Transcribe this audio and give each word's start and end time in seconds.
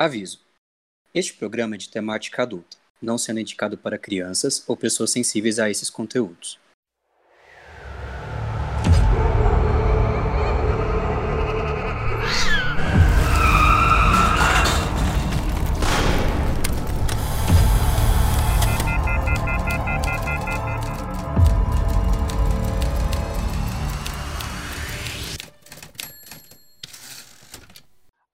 Aviso: 0.00 0.38
Este 1.12 1.34
programa 1.34 1.74
é 1.74 1.78
de 1.78 1.88
temática 1.88 2.44
adulta, 2.44 2.76
não 3.02 3.18
sendo 3.18 3.40
indicado 3.40 3.76
para 3.76 3.98
crianças 3.98 4.62
ou 4.68 4.76
pessoas 4.76 5.10
sensíveis 5.10 5.58
a 5.58 5.68
esses 5.68 5.90
conteúdos. 5.90 6.56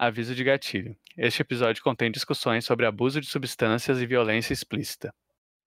Aviso 0.07 0.35
de 0.35 0.45
gatilho. 0.45 0.95
Este 1.17 1.41
episódio 1.41 1.83
contém 1.83 2.13
discussões 2.13 2.67
sobre 2.67 2.85
abuso 2.85 3.23
de 3.23 3.27
substâncias 3.27 4.03
e 4.03 4.07
violência 4.07 4.53
explícita. 4.53 5.15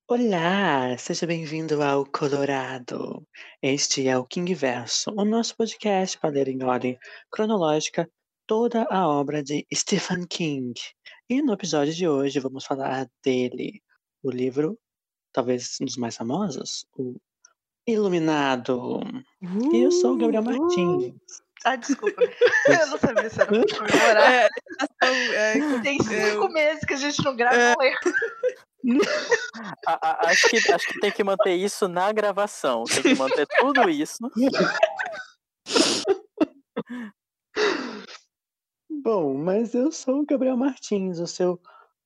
Olá, 0.07 0.95
seja 0.95 1.25
bem-vindo 1.25 1.81
ao 1.81 2.05
Colorado. 2.05 3.27
Este 3.63 4.08
é 4.08 4.16
o 4.16 4.23
King 4.23 4.53
Verso, 4.53 5.09
o 5.17 5.25
nosso 5.25 5.58
podcast 5.58 6.20
para 6.20 6.30
ler 6.30 6.49
em 6.49 6.63
ordem 6.63 6.99
cronológica 7.31 8.08
toda 8.45 8.84
a 8.91 9.08
obra 9.08 9.41
de 9.41 9.66
Stephen 9.73 10.27
King. 10.27 10.80
E 11.27 11.41
no 11.41 11.53
episódio 11.53 11.95
de 11.95 12.08
hoje 12.08 12.39
vamos 12.39 12.63
falar 12.63 13.08
dele, 13.23 13.81
o 14.22 14.30
livro, 14.30 14.77
talvez 15.33 15.77
um 15.81 15.85
dos 15.85 15.97
mais 15.97 16.16
famosos, 16.16 16.85
o 16.95 17.16
Iluminado. 17.88 18.99
E 19.73 19.77
eu 19.77 19.91
sou 19.91 20.13
o 20.13 20.17
Gabriel 20.17 20.44
Martins. 20.44 21.16
Ah, 21.66 21.75
desculpa. 21.75 22.21
Eu 22.67 22.88
não 22.88 22.97
sabia 22.97 23.29
se 23.29 23.41
era 23.41 23.52
pra 23.52 23.77
comemorar. 23.77 24.31
É, 24.31 24.49
é, 25.03 25.53
Tem 25.81 25.99
cinco 26.02 26.16
eu- 26.45 26.49
meses 26.49 26.83
que 26.85 26.93
a 26.93 26.97
gente 26.97 27.23
não 27.23 27.35
grava 27.35 27.55
É. 27.55 27.75
um 27.77 27.81
erro. 27.81 27.99
A- 29.85 30.00
a- 30.09 30.30
acho, 30.30 30.47
que, 30.50 30.58
acho 30.72 30.88
que 30.88 31.00
tem 31.00 31.11
que 31.11 31.23
manter 31.23 31.53
isso 31.55 31.88
na 31.89 32.11
gravação. 32.13 32.83
Tem 32.85 33.02
que 33.03 33.16
manter 33.16 33.45
tudo 33.59 33.89
isso. 33.89 34.17
Bom, 38.89 39.35
mas 39.38 39.73
eu 39.73 39.91
sou 39.91 40.22
o 40.22 40.25
Gabriel 40.25 40.58
Martins, 40.58 41.19
o 41.19 41.28
seu 41.28 41.59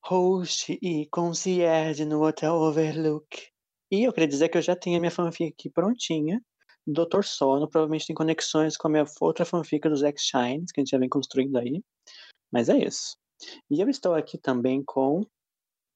host 0.04 0.78
e 0.82 1.08
concierge 1.12 2.06
no 2.06 2.24
Hotel 2.26 2.54
Overlook. 2.54 3.48
E 3.92 4.04
eu 4.04 4.14
queria 4.14 4.28
dizer 4.28 4.50
que 4.50 4.58
eu 4.58 4.62
já 4.62 4.76
tenho 4.76 4.98
a 4.98 5.00
minha 5.00 5.12
fanfic 5.12 5.54
aqui 5.54 5.70
prontinha. 5.70 6.42
Doutor 6.88 7.24
Sono 7.24 7.70
provavelmente 7.70 8.08
tem 8.08 8.16
conexões 8.16 8.76
com 8.76 8.88
a 8.88 8.92
minha 8.92 9.06
outra 9.20 9.46
fanfic 9.46 9.88
dos 9.88 10.04
X-Shines, 10.04 10.72
que 10.72 10.80
a 10.80 10.82
gente 10.82 10.92
já 10.92 10.98
vem 10.98 11.10
construindo 11.10 11.58
aí. 11.58 11.82
Mas 12.52 12.70
é 12.70 12.78
isso. 12.78 13.16
E 13.70 13.82
eu 13.82 13.90
estou 13.90 14.14
aqui 14.14 14.38
também 14.38 14.84
com 14.84 15.22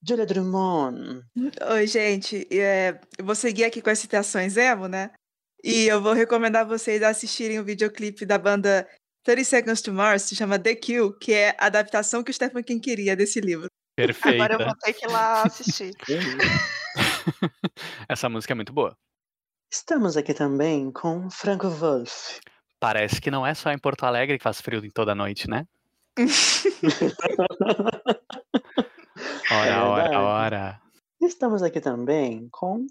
Julia 0.08 0.26
Drummond. 0.26 1.24
Oi, 1.72 1.88
gente. 1.88 2.48
é, 2.52 3.00
eu 3.18 3.26
vou 3.26 3.36
seguir 3.36 3.66
aqui 3.66 3.82
com 3.82 3.90
as 3.90 4.00
citações 4.00 4.58
emo, 4.58 4.88
né? 4.88 5.12
E 5.64 5.88
eu 5.88 6.02
vou 6.02 6.14
recomendar 6.14 6.68
vocês 6.68 7.02
assistirem 7.02 7.60
o 7.60 7.64
videoclipe 7.64 8.26
da 8.26 8.38
banda 8.38 8.88
30 9.24 9.44
Seconds 9.44 9.82
to 9.82 9.92
Mars, 9.92 10.22
se 10.22 10.36
chama 10.36 10.60
The 10.60 10.76
Kill, 10.76 11.18
que 11.18 11.34
é 11.34 11.56
a 11.58 11.66
adaptação 11.66 12.24
que 12.24 12.30
o 12.30 12.34
Stephen 12.34 12.64
King 12.64 12.80
queria 12.80 13.16
desse 13.16 13.42
livro. 13.42 13.68
Perfeita. 13.96 14.44
Agora 14.44 14.54
eu 14.54 14.68
vou 14.68 14.78
ter 14.78 14.94
que 14.94 15.06
ir 15.06 15.10
lá 15.10 15.42
assistir. 15.44 15.92
Essa 18.08 18.30
música 18.30 18.54
é 18.54 18.56
muito 18.56 18.72
boa. 18.72 18.96
Estamos 19.72 20.16
aqui 20.16 20.34
também 20.34 20.92
com 20.92 21.30
Franco 21.30 21.70
Wolff. 21.70 22.40
Parece 22.80 23.20
que 23.20 23.32
não 23.32 23.46
é 23.46 23.54
só 23.54 23.72
em 23.72 23.78
Porto 23.78 24.04
Alegre 24.04 24.38
que 24.38 24.44
faz 24.44 24.62
frio 24.62 24.84
em 24.86 24.92
toda 24.92 25.16
noite, 25.16 25.50
né? 25.50 25.68
Ora, 29.52 29.70
É 29.70 29.80
ora, 29.80 30.20
ora. 30.22 30.82
Estamos 31.22 31.64
aqui 31.64 31.80
também 31.80 32.48
com 32.52 32.86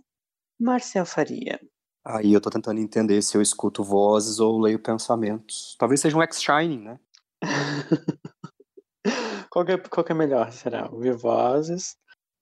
Marcel 0.58 1.04
Faria. 1.04 1.60
Aí 2.04 2.32
eu 2.32 2.40
tô 2.40 2.50
tentando 2.50 2.80
entender 2.80 3.20
se 3.22 3.36
eu 3.36 3.42
escuto 3.42 3.82
vozes 3.82 4.38
ou 4.38 4.60
leio 4.60 4.78
pensamentos. 4.78 5.74
Talvez 5.78 6.00
seja 6.00 6.16
um 6.16 6.22
X-Shining, 6.22 6.80
né? 6.80 6.98
qual, 9.50 9.64
que 9.64 9.72
é, 9.72 9.78
qual 9.78 10.04
que 10.04 10.12
é 10.12 10.14
melhor, 10.14 10.52
será? 10.52 10.88
Ouvir 10.90 11.16
vozes 11.16 11.96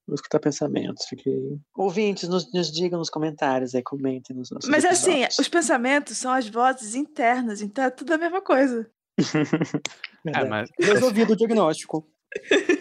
ou 0.07 0.15
escutar 0.15 0.39
pensamentos? 0.41 1.07
Fiquei... 1.07 1.59
Ouvintes, 1.75 2.29
nos, 2.29 2.53
nos 2.53 2.71
digam 2.71 2.99
nos 2.99 3.11
comentários 3.11 3.75
aí, 3.75 3.83
comentem 3.83 4.37
nos 4.37 4.51
nossos 4.51 4.69
Mas 4.69 4.85
assim, 4.85 5.23
episódios. 5.23 5.39
os 5.39 5.49
pensamentos 5.49 6.19
são 6.19 6.33
as 6.33 6.49
vozes 6.49 6.95
internas, 6.95 7.63
então 7.63 7.85
é 7.85 7.91
tudo 7.91 8.13
a 8.13 8.19
mesma 8.19 8.41
coisa. 8.41 8.91
É, 10.25 10.45
mas 10.45 10.71
Resolvido 10.79 11.33
o 11.33 11.37
diagnóstico. 11.37 12.07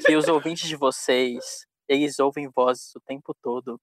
Que 0.05 0.15
os 0.15 0.27
ouvintes 0.27 0.69
de 0.69 0.75
vocês, 0.75 1.65
eles 1.89 2.19
ouvem 2.19 2.47
vozes 2.55 2.95
o 2.95 2.99
tempo 2.99 3.35
todo. 3.41 3.79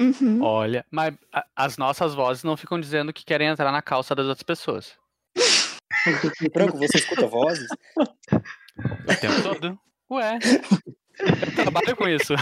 Uhum. 0.00 0.40
olha, 0.42 0.86
mas 0.92 1.12
as 1.56 1.76
nossas 1.76 2.14
vozes 2.14 2.44
não 2.44 2.56
ficam 2.56 2.78
dizendo 2.78 3.12
que 3.12 3.24
querem 3.24 3.48
entrar 3.48 3.72
na 3.72 3.82
calça 3.82 4.14
das 4.14 4.26
outras 4.26 4.44
pessoas. 4.44 4.96
Franco, 6.52 6.78
você 6.78 6.98
escuta 6.98 7.26
vozes? 7.26 7.68
O 7.98 9.20
tempo 9.20 9.42
todo. 9.42 9.80
Ué. 10.10 10.38
Eu 11.20 11.54
trabalho 11.54 11.96
com 11.96 12.08
isso. 12.08 12.34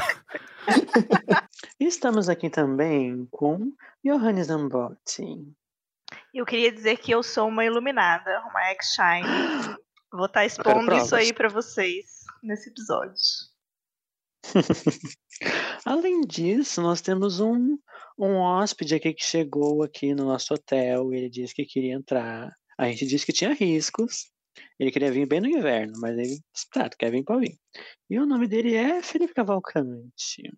Estamos 1.80 2.28
aqui 2.28 2.50
também 2.50 3.26
com 3.30 3.72
Johannes 4.04 4.48
Zambotti. 4.48 5.46
Eu 6.32 6.44
queria 6.44 6.70
dizer 6.70 6.98
que 6.98 7.10
eu 7.12 7.22
sou 7.22 7.48
uma 7.48 7.64
iluminada, 7.64 8.42
uma 8.50 8.60
X-Shine. 8.70 9.76
Vou 10.12 10.26
estar 10.26 10.44
expondo 10.44 10.94
isso 10.94 11.14
aí 11.14 11.32
pra 11.32 11.48
vocês 11.48 12.24
nesse 12.42 12.70
episódio. 12.70 13.14
Além 15.84 16.20
disso, 16.22 16.80
nós 16.80 17.00
temos 17.00 17.40
um, 17.40 17.78
um 18.18 18.36
hóspede 18.36 18.94
aqui 18.94 19.12
que 19.12 19.24
chegou 19.24 19.82
aqui 19.82 20.14
no 20.14 20.26
nosso 20.26 20.54
hotel. 20.54 21.12
Ele 21.12 21.28
disse 21.28 21.54
que 21.54 21.64
queria 21.64 21.94
entrar. 21.94 22.52
A 22.78 22.86
gente 22.88 23.06
disse 23.06 23.26
que 23.26 23.32
tinha 23.32 23.54
riscos. 23.54 24.30
Ele 24.78 24.90
queria 24.90 25.10
vir 25.10 25.26
bem 25.26 25.40
no 25.40 25.46
inverno, 25.46 25.94
mas 26.00 26.12
ele 26.12 26.38
disse, 26.52 26.70
tá, 26.70 26.88
quer 26.88 27.10
vir 27.10 27.24
pra 27.24 27.36
vir. 27.36 27.58
E 28.08 28.18
o 28.18 28.26
nome 28.26 28.46
dele 28.46 28.74
é 28.74 29.02
Felipe 29.02 29.34
Cavalcante. 29.34 30.52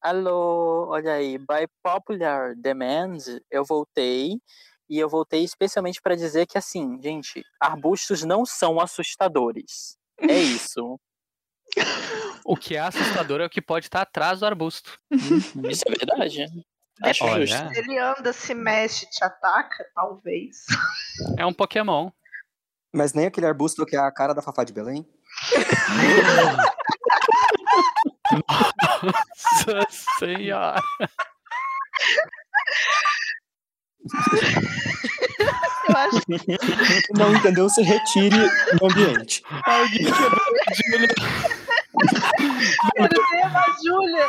Alô, 0.00 0.88
olha 0.88 1.14
aí, 1.14 1.36
by 1.38 1.66
popular 1.82 2.54
demand, 2.54 3.18
eu 3.50 3.64
voltei. 3.64 4.40
E 4.88 4.98
eu 4.98 5.08
voltei 5.08 5.42
especialmente 5.42 6.00
para 6.00 6.14
dizer 6.14 6.46
que, 6.46 6.56
assim, 6.56 7.00
gente, 7.02 7.42
arbustos 7.60 8.22
não 8.22 8.46
são 8.46 8.78
assustadores. 8.78 9.96
É 10.20 10.26
isso. 10.38 10.98
O 12.44 12.56
que 12.56 12.76
é 12.76 12.80
assustador 12.80 13.40
é 13.40 13.46
o 13.46 13.50
que 13.50 13.60
pode 13.60 13.86
estar 13.86 14.02
atrás 14.02 14.40
do 14.40 14.46
arbusto. 14.46 14.96
Isso 15.10 15.82
é 15.88 15.90
verdade. 15.90 16.46
Acho 17.02 17.24
Depende, 17.24 17.46
justo. 17.46 17.78
Ele 17.78 17.98
anda, 17.98 18.32
se 18.32 18.54
mexe, 18.54 19.06
te 19.10 19.22
ataca, 19.24 19.84
talvez. 19.94 20.64
É 21.36 21.44
um 21.44 21.52
Pokémon. 21.52 22.10
Mas 22.96 23.12
nem 23.12 23.26
aquele 23.26 23.46
arbusto 23.46 23.84
que 23.84 23.94
é 23.94 23.98
a 23.98 24.10
cara 24.10 24.32
da 24.32 24.40
Fafá 24.40 24.64
de 24.64 24.72
Belém? 24.72 25.06
Nossa 29.66 29.86
senhora. 30.18 30.80
Eu 35.88 35.94
acho 35.94 36.20
que 36.22 37.12
Não 37.18 37.36
entendeu, 37.36 37.68
se 37.68 37.82
retire 37.82 38.48
do 38.78 38.86
ambiente. 38.86 39.42
Alguém 39.66 40.06
quebrou 40.06 40.40
a 40.66 40.72
Júlia. 40.74 41.08
desenhei 43.10 43.42
a 43.44 43.76
Júlia. 43.84 44.26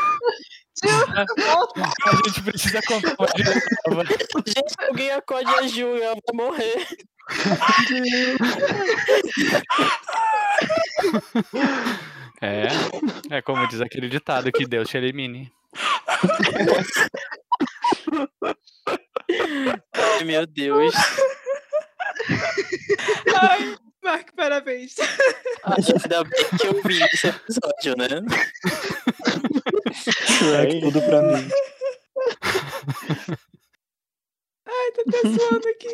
A 2.06 2.16
gente 2.28 2.42
precisa 2.44 2.82
contar. 2.82 3.16
Gente, 4.46 4.74
alguém 4.90 5.12
acorde 5.12 5.56
a 5.56 5.68
Júlia, 5.68 6.04
ela 6.04 6.18
vai 6.28 6.36
morrer. 6.36 6.86
É, 12.40 12.68
é 13.32 13.42
como 13.42 13.68
diz 13.68 13.82
aquele 13.82 14.08
ditado 14.08 14.52
que 14.52 14.68
Deus 14.68 14.88
te 14.88 14.98
elimine. 14.98 15.52
Ai, 19.94 20.24
meu 20.24 20.46
Deus. 20.46 20.94
Ai, 23.42 23.76
Marco, 24.04 24.36
parabéns. 24.36 24.98
Ainda 25.64 26.24
bem 26.26 26.46
que 26.60 26.68
eu 26.68 26.80
vi 26.84 27.02
esse 27.02 27.28
episódio, 27.28 27.96
né? 27.98 28.08
Shrek, 29.94 30.82
tudo 30.82 31.02
pra 31.02 31.22
mim. 31.24 31.50
Ai, 34.68 34.92
tô 34.92 35.02
até 35.08 35.20
suando 35.22 35.68
aqui. 35.70 35.88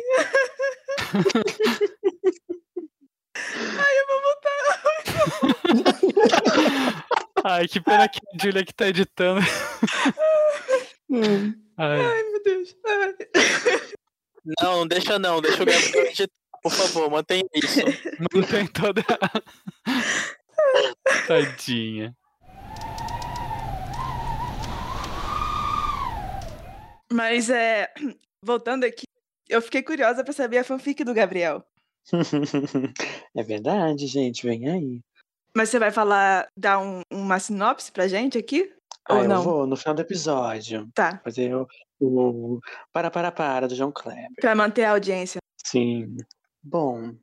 Ai, 3.78 3.98
eu 3.98 4.06
vou 4.08 4.20
voltar. 4.22 4.58
Ai, 7.44 7.68
que 7.68 7.80
pena 7.80 8.08
que 8.08 8.18
a 8.18 8.42
Júlia 8.42 8.64
que 8.64 8.74
tá 8.74 8.88
editando. 8.88 9.40
Ai, 11.76 12.00
Ai, 12.00 12.22
meu 12.24 12.42
Deus. 12.42 12.76
Ai. 12.86 13.14
Não, 14.60 14.78
não 14.78 14.86
deixa 14.86 15.18
não, 15.18 15.40
deixa 15.40 15.62
o 15.62 15.66
Gabriel 15.66 16.06
editar, 16.06 16.34
por 16.62 16.70
favor, 16.72 17.10
mantenha 17.10 17.44
isso. 17.54 17.80
não 18.34 18.42
tem 18.42 18.66
toda. 18.66 19.02
Tadinha. 21.26 22.14
Mas 27.12 27.48
é. 27.48 27.92
Voltando 28.44 28.84
aqui, 28.84 29.04
eu 29.48 29.62
fiquei 29.62 29.82
curiosa 29.82 30.22
pra 30.22 30.32
saber 30.32 30.58
a 30.58 30.64
fanfic 30.64 31.02
do 31.04 31.14
Gabriel. 31.14 31.64
é 33.36 33.42
verdade, 33.42 34.06
gente, 34.06 34.46
vem 34.46 34.68
aí. 34.68 35.00
Mas 35.56 35.70
você 35.70 35.78
vai 35.78 35.90
falar, 35.90 36.46
dar 36.58 36.78
um- 36.80 37.00
uma 37.12 37.38
sinopse 37.38 37.90
pra 37.92 38.08
gente 38.08 38.36
aqui? 38.36 38.70
Ah, 39.08 39.14
Ou 39.16 39.22
eu 39.22 39.28
não? 39.28 39.42
vou 39.42 39.66
no 39.66 39.76
final 39.76 39.94
do 39.94 40.02
episódio 40.02 40.88
Tá, 40.94 41.20
fazer 41.22 41.54
o, 41.54 41.66
o 42.00 42.58
Para 42.92 43.10
Para 43.10 43.30
Para 43.30 43.68
do 43.68 43.74
João 43.74 43.92
Kleber. 43.92 44.28
pra 44.40 44.54
manter 44.54 44.84
a 44.84 44.90
audiência. 44.92 45.38
Sim. 45.64 46.16
Bom, 46.62 47.14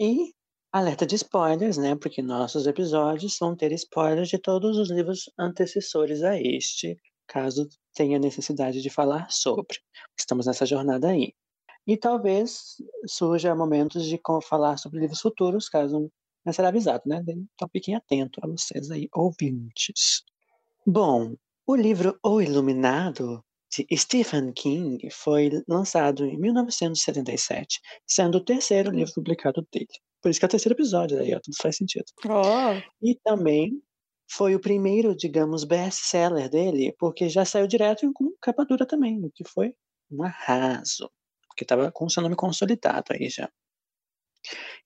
e 0.00 0.32
alerta 0.72 1.04
de 1.06 1.16
spoilers, 1.16 1.76
né? 1.78 1.96
Porque 1.96 2.22
nossos 2.22 2.66
episódios 2.66 3.36
vão 3.40 3.56
ter 3.56 3.72
spoilers 3.72 4.28
de 4.28 4.38
todos 4.38 4.76
os 4.78 4.90
livros 4.90 5.28
antecessores 5.38 6.22
a 6.22 6.38
este, 6.40 6.96
caso 7.30 7.68
tenha 7.94 8.18
necessidade 8.18 8.82
de 8.82 8.90
falar 8.90 9.30
sobre. 9.30 9.78
Estamos 10.18 10.46
nessa 10.46 10.66
jornada 10.66 11.08
aí. 11.08 11.32
E 11.86 11.96
talvez 11.96 12.76
surja 13.06 13.54
momentos 13.54 14.04
de 14.04 14.20
falar 14.42 14.76
sobre 14.76 15.00
livros 15.00 15.20
futuros, 15.20 15.68
caso 15.68 16.10
não 16.44 16.52
será 16.52 16.68
avisado, 16.68 17.02
né? 17.06 17.22
Então 17.26 17.68
fiquem 17.72 17.94
atentos 17.94 18.42
a 18.42 18.46
vocês 18.46 18.90
aí, 18.90 19.08
ouvintes. 19.14 20.22
Bom, 20.86 21.34
o 21.66 21.76
livro 21.76 22.18
O 22.24 22.40
Iluminado, 22.40 23.44
de 23.70 23.86
Stephen 23.96 24.52
King, 24.52 25.08
foi 25.10 25.50
lançado 25.68 26.26
em 26.26 26.38
1977, 26.38 27.80
sendo 28.06 28.38
o 28.38 28.44
terceiro 28.44 28.90
livro 28.90 29.14
publicado 29.14 29.64
dele. 29.72 29.86
Por 30.20 30.30
isso 30.30 30.40
que 30.40 30.44
é 30.44 30.48
o 30.48 30.50
terceiro 30.50 30.74
episódio, 30.74 31.18
aí, 31.18 31.34
ó, 31.34 31.40
tudo 31.40 31.56
faz 31.60 31.76
sentido. 31.76 32.04
Oh, 32.26 32.80
E 33.02 33.14
também 33.24 33.80
foi 34.30 34.54
o 34.54 34.60
primeiro, 34.60 35.14
digamos, 35.14 35.64
best-seller 35.64 36.48
dele, 36.48 36.94
porque 36.98 37.28
já 37.28 37.44
saiu 37.44 37.66
direto 37.66 38.10
com 38.12 38.32
capa 38.40 38.64
dura 38.64 38.86
também, 38.86 39.24
o 39.24 39.30
que 39.30 39.42
foi 39.44 39.74
um 40.08 40.22
arraso, 40.22 41.10
porque 41.48 41.64
estava 41.64 41.90
com 41.90 42.08
seu 42.08 42.22
nome 42.22 42.36
consolidado 42.36 43.06
aí 43.10 43.28
já. 43.28 43.50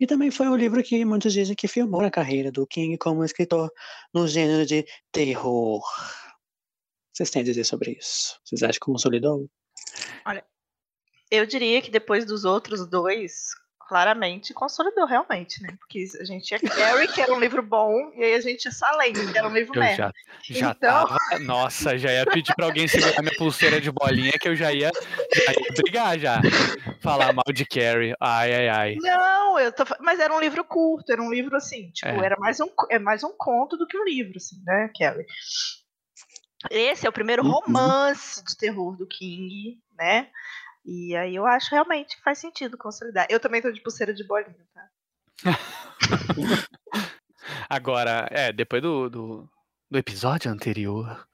E 0.01 0.07
também 0.07 0.31
foi 0.31 0.49
o 0.49 0.57
livro 0.57 0.83
que 0.83 1.05
muitos 1.05 1.33
dizem 1.33 1.55
que 1.55 1.69
filmou 1.69 2.01
a 2.01 2.11
carreira 2.11 2.51
do 2.51 2.67
King 2.67 2.97
como 2.97 3.25
escritor 3.25 3.71
no 4.13 4.27
gênero 4.27 4.67
de 4.67 4.85
terror. 5.13 5.83
Vocês 7.13 7.31
têm 7.31 7.43
a 7.43 7.45
dizer 7.45 7.65
sobre 7.65 7.93
isso? 7.93 8.41
Vocês 8.45 8.63
acham 8.63 8.73
que 8.73 8.81
consolidou? 8.81 9.49
Eu 11.31 11.47
diria 11.47 11.81
que 11.83 11.91
depois 11.91 12.25
dos 12.25 12.45
outros 12.45 12.89
dois, 12.89 13.51
claramente 13.89 14.53
consolidou 14.55 15.07
realmente, 15.07 15.63
né? 15.63 15.77
Porque 15.79 16.05
a 16.21 16.25
gente 16.25 16.45
tinha 16.47 16.61
Carrie, 16.61 17.09
que 17.09 17.21
era 17.21 17.33
um 17.33 17.39
livro 17.41 17.63
bom, 17.63 18.13
e 18.17 18.23
aí 18.25 18.35
a 18.35 18.41
gente 18.41 18.59
tinha 18.61 18.73
Salem, 18.73 19.13
que 19.13 19.37
era 19.39 19.47
um 19.49 19.53
livro 19.53 19.75
Eu 19.77 19.81
merda. 19.81 20.13
já, 20.43 20.55
já 20.55 20.71
Então- 20.71 21.07
tava. 21.07 21.19
Nossa, 21.41 21.99
já 21.99 22.13
ia 22.13 22.25
pedir 22.27 22.55
pra 22.55 22.67
alguém 22.67 22.87
segurar 22.89 23.21
minha 23.23 23.37
pulseira 23.37 23.81
de 23.81 23.91
bolinha 23.91 24.33
que 24.41 24.49
eu 24.49 24.57
já 24.57 24.73
ia, 24.73 24.91
já 25.35 25.53
ia 25.53 25.73
brigar 25.77 26.19
já. 26.19 26.41
Falar 27.01 27.33
mal 27.33 27.45
de 27.53 27.65
Carrie. 27.67 28.15
Ai, 28.21 28.55
ai, 28.55 28.69
ai. 28.69 28.97
Não, 29.01 29.59
eu 29.59 29.71
tô, 29.73 29.85
mas 30.01 30.19
era 30.21 30.35
um 30.35 30.41
livro 30.41 30.65
curto, 30.65 31.13
era 31.13 31.23
um 31.23 31.31
livro 31.31 31.57
assim, 31.57 31.91
tipo, 31.91 32.09
É. 32.09 32.25
era 32.27 32.37
mais 32.39 32.59
um, 32.61 32.69
é 32.91 32.99
mais 32.99 33.23
um 33.23 33.33
conto 33.37 33.77
do 33.77 33.87
que 33.87 33.99
um 33.99 34.05
livro, 34.05 34.37
assim, 34.37 34.57
né, 34.65 34.91
Kelly? 34.95 35.25
Esse 36.71 37.07
é 37.07 37.09
o 37.11 37.13
primeiro 37.13 37.43
Uhum. 37.45 37.51
romance 37.51 38.43
de 38.43 38.57
terror 38.57 38.97
do 38.97 39.07
King, 39.07 39.79
né? 39.99 40.29
E 40.85 41.17
aí 41.17 41.35
eu 41.35 41.47
acho 41.47 41.71
realmente 41.71 42.17
que 42.17 42.23
faz 42.23 42.39
sentido 42.39 42.77
consolidar. 42.77 43.27
Eu 43.31 43.41
também 43.41 43.63
tô 43.63 43.71
de 43.73 43.81
pulseira 43.81 44.13
de 44.13 44.23
bolinha, 44.27 44.55
tá? 44.75 44.89
Agora, 47.69 48.29
é, 48.31 48.53
depois 48.53 48.83
do, 48.83 49.09
do, 49.11 49.51
do 49.91 49.99
episódio 49.99 50.51
anterior. 50.51 51.27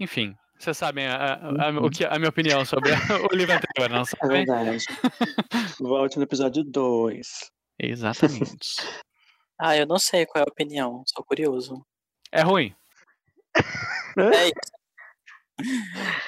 Enfim, 0.00 0.34
vocês 0.58 0.76
sabem 0.76 1.06
a, 1.06 1.16
a- 1.34 1.68
a- 1.68 1.80
o 1.80 1.90
que, 1.90 2.04
a 2.04 2.18
minha 2.18 2.28
opinião 2.28 2.64
sobre 2.64 2.90
o 2.92 3.34
livro 3.34 3.54
anterior, 3.54 3.90
não 3.90 4.02
É 4.02 4.04
sabem? 4.04 4.44
verdade. 4.46 4.84
Volte 5.80 6.16
no 6.18 6.22
episódio 6.24 6.62
2. 6.64 7.50
Exatamente. 7.78 8.76
Ah, 9.60 9.76
eu 9.76 9.86
não 9.88 9.98
sei 9.98 10.24
qual 10.24 10.44
é 10.44 10.46
a 10.48 10.52
opinião, 10.52 11.02
sou 11.12 11.24
curioso. 11.24 11.84
É 12.30 12.42
ruim. 12.42 12.72
É 13.56 14.44
isso. 14.44 14.72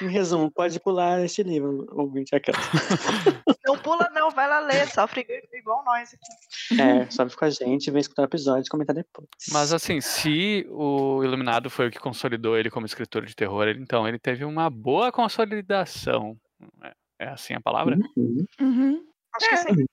Em 0.02 0.08
resumo, 0.08 0.50
pode 0.50 0.80
pular 0.80 1.22
este 1.24 1.42
livro, 1.42 1.86
ouvinte 1.92 2.34
aquela. 2.34 2.58
Não 3.64 3.78
pula, 3.78 4.10
não, 4.12 4.30
vai 4.30 4.48
lá 4.48 4.58
ler, 4.58 4.88
sofre 4.88 5.24
igual 5.52 5.84
nós 5.84 6.12
aqui. 6.12 6.80
É, 6.80 7.08
sobe 7.08 7.36
com 7.36 7.44
a 7.44 7.50
gente, 7.50 7.90
vem 7.90 8.00
escutar 8.00 8.22
o 8.22 8.24
episódio 8.24 8.66
e 8.66 8.68
comentar 8.68 8.96
depois. 8.96 9.28
Mas 9.52 9.72
assim, 9.72 10.00
se 10.00 10.66
o 10.70 11.22
Iluminado 11.22 11.70
foi 11.70 11.86
o 11.86 11.90
que 11.90 12.00
consolidou 12.00 12.58
ele 12.58 12.68
como 12.68 12.86
escritor 12.86 13.24
de 13.24 13.36
terror, 13.36 13.68
então 13.68 14.08
ele 14.08 14.18
teve 14.18 14.44
uma 14.44 14.68
boa 14.68 15.12
consolidação. 15.12 16.36
É, 16.82 16.94
é 17.20 17.28
assim 17.28 17.54
a 17.54 17.60
palavra? 17.60 17.96
Uhum. 18.16 18.44
uhum. 18.60 19.06
Acho 19.36 19.48
que 19.48 19.56
sim. 19.56 19.86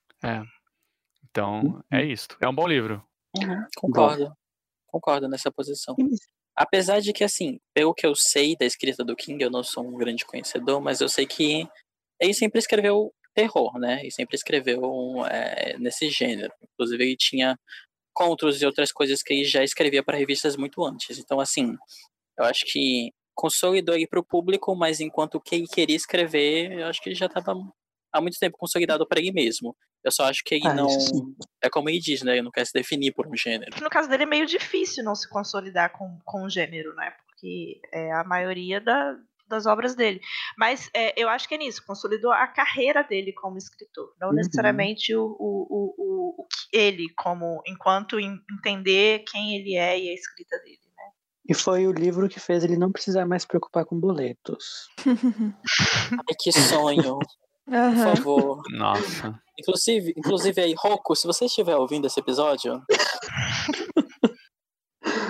Então, 1.30 1.84
é 1.92 2.04
isto. 2.04 2.36
É 2.42 2.48
um 2.48 2.56
bom 2.56 2.68
livro. 2.68 3.04
Uhum, 3.38 3.64
concordo. 3.76 4.34
Concordo 4.88 5.28
nessa 5.28 5.52
posição. 5.52 5.96
Apesar 6.58 7.00
de 7.02 7.14
que, 7.14 7.24
assim, 7.24 7.60
pelo 7.72 7.94
que 7.94 8.06
eu 8.06 8.16
sei 8.16 8.56
da 8.58 8.66
escrita 8.66 9.04
do 9.06 9.16
King, 9.16 9.44
eu 9.44 9.52
não 9.52 9.64
sou 9.64 9.86
um 9.88 9.96
grande 9.96 10.26
conhecedor, 10.26 10.82
mas 10.82 11.00
eu 11.00 11.08
sei 11.08 11.28
que 11.28 11.68
ele 12.20 12.34
sempre 12.34 12.58
escreveu 12.58 13.14
terror, 13.36 13.78
né? 13.78 14.04
E 14.04 14.12
sempre 14.12 14.36
escreveu 14.36 15.24
é, 15.28 15.78
nesse 15.78 16.10
gênero. 16.10 16.52
Inclusive, 16.74 17.04
ele 17.04 17.16
tinha 17.16 17.56
contos 18.12 18.60
e 18.60 18.66
outras 18.66 18.92
coisas 18.92 19.22
que 19.22 19.32
ele 19.36 19.46
já 19.46 19.64
escrevia 19.64 20.04
para 20.04 20.18
revistas 20.18 20.58
muito 20.58 20.84
antes. 20.84 21.20
Então, 21.20 21.40
assim, 21.40 21.76
eu 22.36 22.46
acho 22.46 22.66
que 22.66 23.12
consolidou 23.36 23.94
ele 23.94 24.08
para 24.08 24.20
o 24.20 24.26
público, 24.26 24.76
mas 24.76 25.00
enquanto 25.00 25.36
o 25.36 25.42
que 25.42 25.54
ele 25.54 25.68
queria 25.68 25.96
escrever, 25.96 26.72
eu 26.72 26.88
acho 26.88 27.00
que 27.00 27.10
ele 27.10 27.16
já 27.16 27.28
estava 27.28 27.54
há 28.12 28.22
muito 28.22 28.38
tempo 28.40 28.58
consolidado 28.58 29.08
para 29.08 29.20
ele 29.20 29.32
mesmo. 29.32 29.76
Eu 30.04 30.12
só 30.12 30.26
acho 30.26 30.44
que 30.44 30.56
ele 30.56 30.68
Ah, 30.68 30.74
não. 30.74 30.88
É 31.62 31.70
como 31.70 31.90
ele 31.90 32.00
diz, 32.00 32.22
né? 32.22 32.34
Ele 32.34 32.42
não 32.44 32.52
quer 32.52 32.66
se 32.66 32.74
definir 32.74 33.14
por 33.14 33.28
um 33.28 33.36
gênero. 33.36 33.72
no 33.82 33.90
caso 33.90 34.08
dele 34.10 34.24
é 34.24 34.26
meio 34.28 34.46
difícil 34.46 35.04
não 35.04 35.16
se 35.16 35.30
consolidar 35.30 35.92
com, 35.92 36.18
com 36.26 36.44
o 36.44 36.50
gênero, 36.50 36.94
né? 36.96 37.12
Porque 37.28 37.80
é 37.94 38.12
a 38.14 38.24
maioria 38.24 38.80
da- 38.80 39.16
das 39.48 39.66
obras 39.66 39.96
dele. 39.96 40.20
Mas 40.58 40.90
é, 40.94 41.14
eu 41.22 41.30
acho 41.30 41.48
que 41.48 41.56
é 41.56 41.58
nisso, 41.58 41.82
consolidou 41.86 42.32
a 42.32 42.48
carreira 42.48 43.02
dele 43.04 43.32
como 43.34 43.58
escritor, 43.58 44.14
não 44.20 44.30
Uhum. 44.30 44.36
necessariamente 44.36 45.16
o, 45.16 45.24
o, 45.26 45.68
o, 45.70 46.42
o, 46.42 46.48
ele, 46.74 47.08
como 47.18 47.62
enquanto 47.66 48.20
em- 48.20 48.40
entender 48.52 49.24
quem 49.32 49.56
ele 49.56 49.76
é 49.76 49.98
e 50.00 50.10
a 50.10 50.14
escrita 50.14 50.58
dele. 50.60 50.80
Né? 50.98 51.04
E 51.50 51.54
foi 51.54 51.88
o 51.88 51.94
livro 51.94 52.28
que 52.28 52.40
fez 52.42 52.64
ele 52.66 52.78
não 52.78 52.92
precisar 52.92 53.26
mais 53.26 53.44
se 53.44 53.48
preocupar 53.48 53.86
com 53.86 53.98
boletos. 54.00 54.90
Ai, 56.12 56.36
que 56.40 56.52
sonho. 56.52 57.20
Por 57.68 57.76
Aham. 57.76 58.16
favor. 58.16 58.62
Nossa. 58.72 59.38
Inclusive, 59.60 60.14
inclusive 60.16 60.62
aí, 60.62 60.74
Rocco, 60.78 61.16
se 61.16 61.28
você 61.28 61.46
estiver 61.46 61.76
ouvindo 61.76 62.08
esse 62.08 62.20
episódio, 62.20 62.82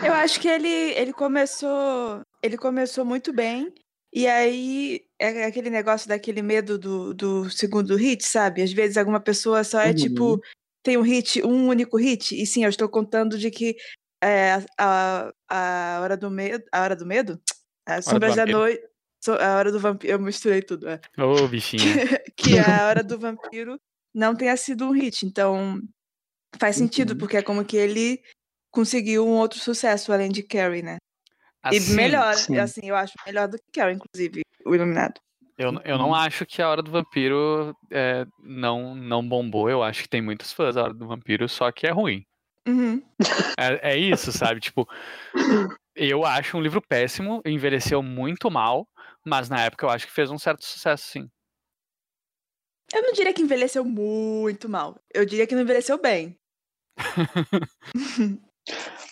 Eu 0.03 0.13
acho 0.13 0.39
que 0.39 0.47
ele, 0.47 0.67
ele 0.67 1.11
começou. 1.13 2.21
Ele 2.41 2.57
começou 2.57 3.03
muito 3.03 3.33
bem. 3.33 3.73
E 4.13 4.25
aí 4.27 5.01
é 5.19 5.45
aquele 5.45 5.69
negócio 5.69 6.07
daquele 6.07 6.41
medo 6.41 6.77
do, 6.77 7.13
do 7.13 7.49
segundo 7.49 7.95
hit, 7.95 8.23
sabe? 8.25 8.61
Às 8.61 8.71
vezes 8.71 8.97
alguma 8.97 9.19
pessoa 9.19 9.63
só 9.63 9.81
é 9.81 9.89
Uhum. 9.89 9.95
tipo, 9.95 10.41
tem 10.83 10.97
um 10.97 11.01
hit, 11.01 11.43
um 11.45 11.67
único 11.67 11.97
hit. 11.97 12.39
E 12.39 12.45
sim, 12.45 12.63
eu 12.63 12.69
estou 12.69 12.87
contando 12.87 13.37
de 13.37 13.51
que 13.51 13.75
é, 14.23 14.63
a, 14.79 15.31
a 15.49 15.99
hora 16.01 16.15
do 16.15 16.29
medo. 16.29 16.63
A 16.71 16.81
hora 16.81 16.95
do 16.95 17.05
medo? 17.05 17.39
A 17.87 18.01
sombras 18.01 18.35
da 18.35 18.45
noite. 18.45 18.81
So- 19.23 19.33
A 19.39 19.57
hora 19.57 19.71
do 19.71 19.79
vampiro. 19.79 20.13
Eu 20.13 20.19
misturei 20.19 20.61
tudo, 20.61 20.87
é. 20.89 20.99
Ô, 21.17 21.47
bichinha. 21.47 21.81
que 22.35 22.57
a 22.59 22.87
hora 22.87 23.03
do 23.03 23.17
vampiro 23.19 23.79
não 24.13 24.35
tenha 24.35 24.55
sido 24.57 24.85
um 24.85 24.91
hit. 24.91 25.25
Então, 25.25 25.79
faz 26.59 26.75
sentido, 26.75 27.11
Uhum. 27.11 27.17
porque 27.17 27.37
é 27.37 27.41
como 27.41 27.63
que 27.65 27.77
ele 27.77 28.21
conseguiu 28.71 29.25
um 29.27 29.31
outro 29.37 29.59
sucesso 29.59 30.11
além 30.13 30.29
de 30.31 30.43
Carrie, 30.43 30.81
né? 30.83 30.97
e 31.71 31.77
Assim, 31.77 31.95
melhor, 31.95 32.33
sim. 32.35 32.57
assim, 32.57 32.81
eu 32.83 32.95
acho 32.95 33.13
melhor 33.25 33.47
do 33.47 33.57
que 33.57 33.79
Carrie, 33.79 33.95
inclusive, 33.95 34.41
o 34.65 34.73
Iluminado. 34.75 35.19
Eu, 35.57 35.73
eu 35.83 35.97
não 35.97 36.13
acho 36.13 36.45
que 36.45 36.61
a 36.61 36.69
Hora 36.69 36.83
do 36.83 36.91
Vampiro 36.91 37.75
é, 37.91 38.25
não, 38.39 38.93
não 38.93 39.27
bombou. 39.27 39.67
Eu 39.69 39.81
acho 39.81 40.03
que 40.03 40.07
tem 40.09 40.21
muitos 40.21 40.53
fãs 40.53 40.75
da 40.75 40.83
Hora 40.83 40.93
do 40.93 41.07
Vampiro, 41.07 41.49
só 41.49 41.71
que 41.71 41.87
é 41.87 41.91
ruim. 41.91 42.23
Uhum. 42.67 43.01
É, 43.59 43.93
é 43.93 43.97
isso, 43.97 44.31
sabe? 44.31 44.59
Tipo, 44.59 44.87
eu 45.95 46.23
acho 46.25 46.57
um 46.57 46.61
livro 46.61 46.79
péssimo, 46.87 47.41
envelheceu 47.43 48.03
muito 48.03 48.51
mal, 48.51 48.87
mas 49.27 49.49
na 49.49 49.63
época 49.65 49.85
eu 49.85 49.89
acho 49.89 50.07
que 50.07 50.13
fez 50.13 50.31
um 50.31 50.39
certo 50.39 50.63
sucesso, 50.63 51.05
sim. 51.05 51.29
Eu 52.93 53.01
não 53.03 53.11
diria 53.11 53.33
que 53.33 53.41
envelheceu 53.41 53.83
muito 53.83 54.69
mal. 54.69 54.97
Eu 55.13 55.25
diria 55.25 55.45
que 55.45 55.53
não 55.53 55.63
envelheceu 55.63 55.99
bem. 56.01 56.39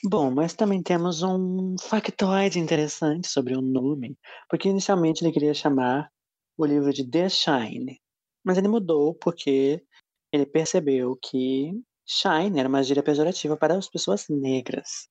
Bom, 0.03 0.31
mas 0.31 0.53
também 0.53 0.81
temos 0.81 1.23
um 1.23 1.75
factoide 1.81 2.59
interessante 2.59 3.27
sobre 3.27 3.55
o 3.55 3.61
nome, 3.61 4.17
porque 4.49 4.69
inicialmente 4.69 5.23
ele 5.23 5.33
queria 5.33 5.53
chamar 5.53 6.09
o 6.57 6.65
livro 6.65 6.93
de 6.93 7.09
The 7.09 7.29
Shine, 7.29 7.99
mas 8.43 8.57
ele 8.57 8.67
mudou 8.67 9.15
porque 9.15 9.83
ele 10.31 10.45
percebeu 10.45 11.17
que 11.21 11.71
Shine 12.05 12.59
era 12.59 12.69
uma 12.69 12.83
gíria 12.83 13.03
pejorativa 13.03 13.57
para 13.57 13.77
as 13.77 13.89
pessoas 13.89 14.25
negras. 14.29 15.09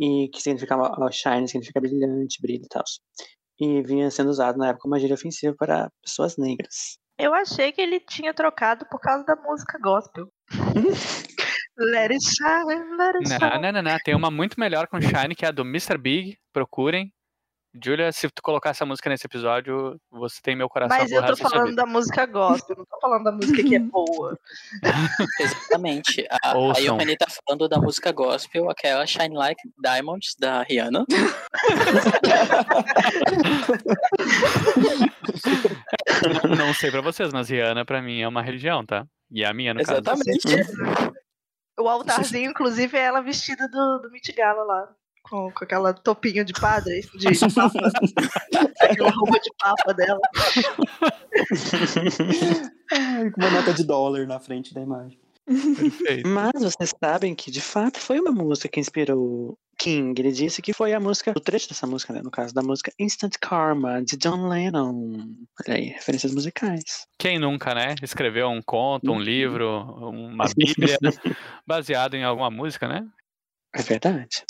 e 0.00 0.28
que 0.30 0.42
significava 0.42 0.90
shine, 1.12 1.48
significa 1.48 1.80
brilhante, 1.80 2.40
brilho 2.42 2.64
e 2.64 2.68
tal. 2.68 2.84
E 3.62 3.80
vinha 3.82 4.10
sendo 4.10 4.28
usado 4.30 4.58
na 4.58 4.68
época 4.70 4.82
como 4.82 4.94
uma 4.94 4.98
gíria 4.98 5.14
ofensiva 5.14 5.54
para 5.56 5.88
pessoas 6.02 6.36
negras. 6.36 6.98
Eu 7.16 7.32
achei 7.32 7.70
que 7.70 7.80
ele 7.80 8.00
tinha 8.00 8.34
trocado 8.34 8.84
por 8.90 8.98
causa 8.98 9.24
da 9.24 9.36
música 9.36 9.78
gospel. 9.80 10.26
let 11.78 12.10
it 12.10 12.24
shine, 12.24 12.96
let 12.96 13.14
it 13.14 13.28
Não, 13.28 13.38
shine. 13.38 13.62
não, 13.62 13.72
não, 13.72 13.82
não. 13.82 13.96
Tem 14.04 14.16
uma 14.16 14.32
muito 14.32 14.58
melhor 14.58 14.88
com 14.88 15.00
Shine, 15.00 15.36
que 15.36 15.44
é 15.44 15.48
a 15.48 15.52
do 15.52 15.62
Mr. 15.62 15.96
Big. 15.96 16.36
Procurem. 16.52 17.12
Julia, 17.74 18.12
se 18.12 18.28
tu 18.28 18.42
colocar 18.42 18.70
essa 18.70 18.84
música 18.84 19.08
nesse 19.08 19.26
episódio, 19.26 19.98
você 20.10 20.40
tem 20.42 20.54
meu 20.54 20.68
coração 20.68 20.98
Mas 20.98 21.10
eu 21.10 21.24
tô 21.24 21.36
falando 21.36 21.74
da 21.74 21.86
música 21.86 22.26
gospel, 22.26 22.76
não 22.76 22.84
tô 22.84 23.00
falando 23.00 23.24
da 23.24 23.32
música 23.32 23.62
que 23.62 23.74
é 23.74 23.78
boa. 23.80 24.38
Exatamente. 25.40 26.26
A, 26.30 26.50
a 26.50 26.58
Ouçam. 26.58 26.98
Johanny 26.98 27.16
tá 27.16 27.26
falando 27.46 27.68
da 27.70 27.78
música 27.78 28.12
gospel, 28.12 28.68
aquela 28.68 29.06
Shine 29.06 29.34
Like 29.34 29.62
Diamonds 29.82 30.36
da 30.38 30.62
Rihanna. 30.62 31.06
Não, 36.44 36.56
não 36.66 36.74
sei 36.74 36.90
pra 36.90 37.00
vocês, 37.00 37.32
mas 37.32 37.48
Rihanna 37.48 37.86
pra 37.86 38.02
mim 38.02 38.20
é 38.20 38.28
uma 38.28 38.42
religião, 38.42 38.84
tá? 38.84 39.06
E 39.30 39.42
a 39.46 39.54
minha, 39.54 39.72
no 39.72 39.82
caso. 39.82 40.00
Exatamente. 40.00 41.12
O 41.80 41.88
altarzinho, 41.88 42.50
inclusive, 42.50 42.98
é 42.98 43.00
ela 43.00 43.22
vestida 43.22 43.66
do, 43.66 43.98
do 43.98 44.10
Met 44.10 44.30
Gala 44.32 44.62
lá. 44.62 44.94
Com, 45.32 45.50
com 45.50 45.64
aquela 45.64 45.94
topinha 45.94 46.44
de 46.44 46.52
padre, 46.52 47.00
de, 47.14 47.30
de 47.30 47.38
papa. 47.54 47.90
aquela 48.82 49.10
roupa 49.12 49.40
de 49.40 49.50
papa 49.58 49.94
dela. 49.94 50.20
Ai, 52.92 53.30
com 53.30 53.40
uma 53.40 53.50
nota 53.50 53.72
de 53.72 53.82
dólar 53.82 54.26
na 54.26 54.38
frente 54.38 54.74
da 54.74 54.82
imagem. 54.82 55.18
Perfeito. 55.46 56.28
Mas 56.28 56.52
vocês 56.60 56.92
sabem 57.02 57.34
que, 57.34 57.50
de 57.50 57.62
fato, 57.62 57.98
foi 57.98 58.20
uma 58.20 58.30
música 58.30 58.68
que 58.68 58.78
inspirou 58.78 59.56
King. 59.78 60.20
Ele 60.20 60.32
disse 60.32 60.60
que 60.60 60.74
foi 60.74 60.92
a 60.92 61.00
música, 61.00 61.32
o 61.34 61.40
trecho 61.40 61.70
dessa 61.70 61.86
música, 61.86 62.12
né, 62.12 62.20
no 62.22 62.30
caso, 62.30 62.52
da 62.52 62.62
música 62.62 62.92
Instant 62.98 63.36
Karma, 63.40 64.04
de 64.04 64.18
John 64.18 64.48
Lennon. 64.48 65.30
Olha 65.66 65.78
aí, 65.78 65.86
referências 65.86 66.34
musicais. 66.34 67.06
Quem 67.18 67.38
nunca, 67.38 67.74
né? 67.74 67.94
Escreveu 68.02 68.50
um 68.50 68.60
conto, 68.60 69.10
um 69.10 69.18
livro, 69.18 69.66
uma 70.10 70.44
bíblia, 70.54 70.98
baseado 71.66 72.16
em 72.16 72.22
alguma 72.22 72.50
música, 72.50 72.86
né? 72.86 73.08
É 73.74 73.80
verdade. 73.80 74.44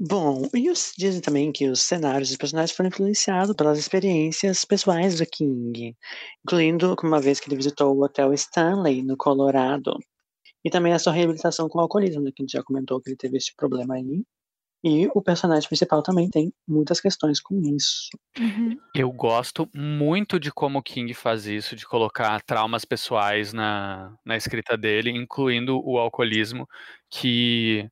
Bom, 0.00 0.48
e 0.54 0.70
os, 0.70 0.92
dizem 0.96 1.20
também 1.20 1.50
que 1.50 1.68
os 1.68 1.80
cenários 1.80 2.28
dos 2.28 2.36
personagens 2.36 2.76
foram 2.76 2.88
influenciados 2.88 3.54
pelas 3.56 3.78
experiências 3.78 4.64
pessoais 4.64 5.18
do 5.18 5.26
King, 5.26 5.96
incluindo 6.44 6.94
uma 7.02 7.20
vez 7.20 7.40
que 7.40 7.48
ele 7.48 7.56
visitou 7.56 7.96
o 7.96 8.04
Hotel 8.04 8.32
Stanley, 8.32 9.02
no 9.02 9.16
Colorado, 9.16 9.98
e 10.64 10.70
também 10.70 10.92
a 10.92 11.00
sua 11.00 11.12
reabilitação 11.12 11.68
com 11.68 11.78
o 11.78 11.82
alcoolismo, 11.82 12.22
né, 12.22 12.30
que 12.34 12.42
a 12.42 12.44
gente 12.44 12.52
já 12.52 12.62
comentou 12.62 13.00
que 13.00 13.10
ele 13.10 13.16
teve 13.16 13.38
esse 13.38 13.52
problema 13.56 13.94
aí. 13.94 14.22
E 14.84 15.08
o 15.12 15.20
personagem 15.20 15.68
principal 15.68 16.02
também 16.04 16.30
tem 16.30 16.52
muitas 16.66 17.00
questões 17.00 17.40
com 17.40 17.60
isso. 17.76 18.08
Uhum. 18.38 18.76
Eu 18.94 19.10
gosto 19.10 19.68
muito 19.74 20.38
de 20.38 20.52
como 20.52 20.78
o 20.78 20.82
King 20.82 21.12
faz 21.14 21.46
isso, 21.46 21.74
de 21.74 21.84
colocar 21.84 22.40
traumas 22.42 22.84
pessoais 22.84 23.52
na, 23.52 24.14
na 24.24 24.36
escrita 24.36 24.76
dele, 24.76 25.10
incluindo 25.10 25.80
o 25.84 25.98
alcoolismo, 25.98 26.64
que 27.10 27.90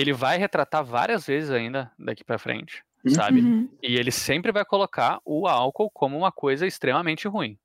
ele 0.00 0.12
vai 0.12 0.38
retratar 0.38 0.84
várias 0.84 1.26
vezes 1.26 1.50
ainda 1.50 1.90
daqui 1.98 2.24
pra 2.24 2.38
frente, 2.38 2.82
sabe? 3.08 3.40
Uhum. 3.40 3.68
E 3.82 3.96
ele 3.96 4.10
sempre 4.10 4.52
vai 4.52 4.64
colocar 4.64 5.20
o 5.24 5.46
álcool 5.46 5.90
como 5.90 6.16
uma 6.16 6.32
coisa 6.32 6.66
extremamente 6.66 7.26
ruim. 7.28 7.58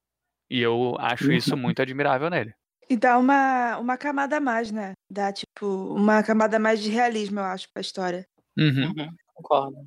E 0.49 0.59
eu 0.61 0.95
acho 0.99 1.31
isso 1.31 1.55
muito 1.55 1.81
admirável 1.81 2.29
nele. 2.29 2.53
E 2.89 2.97
dá 2.97 3.17
uma, 3.17 3.77
uma 3.77 3.97
camada 3.97 4.37
a 4.37 4.41
mais, 4.41 4.69
né? 4.69 4.93
Dá, 5.09 5.31
tipo, 5.31 5.65
uma 5.65 6.21
camada 6.23 6.57
a 6.57 6.59
mais 6.59 6.81
de 6.81 6.89
realismo, 6.89 7.39
eu 7.39 7.45
acho, 7.45 7.67
pra 7.73 7.79
história. 7.79 8.27
Uhum. 8.57 8.91
Uhum, 8.97 9.09
concordo. 9.33 9.77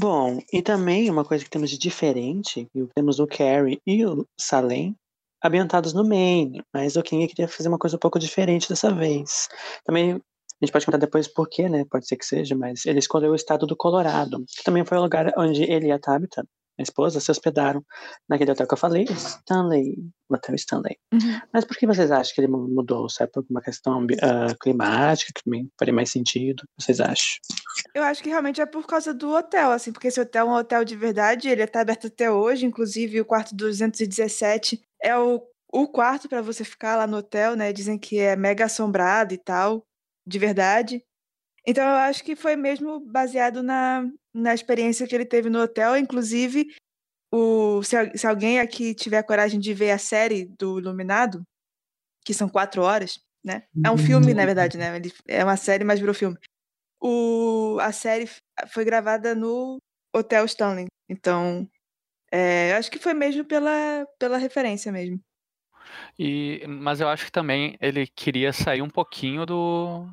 Bom, 0.00 0.38
e 0.52 0.62
também 0.62 1.10
uma 1.10 1.24
coisa 1.24 1.42
que 1.42 1.50
temos 1.50 1.70
de 1.70 1.76
diferente, 1.76 2.68
que 2.72 2.86
temos 2.94 3.18
o 3.18 3.26
Carrie 3.26 3.80
e 3.84 4.06
o 4.06 4.24
Salem 4.38 4.94
ambientados 5.44 5.92
no 5.92 6.08
Maine, 6.08 6.62
mas 6.72 6.94
o 6.94 7.02
King 7.02 7.26
queria 7.26 7.48
fazer 7.48 7.68
uma 7.68 7.78
coisa 7.78 7.96
um 7.96 7.98
pouco 7.98 8.18
diferente 8.18 8.68
dessa 8.68 8.94
vez. 8.94 9.48
Também 9.84 10.20
a 10.62 10.64
gente 10.64 10.72
pode 10.72 10.86
contar 10.86 10.98
depois 10.98 11.26
por 11.26 11.48
quê, 11.48 11.68
né? 11.68 11.84
Pode 11.90 12.06
ser 12.06 12.16
que 12.16 12.24
seja, 12.24 12.54
mas 12.54 12.86
ele 12.86 13.00
escolheu 13.00 13.32
o 13.32 13.34
estado 13.34 13.66
do 13.66 13.76
Colorado, 13.76 14.44
que 14.56 14.62
também 14.62 14.84
foi 14.84 14.96
o 14.96 15.02
lugar 15.02 15.32
onde 15.36 15.64
ele 15.64 15.88
e 15.88 15.92
a 15.92 15.98
Tabitha, 15.98 16.46
a 16.78 16.82
esposa, 16.82 17.20
se 17.20 17.30
hospedaram 17.30 17.84
naquele 18.28 18.52
hotel 18.52 18.66
que 18.66 18.74
eu 18.74 18.78
falei, 18.78 19.04
Stanley, 19.04 19.96
Hotel 20.30 20.54
Stanley. 20.54 20.96
Uhum. 21.12 21.40
Mas 21.52 21.64
por 21.64 21.76
que 21.76 21.86
vocês 21.86 22.10
acham 22.10 22.32
que 22.34 22.40
ele 22.40 22.48
mu- 22.48 22.68
mudou? 22.68 23.06
É 23.20 23.26
por 23.26 23.44
uma 23.50 23.60
questão 23.60 24.06
ah, 24.22 24.54
climática, 24.60 25.32
que 25.34 25.42
também 25.44 25.68
faria 25.78 25.92
mais 25.92 26.10
sentido? 26.10 26.62
Vocês 26.78 27.00
acham? 27.00 27.26
Eu 27.94 28.02
acho 28.04 28.22
que 28.22 28.30
realmente 28.30 28.60
é 28.60 28.66
por 28.66 28.86
causa 28.86 29.12
do 29.12 29.32
hotel, 29.34 29.70
assim, 29.70 29.92
porque 29.92 30.08
esse 30.08 30.20
hotel 30.20 30.46
é 30.46 30.50
um 30.50 30.54
hotel 30.54 30.84
de 30.84 30.96
verdade, 30.96 31.48
ele 31.48 31.66
tá 31.66 31.80
aberto 31.80 32.06
até 32.06 32.30
hoje, 32.30 32.64
inclusive 32.64 33.20
o 33.20 33.24
quarto 33.24 33.54
217 33.54 34.80
é 35.02 35.18
o, 35.18 35.42
o 35.72 35.88
quarto 35.88 36.28
para 36.28 36.40
você 36.40 36.64
ficar 36.64 36.96
lá 36.96 37.06
no 37.06 37.18
hotel, 37.18 37.56
né? 37.56 37.72
Dizem 37.72 37.98
que 37.98 38.18
é 38.18 38.34
mega 38.36 38.64
assombrado 38.64 39.34
e 39.34 39.38
tal, 39.38 39.84
de 40.26 40.38
verdade. 40.38 41.04
Então 41.66 41.84
eu 41.84 41.96
acho 41.96 42.24
que 42.24 42.34
foi 42.34 42.56
mesmo 42.56 43.00
baseado 43.00 43.62
na, 43.62 44.04
na 44.34 44.54
experiência 44.54 45.06
que 45.06 45.14
ele 45.14 45.24
teve 45.24 45.48
no 45.48 45.60
hotel, 45.60 45.96
inclusive 45.96 46.66
o, 47.32 47.82
se, 47.82 47.96
se 48.16 48.26
alguém 48.26 48.60
aqui 48.60 48.94
tiver 48.94 49.22
coragem 49.22 49.58
de 49.58 49.72
ver 49.72 49.90
a 49.90 49.98
série 49.98 50.46
do 50.58 50.78
Iluminado, 50.78 51.42
que 52.24 52.34
são 52.34 52.48
quatro 52.48 52.82
horas, 52.82 53.18
né? 53.42 53.64
É 53.84 53.90
um 53.90 53.96
filme, 53.96 54.34
na 54.34 54.44
verdade, 54.44 54.76
né? 54.76 54.94
Ele, 54.94 55.12
é 55.26 55.42
uma 55.42 55.56
série, 55.56 55.82
mas 55.82 55.98
virou 55.98 56.14
filme. 56.14 56.36
O, 57.00 57.78
a 57.80 57.90
série 57.90 58.28
foi 58.68 58.84
gravada 58.84 59.34
no 59.34 59.78
Hotel 60.14 60.44
Stanley. 60.44 60.86
Então, 61.08 61.68
é, 62.30 62.72
eu 62.72 62.76
acho 62.76 62.90
que 62.90 62.98
foi 62.98 63.14
mesmo 63.14 63.44
pela, 63.44 64.06
pela 64.18 64.36
referência 64.36 64.92
mesmo. 64.92 65.18
E, 66.18 66.64
mas 66.68 67.00
eu 67.00 67.08
acho 67.08 67.24
que 67.24 67.32
também 67.32 67.76
ele 67.80 68.06
queria 68.06 68.52
sair 68.52 68.82
um 68.82 68.90
pouquinho 68.90 69.44
do, 69.46 70.06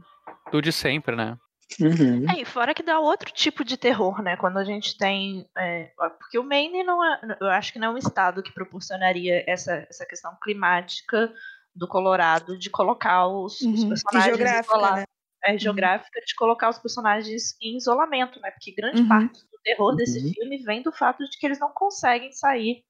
do 0.51 0.61
de 0.61 0.71
sempre, 0.71 1.15
né? 1.15 1.37
Uhum. 1.79 2.25
É, 2.29 2.41
e 2.41 2.45
fora 2.45 2.73
que 2.73 2.81
dá 2.81 2.99
outro 2.99 3.31
tipo 3.31 3.63
de 3.63 3.77
terror, 3.77 4.21
né? 4.23 4.35
Quando 4.37 4.57
a 4.57 4.63
gente 4.63 4.97
tem. 4.97 5.47
é, 5.55 5.91
porque 6.17 6.39
o 6.39 6.43
Maine 6.43 6.83
não 6.83 7.03
é. 7.03 7.37
Eu 7.39 7.47
acho 7.47 7.71
que 7.71 7.77
não 7.79 7.89
é 7.89 7.91
um 7.91 7.97
estado 7.97 8.41
que 8.41 8.51
proporcionaria 8.51 9.43
essa, 9.47 9.85
essa 9.89 10.05
questão 10.05 10.35
climática 10.41 11.31
do 11.75 11.87
Colorado 11.87 12.57
de 12.57 12.69
colocar 12.69 13.27
os, 13.27 13.61
os 13.61 13.61
Uhum. 13.61 13.75
E 13.85 13.87
personagens 13.89 14.35
geográfica, 14.37 14.95
né? 14.95 15.03
É, 15.45 15.57
geográfica 15.57 16.19
de 16.25 16.35
colocar 16.35 16.69
os 16.69 16.79
personagens 16.79 17.55
em 17.61 17.77
isolamento, 17.77 18.39
né? 18.41 18.51
Porque 18.51 18.73
grande 18.73 19.01
Uhum. 19.03 19.07
parte 19.07 19.39
do 19.39 19.59
terror 19.63 19.95
desse 19.95 20.19
Uhum. 20.25 20.33
filme 20.33 20.57
vem 20.63 20.81
do 20.81 20.91
fato 20.91 21.23
de 21.23 21.37
que 21.37 21.45
eles 21.45 21.59
não 21.59 21.71
conseguem 21.71 22.31
sair 22.31 22.83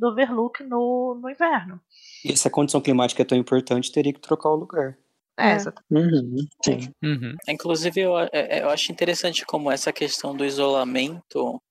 do 0.00 0.08
Overlook 0.08 0.64
no, 0.64 1.18
no 1.22 1.30
inverno. 1.30 1.80
E 2.24 2.36
se 2.36 2.48
a 2.48 2.50
condição 2.50 2.80
climática 2.80 3.22
é 3.22 3.24
tão 3.24 3.36
importante, 3.38 3.92
teria 3.92 4.12
que 4.12 4.20
trocar 4.20 4.48
o 4.50 4.56
lugar. 4.56 4.96
É, 5.38 5.52
É. 5.52 5.54
exatamente. 5.56 6.14
Uhum. 6.14 6.36
Sim. 6.64 6.92
Uhum. 7.02 7.34
Inclusive, 7.48 8.00
eu, 8.00 8.18
é- 8.18 8.62
eu 8.62 8.70
acho 8.70 8.90
interessante 8.90 9.44
como 9.46 9.70
essa 9.70 9.92
questão 9.92 10.34
do 10.36 10.44
isolamento, 10.44 11.62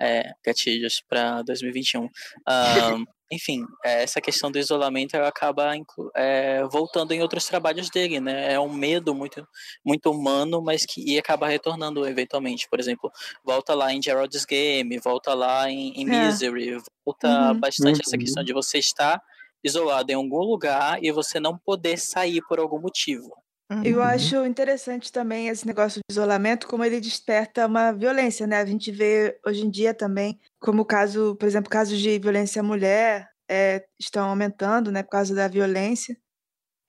é, 0.00 0.32
gatilhos 0.44 1.00
para 1.08 1.42
2021. 1.42 2.08
Ahn, 2.46 3.04
enfim, 3.30 3.64
é, 3.84 4.02
essa 4.02 4.20
questão 4.20 4.50
do 4.50 4.58
isolamento 4.58 5.14
acaba 5.16 5.72
é, 6.16 6.64
voltando 6.64 7.12
em 7.12 7.20
outros 7.22 7.44
trabalhos 7.46 7.90
dele, 7.90 8.20
né? 8.20 8.52
É 8.54 8.60
um 8.60 8.72
medo 8.72 9.14
muito, 9.14 9.46
muito 9.84 10.10
humano, 10.10 10.62
mas 10.62 10.84
que 10.86 11.02
e 11.04 11.18
acaba 11.18 11.46
retornando 11.48 12.06
eventualmente. 12.06 12.68
Por 12.70 12.80
exemplo, 12.80 13.10
volta 13.44 13.74
lá 13.74 13.92
em 13.92 14.02
Gerald's 14.02 14.44
Game, 14.46 14.98
volta 14.98 15.34
lá 15.34 15.70
em, 15.70 15.92
em 16.00 16.06
É. 16.06 16.08
Misery, 16.08 16.78
volta 17.04 17.28
Uhum. 17.28 17.60
bastante 17.60 18.00
essa 18.02 18.16
Uhum. 18.16 18.18
questão 18.18 18.44
de 18.44 18.52
você 18.52 18.78
estar 18.78 19.20
isolado 19.64 20.10
em 20.12 20.14
algum 20.14 20.38
lugar 20.40 21.02
e 21.02 21.10
você 21.12 21.40
não 21.40 21.58
poder 21.58 21.98
sair 21.98 22.40
por 22.48 22.58
algum 22.58 22.80
motivo. 22.80 23.34
Eu 23.84 23.98
Uhum. 23.98 24.02
acho 24.02 24.44
interessante 24.46 25.12
também 25.12 25.48
esse 25.48 25.66
negócio 25.66 26.00
de 26.00 26.12
isolamento, 26.12 26.66
como 26.66 26.84
ele 26.84 27.00
desperta 27.00 27.66
uma 27.66 27.92
violência, 27.92 28.46
né? 28.46 28.58
A 28.58 28.66
gente 28.66 28.90
vê 28.90 29.38
hoje 29.46 29.64
em 29.64 29.70
dia 29.70 29.94
também, 29.94 30.38
como 30.58 30.82
o 30.82 30.84
caso, 30.86 31.36
por 31.36 31.46
exemplo, 31.46 31.70
casos 31.70 31.98
de 31.98 32.18
violência 32.18 32.60
à 32.60 32.62
mulher 32.64 33.28
é, 33.48 33.84
estão 33.98 34.28
aumentando, 34.28 34.90
né, 34.90 35.02
por 35.02 35.10
causa 35.10 35.34
da 35.34 35.46
violência. 35.48 36.16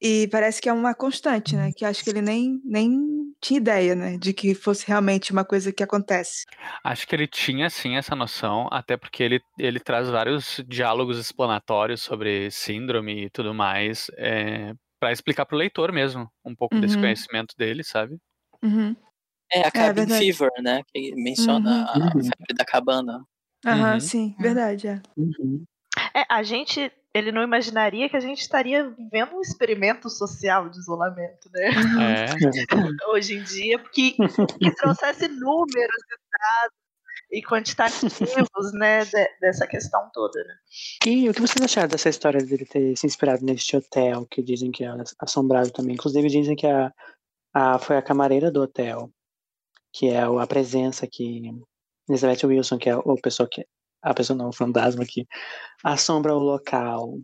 E 0.01 0.27
parece 0.29 0.61
que 0.61 0.69
é 0.69 0.73
uma 0.73 0.95
constante, 0.95 1.55
né? 1.55 1.71
Que 1.75 1.85
acho 1.85 2.03
que 2.03 2.09
ele 2.09 2.21
nem, 2.21 2.61
nem 2.63 2.91
tinha 3.41 3.57
ideia, 3.59 3.95
né? 3.95 4.17
De 4.17 4.33
que 4.33 4.55
fosse 4.55 4.87
realmente 4.87 5.31
uma 5.31 5.45
coisa 5.45 5.73
que 5.73 5.83
acontece. 5.83 6.45
Acho 6.83 7.07
que 7.07 7.15
ele 7.15 7.27
tinha 7.27 7.69
sim 7.69 7.95
essa 7.97 8.15
noção, 8.15 8.67
até 8.71 8.97
porque 8.97 9.23
ele, 9.23 9.41
ele 9.57 9.79
traz 9.79 10.09
vários 10.09 10.63
diálogos 10.67 11.17
explanatórios 11.17 12.01
sobre 12.01 12.49
síndrome 12.51 13.25
e 13.25 13.29
tudo 13.29 13.53
mais, 13.53 14.09
é, 14.17 14.73
para 14.99 15.11
explicar 15.11 15.45
pro 15.45 15.57
leitor 15.57 15.91
mesmo 15.91 16.29
um 16.43 16.55
pouco 16.55 16.79
desse 16.79 16.95
Uhum. 16.95 17.01
conhecimento 17.01 17.55
dele, 17.57 17.83
sabe? 17.83 18.17
Uhum. 18.61 18.95
É, 19.51 19.61
a 19.61 19.71
Cabin 19.71 19.95
verdade. 20.01 20.19
Fever, 20.19 20.51
né? 20.61 20.83
Que 20.93 21.15
menciona 21.15 21.85
a 21.85 21.97
Uhum. 21.97 22.11
febre 22.11 22.53
da 22.55 22.65
cabana. 22.65 23.25
Aham, 23.65 23.93
Uhum. 23.93 23.99
sim, 23.99 24.27
Uhum. 24.37 24.43
verdade, 24.43 24.87
é. 24.87 25.01
Uhum. 25.17 25.63
É, 26.13 26.23
a 26.29 26.43
gente 26.43 26.91
ele 27.11 27.31
não 27.31 27.41
imaginaria 27.41 28.07
que 28.07 28.15
a 28.15 28.19
gente 28.19 28.39
estaria 28.41 28.87
vivendo 28.91 29.35
um 29.35 29.41
experimento 29.41 30.07
social 30.11 30.69
de 30.69 30.77
isolamento, 30.77 31.49
né? 31.51 31.69
É. 31.99 32.25
Hoje 33.09 33.33
em 33.35 33.43
dia, 33.43 33.79
porque 33.79 34.11
que 34.11 34.75
trouxesse 34.75 35.27
números 35.27 36.03
e 36.11 36.17
dados 36.37 36.77
e 37.31 37.41
quantitativos, 37.41 38.09
né, 38.73 39.05
de- 39.05 39.29
dessa 39.39 39.67
questão 39.67 40.09
toda, 40.13 40.43
né? 40.43 40.55
E 41.05 41.29
o 41.29 41.33
que 41.33 41.41
vocês 41.41 41.63
acharam 41.63 41.87
dessa 41.87 42.09
história 42.09 42.43
dele 42.43 42.65
ter 42.65 42.97
se 42.97 43.05
inspirado 43.05 43.43
neste 43.45 43.75
hotel, 43.75 44.25
que 44.25 44.41
dizem 44.41 44.71
que 44.71 44.83
é 44.83 44.91
assombrado 45.19 45.71
também? 45.71 45.93
Inclusive 45.93 46.27
dizem 46.27 46.55
que 46.55 46.67
a, 46.67 46.91
a, 47.53 47.79
foi 47.79 47.97
a 47.97 48.01
camareira 48.01 48.51
do 48.51 48.61
hotel, 48.61 49.11
que 49.93 50.09
é 50.09 50.21
a 50.21 50.47
presença 50.47 51.07
que 51.07 51.51
Elizabeth 52.07 52.45
Wilson, 52.45 52.77
que 52.77 52.89
é 52.89 52.93
a 52.93 53.01
pessoa 53.21 53.47
que 53.49 53.65
a 54.01 54.13
pessoa 54.13 54.37
não, 54.37 54.49
o 54.49 54.53
fantasma 54.53 55.05
que 55.05 55.27
assombra 55.83 56.33
o 56.33 56.39
local. 56.39 57.17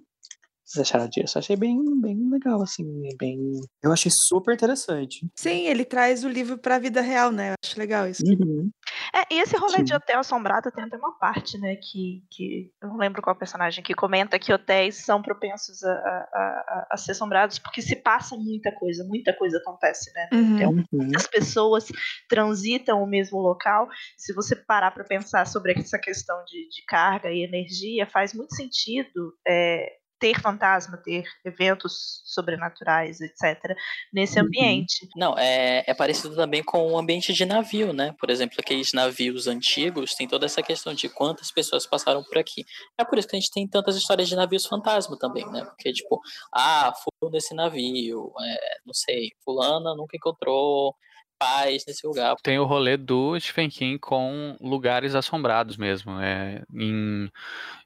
Vocês 0.66 0.82
acharam 0.88 1.08
disso? 1.08 1.38
Achei 1.38 1.56
bem, 1.56 1.78
bem 2.02 2.30
legal, 2.30 2.62
assim, 2.62 2.84
bem. 3.20 3.38
Eu 3.84 3.92
achei 3.92 4.12
super 4.12 4.54
interessante. 4.56 5.28
Sim, 5.36 5.68
ele 5.68 5.86
traz 5.86 6.24
o 6.24 6.30
livro 6.30 6.58
pra 6.58 6.80
vida 6.80 7.02
real, 7.02 7.32
né? 7.32 7.52
Eu 7.52 7.56
acho 7.64 7.78
legal 7.80 8.08
isso. 8.08 8.24
Uhum. 8.26 8.72
É, 9.14 9.34
e 9.34 9.40
esse 9.40 9.56
rolê 9.58 9.78
Sim. 9.78 9.84
de 9.84 9.94
hotel 9.94 10.20
assombrado 10.20 10.72
tem 10.72 10.84
até 10.84 10.98
uma 10.98 11.18
parte, 11.20 11.58
né, 11.60 11.76
que, 11.76 12.24
que 12.32 12.72
eu 12.82 12.90
não 12.90 12.98
lembro 12.98 13.22
qual 13.22 13.36
personagem 13.36 13.84
que 13.84 13.94
comenta 13.94 14.40
que 14.40 14.52
hotéis 14.52 14.96
são 15.06 15.22
propensos 15.22 15.84
a, 15.84 15.92
a, 15.92 15.96
a, 16.34 16.88
a 16.92 16.98
ser 16.98 17.12
assombrados 17.12 17.60
porque 17.60 17.82
se 17.82 17.96
passa 17.96 18.36
muita 18.36 18.72
coisa, 18.74 19.04
muita 19.06 19.34
coisa 19.34 19.58
acontece, 19.58 20.12
né? 20.14 20.30
Uhum. 20.34 20.56
Então, 20.56 20.86
Uhum. 20.92 21.12
as 21.16 21.28
pessoas 21.28 21.86
transitam 22.28 23.04
o 23.04 23.08
mesmo 23.08 23.40
local. 23.40 23.88
Se 24.18 24.34
você 24.34 24.56
parar 24.56 24.92
para 24.92 25.04
pensar 25.04 25.46
sobre 25.46 25.74
essa 25.74 26.00
questão 26.00 26.36
de, 26.46 26.68
de 26.70 26.84
carga 26.88 27.32
e 27.32 27.44
energia, 27.44 28.08
faz 28.08 28.34
muito 28.34 28.56
sentido 28.56 29.34
é, 29.48 29.90
ter 30.26 30.42
fantasma, 30.42 30.98
ter 30.98 31.24
eventos 31.44 32.22
sobrenaturais, 32.26 33.22
etc., 33.22 33.76
nesse 34.12 34.40
Uhum. 34.40 34.46
ambiente. 34.48 35.08
Não, 35.16 35.38
é, 35.38 35.84
é 35.86 35.94
parecido 35.94 36.36
também 36.36 36.64
com 36.64 36.92
o 36.92 36.98
ambiente 36.98 37.32
de 37.32 37.46
navio, 37.46 37.94
né? 37.94 38.16
Por 38.20 38.32
exemplo, 38.32 38.58
aqueles 38.60 38.92
navios 38.92 39.46
antigos 39.48 40.16
tem 40.16 40.28
toda 40.28 40.46
essa 40.48 40.64
questão 40.64 40.96
de 40.96 41.08
quantas 41.10 41.52
pessoas 41.52 41.86
passaram 41.86 42.24
por 42.24 42.38
aqui. 42.40 42.66
É 42.98 43.06
por 43.06 43.20
isso 43.20 43.28
que 43.28 43.36
a 43.36 43.40
gente 43.40 43.52
tem 43.52 43.68
tantas 43.68 43.96
histórias 43.96 44.28
de 44.28 44.36
navios 44.36 44.66
fantasma 44.66 45.16
também, 45.20 45.46
né? 45.52 45.64
Porque, 45.66 45.94
tipo, 45.94 46.20
ah, 46.52 46.92
fui 47.04 47.30
nesse 47.30 47.54
navio, 47.54 48.34
é, 48.42 48.80
não 48.86 48.94
sei, 48.94 49.32
fulana 49.44 49.94
nunca 49.96 50.18
encontrou 50.18 50.96
paz 51.40 51.84
nesse 51.88 52.06
lugar. 52.06 52.36
Tem 52.44 52.58
o 52.60 52.66
rolê 52.66 52.98
do 52.98 53.40
Stephen 53.40 53.70
King 53.70 54.00
com 54.00 54.58
lugares 54.62 55.16
assombrados 55.16 55.78
mesmo. 55.78 56.20
É, 56.20 56.64
em, 56.74 57.30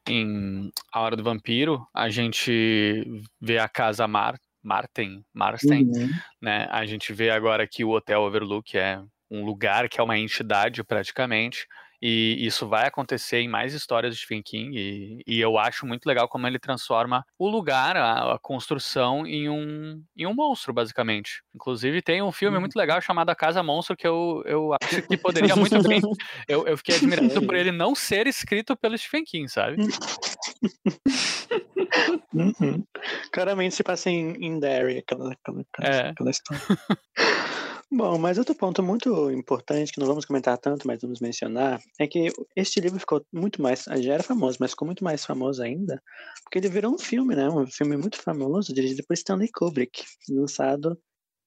em 0.08 0.72
A 0.94 1.02
Hora 1.02 1.16
do 1.16 1.24
Vampiro, 1.24 1.86
a 1.94 2.10
gente 2.10 3.04
vê 3.42 3.58
a 3.58 3.68
casa 3.70 4.08
Mar, 4.08 4.40
Marten, 4.64 5.24
Marsten, 5.34 5.86
Uhum. 5.86 6.10
né? 6.42 6.68
A 6.72 6.86
gente 6.86 7.14
vê 7.14 7.30
agora 7.30 7.68
que 7.68 7.84
o 7.84 7.92
Hotel 7.92 8.22
Overlook 8.22 8.78
é 8.78 9.02
um 9.32 9.44
lugar 9.46 9.88
que 9.90 10.00
é 10.00 10.04
uma 10.04 10.18
entidade 10.18 10.84
praticamente. 10.84 11.66
E 12.02 12.38
isso 12.40 12.68
vai 12.68 12.88
acontecer 12.88 13.40
em 13.40 13.48
mais 13.48 13.74
histórias 13.74 14.16
de 14.16 14.22
Stephen 14.22 14.42
King. 14.42 14.78
E, 14.78 15.24
e 15.28 15.40
eu 15.40 15.58
acho 15.58 15.86
muito 15.86 16.06
legal 16.06 16.28
como 16.28 16.48
ele 16.48 16.60
transforma 16.60 17.26
o 17.38 17.50
lugar, 17.50 17.98
a, 17.98 18.34
a 18.36 18.40
construção, 18.40 19.26
em 19.26 19.50
um, 19.50 20.02
em 20.16 20.26
um 20.26 20.34
monstro, 20.34 20.74
basicamente. 20.74 21.42
Inclusive, 21.54 22.02
tem 22.02 22.22
um 22.22 22.32
filme 22.32 22.58
muito 22.60 22.76
legal 22.76 23.02
chamado 23.02 23.30
A 23.30 23.36
Casa 23.36 23.62
Monstro 23.62 23.98
que 23.98 24.08
eu, 24.08 24.42
eu 24.46 24.76
acho 24.82 25.02
que 25.02 25.18
poderia 25.18 25.56
muito 25.56 25.82
bem. 25.88 26.02
Eu, 26.48 26.66
eu 26.68 26.78
fiquei 26.78 26.96
admirado 26.96 27.42
por 27.46 27.56
ele 27.56 27.72
não 27.72 27.94
ser 27.94 28.28
escrito 28.28 28.78
pelo 28.78 28.98
Stephen 28.98 29.24
King, 29.26 29.50
sabe? 29.50 29.78
Uhum. 32.34 32.86
Claramente 33.32 33.76
se 33.76 33.84
passa 33.84 34.10
em, 34.10 34.34
em 34.40 34.60
Derry, 34.60 35.00
aquela, 35.00 35.34
aquela, 35.34 35.62
aquela, 35.74 35.96
É. 35.96 36.10
aquela 36.10 36.30
história. 36.30 36.62
Bom, 37.92 38.20
mas 38.20 38.38
outro 38.38 38.54
ponto 38.54 38.84
muito 38.84 39.32
importante, 39.32 39.92
que 39.92 40.00
não 40.00 40.06
vamos 40.06 40.24
comentar 40.24 40.56
tanto, 40.60 40.86
mas 40.86 41.02
vamos 41.02 41.20
mencionar, 41.20 41.82
é 42.00 42.06
que 42.08 42.32
este 42.56 42.80
livro 42.80 43.00
ficou 43.00 43.26
muito 43.34 43.62
mais. 43.62 43.86
Já 43.98 44.14
era 44.14 44.24
famoso, 44.24 44.58
mas 44.60 44.72
ficou 44.72 44.86
muito 44.86 45.04
mais 45.04 45.26
famoso 45.26 45.64
ainda, 45.64 46.02
porque 46.44 46.60
ele 46.60 46.70
virou 46.70 46.94
um 46.94 47.00
filme, 47.00 47.36
né? 47.36 47.50
Um 47.50 47.66
filme 47.66 47.98
muito 47.98 48.22
famoso, 48.22 48.74
dirigido 48.74 49.04
por 49.08 49.16
Stanley 49.16 49.50
Kubrick, 49.52 50.04
lançado 50.30 51.00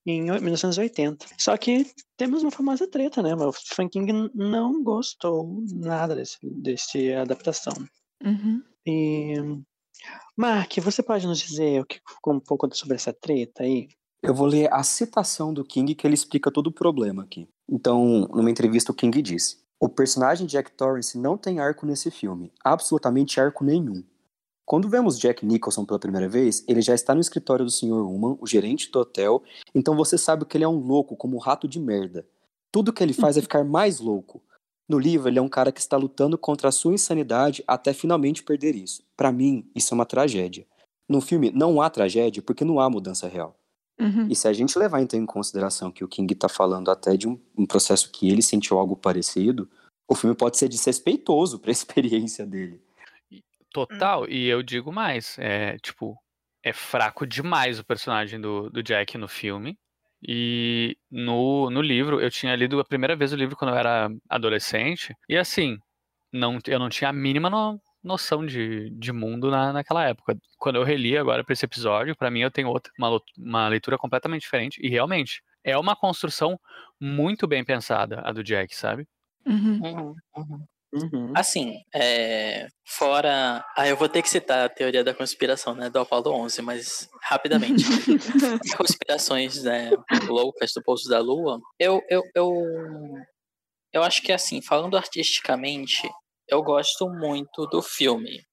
em 0.04 0.20
1980. 0.22 1.26
Só 1.38 1.56
que 1.56 1.86
temos 2.16 2.42
uma 2.42 2.50
famosa 2.50 2.88
treta, 2.90 3.22
né? 3.22 3.34
O 3.36 3.52
Stephen 3.52 3.88
King 3.88 4.30
não 4.34 4.82
gostou 4.82 5.64
nada 5.72 6.16
desse, 6.16 6.38
desse 6.42 7.12
adaptação. 7.12 7.74
Uhum. 8.24 8.62
E. 8.84 9.34
Mark, 10.36 10.76
você 10.78 11.02
pode 11.04 11.24
nos 11.26 11.38
dizer 11.38 11.80
o 11.80 11.86
que, 11.86 12.00
um 12.26 12.40
pouco 12.40 12.68
sobre 12.74 12.96
essa 12.96 13.12
treta 13.12 13.62
aí? 13.62 13.86
Eu 14.22 14.32
vou 14.32 14.46
ler 14.46 14.72
a 14.72 14.84
citação 14.84 15.52
do 15.52 15.64
King 15.64 15.96
que 15.96 16.06
ele 16.06 16.14
explica 16.14 16.48
todo 16.48 16.68
o 16.68 16.72
problema 16.72 17.24
aqui. 17.24 17.48
Então, 17.68 18.28
numa 18.32 18.50
entrevista, 18.52 18.92
o 18.92 18.94
King 18.94 19.20
disse: 19.20 19.58
O 19.80 19.88
personagem 19.88 20.46
Jack 20.46 20.70
Torrance 20.70 21.18
não 21.18 21.36
tem 21.36 21.58
arco 21.58 21.84
nesse 21.84 22.08
filme, 22.08 22.52
absolutamente 22.64 23.40
arco 23.40 23.64
nenhum. 23.64 24.04
Quando 24.64 24.88
vemos 24.88 25.18
Jack 25.18 25.44
Nicholson 25.44 25.84
pela 25.84 25.98
primeira 25.98 26.28
vez, 26.28 26.64
ele 26.68 26.80
já 26.80 26.94
está 26.94 27.16
no 27.16 27.20
escritório 27.20 27.64
do 27.64 27.70
Sr. 27.70 28.06
Uman, 28.06 28.38
o 28.40 28.46
gerente 28.46 28.92
do 28.92 29.00
hotel, 29.00 29.42
então 29.74 29.96
você 29.96 30.16
sabe 30.16 30.44
que 30.44 30.56
ele 30.56 30.64
é 30.64 30.68
um 30.68 30.78
louco, 30.78 31.16
como 31.16 31.36
um 31.36 31.40
rato 31.40 31.66
de 31.66 31.80
merda. 31.80 32.24
Tudo 32.70 32.92
que 32.92 33.02
ele 33.02 33.12
faz 33.12 33.36
é 33.36 33.42
ficar 33.42 33.64
mais 33.64 33.98
louco. 33.98 34.40
No 34.88 35.00
livro, 35.00 35.28
ele 35.28 35.40
é 35.40 35.42
um 35.42 35.48
cara 35.48 35.72
que 35.72 35.80
está 35.80 35.96
lutando 35.96 36.38
contra 36.38 36.68
a 36.68 36.72
sua 36.72 36.94
insanidade 36.94 37.64
até 37.66 37.92
finalmente 37.92 38.44
perder 38.44 38.76
isso. 38.76 39.02
Para 39.16 39.32
mim, 39.32 39.68
isso 39.74 39.92
é 39.92 39.96
uma 39.96 40.06
tragédia. 40.06 40.64
No 41.08 41.20
filme, 41.20 41.50
não 41.50 41.82
há 41.82 41.90
tragédia 41.90 42.40
porque 42.40 42.64
não 42.64 42.78
há 42.78 42.88
mudança 42.88 43.26
real. 43.26 43.58
Uhum. 44.02 44.28
E 44.28 44.34
se 44.34 44.48
a 44.48 44.52
gente 44.52 44.78
levar 44.78 45.00
então 45.00 45.18
em 45.18 45.26
consideração 45.26 45.90
que 45.90 46.04
o 46.04 46.08
King 46.08 46.34
tá 46.34 46.48
falando 46.48 46.90
até 46.90 47.16
de 47.16 47.28
um, 47.28 47.38
um 47.56 47.66
processo 47.66 48.10
que 48.10 48.28
ele 48.28 48.42
sentiu 48.42 48.78
algo 48.78 48.96
parecido, 48.96 49.68
o 50.08 50.14
filme 50.14 50.36
pode 50.36 50.56
ser 50.58 50.68
desrespeitoso 50.68 51.58
para 51.58 51.70
a 51.70 51.72
experiência 51.72 52.44
dele. 52.46 52.80
Total, 53.72 54.28
e 54.28 54.46
eu 54.48 54.62
digo 54.62 54.92
mais, 54.92 55.36
é 55.38 55.78
tipo, 55.78 56.14
é 56.62 56.72
fraco 56.72 57.26
demais 57.26 57.78
o 57.78 57.84
personagem 57.84 58.38
do, 58.40 58.68
do 58.68 58.82
Jack 58.82 59.16
no 59.16 59.26
filme. 59.28 59.78
E 60.22 60.96
no, 61.10 61.70
no 61.70 61.80
livro, 61.80 62.20
eu 62.20 62.30
tinha 62.30 62.54
lido 62.54 62.78
a 62.78 62.84
primeira 62.84 63.16
vez 63.16 63.32
o 63.32 63.36
livro 63.36 63.56
quando 63.56 63.70
eu 63.72 63.76
era 63.78 64.08
adolescente, 64.28 65.14
e 65.28 65.36
assim, 65.36 65.78
não, 66.32 66.58
eu 66.66 66.78
não 66.78 66.88
tinha 66.88 67.10
a 67.10 67.12
mínima 67.12 67.50
no- 67.50 67.80
noção 68.02 68.44
de, 68.44 68.90
de 68.90 69.12
mundo 69.12 69.50
na, 69.50 69.72
naquela 69.72 70.06
época. 70.08 70.36
Quando 70.58 70.76
eu 70.76 70.84
reli 70.84 71.16
agora 71.16 71.44
para 71.44 71.52
esse 71.52 71.64
episódio, 71.64 72.16
para 72.16 72.30
mim 72.30 72.40
eu 72.40 72.50
tenho 72.50 72.68
outra, 72.68 72.92
uma, 72.98 73.20
uma 73.38 73.68
leitura 73.68 73.96
completamente 73.96 74.42
diferente, 74.42 74.80
e 74.82 74.88
realmente, 74.88 75.42
é 75.64 75.78
uma 75.78 75.94
construção 75.94 76.58
muito 77.00 77.46
bem 77.46 77.64
pensada, 77.64 78.20
a 78.24 78.32
do 78.32 78.42
Jack, 78.42 78.74
sabe? 78.74 79.06
Uhum. 79.46 79.80
Uhum, 79.82 80.14
uhum. 80.36 80.66
Uhum. 80.92 81.32
Assim, 81.34 81.80
é, 81.94 82.68
fora. 82.84 83.64
Ah, 83.74 83.88
eu 83.88 83.96
vou 83.96 84.10
ter 84.10 84.20
que 84.20 84.28
citar 84.28 84.66
a 84.66 84.68
teoria 84.68 85.02
da 85.02 85.14
conspiração, 85.14 85.74
né, 85.74 85.88
do 85.88 85.98
Apolo 85.98 86.30
11, 86.30 86.60
mas 86.60 87.08
rapidamente. 87.22 87.82
Conspirações 88.76 89.62
né, 89.62 89.90
loucas 90.28 90.72
do 90.74 90.82
pouso 90.82 91.08
da 91.08 91.18
Lua. 91.18 91.58
Eu, 91.78 92.02
eu, 92.10 92.22
eu, 92.34 92.52
eu 93.90 94.02
acho 94.02 94.20
que, 94.20 94.32
assim, 94.32 94.60
falando 94.60 94.94
artisticamente, 94.94 96.06
eu 96.48 96.62
gosto 96.62 97.08
muito 97.08 97.66
do 97.66 97.82
filme, 97.82 98.44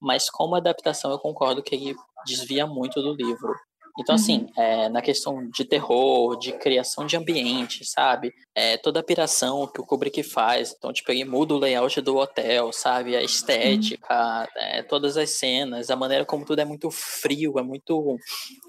mas 0.00 0.30
como 0.30 0.54
adaptação 0.54 1.10
eu 1.10 1.18
concordo 1.18 1.62
que 1.62 1.74
ele 1.74 1.94
desvia 2.26 2.66
muito 2.66 3.02
do 3.02 3.14
livro. 3.14 3.54
Então, 3.98 4.14
assim, 4.14 4.48
é, 4.56 4.88
na 4.88 5.02
questão 5.02 5.50
de 5.50 5.64
terror, 5.64 6.38
de 6.38 6.52
criação 6.52 7.04
de 7.04 7.14
ambiente, 7.14 7.84
sabe? 7.84 8.32
É, 8.54 8.78
toda 8.78 9.00
a 9.00 9.02
piração 9.02 9.66
que 9.66 9.80
o 9.82 9.84
Kubrick 9.84 10.22
faz. 10.22 10.74
Então, 10.76 10.92
tipo, 10.92 11.12
ele 11.12 11.24
muda 11.24 11.54
o 11.54 11.58
layout 11.58 12.00
do 12.00 12.16
hotel, 12.16 12.72
sabe? 12.72 13.14
A 13.14 13.22
estética, 13.22 14.48
é, 14.56 14.82
todas 14.82 15.18
as 15.18 15.30
cenas, 15.30 15.90
a 15.90 15.96
maneira 15.96 16.24
como 16.24 16.44
tudo 16.44 16.60
é 16.60 16.64
muito 16.64 16.90
frio, 16.90 17.58
é 17.58 17.62
muito 17.62 18.16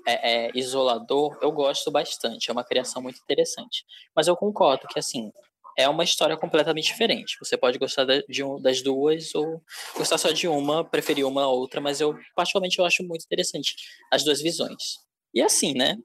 é, 0.06 0.48
é, 0.48 0.52
isolador. 0.56 1.38
Eu 1.42 1.54
gosto 1.54 1.90
bastante. 1.90 2.50
É 2.50 2.54
uma 2.54 2.66
criação 2.66 3.02
muito 3.02 3.22
interessante. 3.22 3.86
Mas 4.14 4.28
eu 4.28 4.36
concordo 4.36 4.88
que, 4.88 5.00
assim, 5.00 5.32
é 5.78 5.88
uma 5.90 6.04
história 6.04 6.38
completamente 6.38 6.86
diferente. 6.86 7.38
Você 7.40 7.58
pode 7.58 7.78
gostar 7.78 8.06
de 8.28 8.44
um, 8.44 8.62
das 8.62 8.82
duas 8.82 9.34
ou 9.34 9.62
gostar 9.96 10.18
só 10.18 10.32
de 10.32 10.48
uma, 10.48 10.84
preferir 10.84 11.26
uma 11.26 11.48
ou 11.48 11.60
outra, 11.60 11.82
mas 11.82 12.00
eu, 12.00 12.16
particularmente, 12.36 12.80
eu 12.80 12.86
acho 12.86 13.04
muito 13.04 13.26
interessante 13.26 13.76
as 14.12 14.24
duas 14.24 14.42
visões. 14.42 15.00
E 15.34 15.42
assim, 15.42 15.74
né? 15.74 15.98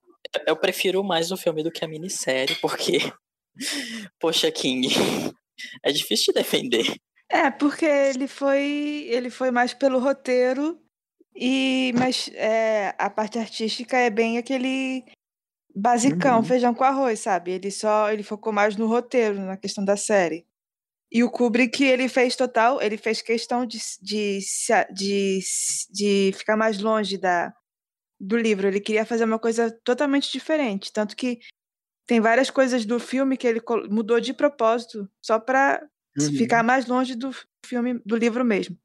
Eu 0.46 0.56
prefiro 0.56 1.02
mais 1.04 1.30
o 1.30 1.36
filme 1.36 1.62
do 1.62 1.70
que 1.70 1.84
a 1.84 1.88
minissérie, 1.88 2.56
porque, 2.56 2.98
poxa, 4.20 4.50
King, 4.50 4.88
é 5.84 5.92
difícil 5.92 6.32
de 6.32 6.40
defender. 6.40 6.94
É, 7.30 7.50
porque 7.50 7.84
ele 7.84 8.26
foi, 8.26 9.06
ele 9.10 9.28
foi 9.28 9.50
mais 9.50 9.74
pelo 9.74 9.98
roteiro 9.98 10.80
e 11.36 11.92
mas 11.96 12.30
é, 12.34 12.94
a 12.98 13.08
parte 13.10 13.38
artística 13.38 13.96
é 13.96 14.10
bem 14.10 14.38
aquele 14.38 15.04
basicão, 15.78 16.38
Uhum. 16.38 16.44
feijão 16.44 16.74
com 16.74 16.84
arroz, 16.84 17.20
sabe? 17.20 17.52
Ele 17.52 17.70
só 17.70 18.10
ele 18.12 18.22
focou 18.22 18.52
mais 18.52 18.76
no 18.76 18.86
roteiro, 18.86 19.40
na 19.40 19.56
questão 19.56 19.84
da 19.84 19.96
série. 19.96 20.46
E 21.10 21.24
o 21.24 21.30
Kubrick, 21.30 21.82
ele 21.82 22.08
fez 22.08 22.36
total, 22.36 22.82
ele 22.82 22.98
fez 22.98 23.22
questão 23.22 23.64
de, 23.64 23.78
de, 24.02 24.40
de, 24.92 25.40
de 25.90 26.32
ficar 26.36 26.56
mais 26.56 26.78
longe 26.80 27.16
da, 27.16 27.54
do 28.20 28.36
livro. 28.36 28.66
Ele 28.68 28.80
queria 28.80 29.06
fazer 29.06 29.24
uma 29.24 29.38
coisa 29.38 29.70
totalmente 29.84 30.30
diferente. 30.30 30.92
Tanto 30.92 31.16
que 31.16 31.38
tem 32.06 32.20
várias 32.20 32.50
coisas 32.50 32.84
do 32.84 32.98
filme 33.00 33.38
que 33.38 33.46
ele 33.46 33.60
mudou 33.90 34.20
de 34.20 34.34
propósito, 34.34 35.08
só 35.22 35.38
para 35.38 35.82
uhum. 36.18 36.32
ficar 36.36 36.62
mais 36.62 36.86
longe 36.86 37.14
do 37.14 37.30
filme, 37.64 38.00
do 38.04 38.16
livro 38.16 38.44
mesmo. 38.44 38.76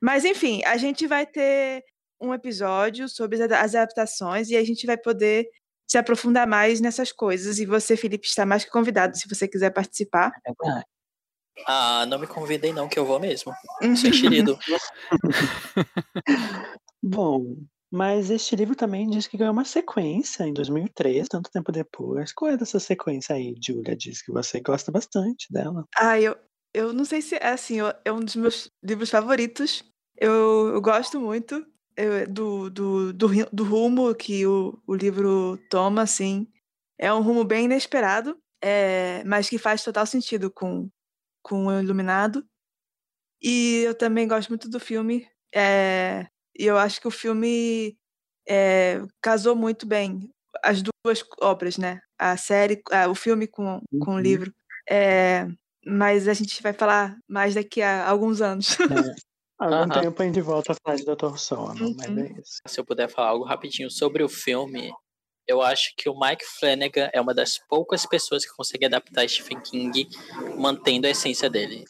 Mas, 0.00 0.24
enfim, 0.24 0.62
a 0.64 0.76
gente 0.76 1.06
vai 1.06 1.26
ter 1.26 1.84
um 2.20 2.32
episódio 2.32 3.08
sobre 3.08 3.42
as 3.42 3.74
adaptações 3.74 4.48
e 4.48 4.56
a 4.56 4.64
gente 4.64 4.86
vai 4.86 4.96
poder 4.96 5.48
se 5.86 5.98
aprofundar 5.98 6.46
mais 6.46 6.80
nessas 6.80 7.12
coisas. 7.12 7.58
E 7.58 7.66
você, 7.66 7.96
Felipe, 7.96 8.26
está 8.26 8.44
mais 8.44 8.64
que 8.64 8.70
convidado 8.70 9.16
se 9.16 9.28
você 9.28 9.48
quiser 9.48 9.70
participar. 9.70 10.32
É 10.46 10.52
verdade. 10.52 10.86
Ah, 11.66 12.04
não 12.06 12.18
me 12.18 12.26
convidem 12.26 12.72
não, 12.72 12.88
que 12.88 12.98
eu 12.98 13.06
vou 13.06 13.20
mesmo. 13.20 13.52
Sou 13.96 14.10
enxerido. 14.10 14.58
Bom, 17.02 17.56
mas 17.92 18.28
este 18.28 18.56
livro 18.56 18.74
também 18.74 19.08
diz 19.08 19.28
que 19.28 19.36
ganhou 19.36 19.52
uma 19.52 19.64
sequência 19.64 20.44
em 20.44 20.52
2003, 20.52 21.28
tanto 21.28 21.50
tempo 21.50 21.70
depois. 21.70 22.32
Qual 22.32 22.50
é 22.50 22.56
dessa 22.56 22.80
sequência 22.80 23.36
aí, 23.36 23.54
Julia? 23.64 23.94
Diz 23.94 24.20
que 24.20 24.32
você 24.32 24.60
gosta 24.60 24.90
bastante 24.90 25.46
dela. 25.52 25.84
Ah, 25.96 26.20
eu, 26.20 26.36
eu 26.72 26.92
não 26.92 27.04
sei 27.04 27.22
se 27.22 27.36
é 27.36 27.50
assim, 27.50 27.78
é 28.04 28.12
um 28.12 28.18
dos 28.18 28.34
meus 28.34 28.68
livros 28.82 29.10
favoritos. 29.10 29.84
Eu, 30.16 30.72
eu 30.74 30.80
gosto 30.80 31.20
muito 31.20 31.64
do, 32.28 32.70
do, 32.70 33.12
do, 33.12 33.46
do, 33.52 33.64
rumo 33.64 34.14
que 34.14 34.46
o, 34.46 34.80
o 34.86 34.94
livro 34.94 35.58
toma, 35.70 36.02
assim. 36.02 36.46
É 36.98 37.12
um 37.12 37.22
rumo 37.22 37.44
bem 37.44 37.64
inesperado, 37.64 38.38
é, 38.62 39.22
mas 39.24 39.48
que 39.48 39.58
faz 39.58 39.82
total 39.82 40.06
sentido 40.06 40.50
com, 40.50 40.88
com 41.42 41.66
o 41.66 41.80
Iluminado. 41.80 42.44
E 43.42 43.82
eu 43.84 43.94
também 43.94 44.26
gosto 44.26 44.48
muito 44.48 44.68
do 44.68 44.80
filme. 44.80 45.26
É, 45.54 46.26
e 46.58 46.64
eu 46.64 46.78
acho 46.78 47.00
que 47.00 47.08
o 47.08 47.12
filme 47.12 47.96
é, 48.48 49.02
casou 49.22 49.54
muito 49.54 49.86
bem 49.86 50.30
as 50.62 50.82
duas 50.82 51.22
obras, 51.40 51.76
né? 51.76 52.00
A 52.18 52.36
série, 52.36 52.80
o 53.10 53.14
filme 53.14 53.46
com, 53.46 53.80
com 54.00 54.12
uhum. 54.12 54.16
o 54.16 54.20
livro. 54.20 54.52
É, 54.88 55.46
mas 55.86 56.28
a 56.28 56.34
gente 56.34 56.62
vai 56.62 56.72
falar 56.72 57.16
mais 57.28 57.54
daqui 57.54 57.82
a 57.82 58.08
alguns 58.08 58.40
anos. 58.40 58.76
Algum 59.64 59.88
tempo 59.88 60.22
a 60.22 60.26
gente 60.26 60.40
volta 60.40 60.72
a 60.72 60.74
falar 60.74 60.96
de. 60.96 61.04
Sono, 61.38 61.86
uhum. 61.86 61.96
mas 61.96 62.18
é 62.18 62.40
isso. 62.40 62.60
Se 62.66 62.78
eu 62.78 62.84
puder 62.84 63.08
falar 63.08 63.28
algo 63.28 63.44
rapidinho 63.44 63.90
sobre 63.90 64.22
o 64.22 64.28
filme, 64.28 64.92
eu 65.46 65.62
acho 65.62 65.94
que 65.96 66.08
o 66.08 66.18
Mike 66.18 66.44
Flanagan 66.58 67.10
é 67.12 67.20
uma 67.20 67.34
das 67.34 67.58
poucas 67.58 68.04
pessoas 68.04 68.44
que 68.44 68.54
consegue 68.54 68.84
adaptar 68.84 69.28
Stephen 69.28 69.60
King 69.60 70.08
mantendo 70.58 71.06
a 71.06 71.10
essência 71.10 71.48
dele. 71.48 71.84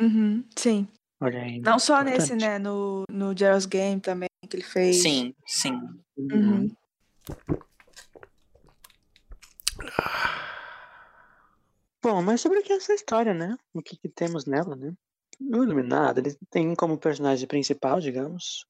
Uhum, 0.00 0.44
sim. 0.56 0.88
Olha 1.20 1.42
aí, 1.42 1.60
Não 1.60 1.78
só 1.78 2.00
importante. 2.00 2.20
nesse, 2.20 2.36
né? 2.36 2.58
No, 2.58 3.04
no 3.10 3.36
Gerald's 3.36 3.66
Game 3.66 4.00
também, 4.00 4.28
que 4.48 4.56
ele 4.56 4.62
fez. 4.62 5.02
Sim, 5.02 5.34
sim. 5.46 5.78
Uhum. 6.16 6.68
Bom, 12.02 12.22
mas 12.22 12.40
sobre 12.40 12.60
o 12.60 12.62
que 12.62 12.72
é 12.72 12.76
essa 12.76 12.94
história, 12.94 13.34
né? 13.34 13.56
O 13.74 13.82
que, 13.82 13.96
que 13.96 14.08
temos 14.08 14.46
nela, 14.46 14.76
né? 14.76 14.92
O 15.40 15.62
Iluminado, 15.62 16.18
ele 16.18 16.36
tem 16.50 16.74
como 16.74 16.98
personagem 16.98 17.46
principal, 17.46 18.00
digamos, 18.00 18.64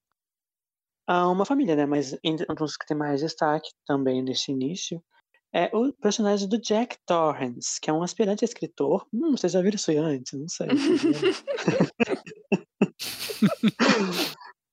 uma 1.07 1.45
família, 1.45 1.75
né? 1.75 1.85
Mas 1.85 2.17
entre 2.23 2.45
os 2.61 2.77
que 2.77 2.85
tem 2.85 2.95
mais 2.95 3.21
destaque 3.21 3.69
também 3.85 4.21
nesse 4.21 4.51
início 4.51 5.03
é 5.51 5.75
o 5.75 5.91
personagem 5.93 6.47
do 6.47 6.59
Jack 6.61 6.97
Torrance, 7.07 7.79
que 7.81 7.89
é 7.89 7.93
um 7.93 8.03
aspirante 8.03 8.43
a 8.43 8.45
escritor. 8.45 9.07
Hum, 9.11 9.31
vocês 9.31 9.51
já 9.51 9.61
viram 9.61 9.75
isso 9.75 9.89
aí 9.89 9.97
antes? 9.97 10.33
Não 10.33 10.47
sei. 10.47 10.67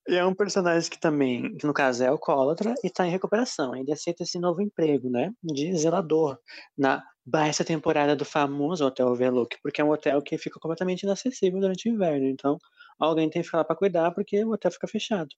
e 0.07 0.15
é 0.15 0.25
um 0.25 0.33
personagem 0.33 0.89
que 0.89 0.99
também, 0.99 1.55
que 1.57 1.65
no 1.65 1.73
caso 1.73 2.03
é 2.03 2.07
alcoólatra 2.07 2.73
e 2.83 2.87
está 2.87 3.05
em 3.05 3.11
recuperação. 3.11 3.75
Ele 3.75 3.91
aceita 3.91 4.23
esse 4.23 4.39
novo 4.39 4.61
emprego, 4.61 5.09
né? 5.09 5.31
De 5.43 5.75
zelador 5.77 6.39
na 6.77 7.03
baixa 7.25 7.63
temporada 7.63 8.15
do 8.15 8.23
famoso 8.25 8.85
Hotel 8.85 9.07
Overlook, 9.07 9.57
porque 9.61 9.81
é 9.81 9.83
um 9.83 9.91
hotel 9.91 10.21
que 10.21 10.37
fica 10.37 10.59
completamente 10.59 11.03
inacessível 11.03 11.59
durante 11.59 11.89
o 11.89 11.93
inverno. 11.93 12.25
Então, 12.27 12.57
alguém 12.99 13.29
tem 13.29 13.41
que 13.41 13.45
ficar 13.45 13.59
lá 13.59 13.63
para 13.65 13.75
cuidar 13.75 14.11
porque 14.11 14.43
o 14.43 14.51
hotel 14.51 14.71
fica 14.71 14.87
fechado. 14.87 15.29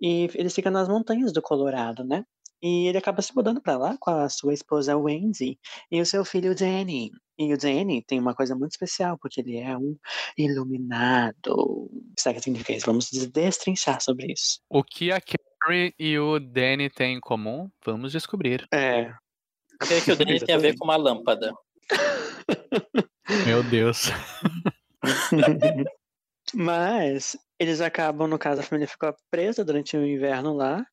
E 0.00 0.28
ele 0.34 0.50
fica 0.50 0.70
nas 0.70 0.88
montanhas 0.88 1.32
do 1.32 1.42
Colorado, 1.42 2.04
né? 2.04 2.24
E 2.62 2.86
ele 2.86 2.98
acaba 2.98 3.22
se 3.22 3.34
mudando 3.34 3.60
para 3.60 3.76
lá 3.76 3.96
com 4.00 4.10
a 4.10 4.28
sua 4.28 4.54
esposa 4.54 4.96
Wendy 4.96 5.58
e 5.90 6.00
o 6.00 6.06
seu 6.06 6.24
filho 6.24 6.54
Danny. 6.54 7.10
E 7.38 7.52
o 7.52 7.58
Danny 7.58 8.02
tem 8.02 8.18
uma 8.18 8.34
coisa 8.34 8.54
muito 8.54 8.72
especial, 8.72 9.18
porque 9.18 9.40
ele 9.40 9.58
é 9.58 9.76
um 9.76 9.96
iluminado. 10.38 11.52
O 11.54 11.90
que 12.16 12.40
significa 12.40 12.72
isso? 12.72 12.86
Vamos 12.86 13.10
destrinchar 13.10 14.00
sobre 14.00 14.32
isso. 14.32 14.60
O 14.70 14.82
que 14.82 15.12
a 15.12 15.20
Carrie 15.20 15.94
e 15.98 16.18
o 16.18 16.38
Danny 16.38 16.88
têm 16.88 17.16
em 17.16 17.20
comum? 17.20 17.70
Vamos 17.84 18.12
descobrir. 18.12 18.66
É. 18.72 19.12
O 19.82 19.86
que, 19.86 19.94
é 19.94 20.00
que 20.00 20.12
o 20.12 20.16
Danny 20.16 20.40
tem 20.40 20.54
a 20.54 20.58
ver 20.58 20.76
com 20.78 20.84
uma 20.84 20.96
lâmpada? 20.96 21.52
Meu 23.46 23.62
Deus. 23.62 24.10
Mas 26.54 27.36
eles 27.58 27.80
acabam, 27.80 28.28
no 28.28 28.38
caso, 28.38 28.60
a 28.60 28.64
família 28.64 28.86
ficou 28.86 29.14
presa 29.30 29.64
durante 29.64 29.96
o 29.96 30.06
inverno 30.06 30.54
lá. 30.54 30.86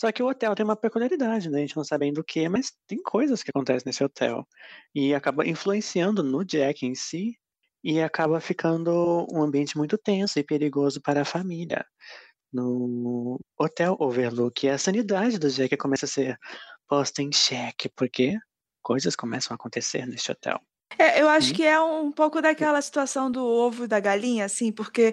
Só 0.00 0.10
que 0.10 0.22
o 0.22 0.28
hotel 0.28 0.54
tem 0.54 0.64
uma 0.64 0.76
peculiaridade, 0.76 1.50
né? 1.50 1.58
A 1.58 1.60
gente 1.60 1.76
não 1.76 1.84
sabe 1.84 2.06
ainda 2.06 2.22
o 2.22 2.24
que, 2.24 2.48
mas 2.48 2.72
tem 2.86 3.02
coisas 3.02 3.42
que 3.42 3.50
acontecem 3.50 3.82
nesse 3.84 4.02
hotel. 4.02 4.48
E 4.94 5.14
acaba 5.14 5.46
influenciando 5.46 6.22
no 6.22 6.42
Jack 6.42 6.86
em 6.86 6.94
si. 6.94 7.36
E 7.84 8.00
acaba 8.00 8.40
ficando 8.40 9.26
um 9.30 9.42
ambiente 9.42 9.76
muito 9.76 9.98
tenso 9.98 10.38
e 10.38 10.42
perigoso 10.42 11.02
para 11.02 11.20
a 11.20 11.24
família. 11.26 11.84
No 12.50 13.38
Hotel 13.58 13.94
Overlook, 14.00 14.66
a 14.70 14.78
sanidade 14.78 15.38
do 15.38 15.50
Jack 15.50 15.76
começa 15.76 16.06
a 16.06 16.08
ser 16.08 16.38
posta 16.88 17.20
em 17.20 17.30
xeque, 17.30 17.90
porque 17.90 18.38
coisas 18.82 19.14
começam 19.14 19.52
a 19.52 19.56
acontecer 19.56 20.06
neste 20.06 20.32
hotel. 20.32 20.58
É, 20.98 21.20
eu 21.20 21.28
acho 21.28 21.52
que 21.52 21.62
é 21.62 21.78
um 21.78 22.10
pouco 22.10 22.40
daquela 22.40 22.80
situação 22.80 23.30
do 23.30 23.44
ovo 23.44 23.84
e 23.84 23.88
da 23.88 24.00
galinha, 24.00 24.46
assim, 24.46 24.72
porque, 24.72 25.12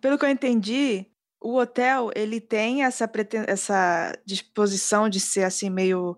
pelo 0.00 0.16
que 0.16 0.24
eu 0.24 0.30
entendi, 0.30 1.06
o 1.40 1.56
hotel 1.56 2.10
ele 2.14 2.40
tem 2.40 2.84
essa, 2.84 3.06
preten 3.06 3.44
essa 3.46 4.12
disposição 4.26 5.08
de 5.08 5.20
ser 5.20 5.44
assim 5.44 5.70
meio, 5.70 6.16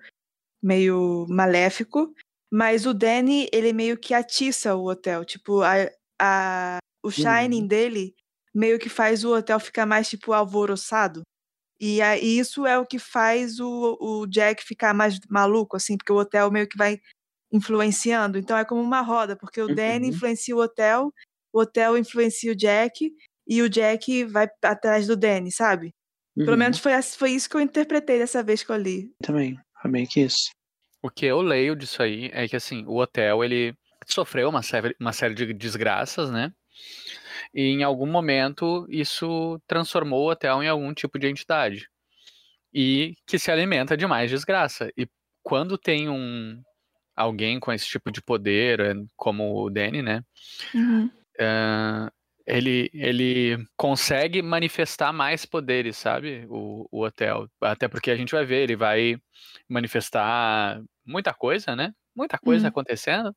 meio 0.62 1.26
maléfico, 1.28 2.12
mas 2.52 2.86
o 2.86 2.94
Danny 2.94 3.48
ele 3.52 3.72
meio 3.72 3.98
que 3.98 4.14
atiça 4.14 4.74
o 4.74 4.88
hotel, 4.88 5.24
tipo 5.24 5.62
a, 5.62 5.90
a 6.20 6.78
o 7.02 7.10
shining 7.10 7.62
uhum. 7.62 7.66
dele 7.66 8.14
meio 8.54 8.78
que 8.78 8.88
faz 8.88 9.24
o 9.24 9.34
hotel 9.34 9.60
ficar 9.60 9.86
mais 9.86 10.08
tipo 10.08 10.32
alvoroçado. 10.32 11.22
E, 11.80 12.02
a, 12.02 12.18
e 12.18 12.38
isso 12.38 12.66
é 12.66 12.78
o 12.78 12.84
que 12.84 12.98
faz 12.98 13.58
o, 13.58 13.96
o 13.98 14.26
Jack 14.26 14.62
ficar 14.62 14.92
mais 14.92 15.18
maluco, 15.30 15.76
assim, 15.76 15.96
porque 15.96 16.12
o 16.12 16.18
hotel 16.18 16.50
meio 16.50 16.68
que 16.68 16.76
vai 16.76 17.00
influenciando. 17.50 18.38
Então 18.38 18.56
é 18.56 18.64
como 18.64 18.82
uma 18.82 19.00
roda, 19.00 19.34
porque 19.34 19.60
o 19.62 19.68
uhum. 19.68 19.74
Danny 19.74 20.08
influencia 20.08 20.54
o 20.54 20.60
hotel, 20.60 21.12
o 21.52 21.60
hotel 21.60 21.96
influencia 21.96 22.52
o 22.52 22.56
Jack, 22.56 23.10
e 23.50 23.60
o 23.62 23.68
Jack 23.68 24.24
vai 24.26 24.48
atrás 24.62 25.08
do 25.08 25.16
Danny, 25.16 25.50
sabe? 25.50 25.92
Uhum. 26.36 26.44
Pelo 26.44 26.56
menos 26.56 26.78
foi, 26.78 26.92
foi 27.02 27.32
isso 27.32 27.50
que 27.50 27.56
eu 27.56 27.60
interpretei 27.60 28.20
dessa 28.20 28.44
vez 28.44 28.62
que 28.62 28.70
eu 28.70 28.76
li. 28.76 29.10
Também, 29.20 29.58
foi 29.82 29.90
meio 29.90 30.06
que 30.06 30.20
isso. 30.20 30.50
O 31.02 31.10
que 31.10 31.26
eu 31.26 31.42
leio 31.42 31.74
disso 31.74 32.00
aí 32.00 32.30
é 32.32 32.46
que, 32.46 32.54
assim, 32.54 32.84
o 32.86 32.98
hotel, 32.98 33.42
ele 33.42 33.74
sofreu 34.06 34.48
uma 34.48 34.62
série, 34.62 34.94
uma 35.00 35.12
série 35.12 35.34
de 35.34 35.52
desgraças, 35.52 36.30
né? 36.30 36.52
E 37.52 37.62
em 37.62 37.82
algum 37.82 38.06
momento 38.06 38.86
isso 38.88 39.60
transformou 39.66 40.26
o 40.26 40.30
hotel 40.30 40.62
em 40.62 40.68
algum 40.68 40.94
tipo 40.94 41.18
de 41.18 41.26
entidade. 41.26 41.88
E 42.72 43.14
que 43.26 43.36
se 43.36 43.50
alimenta 43.50 43.96
de 43.96 44.06
mais 44.06 44.30
desgraça. 44.30 44.92
E 44.96 45.08
quando 45.42 45.76
tem 45.76 46.08
um, 46.08 46.62
alguém 47.16 47.58
com 47.58 47.72
esse 47.72 47.86
tipo 47.86 48.12
de 48.12 48.22
poder, 48.22 48.78
eh, 48.78 48.94
como 49.16 49.60
o 49.60 49.68
Danny, 49.68 50.02
né? 50.02 50.22
Uhum. 50.72 51.06
Uh, 51.40 52.19
ele, 52.50 52.90
ele 52.92 53.66
consegue 53.76 54.42
manifestar 54.42 55.12
mais 55.12 55.46
poderes, 55.46 55.96
sabe? 55.96 56.46
O, 56.48 56.86
o 56.90 57.04
hotel. 57.04 57.48
Até 57.60 57.88
porque 57.88 58.10
a 58.10 58.16
gente 58.16 58.32
vai 58.32 58.44
ver, 58.44 58.62
ele 58.62 58.76
vai 58.76 59.16
manifestar 59.68 60.82
muita 61.04 61.32
coisa, 61.32 61.76
né? 61.76 61.94
Muita 62.14 62.38
coisa 62.38 62.64
uhum. 62.64 62.68
acontecendo. 62.68 63.34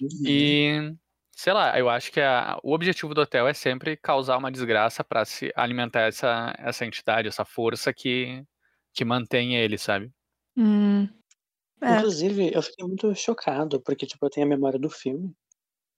Uhum. 0.00 0.08
E, 0.26 0.94
sei 1.32 1.52
lá, 1.52 1.78
eu 1.78 1.88
acho 1.90 2.12
que 2.12 2.20
a, 2.20 2.58
o 2.62 2.72
objetivo 2.72 3.12
do 3.14 3.22
hotel 3.22 3.48
é 3.48 3.54
sempre 3.54 3.96
causar 3.96 4.36
uma 4.38 4.52
desgraça 4.52 5.02
para 5.02 5.24
se 5.24 5.52
alimentar 5.56 6.02
essa, 6.02 6.54
essa 6.58 6.86
entidade, 6.86 7.28
essa 7.28 7.44
força 7.44 7.92
que, 7.92 8.42
que 8.92 9.04
mantém 9.04 9.56
ele, 9.56 9.76
sabe? 9.76 10.12
Hum. 10.56 11.08
É. 11.80 11.98
Inclusive, 11.98 12.52
eu 12.54 12.62
fiquei 12.62 12.86
muito 12.86 13.14
chocado, 13.14 13.80
porque, 13.80 14.06
tipo, 14.06 14.24
eu 14.24 14.30
tenho 14.30 14.46
a 14.46 14.48
memória 14.48 14.78
do 14.78 14.88
filme. 14.88 15.34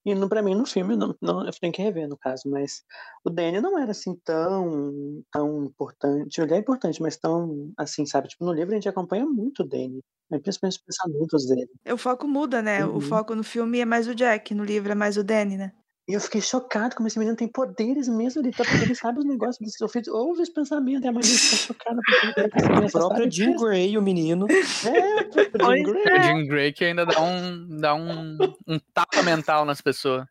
E 0.06 0.14
no, 0.14 0.28
pra 0.28 0.40
mim, 0.40 0.54
no 0.54 0.64
filme, 0.64 0.94
não, 0.94 1.16
não, 1.20 1.44
eu 1.44 1.50
tenho 1.60 1.72
que 1.72 1.82
rever, 1.82 2.08
no 2.08 2.16
caso, 2.16 2.48
mas 2.48 2.84
o 3.24 3.28
Danny 3.28 3.60
não 3.60 3.76
era, 3.76 3.90
assim, 3.90 4.14
tão, 4.24 5.20
tão 5.32 5.64
importante. 5.64 6.40
Ele 6.40 6.54
é 6.54 6.58
importante, 6.58 7.02
mas 7.02 7.16
tão, 7.16 7.72
assim, 7.76 8.06
sabe? 8.06 8.28
Tipo, 8.28 8.44
no 8.44 8.52
livro 8.52 8.70
a 8.70 8.76
gente 8.76 8.88
acompanha 8.88 9.26
muito 9.26 9.64
o 9.64 9.66
Danny. 9.68 10.00
Né? 10.30 10.38
Principalmente 10.38 10.78
os 10.78 10.84
pensamentos 10.84 11.48
dele. 11.48 11.68
O 11.92 11.96
foco 11.96 12.28
muda, 12.28 12.62
né? 12.62 12.86
Uhum. 12.86 12.98
O 12.98 13.00
foco 13.00 13.34
no 13.34 13.42
filme 13.42 13.80
é 13.80 13.84
mais 13.84 14.06
o 14.06 14.14
Jack, 14.14 14.54
no 14.54 14.64
livro 14.64 14.92
é 14.92 14.94
mais 14.94 15.16
o 15.16 15.24
Danny, 15.24 15.56
né? 15.56 15.72
E 16.08 16.12
eu 16.12 16.20
fiquei 16.20 16.40
chocado 16.40 16.94
como 16.94 17.08
esse 17.08 17.18
menino 17.18 17.36
tem 17.36 17.48
poderes 17.48 18.06
mesmo, 18.06 18.40
ele, 18.40 18.52
tá, 18.52 18.62
ele 18.80 18.94
sabe 18.94 19.18
os 19.18 19.24
negócios 19.24 19.72
seus 19.72 19.90
filhos, 19.90 20.06
ouve 20.06 20.42
os 20.42 20.48
pensamentos, 20.48 21.04
e 21.04 21.08
a 21.08 21.12
mãe 21.12 21.20
dele 21.20 21.36
fica 21.36 21.56
chocada 21.56 22.00
porque 22.04 22.40
ele 22.40 22.48
tem 22.48 22.86
O 22.86 22.90
próprio 22.90 23.30
Jim 23.30 23.56
Gray, 23.56 23.98
o 23.98 24.02
menino. 24.02 24.46
É, 24.48 25.64
o 25.64 25.74
Jim 25.74 25.82
Gray. 25.82 26.22
Jim 26.22 26.46
Grey 26.46 26.72
que 26.72 26.84
ainda 26.84 27.04
dá 27.04 27.20
um, 27.20 27.78
dá 27.80 27.94
um, 27.94 28.38
um 28.68 28.78
tapa 28.94 29.20
mental 29.24 29.64
nas 29.64 29.80
pessoas. 29.80 30.24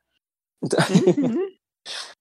Uhum. 0.63 1.55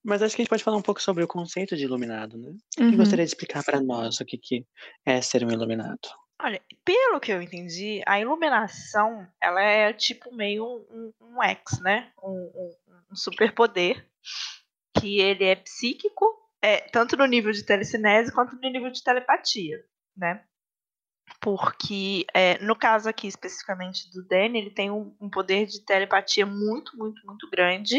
Mas 0.05 0.21
acho 0.21 0.35
que 0.37 0.43
a 0.43 0.45
gente 0.45 0.51
pode 0.51 0.65
falar 0.65 0.77
um 0.77 0.83
pouco 0.83 1.01
sobre 1.01 1.25
o 1.25 1.29
conceito 1.29 1.77
de 1.77 1.85
iluminado, 1.85 2.37
né? 2.37 2.53
Uhum. 2.79 2.97
gostaria 2.97 3.25
de 3.25 3.31
explicar 3.31 3.65
para 3.65 3.81
nós 3.81 4.21
o 4.21 4.25
que, 4.25 4.37
que 4.37 4.67
é 5.07 5.21
ser 5.23 5.45
um 5.45 5.51
iluminado? 5.51 6.09
Olha, 6.43 6.61
pelo 6.85 7.21
que 7.21 7.33
eu 7.33 7.41
entendi, 7.41 8.03
a 8.07 8.21
iluminação, 8.21 9.27
ela 9.41 9.63
é 9.63 9.93
tipo 9.93 10.35
meio 10.35 10.85
um, 10.91 11.13
um 11.21 11.43
X, 11.43 11.81
né? 11.81 12.11
Um, 12.23 12.33
um, 12.33 12.75
um 13.15 13.17
superpoder 13.17 14.05
que 14.99 15.21
ele 15.21 15.45
é 15.45 15.55
psíquico, 15.55 16.27
é, 16.61 16.81
tanto 16.89 17.17
no 17.17 17.25
nível 17.27 17.53
de 17.53 17.65
telecinese 17.65 18.33
quanto 18.33 18.57
no 18.57 18.71
nível 18.71 18.91
de 18.91 19.03
telepatia, 19.03 19.79
né? 20.17 20.45
Porque, 21.41 22.27
é, 22.35 22.59
no 22.59 22.77
caso 22.77 23.09
aqui 23.09 23.27
especificamente 23.27 24.11
do 24.11 24.27
Danny, 24.27 24.59
ele 24.59 24.71
tem 24.71 24.91
um, 24.91 25.17
um 25.21 25.31
poder 25.31 25.67
de 25.67 25.85
telepatia 25.85 26.45
muito, 26.45 26.97
muito, 26.97 27.25
muito 27.27 27.49
grande. 27.51 27.97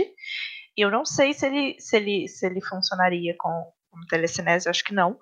E 0.78 0.82
eu 0.82 0.91
não 0.91 1.06
sei 1.06 1.34
se 1.34 1.45
ele, 1.45 1.80
se 1.80 1.95
ele, 1.95 2.28
se 2.28 2.45
ele 2.45 2.62
funcionaria 2.62 3.36
com, 3.38 3.71
com 3.89 4.06
telecinese, 4.10 4.67
eu 4.67 4.71
acho 4.71 4.84
que 4.84 4.93
não. 4.93 5.17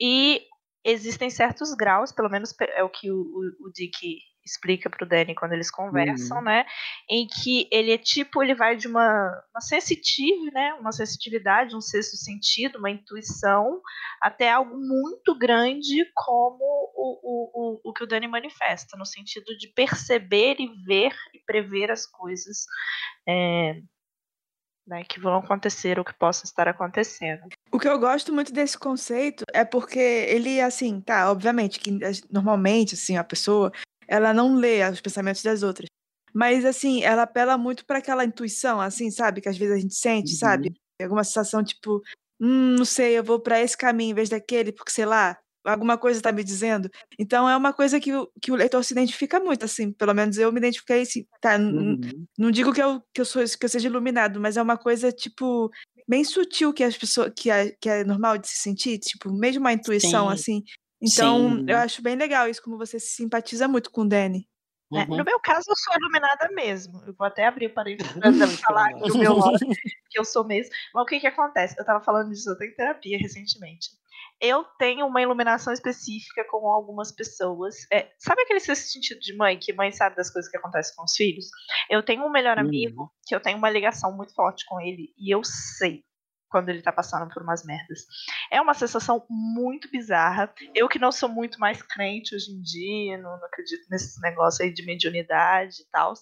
E 0.00 0.42
existem 0.84 1.30
certos 1.30 1.74
graus, 1.74 2.12
pelo 2.12 2.30
menos 2.30 2.54
é 2.60 2.82
o 2.82 2.90
que 2.90 3.10
o, 3.10 3.16
o, 3.16 3.66
o 3.66 3.72
Dick 3.72 4.18
explica 4.44 4.90
pro 4.90 5.06
Danny 5.06 5.34
quando 5.34 5.52
eles 5.52 5.70
conversam, 5.70 6.42
né? 6.42 6.66
Em 7.08 7.26
que 7.26 7.68
ele 7.70 7.92
é 7.92 7.98
tipo, 7.98 8.42
ele 8.42 8.54
vai 8.54 8.76
de 8.76 8.86
uma, 8.86 9.42
uma 9.54 9.60
sensitive, 9.60 10.50
né? 10.52 10.74
Uma 10.74 10.92
sensitividade, 10.92 11.74
um 11.74 11.80
sexto 11.80 12.16
sentido, 12.16 12.78
uma 12.78 12.90
intuição, 12.90 13.80
até 14.20 14.50
algo 14.50 14.76
muito 14.76 15.36
grande 15.36 16.04
como 16.14 16.62
o, 16.62 17.20
o, 17.22 17.50
o, 17.54 17.90
o 17.90 17.92
que 17.92 18.04
o 18.04 18.06
Danny 18.06 18.28
manifesta, 18.28 18.96
no 18.96 19.06
sentido 19.06 19.56
de 19.56 19.68
perceber 19.68 20.56
e 20.58 20.68
ver 20.84 21.14
e 21.32 21.38
prever 21.46 21.90
as 21.90 22.06
coisas 22.06 22.66
é, 23.26 23.80
né, 24.86 25.02
que 25.04 25.18
vão 25.18 25.36
acontecer 25.36 25.98
ou 25.98 26.04
que 26.04 26.12
possam 26.14 26.44
estar 26.44 26.68
acontecendo. 26.68 27.42
O 27.72 27.78
que 27.78 27.88
eu 27.88 27.98
gosto 27.98 28.32
muito 28.32 28.52
desse 28.52 28.78
conceito 28.78 29.44
é 29.52 29.64
porque 29.64 29.98
ele, 29.98 30.60
assim, 30.60 31.00
tá, 31.00 31.30
obviamente 31.30 31.80
que 31.80 31.98
normalmente, 32.30 32.94
assim, 32.94 33.16
a 33.16 33.24
pessoa, 33.24 33.72
ela 34.08 34.32
não 34.34 34.54
lê 34.56 34.88
os 34.88 35.00
pensamentos 35.00 35.42
das 35.42 35.62
outras. 35.62 35.88
Mas, 36.32 36.64
assim, 36.64 37.02
ela 37.02 37.22
apela 37.22 37.56
muito 37.56 37.86
para 37.86 37.98
aquela 37.98 38.24
intuição, 38.24 38.80
assim, 38.80 39.10
sabe? 39.10 39.40
Que 39.40 39.48
às 39.48 39.56
vezes 39.56 39.74
a 39.74 39.78
gente 39.78 39.94
sente, 39.94 40.32
Uhum. 40.32 40.38
sabe? 40.38 40.74
Alguma 41.00 41.22
sensação 41.24 41.62
tipo, 41.62 42.00
hum, 42.40 42.74
não 42.76 42.84
sei, 42.84 43.16
eu 43.18 43.22
vou 43.24 43.40
para 43.40 43.60
esse 43.60 43.76
caminho 43.76 44.10
em 44.10 44.14
vez 44.14 44.28
daquele, 44.28 44.72
porque, 44.72 44.90
sei 44.90 45.06
lá, 45.06 45.38
alguma 45.64 45.96
coisa 45.96 46.20
tá 46.20 46.32
me 46.32 46.42
dizendo. 46.44 46.90
Então 47.18 47.48
é 47.48 47.56
uma 47.56 47.72
coisa 47.72 47.98
que 48.00 48.12
o, 48.14 48.28
que 48.42 48.50
o 48.52 48.56
leitor 48.56 48.82
se 48.84 48.92
identifica 48.92 49.38
muito, 49.40 49.64
assim, 49.64 49.92
pelo 49.92 50.12
menos 50.12 50.36
eu 50.36 50.52
me 50.52 50.58
identifiquei 50.58 51.02
assim, 51.02 51.24
tá? 51.40 51.56
Uhum. 51.56 51.98
não 52.38 52.50
digo 52.50 52.72
que 52.72 52.82
eu, 52.82 53.00
que 53.14 53.20
eu 53.20 53.24
sou 53.24 53.42
que 53.44 53.64
eu 53.64 53.68
seja 53.68 53.88
iluminado, 53.88 54.40
mas 54.40 54.56
é 54.56 54.62
uma 54.62 54.76
coisa 54.76 55.10
tipo 55.12 55.70
bem 56.06 56.22
sutil 56.22 56.72
que 56.72 56.84
as 56.84 56.96
pessoas 56.98 57.32
que 57.34 57.50
é, 57.50 57.70
que 57.80 57.88
é 57.88 58.04
normal 58.04 58.36
de 58.36 58.46
se 58.48 58.56
sentir, 58.58 58.98
tipo, 58.98 59.32
mesmo 59.32 59.60
uma 59.60 59.72
intuição 59.72 60.26
Sim. 60.28 60.34
assim. 60.34 60.62
Então, 61.04 61.58
Sim. 61.58 61.66
eu 61.68 61.76
acho 61.76 62.02
bem 62.02 62.16
legal 62.16 62.48
isso 62.48 62.62
como 62.62 62.78
você 62.78 62.98
se 62.98 63.08
simpatiza 63.08 63.68
muito 63.68 63.90
com 63.90 64.02
o 64.02 64.08
Danny. 64.08 64.48
Uhum. 64.90 65.16
No 65.16 65.24
meu 65.24 65.40
caso, 65.40 65.64
eu 65.68 65.76
sou 65.76 65.94
iluminada 65.98 66.48
mesmo. 66.52 67.02
Eu 67.06 67.14
vou 67.14 67.26
até 67.26 67.46
abrir 67.46 67.66
o 67.66 67.74
parênteses 67.74 68.12
para 68.12 68.22
falar 68.64 68.90
aqui 68.90 69.10
o 69.10 69.18
meu 69.18 69.34
lado, 69.36 69.58
que 70.10 70.18
eu 70.18 70.24
sou 70.24 70.44
mesmo. 70.44 70.72
Mas 70.94 71.02
o 71.02 71.06
que 71.06 71.20
que 71.20 71.26
acontece? 71.26 71.74
Eu 71.78 71.84
tava 71.84 72.02
falando 72.02 72.30
disso 72.30 72.50
até 72.50 72.66
em 72.66 72.74
terapia 72.74 73.18
recentemente. 73.18 73.90
Eu 74.40 74.64
tenho 74.78 75.06
uma 75.06 75.22
iluminação 75.22 75.72
específica 75.72 76.44
com 76.50 76.68
algumas 76.68 77.12
pessoas. 77.12 77.76
É, 77.92 78.10
sabe 78.18 78.42
aquele 78.42 78.60
sentido 78.60 79.20
de 79.20 79.36
mãe, 79.36 79.58
que 79.58 79.72
mãe 79.72 79.90
sabe 79.92 80.16
das 80.16 80.30
coisas 80.30 80.50
que 80.50 80.56
acontecem 80.56 80.94
com 80.96 81.04
os 81.04 81.14
filhos? 81.14 81.46
Eu 81.88 82.02
tenho 82.02 82.24
um 82.24 82.30
melhor 82.30 82.58
amigo 82.58 83.12
que 83.26 83.34
eu 83.34 83.40
tenho 83.40 83.58
uma 83.58 83.70
ligação 83.70 84.14
muito 84.16 84.34
forte 84.34 84.64
com 84.66 84.80
ele 84.80 85.12
e 85.16 85.34
eu 85.34 85.42
sei 85.44 86.04
quando 86.54 86.68
ele 86.68 86.82
tá 86.82 86.92
passando 86.92 87.28
por 87.34 87.42
umas 87.42 87.64
merdas. 87.64 88.06
É 88.48 88.60
uma 88.60 88.74
sensação 88.74 89.26
muito 89.28 89.90
bizarra. 89.90 90.54
Eu 90.72 90.88
que 90.88 91.00
não 91.00 91.10
sou 91.10 91.28
muito 91.28 91.58
mais 91.58 91.82
crente 91.82 92.32
hoje 92.32 92.52
em 92.52 92.62
dia, 92.62 93.18
não, 93.18 93.36
não 93.36 93.46
acredito 93.46 93.84
nesse 93.90 94.20
negócio 94.20 94.64
aí 94.64 94.72
de 94.72 94.86
mediunidade 94.86 95.82
e 95.82 95.90
tal. 95.90 96.14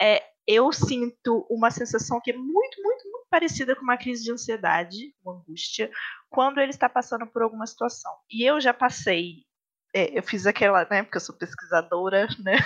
É, 0.00 0.22
eu 0.46 0.72
sinto 0.72 1.46
uma 1.50 1.70
sensação 1.70 2.18
que 2.18 2.30
é 2.30 2.34
muito, 2.34 2.82
muito, 2.82 3.10
muito 3.10 3.26
parecida 3.30 3.76
com 3.76 3.82
uma 3.82 3.98
crise 3.98 4.24
de 4.24 4.32
ansiedade, 4.32 5.14
uma 5.22 5.34
angústia, 5.34 5.90
quando 6.30 6.58
ele 6.58 6.70
está 6.70 6.88
passando 6.88 7.26
por 7.26 7.42
alguma 7.42 7.66
situação. 7.66 8.10
E 8.30 8.48
eu 8.48 8.58
já 8.58 8.72
passei, 8.72 9.44
é, 9.94 10.18
eu 10.18 10.22
fiz 10.22 10.46
aquela, 10.46 10.86
né, 10.90 11.02
porque 11.02 11.16
eu 11.16 11.20
sou 11.20 11.36
pesquisadora, 11.36 12.26
né? 12.38 12.56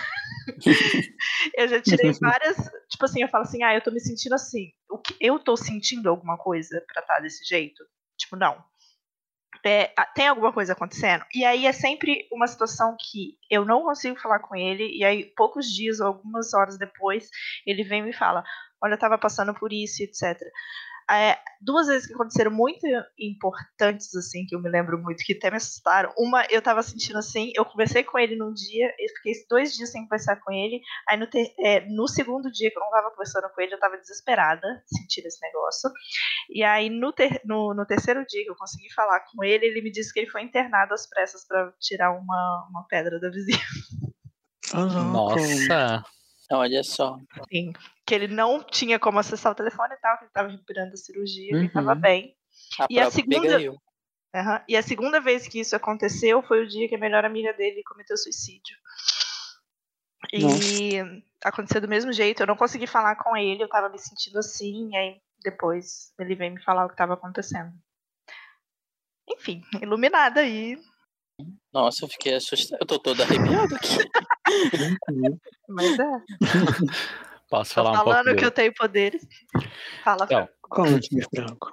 eu 1.57 1.69
já 1.69 1.83
tirei 1.83 2.13
várias, 2.21 2.57
tipo 2.89 3.05
assim, 3.05 3.23
eu 3.23 3.29
falo 3.29 3.43
assim, 3.45 3.63
ah, 3.63 3.75
eu 3.75 3.83
tô 3.83 3.91
me 3.91 4.01
sentindo 4.01 4.35
assim. 4.35 4.73
O 4.89 4.99
que 4.99 5.17
eu 5.21 5.39
tô 5.39 5.57
sentindo 5.57 6.09
alguma 6.09 6.39
coisa 6.39 6.83
pra 6.93 7.03
estar 7.03 7.21
desse 7.21 7.45
jeito? 7.45 7.85
Tipo, 8.17 8.37
não. 8.37 8.65
É, 9.65 9.93
tem 10.15 10.29
alguma 10.29 10.53
coisa 10.53 10.75
acontecendo? 10.75 11.25
E 11.35 11.45
aí 11.45 11.67
é 11.67 11.73
sempre 11.73 12.29
uma 12.31 12.47
situação 12.47 12.97
que 13.01 13.37
eu 13.51 13.65
não 13.65 13.83
consigo 13.83 14.17
falar 14.21 14.39
com 14.39 14.55
ele, 14.55 14.97
e 14.97 15.05
aí 15.05 15.25
poucos 15.37 15.67
dias 15.67 15.99
ou 15.99 16.07
algumas 16.07 16.55
horas 16.55 16.79
depois 16.79 17.29
ele 17.67 17.83
vem 17.83 18.01
e 18.01 18.05
me 18.05 18.13
fala: 18.13 18.45
Olha, 18.81 18.95
eu 18.95 18.99
tava 18.99 19.19
passando 19.19 19.53
por 19.53 19.73
isso, 19.73 20.05
etc. 20.05 20.39
É, 21.09 21.39
duas 21.61 21.87
vezes 21.87 22.07
que 22.07 22.15
aconteceram 22.15 22.51
muito 22.51 22.85
importantes, 23.19 24.15
assim, 24.17 24.45
que 24.45 24.57
eu 24.57 24.61
me 24.61 24.69
lembro 24.69 24.99
muito, 24.99 25.23
que 25.25 25.35
até 25.35 25.51
me 25.51 25.57
assustaram. 25.57 26.13
Uma, 26.19 26.45
eu 26.51 26.61
tava 26.61 26.83
sentindo 26.83 27.19
assim, 27.19 27.53
eu 27.55 27.65
conversei 27.65 28.03
com 28.03 28.19
ele 28.19 28.35
num 28.35 28.53
dia, 28.53 28.93
eu 28.99 29.09
fiquei 29.17 29.33
dois 29.49 29.73
dias 29.75 29.91
sem 29.93 30.03
conversar 30.03 30.37
com 30.37 30.53
ele. 30.53 30.81
Aí 31.09 31.17
no, 31.17 31.29
ter- 31.29 31.55
é, 31.61 31.81
no 31.89 32.09
segundo 32.09 32.51
dia 32.51 32.71
que 32.71 32.77
eu 32.77 32.81
não 32.83 32.91
tava 32.91 33.11
conversando 33.11 33.49
com 33.55 33.61
ele, 33.61 33.75
eu 33.75 33.79
tava 33.79 33.97
desesperada, 33.99 34.67
sentindo 34.87 35.27
esse 35.27 35.41
negócio. 35.41 35.91
E 36.51 36.65
aí 36.65 36.91
no, 36.91 37.13
ter- 37.13 37.41
no, 37.45 37.73
no 37.73 37.87
terceiro 37.87 38.27
dia 38.27 38.43
que 38.43 38.51
eu 38.51 38.57
consegui 38.57 38.93
falar 38.93 39.21
com 39.33 39.45
ele, 39.45 39.65
ele 39.67 39.83
me 39.83 39.93
disse 39.93 40.13
que 40.13 40.19
ele 40.21 40.31
foi 40.31 40.43
internado 40.43 40.93
às 40.93 41.09
pressas 41.09 41.47
pra 41.47 41.73
tirar 41.81 42.11
uma, 42.11 42.67
uma 42.69 42.85
pedra 42.89 43.21
da 43.21 43.31
vizinha. 43.31 43.59
Nossa! 45.13 46.05
Olha 46.51 46.83
só. 46.83 47.19
Sim, 47.53 47.73
que 48.07 48.15
ele 48.15 48.29
não 48.29 48.63
tinha 48.63 48.99
como 48.99 49.19
acessar 49.19 49.53
o 49.53 49.55
telefone 49.55 49.95
e 49.95 49.99
tal, 49.99 50.17
que 50.19 50.25
ele 50.25 50.33
tava 50.33 50.49
recuperando 50.49 50.93
a 50.93 50.97
cirurgia, 50.97 51.49
que 51.49 51.55
ele 51.57 51.69
tava 51.71 51.95
Uhum. 51.95 52.01
bem. 52.01 52.37
A 52.79 52.87
E 52.89 53.01
a 53.01 53.11
segunda-. 53.11 53.59
Aham. 54.35 54.63
E 54.69 54.77
a 54.77 54.83
segunda 54.83 55.21
vez 55.21 55.49
que 55.49 55.61
isso 55.61 55.75
aconteceu 55.75 56.43
foi 56.43 56.63
o 56.63 56.69
dia 56.69 56.89
que 56.89 56.95
a 56.95 56.99
melhor 56.99 57.25
amiga 57.25 57.53
dele 57.55 57.83
cometeu 57.85 58.17
suicídio. 58.17 58.77
E 60.33 61.01
aconteceu 61.45 61.81
do 61.81 61.89
mesmo 61.89 62.13
jeito, 62.13 62.43
eu 62.43 62.47
não 62.47 62.57
consegui 62.57 62.87
falar 62.87 63.17
com 63.17 63.37
ele, 63.37 63.63
eu 63.63 63.69
tava 63.69 63.89
me 63.89 63.99
sentindo 63.99 64.39
assim, 64.39 64.91
e 64.93 64.97
aí 64.97 65.21
depois 65.43 66.13
ele 66.19 66.35
veio 66.35 66.53
me 66.53 66.63
falar 66.63 66.85
o 66.85 66.89
que 66.89 66.97
tava 66.97 67.15
acontecendo. 67.15 67.73
Enfim, 69.29 69.63
iluminada 69.81 70.41
aí, 70.41 70.79
Nossa, 71.73 72.05
eu 72.05 72.09
fiquei 72.09 72.35
assustado. 72.35 72.79
Eu 72.81 72.87
tô 72.87 72.99
todo 72.99 73.23
arrepiado 73.23 73.75
aqui. 73.75 73.99
Mas 75.69 75.99
é. 75.99 76.23
Posso 77.51 77.71
Tô 77.71 77.75
falar 77.75 77.91
um 77.91 77.95
pouco 77.95 78.11
falando 78.11 78.31
do 78.31 78.37
que 78.37 78.45
eu 78.45 78.51
tenho 78.51 78.75
poderes. 78.75 79.27
Fala, 80.03 80.25
Então, 80.25 80.49
Conte-me, 80.63 81.23
Franco. 81.35 81.73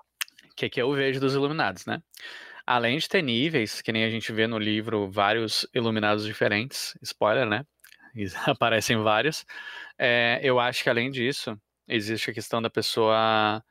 que 0.55 0.69
que 0.69 0.81
eu 0.81 0.91
vejo 0.93 1.19
dos 1.19 1.33
iluminados, 1.33 1.85
né? 1.85 2.01
Além 2.65 2.97
de 2.97 3.09
ter 3.09 3.21
níveis, 3.21 3.81
que 3.81 3.91
nem 3.91 4.03
a 4.03 4.09
gente 4.09 4.31
vê 4.31 4.45
no 4.45 4.59
livro 4.59 5.09
vários 5.09 5.67
iluminados 5.73 6.25
diferentes, 6.25 6.97
spoiler, 7.01 7.45
né? 7.47 7.65
Aparecem 8.57 8.97
vários. 8.97 9.45
É, 9.97 10.39
eu 10.43 10.59
acho 10.59 10.83
que 10.83 10.89
além 10.89 11.09
disso, 11.09 11.57
existe 11.87 12.29
a 12.29 12.33
questão 12.33 12.61
da 12.61 12.69
pessoa, 12.69 13.63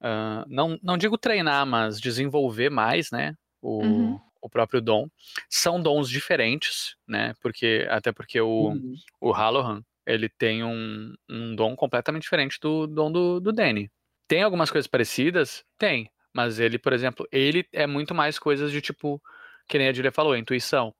ah, 0.00 0.44
não, 0.46 0.78
não 0.82 0.96
digo 0.96 1.18
treinar, 1.18 1.66
mas 1.66 2.00
desenvolver 2.00 2.70
mais, 2.70 3.10
né? 3.10 3.34
O, 3.60 3.82
Uhum. 3.82 4.20
O 4.46 4.50
próprio 4.50 4.80
dom. 4.80 5.08
São 5.48 5.80
dons 5.80 6.08
diferentes, 6.08 6.96
né? 7.06 7.34
Porque, 7.40 7.86
até 7.90 8.12
porque 8.12 8.40
o, 8.40 8.70
Uhum. 8.70 8.94
o 9.20 9.32
Halloran, 9.32 9.82
ele 10.06 10.28
tem 10.28 10.64
um, 10.64 11.14
um 11.28 11.54
dom 11.54 11.74
completamente 11.76 12.22
diferente 12.22 12.58
do 12.60 12.86
dom 12.86 13.10
do, 13.10 13.40
do 13.40 13.52
Danny. 13.52 13.90
Tem 14.28 14.42
algumas 14.42 14.70
coisas 14.70 14.86
parecidas? 14.86 15.64
Tem. 15.78 16.10
Mas 16.32 16.58
ele, 16.58 16.78
por 16.78 16.92
exemplo, 16.92 17.26
ele 17.32 17.66
é 17.72 17.86
muito 17.86 18.14
mais 18.14 18.38
coisas 18.38 18.70
de 18.70 18.80
tipo, 18.80 19.20
que 19.68 19.78
nem 19.78 19.88
a 19.88 19.92
Julia 19.92 20.12
falou, 20.12 20.36
intuição. 20.36 20.94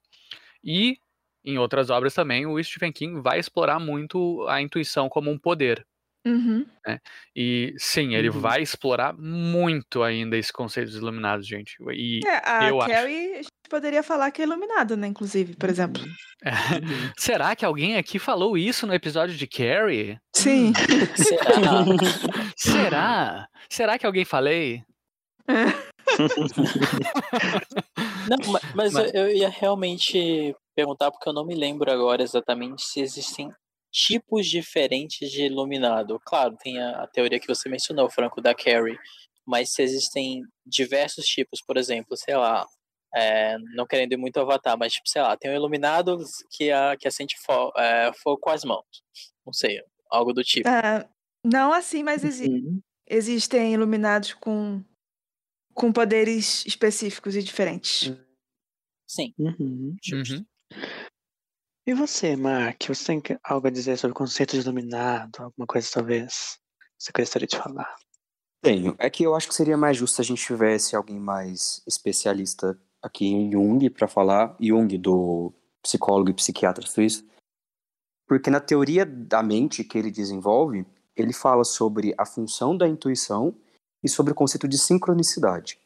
E 0.62 0.98
em 1.44 1.58
outras 1.58 1.90
obras 1.90 2.12
também, 2.14 2.46
o 2.46 2.62
Stephen 2.62 2.92
King 2.92 3.20
vai 3.20 3.38
explorar 3.38 3.78
muito 3.78 4.44
a 4.48 4.60
intuição 4.60 5.08
como 5.08 5.30
um 5.30 5.38
poder. 5.38 5.86
Uhum. 6.26 6.66
E 7.36 7.72
sim, 7.78 8.14
ele 8.16 8.28
Uhum. 8.30 8.40
vai 8.40 8.60
explorar 8.60 9.12
muito 9.16 10.02
ainda 10.02 10.36
esse 10.36 10.52
conceito 10.52 10.88
dos 10.88 10.96
iluminados, 10.96 11.46
gente. 11.46 11.76
E 11.92 12.20
É, 12.26 12.42
a 12.44 12.68
eu 12.68 12.80
acho. 12.80 12.90
Carrie, 12.90 13.32
a 13.34 13.36
gente 13.36 13.48
poderia 13.70 14.02
falar 14.02 14.30
que 14.32 14.42
é 14.42 14.44
iluminada, 14.44 14.96
né? 14.96 15.06
Inclusive, 15.06 15.54
por 15.54 15.68
exemplo. 15.70 16.02
Uhum. 16.02 16.10
Será 17.16 17.54
que 17.54 17.64
alguém 17.64 17.96
aqui 17.96 18.18
falou 18.18 18.58
isso 18.58 18.86
no 18.86 18.94
episódio 18.94 19.36
de 19.36 19.46
Carrie? 19.46 20.18
Sim. 20.34 20.72
Será? 21.14 21.84
Será? 22.56 23.48
Será 23.70 23.98
que 23.98 24.06
alguém 24.06 24.24
falei? 24.24 24.82
Não, 28.28 28.52
ma- 28.52 28.60
mas, 28.74 28.92
Mas- 28.92 29.14
eu 29.14 29.26
eu 29.28 29.36
ia 29.36 29.48
realmente 29.48 30.54
perguntar, 30.74 31.10
porque 31.10 31.28
eu 31.28 31.32
não 31.32 31.44
me 31.46 31.54
lembro 31.54 31.90
agora 31.90 32.22
exatamente 32.22 32.82
se 32.82 33.00
existem 33.00 33.50
tipos 33.96 34.46
diferentes 34.46 35.30
de 35.30 35.44
iluminado. 35.46 36.20
Claro, 36.20 36.54
tem 36.62 36.78
a, 36.78 37.02
a 37.02 37.06
teoria 37.06 37.40
que 37.40 37.46
você 37.48 37.66
mencionou, 37.68 38.10
Franco, 38.10 38.42
da 38.42 38.54
Carrie, 38.54 38.98
mas 39.46 39.72
se 39.72 39.82
existem 39.82 40.42
diversos 40.66 41.24
tipos, 41.24 41.60
por 41.66 41.78
exemplo, 41.78 42.14
sei 42.16 42.36
lá, 42.36 42.66
é, 43.14 43.56
não 43.74 43.86
querendo 43.86 44.12
ir 44.12 44.16
muito 44.18 44.38
avatar, 44.38 44.76
mas 44.76 44.92
tipo, 44.92 45.08
sei 45.08 45.22
lá, 45.22 45.34
tem 45.36 45.50
um 45.50 45.54
iluminado 45.54 46.18
que, 46.50 46.70
a, 46.70 46.94
que 46.96 47.08
acende 47.08 47.36
fo, 47.38 47.72
é, 47.78 48.12
fogo 48.22 48.38
com 48.38 48.50
as 48.50 48.64
mãos. 48.64 48.84
Não 49.46 49.52
sei, 49.52 49.80
algo 50.10 50.32
do 50.34 50.44
tipo. 50.44 50.68
Ah, 50.68 51.08
não 51.44 51.72
assim, 51.72 52.02
mas 52.02 52.22
exi- 52.22 52.48
Uhum. 52.48 52.80
existem 53.08 53.72
iluminados 53.72 54.34
com, 54.34 54.84
com 55.72 55.90
poderes 55.90 56.66
específicos 56.66 57.34
e 57.34 57.42
diferentes. 57.42 58.12
Sim, 59.08 59.32
Uhum. 59.38 59.96
justo. 60.02 60.34
Uhum. 60.34 60.46
E 61.88 61.94
você, 61.94 62.34
Mark? 62.34 62.82
Você 62.88 63.20
tem 63.20 63.38
algo 63.44 63.68
a 63.68 63.70
dizer 63.70 63.96
sobre 63.96 64.10
o 64.10 64.16
conceito 64.16 64.56
de 64.56 64.60
iluminado? 64.60 65.38
Alguma 65.38 65.68
coisa, 65.68 65.88
talvez, 65.92 66.58
você 66.98 67.12
gostaria 67.16 67.46
de 67.46 67.56
falar? 67.56 67.94
Tenho. 68.60 68.96
É 68.98 69.08
que 69.08 69.22
eu 69.22 69.36
acho 69.36 69.46
que 69.46 69.54
seria 69.54 69.76
mais 69.76 69.96
justo 69.96 70.16
se 70.16 70.20
a 70.20 70.24
gente 70.24 70.44
tivesse 70.44 70.96
alguém 70.96 71.20
mais 71.20 71.84
especialista 71.86 72.76
aqui 73.00 73.26
em 73.26 73.52
Jung 73.52 73.88
para 73.90 74.08
falar, 74.08 74.56
Jung 74.60 74.98
do 74.98 75.54
psicólogo 75.80 76.28
e 76.28 76.34
psiquiatra 76.34 76.84
suíço, 76.88 77.24
porque 78.26 78.50
na 78.50 78.58
teoria 78.58 79.06
da 79.06 79.40
mente 79.40 79.84
que 79.84 79.96
ele 79.96 80.10
desenvolve, 80.10 80.84
ele 81.14 81.32
fala 81.32 81.62
sobre 81.62 82.12
a 82.18 82.26
função 82.26 82.76
da 82.76 82.88
intuição 82.88 83.56
e 84.02 84.08
sobre 84.08 84.32
o 84.32 84.34
conceito 84.34 84.66
de 84.66 84.76
sincronicidade. 84.76 85.78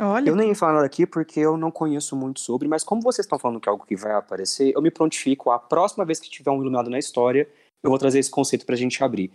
Olha, 0.00 0.28
Eu 0.28 0.34
nem 0.34 0.48
ia 0.48 0.54
falar 0.54 0.72
nada 0.74 0.86
aqui 0.86 1.06
porque 1.06 1.40
eu 1.40 1.56
não 1.56 1.70
conheço 1.70 2.16
muito 2.16 2.40
sobre, 2.40 2.66
mas 2.66 2.82
como 2.82 3.02
vocês 3.02 3.26
estão 3.26 3.38
falando 3.38 3.60
que 3.60 3.68
é 3.68 3.72
algo 3.72 3.84
que 3.84 3.94
vai 3.94 4.12
aparecer, 4.12 4.72
eu 4.74 4.80
me 4.80 4.90
prontifico. 4.90 5.50
A 5.50 5.58
próxima 5.58 6.04
vez 6.04 6.18
que 6.18 6.30
tiver 6.30 6.50
um 6.50 6.56
iluminado 6.56 6.88
na 6.88 6.98
história, 6.98 7.48
eu 7.82 7.90
vou 7.90 7.98
trazer 7.98 8.18
esse 8.18 8.30
conceito 8.30 8.64
pra 8.64 8.76
gente 8.76 9.02
abrir. 9.04 9.30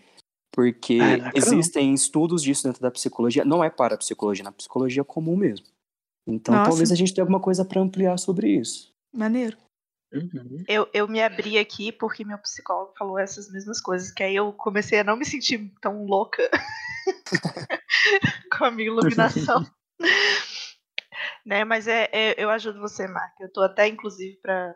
Porque 0.51 0.97
Ah, 1.01 1.31
existem 1.35 1.93
estudos 1.93 2.41
disso 2.41 2.63
dentro 2.63 2.81
da 2.81 2.89
psicologia. 2.89 3.45
Não 3.45 3.63
é 3.63 3.69
para 3.69 3.95
a 3.95 3.97
psicologia, 3.97 4.43
na 4.43 4.51
psicologia 4.51 5.03
comum 5.03 5.35
mesmo. 5.35 5.67
Então 6.27 6.55
Nossa. 6.55 6.69
talvez 6.69 6.91
a 6.91 6.95
gente 6.95 7.13
tenha 7.13 7.23
alguma 7.23 7.39
coisa 7.39 7.63
pra 7.63 7.81
ampliar 7.81 8.17
sobre 8.17 8.49
isso. 8.49 8.91
maneiro. 9.13 9.57
Uhum. 10.13 10.63
Eu, 10.67 10.87
eu 10.93 11.07
me 11.09 11.21
abri 11.21 11.57
aqui 11.57 11.91
porque 11.91 12.23
meu 12.23 12.37
psicólogo 12.37 12.93
falou 12.97 13.19
essas 13.19 13.51
mesmas 13.51 13.81
coisas, 13.81 14.11
que 14.11 14.23
aí 14.23 14.35
eu 14.35 14.53
comecei 14.53 14.99
a 14.99 15.03
não 15.03 15.17
me 15.17 15.25
sentir 15.25 15.71
tão 15.81 16.05
louca 16.05 16.49
com 18.57 18.65
a 18.65 18.71
minha 18.71 18.87
iluminação. 18.87 19.65
né? 21.45 21.63
Mas 21.63 21.87
é, 21.87 22.09
é- 22.11 22.35
eu 22.43 22.49
ajudo 22.49 22.79
você, 22.79 23.07
Mark. 23.07 23.33
Eu 23.39 23.51
tô 23.51 23.61
até, 23.61 23.87
inclusive, 23.87 24.37
pra, 24.41 24.73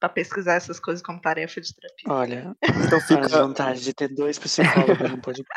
pra 0.00 0.08
pesquisar 0.08 0.54
essas 0.54 0.78
coisas 0.78 1.02
como 1.02 1.20
tarefa 1.20 1.60
de 1.60 1.74
terapia. 1.74 2.12
Olha, 2.12 2.56
Então 2.86 2.98
a 2.98 3.02
fica, 3.02 3.28
vantagem 3.28 3.82
de 3.82 3.92
ter 3.94 4.08
dois 4.08 4.38
psicólogos 4.38 5.10
no 5.10 5.20
podcast. 5.20 5.50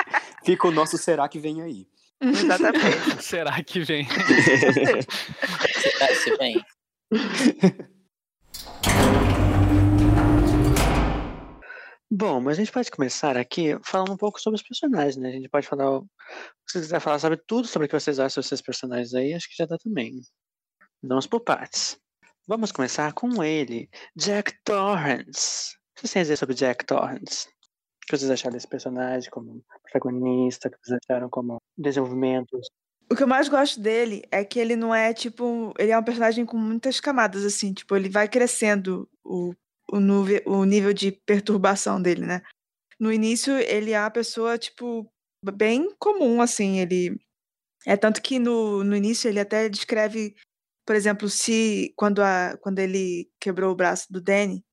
fica 0.44 0.68
o 0.68 0.72
nosso 0.72 0.98
será 0.98 1.28
que 1.30 1.40
vem 1.40 1.62
aí. 1.62 1.88
Exatamente. 2.20 2.82
Será 3.24 3.64
que 3.64 3.80
vem? 3.82 4.08
Se, 4.10 6.16
se 6.16 6.38
bem. 6.40 6.66
Bom, 12.10 12.40
mas 12.40 12.58
a 12.58 12.62
gente 12.62 12.72
pode 12.72 12.90
começar 12.90 13.36
aqui 13.38 13.78
falando 13.84 14.14
um 14.14 14.18
pouco 14.18 14.40
sobre 14.40 14.56
os 14.60 14.64
personagens, 14.68 15.18
né? 15.18 15.30
A 15.30 15.34
gente 15.34 15.50
pode 15.50 15.68
falar. 15.68 16.00
Se 16.66 16.74
você 16.74 16.80
quiser 16.82 17.00
falar 17.02 17.20
sobre 17.20 17.38
tudo 17.46 17.68
sobre 17.68 17.86
o 17.86 17.90
que 17.90 18.00
vocês 18.00 18.18
acham 18.20 18.42
sobre 18.42 18.46
esses 18.56 18.62
personagens 18.62 19.14
aí, 19.14 19.34
acho 19.34 19.48
que 19.50 19.56
já 19.58 19.66
dá 19.66 19.78
também. 19.78 20.14
Vamos 21.04 21.28
por 21.28 21.42
partes. 21.42 21.98
Vamos 22.48 22.72
começar 22.72 23.14
com 23.14 23.44
ele, 23.44 23.90
Jack 24.16 24.54
Torrance. 24.64 25.76
O 25.76 25.96
que 25.96 26.02
vocês 26.02 26.14
têm 26.14 26.20
a 26.22 26.24
dizer 26.24 26.38
sobre 26.38 26.56
Jack 26.56 26.86
Torrance? 26.86 27.48
O 27.48 28.08
que 28.08 28.18
vocês 28.18 28.32
acharam 28.32 28.54
desse 28.54 28.68
personagem 28.68 29.30
como 29.30 29.64
protagonista? 29.84 30.68
O 30.68 30.72
que 30.72 30.78
vocês 30.82 31.00
acharam 31.04 31.30
como 31.30 31.58
desenvolvimento? 31.78 32.60
O 33.12 33.16
que 33.16 33.24
eu 33.24 33.28
mais 33.28 33.48
gosto 33.50 33.80
dele 33.80 34.24
é 34.32 34.44
que 34.44 34.60
ele 34.60 34.76
não 34.76 34.94
é 34.94 35.14
tipo. 35.14 35.74
Ele 35.78 35.92
é 35.92 35.98
um 36.00 36.04
personagem 36.04 36.46
com 36.46 36.58
muitas 36.58 37.00
camadas, 37.00 37.44
assim. 37.46 37.74
Tipo, 37.74 37.96
ele 37.96 38.10
vai 38.10 38.28
crescendo 38.28 39.10
o, 39.24 39.54
o, 39.92 40.00
nuve- 40.00 40.44
o 40.46 40.64
nível 40.66 40.94
de 40.94 41.12
perturbação 41.12 42.02
dele, 42.02 42.26
né? 42.26 42.42
No 43.00 43.12
início, 43.12 43.58
ele 43.58 43.92
é 43.92 44.00
uma 44.00 44.10
pessoa, 44.12 44.58
tipo, 44.58 45.10
bem 45.54 45.94
comum, 46.00 46.42
assim. 46.42 46.80
Ele. 46.80 47.18
É 47.86 47.96
tanto 47.96 48.22
que 48.22 48.40
no, 48.40 48.84
no 48.84 48.96
início 48.96 49.30
ele 49.30 49.40
até 49.40 49.70
descreve, 49.70 50.36
por 50.88 50.96
exemplo, 50.96 51.30
se 51.30 51.94
quando, 51.98 52.22
a, 52.22 52.58
quando 52.62 52.80
ele 52.80 53.30
quebrou 53.42 53.74
o 53.74 53.76
braço 53.76 54.08
do 54.10 54.22
Danny 54.22 54.64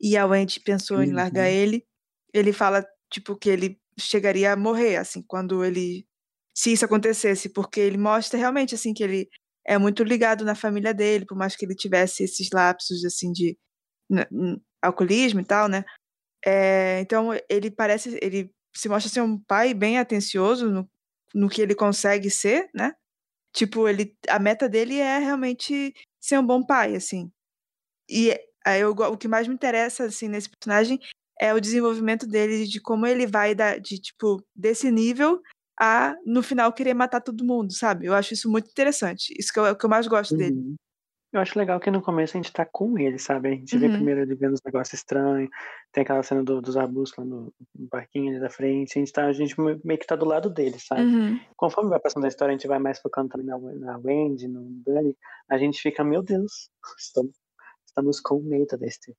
e 0.00 0.16
a 0.16 0.26
Wendy 0.26 0.60
pensou 0.60 1.02
em 1.02 1.12
largar 1.12 1.46
Uhum. 1.46 1.54
ele, 1.54 1.86
ele 2.34 2.52
fala, 2.52 2.84
tipo, 3.10 3.36
que 3.36 3.48
ele 3.48 3.80
chegaria 3.98 4.52
a 4.52 4.56
morrer, 4.56 4.96
assim, 4.96 5.22
quando 5.22 5.64
ele 5.64 6.04
se 6.54 6.72
isso 6.72 6.84
acontecesse, 6.84 7.48
porque 7.50 7.80
ele 7.80 7.96
mostra 7.96 8.38
realmente 8.38 8.74
assim 8.74 8.92
que 8.92 9.04
ele 9.04 9.28
é 9.64 9.78
muito 9.78 10.02
ligado 10.02 10.44
na 10.44 10.54
família 10.56 10.92
dele, 10.92 11.24
por 11.24 11.36
mais 11.36 11.54
que 11.54 11.64
ele 11.64 11.74
tivesse 11.76 12.24
esses 12.24 12.48
lapsos 12.52 13.04
assim 13.04 13.30
de 13.32 13.56
alcoolismo 14.82 15.40
e 15.40 15.44
tal, 15.44 15.68
né? 15.68 15.84
É, 16.44 17.00
então 17.00 17.30
ele 17.48 17.70
parece, 17.70 18.18
ele 18.22 18.50
se 18.74 18.88
mostra 18.88 19.10
ser 19.10 19.20
um 19.20 19.38
pai 19.38 19.74
bem 19.74 19.98
atencioso 19.98 20.70
no, 20.70 20.90
no 21.34 21.48
que 21.48 21.62
ele 21.62 21.74
consegue 21.74 22.30
ser, 22.30 22.68
né? 22.74 22.94
Tipo, 23.52 23.88
ele, 23.88 24.16
a 24.28 24.38
meta 24.38 24.68
dele 24.68 24.98
é 24.98 25.18
realmente 25.18 25.94
ser 26.20 26.38
um 26.38 26.46
bom 26.46 26.64
pai, 26.64 26.94
assim. 26.94 27.30
E 28.08 28.38
eu, 28.78 28.90
o 28.92 29.16
que 29.16 29.28
mais 29.28 29.48
me 29.48 29.54
interessa 29.54 30.04
assim 30.04 30.28
nesse 30.28 30.48
personagem 30.50 30.98
é 31.40 31.54
o 31.54 31.60
desenvolvimento 31.60 32.26
dele 32.26 32.66
de 32.66 32.80
como 32.80 33.06
ele 33.06 33.26
vai 33.26 33.54
da, 33.54 33.78
de 33.78 33.98
tipo 33.98 34.42
desse 34.54 34.90
nível 34.90 35.40
a 35.80 36.14
no 36.26 36.42
final 36.42 36.72
querer 36.72 36.92
matar 36.92 37.22
todo 37.22 37.44
mundo, 37.44 37.72
sabe? 37.72 38.06
Eu 38.06 38.14
acho 38.14 38.34
isso 38.34 38.50
muito 38.50 38.68
interessante. 38.70 39.34
Isso 39.38 39.52
que 39.52 39.58
eu, 39.58 39.64
é 39.66 39.72
o 39.72 39.76
que 39.76 39.86
eu 39.86 39.90
mais 39.90 40.06
gosto 40.06 40.36
dele. 40.36 40.76
Eu 41.32 41.40
acho 41.40 41.56
legal 41.56 41.78
que 41.78 41.90
no 41.92 42.02
começo 42.02 42.36
a 42.36 42.40
gente 42.42 42.52
tá 42.52 42.64
com 42.66 42.98
ele, 42.98 43.16
sabe? 43.18 43.48
A 43.48 43.50
gente 43.52 43.78
vê 43.78 43.86
Uhum. 43.86 43.92
primeiro 43.92 44.20
ele 44.22 44.34
vendo 44.34 44.54
os 44.54 44.62
negócios 44.64 44.94
estranhos, 44.94 45.48
tem 45.92 46.02
aquela 46.02 46.22
cena 46.24 46.42
do- 46.42 46.60
dos 46.60 46.76
arbustos 46.76 47.18
lá 47.18 47.24
no, 47.24 47.52
no 47.78 47.88
parquinho 47.88 48.30
ali 48.32 48.40
da 48.40 48.50
frente, 48.50 48.98
a 48.98 49.00
gente, 49.00 49.12
tá, 49.12 49.26
a 49.26 49.32
gente 49.32 49.60
me- 49.60 49.80
meio 49.84 50.00
que 50.00 50.06
tá 50.06 50.16
do 50.16 50.24
lado 50.24 50.50
dele, 50.50 50.76
sabe? 50.80 51.02
Uhum. 51.02 51.38
Conforme 51.56 51.88
vai 51.90 52.00
passando 52.00 52.24
a 52.24 52.28
história, 52.28 52.52
a 52.52 52.58
gente 52.58 52.66
vai 52.66 52.80
mais 52.80 52.98
focando 53.00 53.28
também 53.28 53.46
na, 53.46 53.56
na 53.58 53.98
Wendy, 53.98 54.48
no 54.48 54.64
Danny, 54.84 55.16
a 55.48 55.56
gente 55.56 55.80
fica, 55.80 56.02
meu 56.02 56.20
Deus, 56.22 56.68
estamos, 56.98 57.32
estamos 57.86 58.20
com 58.20 58.40
medo 58.40 58.76
deste 58.76 59.14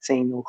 senhor. 0.00 0.44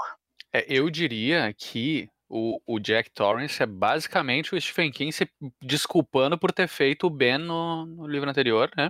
É, 0.54 0.66
eu 0.68 0.90
diria 0.90 1.54
que 1.54 2.08
o, 2.30 2.58
o 2.66 2.80
Jack 2.80 3.10
Torrance 3.12 3.62
é 3.62 3.66
basicamente 3.66 4.56
o 4.56 4.62
Stephen 4.62 4.90
King 4.92 5.12
se 5.12 5.30
desculpando 5.62 6.38
por 6.38 6.54
ter 6.54 6.70
feito 6.70 7.08
o 7.08 7.10
Ben 7.10 7.38
no, 7.38 7.86
no 7.86 8.08
livro 8.08 8.30
anterior, 8.30 8.72
né? 8.78 8.90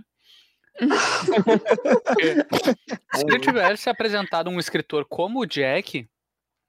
Se 3.14 3.24
ele 3.28 3.40
tivesse 3.40 3.90
apresentado 3.90 4.50
um 4.50 4.60
escritor 4.60 5.06
como 5.10 5.40
o 5.42 5.46
Jack 5.46 6.08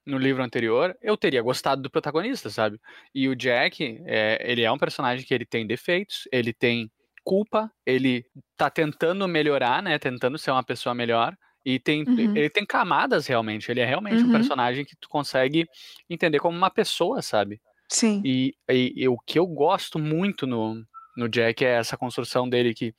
no 0.05 0.17
livro 0.17 0.43
anterior, 0.43 0.97
eu 1.01 1.17
teria 1.17 1.41
gostado 1.41 1.81
do 1.81 1.89
protagonista, 1.91 2.49
sabe? 2.49 2.79
E 3.15 3.27
o 3.29 3.35
Jack, 3.35 4.01
é, 4.05 4.39
ele 4.51 4.63
é 4.63 4.71
um 4.71 4.77
personagem 4.77 5.25
que 5.25 5.33
ele 5.33 5.45
tem 5.45 5.67
defeitos, 5.67 6.27
ele 6.31 6.53
tem 6.53 6.91
culpa, 7.23 7.71
ele 7.85 8.25
tá 8.57 8.69
tentando 8.69 9.27
melhorar, 9.27 9.83
né? 9.83 9.99
Tentando 9.99 10.37
ser 10.37 10.51
uma 10.51 10.63
pessoa 10.63 10.95
melhor. 10.95 11.35
E 11.65 11.79
tem, 11.79 12.03
Uhum. 12.07 12.33
ele 12.35 12.49
tem 12.49 12.65
camadas 12.65 13.27
realmente. 13.27 13.71
Ele 13.71 13.81
é 13.81 13.85
realmente 13.85 14.23
um 14.25 14.27
Uhum. 14.27 14.31
personagem 14.31 14.85
que 14.85 14.95
tu 14.99 15.09
consegue 15.09 15.65
entender 16.09 16.39
como 16.39 16.57
uma 16.57 16.69
pessoa, 16.71 17.21
sabe? 17.21 17.61
Sim. 17.89 18.21
E, 18.25 18.53
e- 18.69 18.93
e 18.97 19.07
o 19.07 19.17
que 19.19 19.39
eu 19.39 19.47
gosto 19.47 19.99
muito 19.99 20.47
no, 20.47 20.83
no 21.15 21.29
Jack 21.29 21.63
é 21.63 21.77
essa 21.77 21.97
construção 21.97 22.49
dele 22.49 22.73
que 22.73 22.93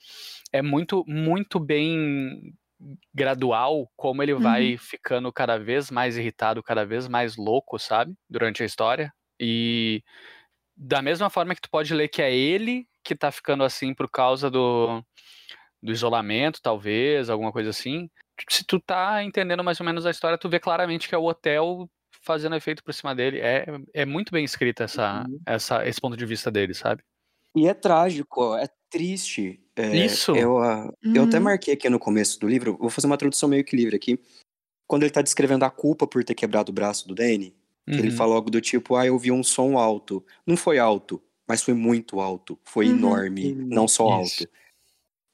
é 0.53 0.63
muito, 0.63 1.05
muito 1.07 1.59
bem 1.59 2.55
gradual, 3.15 3.91
como 3.97 4.23
ele 4.23 4.35
vai 4.35 4.77
ficando 4.77 5.33
cada 5.33 5.59
vez 5.59 5.91
mais 5.91 6.17
irritado, 6.17 6.63
cada 6.63 6.85
vez 6.85 7.09
mais 7.09 7.37
louco, 7.37 7.79
sabe? 7.79 8.15
Durante 8.29 8.63
a 8.63 8.67
história. 8.67 9.13
E 9.41 10.03
da 10.77 11.01
mesma 11.01 11.31
forma 11.31 11.55
que 11.55 11.61
tu 11.63 11.71
pode 11.71 11.95
ler 11.95 12.09
que 12.09 12.21
é 12.23 12.35
ele 12.35 12.87
que 13.03 13.15
tá 13.15 13.31
ficando 13.31 13.65
assim 13.65 13.95
por 13.95 14.11
causa 14.11 14.51
do, 14.51 15.03
do 15.83 15.93
isolamento, 15.93 16.61
talvez, 16.63 17.29
alguma 17.29 17.53
coisa 17.53 17.71
assim. 17.71 18.09
Se 18.49 18.65
tu 18.65 18.81
tá 18.81 19.23
entendendo 19.23 19.63
mais 19.63 19.79
ou 19.81 19.87
menos 19.87 20.07
a 20.07 20.11
história, 20.11 20.39
tu 20.39 20.49
vê 20.49 20.59
claramente 20.59 21.09
que 21.09 21.15
é 21.15 21.19
o 21.19 21.25
hotel 21.25 21.89
fazendo 22.23 22.57
efeito 22.57 22.83
por 22.83 22.93
cima 22.95 23.15
dele. 23.15 23.41
É, 23.41 23.67
é 23.93 24.05
muito 24.07 24.33
bem 24.33 24.45
escrita 24.45 24.85
essa, 24.85 25.25
Uhum. 25.29 25.41
essa, 25.47 25.87
esse 25.87 26.01
ponto 26.01 26.17
de 26.17 26.27
vista 26.27 26.51
dele, 26.51 26.75
sabe? 26.75 27.03
E 27.55 27.67
é 27.69 27.75
trágico, 27.75 28.55
é 28.57 28.69
triste. 28.91 29.61
É, 29.77 29.97
Isso. 29.97 30.33
Eu, 30.37 30.59
ah, 30.59 30.93
eu 31.15 31.25
até 31.25 31.39
Uhum. 31.39 31.45
marquei 31.45 31.75
aqui 31.75 31.89
no 31.89 31.99
começo 31.99 32.39
do 32.39 32.49
livro, 32.49 32.77
vou 32.79 32.91
fazer 32.91 33.07
uma 33.07 33.17
tradução 33.19 33.49
meio 33.49 33.65
que 33.65 33.77
livre 33.77 33.97
aqui. 33.97 34.19
Quando 34.87 35.03
ele 35.03 35.11
tá 35.13 35.23
descrevendo 35.23 35.65
a 35.65 35.71
culpa 35.71 36.07
por 36.07 36.23
ter 36.25 36.35
quebrado 36.35 36.71
o 36.71 36.75
braço 36.75 37.09
do 37.09 37.15
Danny, 37.15 37.55
ele 37.87 38.11
Uhum. 38.11 38.17
fala 38.17 38.35
algo 38.35 38.51
do 38.51 38.61
tipo, 38.61 38.97
ah, 38.97 39.07
eu 39.07 39.19
vi 39.19 39.31
um 39.33 39.43
som 39.43 39.77
alto. 39.79 40.25
Não 40.47 40.57
foi 40.57 40.79
alto, 40.79 41.23
mas 41.49 41.63
foi 41.63 41.75
muito 41.75 42.21
alto. 42.21 42.59
Foi 42.65 42.87
Uhum. 42.87 42.93
enorme, 42.99 43.53
não 43.55 43.89
só 43.89 44.23
isso. 44.23 44.43
alto. 44.45 44.53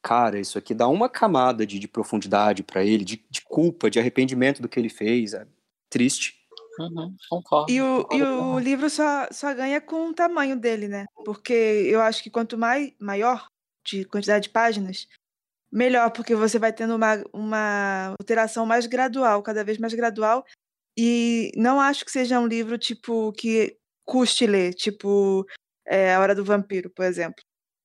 Cara, 0.03 0.41
isso 0.41 0.57
aqui 0.59 0.73
dá 0.75 0.89
uma 0.89 1.09
camada 1.11 1.66
de, 1.66 1.79
de 1.79 1.87
profundidade 1.87 2.62
pra 2.62 2.83
ele, 2.85 3.05
de, 3.05 3.23
de 3.29 3.43
culpa, 3.43 3.91
de 3.91 3.99
arrependimento 3.99 4.62
do 4.62 4.68
que 4.68 4.81
ele 4.81 4.89
fez. 4.89 5.35
É 5.35 5.47
triste. 5.91 6.39
Uhum, 6.79 7.16
concordo. 7.29 7.73
E 7.73 7.81
o, 7.81 8.07
e 8.12 8.23
o 8.23 8.59
livro 8.59 8.89
só, 8.91 9.29
só 9.31 9.53
ganha 9.55 9.81
com 9.81 10.09
o 10.09 10.14
tamanho 10.14 10.57
dele, 10.59 10.89
né? 10.89 11.07
Porque 11.25 11.53
eu 11.53 12.01
acho 12.01 12.23
que 12.23 12.31
quanto 12.31 12.57
mais 12.59 12.93
maior 13.01 13.47
de 13.87 14.05
quantidade 14.05 14.45
de 14.45 14.51
páginas, 14.51 15.07
melhor, 15.73 16.11
porque 16.12 16.35
você 16.35 16.59
vai 16.59 16.73
tendo 16.73 16.97
uma, 16.97 17.23
uma 17.33 18.14
alteração 18.21 18.66
mais 18.66 18.87
gradual, 18.87 19.43
cada 19.43 19.64
vez 19.64 19.79
mais 19.79 19.95
gradual. 19.95 20.45
E 20.99 21.53
não 21.57 21.81
acho 21.81 22.05
que 22.05 22.11
seja 22.12 22.41
um 22.41 22.47
livro, 22.47 22.79
tipo, 22.79 23.33
que 23.33 23.77
custe 24.07 24.47
ler, 24.47 24.75
tipo 24.75 25.47
é, 25.87 26.14
A 26.14 26.21
Hora 26.21 26.35
do 26.35 26.45
Vampiro, 26.45 26.91
por 26.91 27.05
exemplo. 27.05 27.43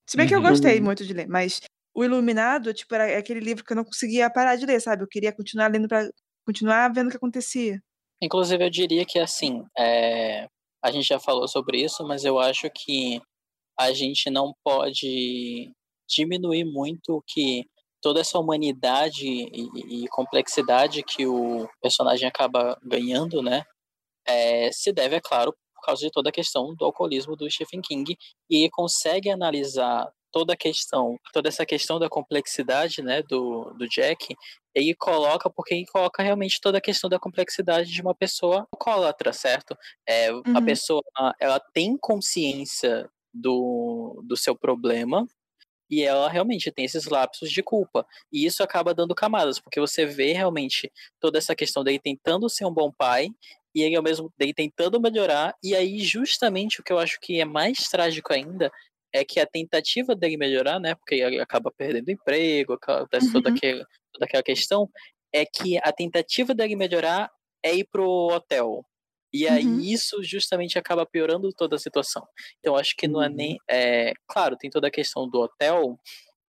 Se 0.09 0.17
bem 0.17 0.27
que 0.27 0.35
eu 0.35 0.39
Uhum. 0.41 0.49
gostei 0.49 0.81
muito 0.81 1.05
de 1.05 1.13
ler, 1.13 1.27
mas 1.27 1.61
O 1.95 2.03
Iluminado, 2.03 2.73
tipo, 2.73 2.93
era 2.95 3.17
aquele 3.19 3.39
livro 3.39 3.63
que 3.65 3.71
eu 3.73 3.77
não 3.77 3.85
conseguia 3.85 4.29
parar 4.29 4.55
de 4.57 4.65
ler, 4.65 4.81
sabe? 4.81 5.03
Eu 5.03 5.07
queria 5.07 5.31
continuar 5.33 5.71
lendo 5.71 5.87
pra 5.87 6.09
continuar 6.45 6.91
vendo 6.93 7.07
o 7.07 7.11
que 7.11 7.17
acontecia. 7.17 7.81
Inclusive, 8.21 8.63
eu 8.63 8.69
diria 8.69 9.05
que, 9.05 9.19
assim, 9.19 9.63
é, 9.77 10.47
a 10.83 10.91
gente 10.91 11.07
já 11.07 11.19
falou 11.19 11.47
sobre 11.47 11.83
isso, 11.83 12.05
mas 12.05 12.23
eu 12.23 12.39
acho 12.39 12.69
que 12.69 13.21
a 13.77 13.91
gente 13.91 14.29
não 14.29 14.53
pode 14.63 15.71
diminuir 16.07 16.63
muito 16.63 17.23
que 17.27 17.65
toda 18.01 18.21
essa 18.21 18.37
humanidade 18.37 19.25
e, 19.25 20.03
e 20.03 20.07
complexidade 20.09 21.03
que 21.03 21.25
o 21.25 21.67
personagem 21.81 22.27
acaba 22.27 22.77
ganhando, 22.83 23.41
né, 23.41 23.63
é, 24.27 24.71
se 24.71 24.91
deve, 24.91 25.15
é 25.15 25.21
claro, 25.21 25.51
por 25.75 25.81
causa 25.81 26.01
de 26.01 26.11
toda 26.11 26.29
a 26.29 26.33
questão 26.33 26.75
do 26.75 26.85
alcoolismo 26.85 27.35
do 27.35 27.49
Stephen 27.49 27.81
King 27.81 28.15
e 28.49 28.69
consegue 28.69 29.29
analisar 29.29 30.07
toda 30.31 30.53
a 30.53 30.57
questão, 30.57 31.17
toda 31.33 31.49
essa 31.49 31.65
questão 31.65 31.97
da 31.97 32.09
complexidade, 32.09 33.01
né, 33.01 33.21
do, 33.23 33.73
do 33.77 33.87
Jack, 33.87 34.35
ele 34.75 34.93
coloca, 34.95 35.49
porque 35.49 35.73
ele 35.73 35.85
coloca 35.87 36.21
realmente 36.23 36.59
toda 36.61 36.77
a 36.79 36.81
questão 36.81 37.09
da 37.09 37.19
complexidade 37.19 37.91
de 37.91 38.01
uma 38.01 38.13
pessoa 38.15 38.67
alcoólatra, 38.71 39.33
certo? 39.33 39.75
É, 40.07 40.29
A 40.53 40.61
Uhum. 40.61 40.61
pessoa, 40.61 41.01
ela 41.39 41.59
tem 41.73 41.97
consciência 41.97 43.09
do, 43.33 44.21
do 44.25 44.37
seu 44.37 44.55
problema 44.57 45.25
e 45.89 46.01
ela 46.03 46.29
realmente 46.29 46.71
tem 46.71 46.85
esses 46.85 47.05
lapsos 47.05 47.51
de 47.51 47.61
culpa. 47.61 48.05
E 48.31 48.45
isso 48.45 48.63
acaba 48.63 48.93
dando 48.93 49.13
camadas, 49.15 49.59
porque 49.59 49.79
você 49.79 50.05
vê 50.05 50.33
realmente 50.33 50.91
toda 51.19 51.37
essa 51.37 51.55
questão 51.55 51.83
dele 51.83 51.99
tentando 51.99 52.49
ser 52.49 52.65
um 52.65 52.73
bom 52.73 52.91
pai 52.91 53.29
e 53.73 53.81
ele 53.81 53.95
ao 53.95 54.03
mesmo 54.03 54.31
dele 54.37 54.53
tentando 54.53 55.01
melhorar, 55.01 55.53
e 55.61 55.75
aí 55.75 55.99
justamente 55.99 56.79
o 56.79 56.83
que 56.83 56.93
eu 56.93 56.97
acho 56.99 57.19
que 57.21 57.41
é 57.41 57.45
mais 57.45 57.77
trágico 57.89 58.31
ainda 58.33 58.71
é 59.15 59.23
que 59.25 59.39
a 59.39 59.45
tentativa 59.47 60.15
dele 60.15 60.37
melhorar, 60.37 60.79
né, 60.79 60.95
porque 60.95 61.15
ele 61.15 61.39
acaba 61.39 61.71
perdendo 61.71 62.09
emprego, 62.11 62.73
acontece 62.73 63.31
toda, 63.31 63.49
Uhum. 63.49 63.55
aquele, 63.55 63.85
toda 64.13 64.25
aquela 64.25 64.43
questão, 64.43 64.89
é 65.33 65.45
que 65.45 65.77
a 65.83 65.91
tentativa 65.93 66.53
dele 66.53 66.75
melhorar 66.75 67.29
é 67.63 67.73
ir 67.75 67.85
pro 67.91 68.05
hotel. 68.33 68.85
E 69.33 69.47
aí 69.47 69.65
Uhum. 69.65 69.79
isso 69.79 70.23
justamente 70.23 70.77
acaba 70.79 71.05
piorando 71.05 71.51
toda 71.53 71.75
a 71.75 71.79
situação. 71.79 72.25
Então 72.59 72.75
acho 72.75 72.95
que 72.97 73.07
não 73.07 73.21
é 73.23 73.27
Uhum. 73.29 73.35
nem. 73.35 73.57
É, 73.69 74.13
claro, 74.27 74.55
tem 74.57 74.69
toda 74.69 74.87
a 74.87 74.91
questão 74.91 75.27
do 75.29 75.39
hotel, 75.41 75.97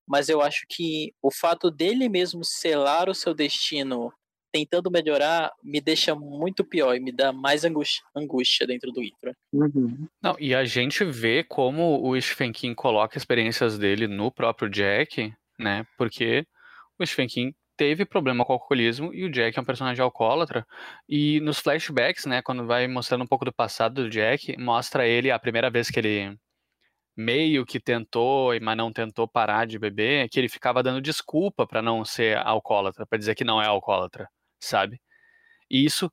mas 0.09 0.29
eu 0.29 0.41
acho 0.43 0.67
que 0.69 1.13
o 1.23 1.31
fato 1.33 1.71
dele 1.71 2.09
mesmo 2.09 2.45
selar 2.45 3.09
o 3.09 3.15
seu 3.15 3.35
destino 3.35 4.13
tentando 4.65 4.91
melhorar 4.91 5.53
me 5.63 5.81
deixa 5.81 6.15
muito 6.15 6.65
pior 6.65 6.95
e 6.95 7.01
me 7.01 7.13
dá 7.13 7.33
mais 7.33 7.65
angústia, 7.65 8.03
angústia 8.17 8.67
dentro 8.67 8.91
do 8.93 9.01
livro. 9.01 9.35
Uhum. 9.53 10.07
Não, 10.23 10.37
e 10.39 10.55
a 10.55 10.65
gente 10.65 11.05
vê 11.05 11.43
como 11.43 12.07
o 12.07 12.21
Stephen 12.21 12.53
King 12.53 12.75
coloca 12.75 13.19
experiências 13.19 13.79
dele 13.79 14.07
no 14.07 14.31
próprio 14.31 14.71
Jack, 14.71 15.33
né? 15.59 15.87
Porque 15.99 16.47
o 16.99 17.05
Stephen 17.05 17.29
King 17.29 17.57
teve 17.77 18.05
problema 18.05 18.45
com 18.45 18.53
o 18.53 18.55
alcoolismo 18.55 19.13
e 19.13 19.25
o 19.25 19.31
Jack 19.31 19.59
é 19.59 19.63
um 19.63 19.65
personagem 19.65 20.03
alcoólatra. 20.03 20.67
E 21.09 21.41
nos 21.41 21.59
flashbacks, 21.59 22.25
né, 22.25 22.41
quando 22.41 22.67
vai 22.67 22.89
mostrando 22.89 23.23
um 23.23 23.27
pouco 23.27 23.45
do 23.45 23.53
passado 23.53 24.05
do 24.05 24.11
Jack, 24.11 24.57
mostra 24.59 25.07
ele 25.07 25.31
a 25.31 25.39
primeira 25.39 25.71
vez 25.71 25.91
que 25.91 25.99
ele 25.99 26.39
meio 27.17 27.65
que 27.65 27.81
tentou, 27.81 28.53
mas 28.61 28.77
não 28.77 28.93
tentou 28.93 29.27
parar 29.27 29.67
de 29.67 29.79
beber, 29.79 30.29
que 30.29 30.39
ele 30.39 30.49
ficava 30.49 30.83
dando 30.83 31.01
desculpa 31.01 31.67
pra 31.67 31.81
não 31.81 32.05
ser 32.05 32.37
alcoólatra, 32.39 33.07
pra 33.07 33.19
dizer 33.19 33.35
que 33.35 33.45
não 33.45 33.61
é 33.61 33.67
alcoólatra, 33.67 34.29
sabe? 34.61 35.01
E 35.71 35.85
isso 35.85 36.11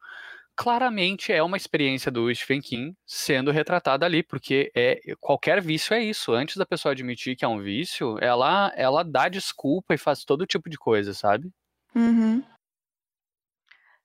claramente 0.56 1.32
é 1.32 1.41
uma 1.41 1.58
experiência 1.58 2.12
do 2.12 2.34
Stephen 2.34 2.62
King 2.62 2.96
sendo 3.06 3.52
retratada 3.52 4.06
ali, 4.06 4.24
porque 4.24 4.72
é 4.76 5.00
qualquer 5.20 5.62
vício 5.62 5.94
é 5.94 6.04
isso. 6.04 6.32
Antes 6.34 6.58
da 6.58 6.66
pessoa 6.66 6.91
admitir 6.91 7.36
que 7.36 7.46
é 7.46 7.48
um 7.48 7.62
vício, 7.62 8.18
ela 8.22 8.72
ela 8.76 9.04
dá 9.04 9.30
desculpa 9.30 9.94
e 9.94 9.98
faz 9.98 10.24
todo 10.24 10.46
tipo 10.46 10.70
de 10.70 10.78
coisa, 10.78 11.14
sabe? 11.14 11.52
Uhum. 11.96 12.44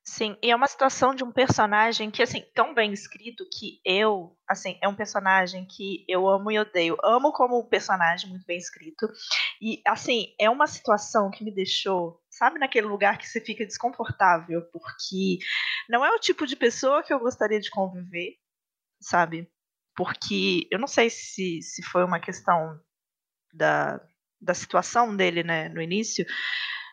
Sim, 0.09 0.35
e 0.41 0.49
é 0.49 0.55
uma 0.55 0.65
situação 0.67 1.13
de 1.13 1.23
um 1.23 1.31
personagem 1.31 2.09
que, 2.09 2.23
assim, 2.23 2.43
tão 2.55 2.73
bem 2.73 2.91
escrito 2.91 3.45
que 3.47 3.79
eu, 3.85 4.35
assim, 4.47 4.75
é 4.81 4.87
um 4.87 4.95
personagem 4.95 5.65
que 5.65 6.03
eu 6.07 6.27
amo 6.27 6.49
e 6.49 6.57
odeio. 6.57 6.97
Amo 7.03 7.31
como 7.31 7.63
personagem 7.69 8.27
muito 8.27 8.43
bem 8.43 8.57
escrito. 8.57 9.07
E, 9.61 9.83
assim, 9.85 10.33
é 10.39 10.49
uma 10.49 10.65
situação 10.65 11.29
que 11.29 11.43
me 11.43 11.51
deixou, 11.53 12.18
sabe, 12.39 12.57
naquele 12.57 12.87
lugar 12.87 13.17
que 13.17 13.27
você 13.27 13.41
fica 13.41 13.65
desconfortável, 13.65 14.61
porque 14.71 15.39
não 15.89 16.05
é 16.05 16.09
o 16.15 16.19
tipo 16.19 16.47
de 16.47 16.55
pessoa 16.55 17.03
que 17.03 17.13
eu 17.13 17.19
gostaria 17.19 17.59
de 17.59 17.69
conviver, 17.69 18.37
sabe? 19.01 19.51
Porque 19.93 20.65
eu 20.71 20.79
não 20.79 20.87
sei 20.87 21.09
se, 21.09 21.61
se 21.61 21.83
foi 21.83 22.05
uma 22.05 22.19
questão 22.19 22.79
da, 23.53 23.99
da 24.39 24.53
situação 24.53 25.17
dele, 25.17 25.43
né, 25.43 25.67
no 25.67 25.81
início, 25.81 26.25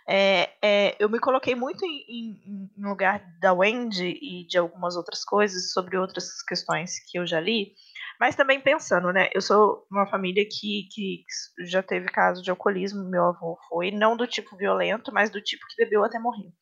é, 0.08 0.50
é, 0.60 0.96
eu 0.98 1.08
me 1.08 1.20
coloquei 1.20 1.54
muito 1.54 1.84
em, 1.84 2.04
em, 2.08 2.70
em, 2.76 2.84
lugar 2.84 3.24
da 3.40 3.52
Wendy 3.52 4.18
e 4.20 4.46
de 4.48 4.58
algumas 4.58 4.96
outras 4.96 5.24
coisas 5.24 5.72
sobre 5.72 5.96
outras 5.96 6.42
questões 6.42 6.98
que 7.08 7.18
eu 7.18 7.26
já 7.26 7.38
li, 7.38 7.72
mas 8.20 8.34
também 8.34 8.60
pensando, 8.60 9.12
né? 9.12 9.28
Eu 9.34 9.40
sou 9.40 9.86
uma 9.90 10.06
família 10.06 10.44
que, 10.44 10.88
que 10.90 11.24
já 11.66 11.82
teve 11.82 12.06
caso 12.08 12.42
de 12.42 12.50
alcoolismo, 12.50 13.08
meu 13.08 13.24
avô 13.24 13.58
foi, 13.68 13.90
não 13.90 14.16
do 14.16 14.26
tipo 14.26 14.56
violento, 14.56 15.12
mas 15.12 15.30
do 15.30 15.40
tipo 15.40 15.66
que 15.68 15.84
bebeu 15.84 16.04
até 16.04 16.18
morrer. 16.18 16.52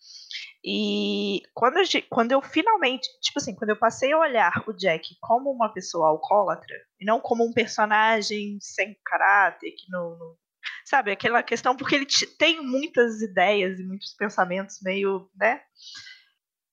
E 0.64 1.42
quando 1.52 1.78
eu, 1.78 1.84
quando 2.08 2.32
eu 2.32 2.40
finalmente, 2.40 3.06
tipo 3.20 3.38
assim, 3.38 3.54
quando 3.54 3.70
eu 3.70 3.78
passei 3.78 4.12
a 4.12 4.18
olhar 4.18 4.64
o 4.66 4.72
Jack 4.72 5.16
como 5.20 5.50
uma 5.50 5.68
pessoa 5.72 6.08
alcoólatra, 6.08 6.74
e 7.00 7.04
não 7.04 7.20
como 7.20 7.44
um 7.44 7.52
personagem 7.52 8.58
sem 8.60 8.96
caráter, 9.04 9.72
que 9.72 9.90
não, 9.90 10.16
não 10.18 10.36
sabe, 10.84 11.10
aquela 11.10 11.42
questão, 11.42 11.76
porque 11.76 11.94
ele 11.94 12.06
tem 12.38 12.64
muitas 12.64 13.20
ideias 13.20 13.78
e 13.78 13.84
muitos 13.84 14.14
pensamentos 14.14 14.78
meio, 14.82 15.28
né, 15.36 15.60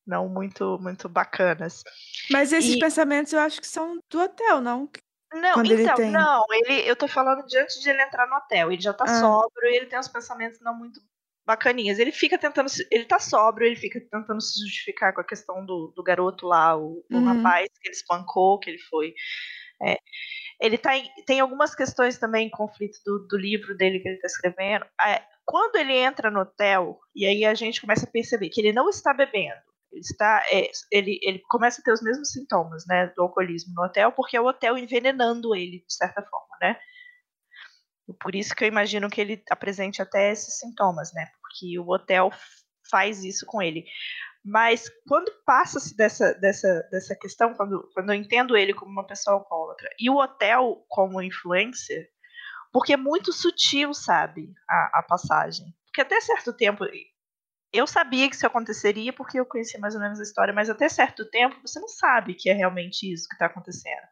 não 0.05 0.27
muito, 0.29 0.77
muito 0.81 1.07
bacanas. 1.09 1.83
Mas 2.29 2.51
esses 2.51 2.75
E- 2.75 2.79
pensamentos 2.79 3.33
eu 3.33 3.39
acho 3.39 3.59
que 3.61 3.67
são 3.67 3.99
do 4.09 4.19
hotel, 4.21 4.61
não? 4.61 4.89
Não, 5.33 5.53
Quando 5.53 5.71
ele 5.71 5.83
então, 5.83 5.95
tem. 5.95 6.11
não, 6.11 6.43
ele, 6.51 6.89
eu 6.89 6.95
tô 6.95 7.07
falando 7.07 7.45
de 7.45 7.57
antes 7.57 7.79
de 7.79 7.89
ele 7.89 8.01
entrar 8.01 8.27
no 8.27 8.35
hotel, 8.35 8.71
ele 8.71 8.81
já 8.81 8.93
tá 8.93 9.05
Ah. 9.07 9.19
sóbrio 9.19 9.69
e 9.71 9.77
ele 9.77 9.85
tem 9.85 9.97
uns 9.97 10.07
pensamentos 10.09 10.59
não 10.61 10.77
muito 10.77 10.99
bacaninhas. 11.45 11.99
Ele 11.99 12.11
fica 12.11 12.37
tentando, 12.37 12.69
ele 12.91 13.05
tá 13.05 13.17
sóbrio, 13.17 13.65
ele 13.65 13.77
fica 13.77 13.99
tentando 14.11 14.41
se 14.41 14.59
justificar 14.61 15.13
com 15.13 15.21
a 15.21 15.25
questão 15.25 15.65
do, 15.65 15.93
do 15.95 16.03
garoto 16.03 16.45
lá, 16.47 16.75
o, 16.77 17.03
o 17.09 17.17
Uhum. 17.17 17.23
rapaz 17.23 17.67
que 17.81 17.87
ele 17.87 17.95
espancou, 17.95 18.59
que 18.59 18.69
ele 18.69 18.79
foi. 18.79 19.13
é. 19.83 19.97
ele 20.59 20.77
tá 20.77 20.95
em- 20.97 21.09
tem 21.25 21.39
algumas 21.39 21.73
questões 21.73 22.17
também, 22.19 22.49
conflito 22.49 22.99
do, 23.05 23.25
do 23.27 23.37
livro 23.37 23.75
dele 23.75 23.99
que 23.99 24.07
ele 24.09 24.19
tá 24.19 24.27
escrevendo. 24.27 24.85
É, 25.05 25.23
quando 25.45 25.77
ele 25.77 25.93
entra 25.93 26.29
no 26.29 26.41
hotel, 26.41 26.99
e 27.15 27.25
aí 27.25 27.45
a 27.45 27.53
gente 27.55 27.81
começa 27.81 28.05
a 28.05 28.11
perceber 28.11 28.49
que 28.49 28.61
ele 28.61 28.71
não 28.73 28.89
está 28.89 29.11
bebendo. 29.13 29.59
Ele, 29.91 30.01
está, 30.01 30.43
é, 30.51 30.71
ele, 30.91 31.19
ele 31.21 31.41
começa 31.49 31.81
a 31.81 31.83
ter 31.83 31.91
os 31.91 32.01
mesmos 32.01 32.31
sintomas 32.31 32.85
né, 32.87 33.07
do 33.15 33.23
alcoolismo 33.23 33.73
no 33.75 33.83
hotel, 33.83 34.11
porque 34.11 34.37
é 34.37 34.41
o 34.41 34.45
hotel 34.45 34.77
envenenando 34.77 35.55
ele, 35.55 35.83
de 35.85 35.93
certa 35.93 36.21
forma, 36.21 36.57
né? 36.61 36.79
Por 38.19 38.35
isso 38.35 38.55
que 38.55 38.63
eu 38.63 38.67
imagino 38.67 39.09
que 39.09 39.21
ele 39.21 39.43
apresente 39.49 40.01
até 40.01 40.31
esses 40.31 40.59
sintomas, 40.59 41.13
né? 41.13 41.27
Porque 41.41 41.77
o 41.79 41.89
hotel 41.89 42.31
faz 42.89 43.23
isso 43.23 43.45
com 43.45 43.61
ele. 43.61 43.85
Mas 44.43 44.89
quando 45.07 45.31
passa-se 45.45 45.95
dessa, 45.95 46.33
dessa, 46.35 46.81
dessa 46.91 47.15
questão, 47.15 47.53
quando, 47.53 47.87
quando 47.93 48.11
eu 48.11 48.15
entendo 48.15 48.57
ele 48.57 48.73
como 48.73 48.91
uma 48.91 49.05
pessoa 49.05 49.37
alcoólatra, 49.37 49.89
e 49.99 50.09
o 50.09 50.17
hotel 50.17 50.83
como 50.89 51.21
influencer, 51.21 52.09
porque 52.73 52.93
é 52.93 52.97
muito 52.97 53.31
sutil, 53.31 53.93
sabe, 53.93 54.51
a, 54.67 54.99
a 54.99 55.03
passagem. 55.03 55.67
Porque 55.85 56.01
até 56.01 56.19
certo 56.21 56.53
tempo, 56.53 56.85
eu 57.73 57.87
sabia 57.87 58.29
que 58.29 58.35
isso 58.35 58.45
aconteceria 58.45 59.13
porque 59.13 59.39
eu 59.39 59.45
conhecia 59.45 59.79
mais 59.79 59.95
ou 59.95 60.01
menos 60.01 60.19
a 60.19 60.23
história, 60.23 60.53
mas 60.53 60.69
até 60.69 60.89
certo 60.89 61.29
tempo 61.29 61.59
você 61.65 61.79
não 61.79 61.87
sabe 61.87 62.33
que 62.33 62.49
é 62.49 62.53
realmente 62.53 63.11
isso 63.11 63.27
que 63.27 63.35
está 63.35 63.45
acontecendo. 63.45 64.07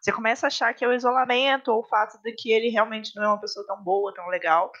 Você 0.00 0.12
começa 0.12 0.46
a 0.46 0.48
achar 0.48 0.74
que 0.74 0.84
é 0.84 0.88
o 0.88 0.92
isolamento 0.92 1.68
ou 1.68 1.80
o 1.80 1.86
fato 1.86 2.20
de 2.22 2.32
que 2.32 2.50
ele 2.50 2.70
realmente 2.70 3.14
não 3.14 3.22
é 3.22 3.28
uma 3.28 3.40
pessoa 3.40 3.64
tão 3.66 3.82
boa, 3.82 4.12
tão 4.12 4.26
legal. 4.28 4.72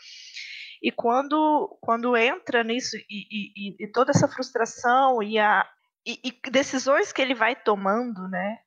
E 0.82 0.90
quando, 0.90 1.78
quando 1.80 2.16
entra 2.16 2.64
nisso 2.64 2.96
e, 2.96 3.04
e, 3.08 3.84
e 3.84 3.92
toda 3.92 4.10
essa 4.10 4.26
frustração 4.26 5.22
e, 5.22 5.38
a, 5.38 5.64
e, 6.04 6.18
e, 6.24 6.50
decisões 6.50 7.12
que 7.12 7.22
ele 7.22 7.34
vai 7.34 7.54
tomando, 7.54 8.26
né? 8.28 8.58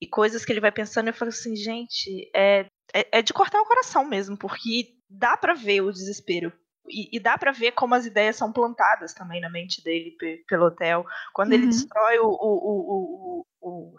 E 0.00 0.08
coisas 0.08 0.44
que 0.44 0.52
ele 0.52 0.60
vai 0.60 0.72
pensando, 0.72 1.06
eu 1.06 1.14
falo 1.14 1.28
assim, 1.28 1.54
gente, 1.54 2.30
é, 2.34 2.66
é, 2.92 3.18
é 3.18 3.22
de 3.22 3.32
cortar 3.32 3.60
o 3.60 3.66
coração 3.66 4.04
mesmo, 4.04 4.36
porque 4.36 4.96
dá 5.08 5.36
para 5.36 5.54
ver 5.54 5.82
o 5.82 5.92
desespero. 5.92 6.52
E, 6.88 7.16
e 7.16 7.20
dá 7.20 7.36
para 7.36 7.52
ver 7.52 7.72
como 7.72 7.94
as 7.94 8.06
ideias 8.06 8.36
são 8.36 8.52
plantadas 8.52 9.14
também 9.14 9.40
na 9.40 9.50
mente 9.50 9.82
dele 9.82 10.16
pelo 10.46 10.66
hotel. 10.66 11.04
Quando 11.32 11.48
uhum. 11.48 11.54
ele 11.54 11.66
destrói 11.66 12.18
o, 12.18 12.28
o, 12.28 12.36
o, 12.40 13.46
o, 13.60 13.96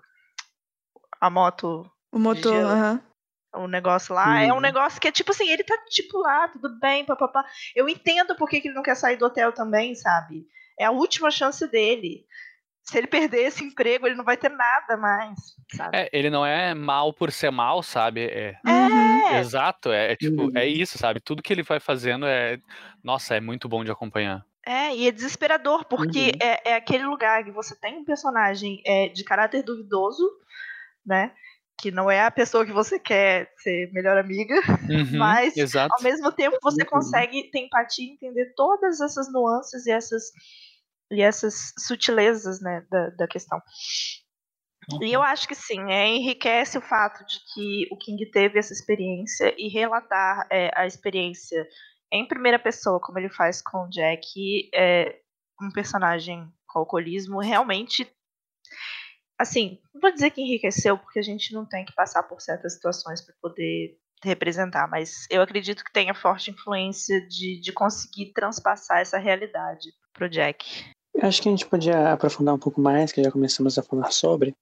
a 1.20 1.30
moto. 1.30 1.90
O 2.12 2.20
motor, 2.20 2.54
aham 2.54 3.02
o 3.58 3.68
negócio 3.68 4.14
lá. 4.14 4.28
Uhum. 4.28 4.50
É 4.50 4.54
um 4.54 4.60
negócio 4.60 5.00
que 5.00 5.08
é 5.08 5.12
tipo 5.12 5.32
assim, 5.32 5.50
ele 5.50 5.64
tá 5.64 5.78
tipo 5.90 6.18
lá, 6.20 6.48
tudo 6.48 6.70
bem, 6.80 7.06
papapá. 7.06 7.46
Eu 7.76 7.90
entendo 7.90 8.36
por 8.36 8.50
que, 8.50 8.62
que 8.62 8.68
ele 8.68 8.76
não 8.76 8.84
quer 8.84 8.96
sair 8.96 9.18
do 9.18 9.26
hotel 9.26 9.52
também, 9.52 9.96
sabe? 9.96 10.46
É 10.80 10.86
a 10.86 10.92
última 10.92 11.32
chance 11.32 11.66
dele. 11.68 12.26
Se 12.90 12.98
ele 12.98 13.08
perder 13.08 13.48
esse 13.48 13.64
emprego, 13.64 14.08
ele 14.08 14.16
não 14.16 14.24
vai 14.24 14.38
ter 14.38 14.50
nada 14.50 14.96
mais, 14.96 15.38
sabe? 15.76 15.98
É, 15.98 16.10
ele 16.14 16.30
não 16.30 16.46
é 16.46 16.74
mal 16.74 17.12
por 17.12 17.32
ser 17.34 17.52
mal, 17.52 17.84
sabe? 17.84 18.22
É. 18.26 18.58
é. 18.66 19.40
Exato, 19.40 19.92
é, 19.92 20.14
é 20.14 20.16
tipo, 20.16 20.44
uhum. 20.44 20.52
é 20.56 20.66
isso, 20.66 20.98
sabe? 20.98 21.20
Tudo 21.20 21.44
que 21.44 21.52
ele 21.52 21.64
vai 21.64 21.82
fazendo 21.82 22.26
é. 22.26 22.58
Nossa, 23.04 23.36
é 23.36 23.42
muito 23.42 23.68
bom 23.68 23.84
de 23.84 23.92
acompanhar. 23.92 24.46
É, 24.66 24.96
e 24.96 25.08
é 25.08 25.12
desesperador, 25.12 25.86
porque 25.86 26.32
uhum. 26.34 26.48
é, 26.48 26.72
é 26.72 26.76
aquele 26.76 27.06
lugar 27.06 27.44
que 27.44 27.52
você 27.52 27.76
tem 27.76 27.98
um 27.98 28.06
personagem 28.06 28.82
é, 28.86 29.10
de 29.10 29.24
caráter 29.24 29.64
duvidoso, 29.64 30.26
né? 31.06 31.34
que 31.80 31.92
não 31.92 32.10
é 32.10 32.26
a 32.26 32.32
pessoa 32.32 32.66
que 32.66 32.74
você 32.74 33.00
quer 33.00 33.52
ser 33.58 33.92
melhor 33.94 34.18
amiga, 34.18 34.56
uhum, 34.90 35.06
mas 35.20 35.56
exato. 35.56 35.94
ao 35.96 36.04
mesmo 36.04 36.32
tempo 36.32 36.58
você 36.62 36.82
uhum. 36.82 36.90
consegue 36.90 37.52
ter 37.52 37.60
empatia 37.60 38.06
e 38.06 38.14
entender 38.14 38.54
todas 38.56 39.00
essas 39.00 39.32
nuances 39.32 39.86
e 39.86 39.92
essas, 39.92 40.32
e 41.12 41.22
essas 41.22 41.74
sutilezas 41.80 42.62
né, 42.62 42.86
da, 42.90 43.10
da 43.12 43.28
questão. 43.28 43.62
Uhum. 44.92 45.04
E 45.04 45.14
eu 45.14 45.22
acho 45.22 45.48
que 45.48 45.56
sim, 45.56 45.92
é, 45.92 46.08
enriquece 46.08 46.78
o 46.78 46.82
fato 46.82 47.26
de 47.26 47.40
que 47.54 47.88
o 47.92 47.98
King 47.98 48.26
teve 48.32 48.58
essa 48.58 48.74
experiência 48.74 49.54
e 49.58 49.68
relatar 49.68 50.48
é, 50.50 50.72
a 50.74 50.86
experiência 50.86 51.68
em 52.12 52.26
primeira 52.26 52.58
pessoa, 52.58 53.02
como 53.02 53.20
ele 53.20 53.30
faz 53.30 53.62
com 53.62 53.86
o 53.86 53.90
Jack, 53.90 54.70
é, 54.74 55.20
um 55.62 55.72
personagem 55.72 56.50
com 56.68 56.80
alcoolismo, 56.80 57.42
realmente 57.42 58.10
assim, 59.40 59.80
não 59.94 60.02
vou 60.02 60.12
dizer 60.12 60.32
que 60.32 60.42
enriqueceu, 60.42 60.98
porque 60.98 61.20
a 61.20 61.24
gente 61.24 61.54
não 61.54 61.66
tem 61.66 61.86
que 61.86 61.94
passar 61.94 62.24
por 62.24 62.42
certas 62.42 62.74
situações 62.74 63.22
para 63.22 63.36
poder 63.42 63.98
representar, 64.24 64.88
mas 64.88 65.28
eu 65.30 65.42
acredito 65.42 65.84
que 65.84 65.94
tenha 65.94 66.14
forte 66.14 66.50
influência 66.50 67.22
de, 67.28 67.62
de 67.62 67.72
conseguir 67.72 68.34
transpassar 68.34 69.00
essa 69.00 69.18
realidade 69.20 69.90
pro 70.12 70.28
Jack. 70.28 70.92
Acho 71.22 71.42
que 71.42 71.50
a 71.50 71.52
gente 71.52 71.68
podia 71.68 72.14
aprofundar 72.14 72.54
um 72.54 72.60
pouco 72.60 72.80
mais, 72.80 73.12
que 73.12 73.24
já 73.24 73.32
começamos 73.32 73.78
a 73.78 73.84
falar 73.84 74.12
sobre. 74.12 74.56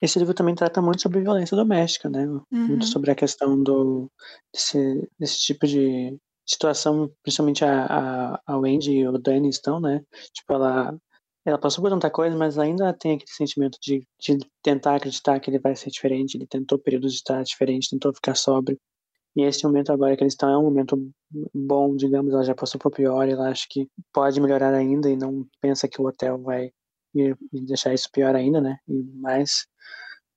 Esse 0.00 0.18
livro 0.18 0.34
também 0.34 0.54
trata 0.54 0.82
muito 0.82 1.02
sobre 1.02 1.20
violência 1.20 1.56
doméstica, 1.56 2.08
né? 2.08 2.26
Uhum. 2.26 2.44
Muito 2.50 2.86
sobre 2.86 3.10
a 3.10 3.14
questão 3.14 3.62
do 3.62 4.10
desse, 4.52 5.08
desse 5.18 5.38
tipo 5.40 5.66
de 5.66 6.16
situação, 6.44 7.10
principalmente 7.22 7.64
a, 7.64 7.86
a, 7.86 8.40
a 8.46 8.58
Wendy 8.58 8.92
e 8.92 9.06
o 9.06 9.18
Danny 9.18 9.48
estão, 9.48 9.80
né? 9.80 10.02
Tipo, 10.32 10.54
ela 10.54 10.98
ela 11.44 11.58
passou 11.58 11.82
por 11.82 11.90
tanta 11.90 12.10
coisa, 12.10 12.36
mas 12.36 12.58
ainda 12.58 12.92
tem 12.92 13.12
aquele 13.12 13.30
sentimento 13.30 13.78
de, 13.80 14.06
de 14.20 14.38
tentar 14.62 14.96
acreditar 14.96 15.40
que 15.40 15.50
ele 15.50 15.58
vai 15.58 15.74
ser 15.74 15.90
diferente. 15.90 16.36
Ele 16.36 16.46
tentou 16.46 16.78
períodos 16.78 17.12
de 17.12 17.18
estar 17.18 17.42
diferente, 17.42 17.90
tentou 17.90 18.14
ficar 18.14 18.34
sóbrio. 18.34 18.78
E 19.40 19.44
esse 19.44 19.64
momento 19.64 19.90
agora 19.90 20.14
que 20.14 20.22
eles 20.22 20.34
estão 20.34 20.50
é 20.50 20.58
um 20.58 20.64
momento 20.64 21.10
bom, 21.54 21.96
digamos, 21.96 22.30
ela 22.30 22.44
já 22.44 22.54
passou 22.54 22.78
por 22.78 22.92
pior, 22.92 23.26
ela 23.26 23.48
acha 23.48 23.66
que 23.70 23.88
pode 24.12 24.38
melhorar 24.38 24.74
ainda 24.74 25.08
e 25.08 25.16
não 25.16 25.46
pensa 25.62 25.88
que 25.88 26.00
o 26.00 26.06
hotel 26.06 26.42
vai 26.42 26.70
ir, 27.14 27.38
deixar 27.50 27.94
isso 27.94 28.10
pior 28.12 28.36
ainda, 28.36 28.60
né? 28.60 28.76
E 28.86 29.02
mais 29.18 29.66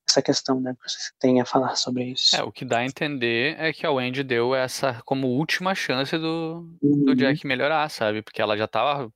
essa 0.08 0.22
questão, 0.22 0.62
né, 0.62 0.74
que 0.74 0.90
você 0.90 1.12
tem 1.20 1.42
a 1.42 1.46
falar 1.46 1.76
sobre 1.76 2.12
isso. 2.12 2.34
É, 2.36 2.44
o 2.44 2.52
que 2.52 2.64
dá 2.64 2.80
a 2.80 2.86
entender 2.86 3.56
é 3.60 3.74
que 3.74 3.86
a 3.86 3.92
Wendy 3.92 4.24
deu 4.24 4.56
essa 4.56 5.02
como 5.06 5.28
última 5.28 5.76
chance 5.76 6.18
do, 6.18 6.66
uhum. 6.82 7.04
do 7.04 7.16
Jack 7.16 7.46
melhorar, 7.46 7.90
sabe? 7.90 8.22
Porque 8.22 8.42
ela 8.42 8.56
já 8.56 8.68
tava, 8.68 9.12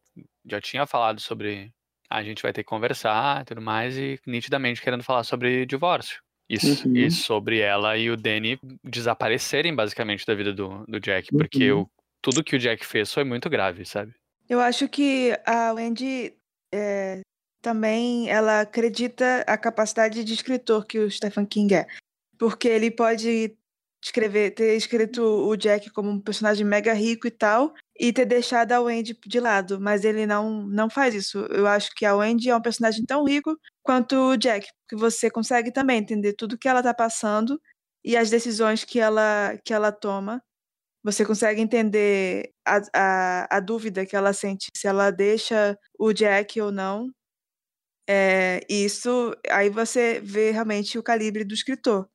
já 0.46 0.60
tinha 0.60 0.86
falado 0.86 1.22
sobre 1.22 1.72
a 2.10 2.24
gente 2.24 2.42
vai 2.42 2.52
ter 2.52 2.64
que 2.64 2.70
conversar 2.70 3.42
e 3.42 3.46
tudo 3.46 3.62
mais, 3.62 3.98
e 3.98 4.20
nitidamente 4.28 4.82
querendo 4.82 5.04
falar 5.04 5.24
sobre 5.24 5.66
divórcio. 5.66 6.22
Isso, 6.50 6.88
uhum. 6.88 6.96
e 6.96 7.12
sobre 7.12 7.60
ela 7.60 7.98
e 7.98 8.10
o 8.10 8.16
Danny 8.16 8.58
desaparecerem 8.84 9.76
basicamente 9.76 10.26
da 10.26 10.34
vida 10.34 10.54
do, 10.54 10.86
do 10.88 11.00
Jack, 11.00 11.30
porque 11.32 11.72
uhum. 11.72 11.82
o, 11.82 11.90
tudo 12.22 12.44
que 12.44 12.56
o 12.56 12.60
Jack 12.60 12.86
fez 12.86 13.14
foi 13.14 13.24
muito 13.26 13.50
grave, 13.50 13.86
sabe? 13.86 14.14
Eu 14.50 14.62
acho 14.62 14.88
que 14.88 15.38
a 15.46 15.74
Wendy 15.74 16.34
é, 16.74 17.20
também 17.62 18.30
ela 18.30 18.62
acredita 18.62 19.44
a 19.46 19.58
capacidade 19.58 20.24
de 20.24 20.34
escritor 20.34 20.86
que 20.86 21.00
o 21.00 21.12
Stephen 21.12 21.46
King 21.46 21.76
é. 21.76 21.88
Porque 22.38 22.68
ele 22.68 22.90
pode 22.90 23.58
escrever, 24.04 24.52
ter 24.54 24.76
escrito 24.78 25.22
o 25.24 25.56
Jack 25.58 25.90
como 25.92 26.10
um 26.10 26.20
personagem 26.22 26.66
mega 26.66 26.94
rico 26.94 27.28
e 27.28 27.32
tal, 27.32 27.74
e 28.00 28.14
ter 28.14 28.26
deixado 28.26 28.72
a 28.72 28.82
Wendy 28.82 29.18
de 29.26 29.40
lado, 29.40 29.80
mas 29.82 30.06
ele 30.06 30.26
não 30.26 30.64
não 30.68 30.90
faz 30.90 31.16
isso. 31.16 31.40
Eu 31.50 31.68
acho 31.68 31.92
que 31.96 32.06
a 32.06 32.16
Wendy 32.16 32.50
é 32.50 32.56
um 32.56 32.62
personagem 32.62 33.06
tão 33.06 33.24
rico 33.26 33.58
quanto 33.84 34.16
o 34.16 34.38
Jack, 34.38 34.68
que 34.90 34.96
você 34.96 35.30
consegue 35.30 35.72
também 35.72 36.00
entender 36.00 36.34
tudo 36.34 36.58
que 36.58 36.68
ela 36.68 36.84
tá 36.84 36.94
passando 36.94 37.60
e 38.04 38.16
as 38.18 38.30
decisões 38.30 38.84
que 38.84 39.00
ela 39.00 39.58
que 39.66 39.74
ela 39.74 39.92
toma. 39.92 40.42
Você 41.04 41.26
consegue 41.26 41.62
entender 41.62 42.52
a, 42.68 42.82
a, 42.96 43.58
a 43.58 43.60
dúvida 43.62 44.06
que 44.06 44.16
ela 44.16 44.34
sente 44.34 44.68
se 44.76 44.88
ela 44.88 45.12
deixa 45.12 45.78
o 46.00 46.14
Jack 46.14 46.60
ou 46.62 46.72
não. 46.72 47.10
É, 48.10 48.62
isso 48.70 49.34
aí 49.50 49.70
você 49.70 50.20
vê 50.22 50.52
realmente 50.52 50.98
o 50.98 51.04
calibre 51.04 51.44
do 51.44 51.54
escritor 51.54 52.08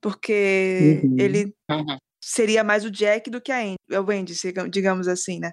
porque 0.00 1.00
uhum. 1.04 1.16
ele 1.18 1.54
uhum. 1.70 1.96
seria 2.22 2.62
mais 2.64 2.84
o 2.84 2.90
Jack 2.90 3.30
do 3.30 3.40
que 3.40 3.52
a 3.52 3.60
Andy, 3.60 3.76
a 3.92 4.00
Wendy, 4.00 4.34
digamos 4.70 5.08
assim, 5.08 5.38
né? 5.38 5.52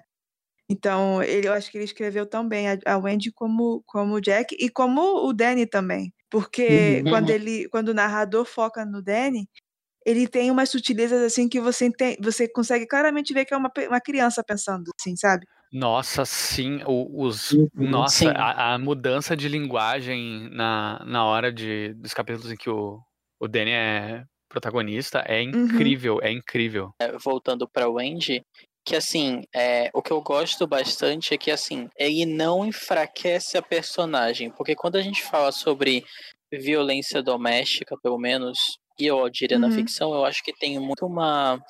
Então, 0.68 1.22
ele, 1.22 1.46
eu 1.46 1.52
acho 1.52 1.70
que 1.70 1.78
ele 1.78 1.84
escreveu 1.84 2.26
tão 2.26 2.46
bem 2.46 2.68
a, 2.68 2.78
a 2.86 2.98
Wendy 2.98 3.30
como, 3.32 3.82
como 3.86 4.14
o 4.14 4.20
Jack 4.20 4.56
e 4.58 4.68
como 4.68 5.26
o 5.26 5.32
Danny 5.32 5.66
também. 5.66 6.12
Porque 6.28 7.02
uhum. 7.04 7.10
quando 7.10 7.30
ele 7.30 7.68
quando 7.68 7.90
o 7.90 7.94
narrador 7.94 8.44
foca 8.44 8.84
no 8.84 9.00
Danny, 9.00 9.48
ele 10.04 10.26
tem 10.26 10.50
umas 10.50 10.68
sutilezas 10.68 11.22
assim 11.22 11.48
que 11.48 11.60
você 11.60 11.90
tem, 11.90 12.16
você 12.20 12.48
consegue 12.48 12.86
claramente 12.86 13.32
ver 13.32 13.44
que 13.44 13.54
é 13.54 13.56
uma, 13.56 13.70
uma 13.88 14.00
criança 14.00 14.42
pensando, 14.44 14.90
assim, 15.00 15.16
sabe? 15.16 15.46
Nossa, 15.72 16.24
sim, 16.24 16.80
os, 16.86 17.52
uhum, 17.52 17.68
nossa, 17.74 18.18
sim. 18.18 18.28
A, 18.28 18.74
a, 18.74 18.78
mudança 18.78 19.36
de 19.36 19.48
linguagem 19.48 20.48
na, 20.50 21.04
na 21.04 21.24
hora 21.24 21.52
de, 21.52 21.92
dos 21.94 22.14
capítulos 22.14 22.50
em 22.52 22.56
que 22.56 22.70
o, 22.70 23.00
o 23.40 23.48
Danny 23.48 23.72
é 23.72 24.24
protagonista 24.56 25.18
é 25.18 25.42
uhum. 25.42 25.64
incrível, 25.64 26.14
uhum. 26.14 26.22
é 26.22 26.32
incrível. 26.32 26.94
É, 26.98 27.12
voltando 27.18 27.68
para 27.68 27.88
Wendy, 27.88 28.42
que 28.84 28.96
assim, 28.96 29.42
é, 29.54 29.90
o 29.92 30.00
que 30.00 30.10
eu 30.10 30.22
gosto 30.22 30.66
bastante 30.66 31.34
é 31.34 31.38
que 31.38 31.50
assim, 31.50 31.88
ele 31.96 32.24
não 32.24 32.64
enfraquece 32.64 33.58
a 33.58 33.62
personagem, 33.62 34.50
porque 34.50 34.74
quando 34.74 34.96
a 34.96 35.02
gente 35.02 35.22
fala 35.22 35.52
sobre 35.52 36.04
violência 36.50 37.22
doméstica, 37.22 37.96
pelo 38.02 38.18
menos, 38.18 38.58
e 38.98 39.06
eu 39.06 39.28
diria 39.28 39.58
uhum. 39.58 39.68
na 39.68 39.70
ficção, 39.70 40.14
eu 40.14 40.24
acho 40.24 40.42
que 40.42 40.56
tem 40.56 40.78
muito 40.78 41.04
uma 41.04 41.60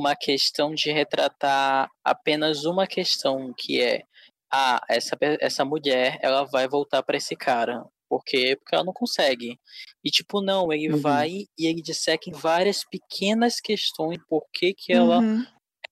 uma 0.00 0.16
questão 0.16 0.74
de 0.74 0.90
retratar 0.90 1.88
apenas 2.02 2.64
uma 2.64 2.88
questão 2.88 3.52
que 3.56 3.80
é 3.80 4.02
ah, 4.50 4.80
essa, 4.88 5.16
essa 5.40 5.64
mulher 5.64 6.18
ela 6.22 6.44
vai 6.44 6.66
voltar 6.66 7.02
para 7.04 7.16
esse 7.16 7.36
cara 7.36 7.84
porque, 8.12 8.56
porque 8.56 8.74
ela 8.74 8.84
não 8.84 8.92
consegue. 8.92 9.58
E 10.04 10.10
tipo, 10.10 10.42
não, 10.42 10.70
ele 10.70 10.92
uhum. 10.92 11.00
vai 11.00 11.46
e 11.58 11.66
ele 11.66 11.80
disseca 11.80 12.28
em 12.28 12.32
várias 12.34 12.84
pequenas 12.84 13.58
questões 13.58 14.18
por 14.28 14.44
que, 14.52 14.74
que 14.74 14.92
ela 14.92 15.20
uhum. 15.20 15.42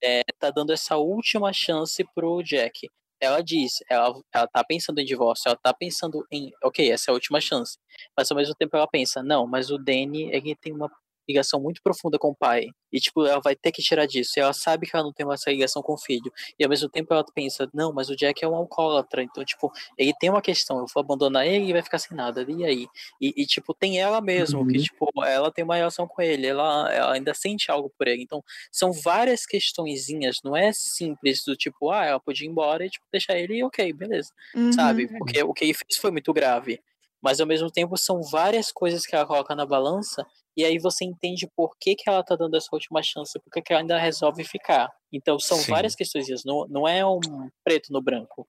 é, 0.05 0.21
tá 0.39 0.51
dando 0.51 0.71
essa 0.71 0.99
última 0.99 1.51
chance 1.51 2.05
pro 2.15 2.43
Jack. 2.43 2.91
Ela 3.19 3.43
diz, 3.43 3.73
ela, 3.89 4.21
ela 4.35 4.47
tá 4.47 4.63
pensando 4.63 4.99
em 4.99 5.05
divórcio, 5.07 5.49
ela 5.49 5.57
tá 5.63 5.73
pensando 5.73 6.23
em, 6.31 6.51
ok, 6.63 6.93
essa 6.93 7.11
é 7.11 7.13
a 7.13 7.15
última 7.15 7.41
chance. 7.41 7.79
Mas 8.15 8.31
ao 8.31 8.37
mesmo 8.37 8.55
tempo 8.55 8.77
ela 8.77 8.87
pensa, 8.87 9.23
não, 9.23 9.47
mas 9.47 9.71
o 9.71 9.79
Danny, 9.79 10.25
ele 10.31 10.55
tem 10.55 10.75
uma 10.75 10.91
ligação 11.31 11.61
muito 11.61 11.81
profunda 11.83 12.19
com 12.19 12.29
o 12.29 12.35
pai. 12.37 12.67
E, 12.93 12.99
tipo, 13.01 13.25
ela 13.27 13.41
vai 13.41 13.55
ter 13.57 13.71
que 13.73 13.83
tirar 13.83 14.07
disso. 14.07 14.33
E 14.37 14.41
ela 14.41 14.53
sabe 14.53 14.87
que 14.89 14.97
ela 14.97 15.05
não 15.05 15.13
tem 15.13 15.25
mais 15.25 15.41
essa 15.41 15.51
ligação 15.51 15.81
com 15.83 15.95
o 15.95 15.99
filho. 15.99 16.33
E 16.59 16.65
ao 16.65 16.71
mesmo 16.71 16.89
tempo 16.89 17.13
ela 17.15 17.25
pensa, 17.35 17.69
não, 17.73 17.93
mas 17.93 18.09
o 18.11 18.17
Jack 18.17 18.45
é 18.45 18.49
um 18.49 18.55
alcoólatra. 18.57 19.23
Então, 19.23 19.45
tipo, 19.45 19.71
ele 19.97 20.13
tem 20.21 20.29
uma 20.31 20.43
questão. 20.43 20.79
Eu 20.79 20.87
vou 20.93 21.01
abandonar 21.03 21.47
ele 21.47 21.67
e 21.67 21.73
vai 21.73 21.83
ficar 21.83 21.99
sem 21.99 22.17
nada. 22.17 22.45
E 22.49 22.65
aí? 22.65 22.87
E, 23.21 23.33
e 23.37 23.47
tipo, 23.47 23.73
tem 23.75 24.01
ela 24.01 24.21
mesmo, 24.21 24.61
Uhum. 24.61 24.67
que, 24.67 24.79
tipo, 24.79 25.09
ela 25.25 25.51
tem 25.53 25.65
uma 25.65 25.77
relação 25.77 26.07
com 26.09 26.21
ele. 26.21 26.47
Ela, 26.49 26.93
ela 26.93 27.15
ainda 27.15 27.33
sente 27.35 27.71
algo 27.71 27.91
por 27.97 28.09
ele. 28.09 28.23
Então, 28.23 28.43
são 28.73 28.93
várias 28.93 29.47
questõezinhas. 29.47 30.39
Não 30.45 30.57
é 30.57 30.73
simples 30.73 31.43
do 31.47 31.57
tipo, 31.57 31.91
ah, 31.91 32.05
ela 32.05 32.21
podia 32.21 32.47
ir 32.47 32.51
embora 32.51 32.85
e, 32.85 32.91
tipo, 32.91 33.07
deixar 33.13 33.39
ele 33.39 33.57
e 33.59 33.65
ok, 33.65 33.93
beleza 33.93 34.33
Uhum. 34.55 34.71
sabe? 34.73 35.07
Porque 35.19 35.43
o 35.43 35.53
que 35.55 35.65
ele 35.65 35.75
fez 35.75 35.97
foi 35.99 36.11
muito 36.11 36.33
grave. 36.33 36.81
Mas 37.23 37.41
ao 37.41 37.47
mesmo 37.47 37.71
tempo 37.71 37.97
são 37.99 38.23
várias 38.23 38.73
coisas 38.73 39.05
que 39.07 39.15
ela 39.15 39.27
coloca 39.27 39.55
na 39.55 39.67
balança 39.67 40.27
e 40.57 40.65
aí 40.65 40.79
você 40.79 41.05
entende 41.05 41.49
por 41.57 41.77
que, 41.81 41.95
que 41.95 42.09
ela 42.09 42.23
tá 42.23 42.37
dando 42.37 42.57
essa 42.57 42.69
última 42.73 43.03
chance, 43.03 43.39
porque 43.45 43.63
que 43.63 43.73
ela 43.73 43.83
ainda 43.83 43.99
resolve 43.99 44.45
ficar. 44.45 44.91
Então 45.13 45.39
são 45.39 45.59
Sim. 45.59 45.71
várias 45.71 45.95
questões, 45.95 46.27
não, 46.45 46.67
não 46.69 46.89
é 46.89 47.05
um 47.05 47.21
preto 47.65 47.93
no 47.93 48.03
branco. 48.03 48.47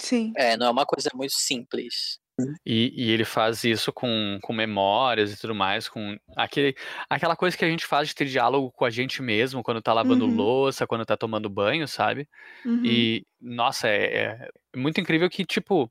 Sim. 0.00 0.32
É, 0.36 0.56
não 0.56 0.66
é 0.66 0.70
uma 0.70 0.86
coisa 0.86 1.10
muito 1.14 1.34
simples. 1.34 2.18
E, 2.66 2.92
e 2.96 3.10
ele 3.12 3.24
faz 3.24 3.62
isso 3.62 3.92
com, 3.92 4.38
com 4.42 4.52
memórias 4.52 5.32
e 5.32 5.40
tudo 5.40 5.54
mais, 5.54 5.88
com 5.88 6.16
aquele, 6.36 6.74
aquela 7.08 7.36
coisa 7.36 7.56
que 7.56 7.64
a 7.64 7.68
gente 7.70 7.86
faz 7.86 8.08
de 8.08 8.14
ter 8.14 8.24
diálogo 8.24 8.72
com 8.72 8.84
a 8.84 8.90
gente 8.90 9.22
mesmo 9.22 9.62
quando 9.62 9.80
tá 9.80 9.92
lavando 9.92 10.24
Uhum. 10.24 10.34
louça, 10.34 10.86
quando 10.86 11.04
tá 11.04 11.16
tomando 11.16 11.48
banho, 11.48 11.86
sabe? 11.86 12.28
Uhum. 12.64 12.84
E, 12.84 13.24
nossa, 13.40 13.88
é, 13.88 14.48
é 14.74 14.76
muito 14.76 15.00
incrível 15.00 15.30
que, 15.30 15.44
tipo, 15.44 15.88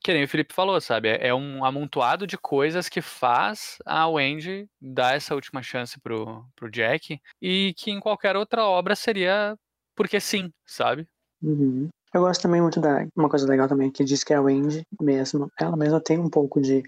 que 0.00 0.12
nem 0.12 0.24
o 0.24 0.28
Felipe 0.28 0.54
falou, 0.54 0.80
sabe? 0.80 1.08
É, 1.08 1.28
é 1.28 1.34
um 1.34 1.64
amontoado 1.64 2.26
de 2.26 2.38
coisas 2.38 2.88
que 2.88 3.00
faz 3.00 3.78
a 3.84 4.08
Wendy 4.08 4.68
dar 4.80 5.16
essa 5.16 5.34
última 5.34 5.62
chance 5.62 5.98
pro, 6.00 6.44
pro 6.54 6.70
Jack 6.70 7.20
e 7.40 7.74
que 7.76 7.90
em 7.90 8.00
qualquer 8.00 8.36
outra 8.36 8.64
obra 8.64 8.94
seria 8.94 9.56
porque 9.96 10.20
sim, 10.20 10.52
sabe? 10.64 11.08
Uhum. 11.42 11.88
Eu 12.14 12.20
gosto 12.22 12.42
também 12.42 12.62
muito 12.62 12.80
da. 12.80 13.06
Uma 13.16 13.28
coisa 13.28 13.46
legal 13.46 13.68
também, 13.68 13.90
que 13.90 14.04
diz 14.04 14.22
que 14.22 14.32
a 14.32 14.40
Wendy 14.40 14.82
mesmo, 15.00 15.50
ela 15.58 15.76
mesma 15.76 16.00
tem 16.00 16.18
um 16.18 16.30
pouco 16.30 16.60
de 16.60 16.82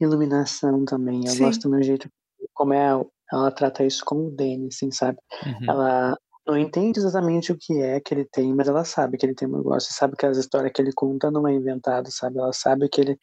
iluminação 0.00 0.84
também. 0.84 1.24
Eu 1.24 1.32
Sim. 1.32 1.44
gosto 1.44 1.68
do 1.68 1.82
jeito 1.82 2.08
como 2.54 2.72
é, 2.74 2.88
ela 3.32 3.50
trata 3.50 3.84
isso 3.84 4.04
com 4.04 4.26
o 4.26 4.30
Danny, 4.30 4.68
assim, 4.68 4.90
sabe? 4.90 5.18
Uhum. 5.46 5.70
Ela 5.70 6.18
não 6.52 6.58
entende 6.58 6.98
exatamente 7.00 7.52
o 7.52 7.58
que 7.58 7.80
é 7.82 8.00
que 8.00 8.14
ele 8.14 8.24
tem, 8.26 8.54
mas 8.54 8.68
ela 8.68 8.84
sabe 8.84 9.16
que 9.18 9.26
ele 9.26 9.34
tem 9.34 9.48
um 9.48 9.56
negócio, 9.56 9.92
sabe 9.94 10.16
que 10.16 10.26
as 10.26 10.36
histórias 10.36 10.72
que 10.74 10.82
ele 10.82 10.92
conta 10.94 11.30
não 11.30 11.48
é 11.48 11.52
inventado, 11.54 12.10
sabe? 12.12 12.38
Ela 12.38 12.52
sabe 12.52 12.88
que 12.88 13.00
ele, 13.00 13.18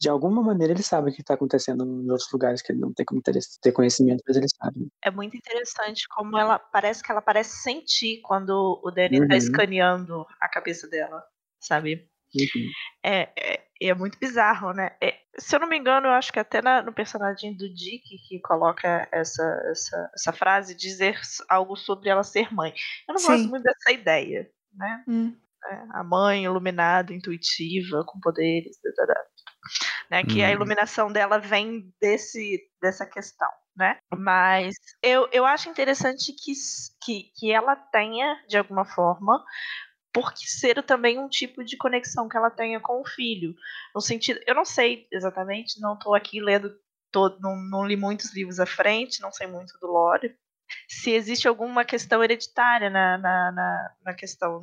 de 0.00 0.08
alguma 0.08 0.42
maneira, 0.42 0.72
ele 0.72 0.82
sabe 0.82 1.10
o 1.10 1.14
que 1.14 1.20
está 1.20 1.34
acontecendo 1.34 1.84
em 1.84 2.10
outros 2.10 2.30
lugares 2.32 2.62
que 2.62 2.72
ele 2.72 2.80
não 2.80 2.92
tem 2.92 3.04
como 3.06 3.20
ter, 3.22 3.72
conhecimento, 3.72 4.22
mas 4.26 4.36
ele 4.36 4.46
sabe. 4.48 4.88
É 5.04 5.10
muito 5.10 5.36
interessante 5.36 6.06
como 6.08 6.38
ela 6.38 6.58
parece 6.58 7.02
que 7.02 7.10
ela 7.10 7.22
parece 7.22 7.56
sentir 7.62 8.20
quando 8.22 8.80
o 8.82 8.90
Danny 8.90 9.18
tá 9.26 9.34
Uhum. 9.34 9.36
escaneando 9.36 10.26
a 10.40 10.48
cabeça 10.48 10.88
dela, 10.88 11.24
sabe? 11.60 12.11
Uhum. 12.34 12.70
É, 13.04 13.28
é, 13.36 13.64
é 13.80 13.94
muito 13.94 14.18
bizarro, 14.18 14.72
né? 14.72 14.96
É, 15.02 15.18
se 15.38 15.54
eu 15.56 15.60
não 15.60 15.68
me 15.68 15.76
engano, 15.78 16.06
eu 16.06 16.12
acho 16.12 16.32
que 16.32 16.38
até 16.38 16.62
na- 16.62 16.82
no 16.82 16.92
personagem 16.92 17.56
do 17.56 17.68
Dick 17.72 18.02
que 18.28 18.40
coloca 18.40 19.08
essa, 19.12 19.42
essa, 19.70 20.10
essa 20.14 20.32
frase, 20.32 20.74
dizer 20.74 21.20
algo 21.48 21.76
sobre 21.76 22.08
ela 22.08 22.22
ser 22.22 22.52
mãe. 22.52 22.72
Eu 23.08 23.14
não 23.14 23.20
Sim. 23.20 23.26
gosto 23.28 23.48
muito 23.48 23.62
dessa 23.64 23.90
ideia, 23.92 24.50
né? 24.74 25.04
Hum. 25.06 25.36
É, 25.66 25.82
A 25.92 26.02
mãe 26.02 26.44
iluminada, 26.44 27.12
intuitiva, 27.12 28.04
com 28.04 28.18
poderes, 28.20 28.78
tarará. 28.96 29.20
né? 30.10 30.24
Que 30.24 30.42
a 30.42 30.48
Hum. 30.48 30.52
iluminação 30.52 31.12
dela 31.12 31.38
vem 31.38 31.92
desse, 32.00 32.60
dessa 32.80 33.06
questão, 33.06 33.48
né? 33.76 33.98
Mas 34.16 34.74
eu, 35.02 35.28
eu 35.32 35.44
acho 35.46 35.68
interessante 35.68 36.32
que, 36.32 36.52
que, 37.04 37.30
que 37.36 37.52
ela 37.52 37.76
tenha, 37.76 38.42
de 38.48 38.56
alguma 38.58 38.84
forma, 38.84 39.42
porque 40.12 40.46
ser 40.46 40.82
também 40.82 41.18
um 41.18 41.28
tipo 41.28 41.64
de 41.64 41.76
conexão 41.76 42.28
que 42.28 42.36
ela 42.36 42.50
tenha 42.50 42.78
com 42.80 43.00
o 43.00 43.06
filho. 43.06 43.54
No 43.94 44.00
sentido, 44.00 44.40
eu 44.46 44.54
não 44.54 44.64
sei 44.64 45.06
exatamente, 45.10 45.80
não 45.80 45.94
estou 45.94 46.14
aqui 46.14 46.40
lendo 46.40 46.74
todo, 47.10 47.38
não, 47.40 47.56
não 47.56 47.86
li 47.86 47.96
muitos 47.96 48.34
livros 48.34 48.60
à 48.60 48.66
frente, 48.66 49.20
não 49.20 49.32
sei 49.32 49.46
muito 49.46 49.78
do 49.80 49.86
lore. 49.86 50.34
Se 50.88 51.10
existe 51.10 51.46
alguma 51.46 51.84
questão 51.84 52.22
hereditária 52.22 52.88
na, 52.88 53.18
na, 53.18 53.52
na, 53.52 53.90
na 54.04 54.14
questão 54.14 54.62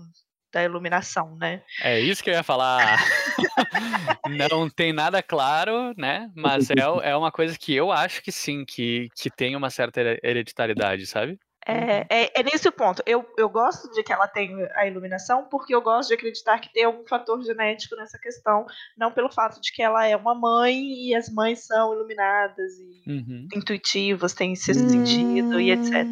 da 0.51 0.63
iluminação, 0.63 1.35
né? 1.35 1.63
É 1.81 1.99
isso 1.99 2.23
que 2.23 2.29
eu 2.29 2.33
ia 2.33 2.41
falar. 2.43 2.97
Não 4.49 4.67
tem 4.67 4.91
nada 4.91 5.21
claro, 5.21 5.93
né? 5.95 6.31
Mas 6.35 6.69
é, 6.71 7.09
é 7.09 7.15
uma 7.15 7.31
coisa 7.31 7.57
que 7.57 7.73
eu 7.73 7.91
acho 7.91 8.21
que 8.23 8.31
sim, 8.31 8.65
que, 8.65 9.09
que 9.15 9.29
tem 9.29 9.55
uma 9.55 9.69
certa 9.69 10.01
here- 10.01 10.19
hereditariedade, 10.23 11.05
sabe? 11.05 11.39
É, 11.67 12.05
é, 12.09 12.39
é 12.39 12.43
nesse 12.43 12.67
o 12.67 12.71
ponto. 12.71 13.03
Eu, 13.05 13.25
eu 13.37 13.49
gosto 13.49 13.91
de 13.91 14.01
que 14.01 14.11
ela 14.11 14.27
tenha 14.27 14.71
a 14.75 14.87
iluminação, 14.87 15.45
porque 15.49 15.75
eu 15.75 15.81
gosto 15.81 16.09
de 16.09 16.15
acreditar 16.15 16.59
que 16.59 16.71
tem 16.73 16.85
algum 16.85 17.05
fator 17.05 17.41
genético 17.43 17.95
nessa 17.95 18.17
questão, 18.17 18.65
não 18.97 19.11
pelo 19.11 19.31
fato 19.31 19.59
de 19.61 19.71
que 19.71 19.81
ela 19.83 20.05
é 20.07 20.15
uma 20.15 20.33
mãe 20.33 20.75
e 21.07 21.13
as 21.15 21.29
mães 21.29 21.65
são 21.65 21.93
iluminadas 21.93 22.73
e 22.79 23.03
Uhum. 23.07 23.47
intuitivas, 23.53 24.33
têm 24.33 24.55
sexto 24.55 24.85
Hum. 24.85 24.89
sentido 24.89 25.59
e 25.59 25.71
etc. 25.71 26.07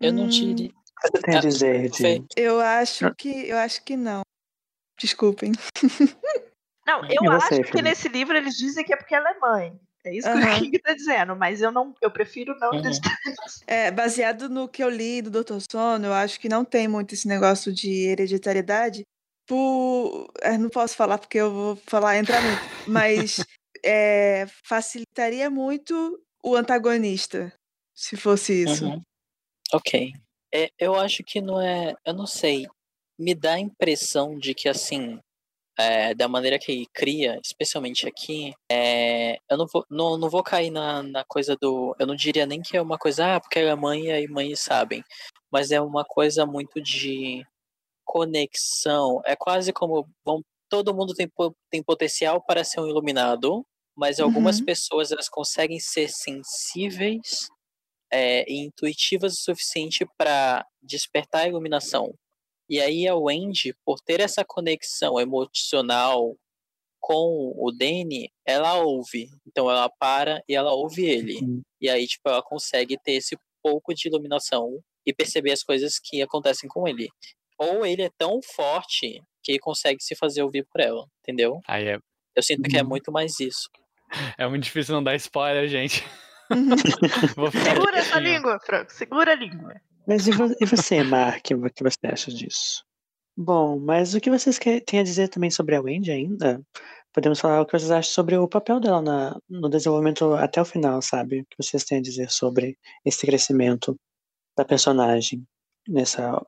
Eu 0.00 0.12
não 0.12 0.24
Hum. 0.24 0.28
diria. 0.28 0.68
O 0.70 0.72
que 0.72 1.08
você 1.16 1.22
tem 1.22 1.34
a 1.34 1.38
Ah, 1.38 1.40
dizer 1.40 1.90
de. 1.90 2.24
Eu 2.36 2.60
acho 2.60 3.14
que. 3.16 3.48
Eu 3.48 3.58
acho 3.58 3.84
que 3.84 3.96
não. 3.96 4.22
Desculpem. 4.98 5.52
Não, 6.86 7.02
eu 7.04 7.22
você, 7.22 7.36
acho 7.36 7.48
que 7.48 7.54
Felipe? 7.70 7.82
nesse 7.82 8.08
livro 8.08 8.36
eles 8.36 8.54
dizem 8.56 8.84
que 8.84 8.92
é 8.94 8.96
porque 8.96 9.14
ela 9.14 9.30
é 9.30 9.38
mãe. 9.38 9.78
É 10.04 10.14
isso 10.14 10.30
que 10.30 10.36
Aham. 10.36 10.56
o 10.56 10.60
King 10.60 10.78
tá 10.78 10.94
dizendo, 10.94 11.36
mas 11.36 11.60
eu 11.60 11.72
não, 11.72 11.94
eu 12.00 12.10
prefiro 12.10 12.56
não 12.58 12.70
Uhum. 12.70 12.78
acreditar. 12.78 13.18
É, 13.66 13.90
baseado 13.90 14.48
no 14.48 14.68
que 14.68 14.82
eu 14.82 14.88
li 14.88 15.20
do 15.20 15.30
Dr. 15.30 15.58
Sono, 15.70 16.06
eu 16.06 16.12
acho 16.12 16.40
que 16.40 16.48
não 16.48 16.64
tem 16.64 16.88
muito 16.88 17.14
esse 17.14 17.26
negócio 17.28 17.72
de 17.72 18.06
hereditariedade. 18.08 19.02
Por... 19.46 20.30
é, 20.42 20.56
não 20.58 20.68
posso 20.68 20.94
falar 20.94 21.18
porque 21.18 21.38
eu 21.38 21.52
vou 21.52 21.76
falar 21.76 22.18
entrar 22.18 22.42
muito, 22.42 22.62
mas 22.86 23.44
é, 23.84 24.46
facilitaria 24.64 25.50
muito 25.50 26.22
o 26.42 26.54
antagonista, 26.54 27.52
se 27.94 28.16
fosse 28.16 28.64
isso. 28.64 28.86
Uhum. 28.86 29.00
Ok. 29.72 30.12
É, 30.54 30.70
eu 30.78 30.94
acho 30.94 31.22
que 31.24 31.40
não 31.40 31.60
é. 31.60 31.94
Eu 32.04 32.14
não 32.14 32.26
sei. 32.26 32.66
Me 33.18 33.34
dá 33.34 33.54
a 33.54 33.60
impressão 33.60 34.38
de 34.38 34.54
que, 34.54 34.68
assim, 34.68 35.18
é, 35.78 36.12
da 36.14 36.26
maneira 36.26 36.58
que 36.58 36.72
ele 36.72 36.86
cria, 36.92 37.38
especialmente 37.42 38.06
aqui, 38.08 38.52
é, 38.70 39.38
eu 39.48 39.56
não 39.56 39.66
vou, 39.72 39.86
não, 39.88 40.18
não 40.18 40.28
vou 40.28 40.42
cair 40.42 40.70
na, 40.70 41.02
na 41.02 41.24
coisa 41.24 41.56
do. 41.56 41.94
Eu 41.98 42.06
não 42.06 42.16
diria 42.16 42.46
nem 42.46 42.60
que 42.60 42.76
é 42.76 42.82
uma 42.82 42.98
coisa, 42.98 43.36
ah, 43.36 43.40
porque 43.40 43.60
ela 43.60 43.70
é 43.70 43.74
mãe 43.76 44.06
e 44.06 44.10
aí 44.10 44.26
mães 44.28 44.60
sabem. 44.60 45.04
Mas 45.50 45.70
é 45.70 45.80
uma 45.80 46.04
coisa 46.04 46.44
muito 46.44 46.80
de 46.80 47.44
conexão. 48.04 49.22
É 49.24 49.36
quase 49.36 49.72
como. 49.72 50.08
Vão, 50.24 50.42
todo 50.68 50.94
mundo 50.94 51.14
tem, 51.14 51.30
tem 51.70 51.82
potencial 51.82 52.42
para 52.42 52.64
ser 52.64 52.80
um 52.80 52.88
iluminado, 52.88 53.64
mas 53.96 54.18
algumas 54.18 54.58
Uhum. 54.58 54.64
pessoas 54.66 55.12
elas 55.12 55.28
conseguem 55.28 55.78
ser 55.78 56.08
sensíveis 56.08 57.48
é, 58.10 58.44
e 58.50 58.64
intuitivas 58.64 59.34
o 59.34 59.42
suficiente 59.42 60.06
para 60.16 60.66
despertar 60.82 61.42
a 61.42 61.48
iluminação. 61.48 62.12
E 62.68 62.80
aí 62.80 63.06
a 63.08 63.14
Wendy, 63.16 63.74
por 63.84 63.98
ter 64.00 64.20
essa 64.20 64.44
conexão 64.44 65.18
emocional 65.18 66.36
com 67.00 67.52
o 67.56 67.70
Danny, 67.72 68.30
ela 68.44 68.74
ouve. 68.82 69.28
Então 69.46 69.70
ela 69.70 69.88
para 69.88 70.42
e 70.48 70.54
ela 70.54 70.72
ouve 70.72 71.04
ele. 71.06 71.38
Hum. 71.42 71.62
E 71.80 71.88
aí, 71.88 72.06
tipo, 72.06 72.28
ela 72.28 72.42
consegue 72.42 72.98
ter 73.02 73.12
esse 73.12 73.38
pouco 73.62 73.94
de 73.94 74.08
iluminação 74.08 74.80
e 75.06 75.12
perceber 75.14 75.52
as 75.52 75.62
coisas 75.62 75.98
que 75.98 76.20
acontecem 76.20 76.68
com 76.68 76.86
ele. 76.86 77.08
Ou 77.58 77.86
ele 77.86 78.02
é 78.02 78.10
tão 78.18 78.40
forte 78.42 79.22
que 79.42 79.58
consegue 79.58 80.02
se 80.02 80.14
fazer 80.14 80.42
ouvir 80.42 80.66
por 80.70 80.80
ela, 80.80 81.06
entendeu? 81.22 81.60
Aí 81.66 81.88
é, 81.88 81.98
Eu 82.36 82.42
sinto 82.42 82.68
que 82.68 82.76
é 82.76 82.82
Uhum. 82.82 82.88
muito 82.88 83.10
mais 83.10 83.40
isso. 83.40 83.68
é 84.36 84.46
muito 84.46 84.64
difícil 84.64 84.94
não 84.94 85.02
dar 85.02 85.14
spoiler, 85.16 85.68
gente. 85.68 86.04
Uhum. 86.50 87.50
Segura 87.62 87.98
essa 87.98 88.18
língua, 88.18 88.58
Franco, 88.64 88.90
segura 88.90 89.32
a 89.32 89.34
língua. 89.34 89.74
Mas 90.08 90.26
e, 90.26 90.30
vo- 90.32 90.54
você, 90.66 91.02
Mark, 91.04 91.44
o 91.52 91.70
que 91.70 91.82
você 91.84 91.98
acha 92.06 92.30
disso? 92.32 92.82
Bom, 93.36 93.78
mas 93.78 94.14
o 94.14 94.20
que 94.20 94.30
vocês 94.30 94.58
têm 94.58 94.98
a 95.00 95.04
dizer 95.04 95.28
também 95.28 95.50
sobre 95.50 95.76
a 95.76 95.80
Wendy 95.80 96.10
ainda? 96.10 96.60
Podemos 97.12 97.38
falar 97.38 97.60
o 97.60 97.66
que 97.66 97.72
vocês 97.78 97.90
acham 97.90 98.10
sobre 98.12 98.36
o 98.36 98.48
papel 98.48 98.80
dela 98.80 99.00
na, 99.02 99.36
no 99.48 99.68
desenvolvimento 99.68 100.32
até 100.34 100.60
o 100.60 100.64
final, 100.64 101.00
sabe? 101.02 101.40
O 101.40 101.44
que 101.44 101.56
vocês 101.62 101.84
têm 101.84 101.98
a 101.98 102.02
dizer 102.02 102.30
sobre 102.30 102.76
esse 103.04 103.26
crescimento 103.26 103.94
da 104.56 104.64
personagem 104.64 105.44
nessa, 105.86 106.44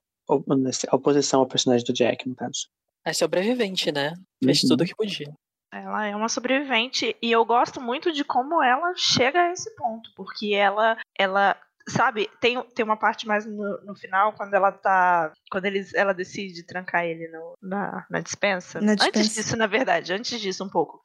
nessa 0.59 0.89
oposição 0.95 1.41
ao 1.41 1.47
personagem 1.47 1.85
do 1.87 1.93
Jack, 1.93 2.29
no 2.29 2.35
caso. 2.35 2.69
É 3.05 3.13
sobrevivente, 3.13 3.93
né? 3.93 4.15
Fez 4.43 4.63
Uhum. 4.63 4.69
tudo 4.71 4.83
o 4.83 4.87
que 4.87 4.95
podia. 4.97 5.33
Ela 5.73 6.07
é 6.07 6.17
uma 6.17 6.29
sobrevivente 6.29 7.17
e 7.23 7.31
eu 7.31 7.45
gosto 7.45 7.81
muito 7.81 8.13
de 8.13 8.25
como 8.25 8.61
ela 8.63 8.93
chega 8.97 9.43
a 9.43 9.53
esse 9.53 9.73
ponto, 9.77 10.11
porque 10.17 10.53
ela 10.55 10.97
ela 11.17 11.57
sabe, 11.89 12.31
tem, 12.41 12.62
tem 12.74 12.85
uma 12.85 12.97
parte 12.97 13.26
mais 13.26 13.45
no, 13.47 13.81
no 13.85 13.95
final, 13.95 14.33
quando 14.35 14.55
ela 14.55 14.70
tá. 14.72 15.33
Quando 15.51 15.64
eles, 15.66 15.93
ela 15.95 16.12
decide 16.12 16.64
trancar 16.64 17.05
ele 17.05 17.28
no, 17.28 17.55
na, 17.62 18.07
na 18.11 18.20
dispensa. 18.20 18.81
Na 18.81 18.93
Antes 18.93 19.35
disso, 19.35 19.57
na 19.57 19.66
verdade, 19.66 20.12
antes 20.12 20.41
disso 20.41 20.64
um 20.64 20.68
pouco. 20.68 21.01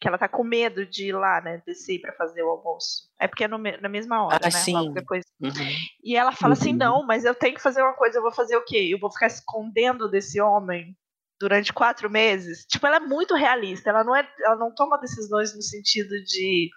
Que 0.00 0.08
ela 0.08 0.18
tá 0.18 0.28
com 0.28 0.42
medo 0.42 0.84
de 0.84 1.08
ir 1.08 1.12
lá, 1.12 1.40
né? 1.40 1.62
Descer 1.66 2.00
pra 2.00 2.12
fazer 2.14 2.42
o 2.42 2.50
almoço. 2.50 3.10
É 3.20 3.28
porque 3.28 3.44
é 3.44 3.48
no 3.48 3.58
na 3.58 3.88
mesma 3.88 4.24
hora, 4.24 4.38
Ah, 4.42 4.46
né? 4.46 4.50
sim. 4.50 4.72
Logo 4.74 4.92
depois. 4.92 5.24
Uhum. 5.40 5.50
E 6.02 6.16
ela 6.16 6.32
fala 6.32 6.54
assim: 6.54 6.72
Uhum. 6.72 6.78
não, 6.78 7.06
mas 7.06 7.24
eu 7.24 7.34
tenho 7.34 7.54
que 7.54 7.62
fazer 7.62 7.82
uma 7.82 7.94
coisa, 7.94 8.18
eu 8.18 8.22
vou 8.22 8.32
fazer 8.32 8.56
o 8.56 8.64
quê? 8.64 8.88
Eu 8.92 8.98
vou 8.98 9.10
ficar 9.12 9.26
escondendo 9.28 10.10
desse 10.10 10.40
homem 10.40 10.96
durante 11.38 11.72
quatro 11.72 12.08
meses. 12.08 12.64
Tipo, 12.66 12.86
ela 12.86 12.96
é 12.96 13.00
muito 13.00 13.34
realista, 13.34 13.90
ela 13.90 14.04
não, 14.04 14.14
é, 14.14 14.28
ela 14.44 14.54
não 14.56 14.72
toma 14.74 14.96
decisões 15.00 15.54
no 15.54 15.62
sentido 15.62 16.10
de. 16.24 16.70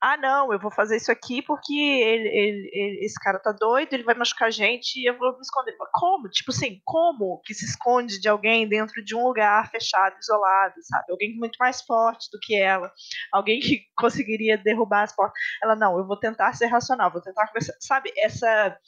Ah, 0.00 0.16
não, 0.16 0.52
eu 0.52 0.60
vou 0.60 0.70
fazer 0.70 0.96
isso 0.96 1.10
aqui 1.10 1.42
porque 1.42 1.74
ele, 1.74 2.28
ele- 2.28 2.70
ele- 2.72 3.04
esse 3.04 3.18
cara 3.18 3.38
tá 3.40 3.50
doido, 3.50 3.92
ele 3.92 4.04
vai 4.04 4.14
machucar 4.14 4.46
a 4.46 4.50
gente 4.50 4.96
e 5.00 5.06
eu 5.06 5.18
vou 5.18 5.32
me 5.34 5.40
esconder. 5.40 5.74
Mas 5.76 5.88
Como? 5.92 6.28
Tipo 6.28 6.52
assim, 6.52 6.80
como 6.84 7.40
que 7.44 7.52
se 7.52 7.64
esconde 7.64 8.20
de 8.20 8.28
alguém 8.28 8.68
dentro 8.68 9.04
de 9.04 9.16
um 9.16 9.24
lugar 9.24 9.68
fechado, 9.70 10.16
isolado, 10.20 10.74
sabe? 10.82 11.10
Alguém 11.10 11.36
muito 11.36 11.56
mais 11.58 11.82
forte 11.82 12.30
do 12.30 12.38
que 12.40 12.54
ela, 12.56 12.92
alguém 13.32 13.58
que 13.58 13.82
conseguiria 13.98 14.56
derrubar 14.56 15.02
as 15.02 15.14
portas. 15.16 15.36
Ela, 15.62 15.74
não, 15.74 15.98
eu 15.98 16.06
vou 16.06 16.16
tentar 16.16 16.52
ser 16.52 16.66
racional, 16.66 17.10
vou 17.10 17.20
tentar 17.20 17.48
conversar. 17.48 17.74
Sabe, 17.80 18.12
essa 18.16 18.78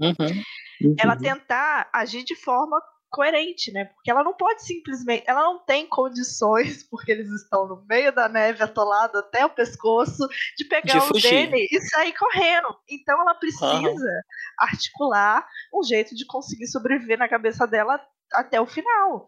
Uhum. 0.00 0.94
ela 0.98 1.16
tentar 1.16 1.88
agir 1.92 2.22
de 2.22 2.34
forma 2.34 2.80
coerente, 3.10 3.72
né? 3.72 3.86
Porque 3.86 4.10
ela 4.10 4.22
não 4.22 4.34
pode 4.34 4.64
simplesmente, 4.64 5.24
ela 5.26 5.42
não 5.42 5.64
tem 5.64 5.86
condições, 5.86 6.82
porque 6.90 7.12
eles 7.12 7.28
estão 7.30 7.66
no 7.66 7.84
meio 7.88 8.12
da 8.12 8.28
neve 8.28 8.62
atolado 8.62 9.18
até 9.18 9.44
o 9.44 9.50
pescoço, 9.50 10.26
de 10.56 10.64
pegar 10.64 10.98
De 11.10 11.22
dele 11.22 11.68
e 11.70 11.80
sair 11.80 12.12
correndo. 12.14 12.76
Então 12.88 13.20
ela 13.20 13.34
precisa 13.34 14.22
articular 14.58 15.46
um 15.72 15.82
jeito 15.82 16.14
de 16.14 16.26
conseguir 16.26 16.66
sobreviver 16.66 17.18
na 17.18 17.28
cabeça 17.28 17.66
dela 17.66 18.00
até 18.32 18.60
o 18.60 18.66
final. 18.66 19.26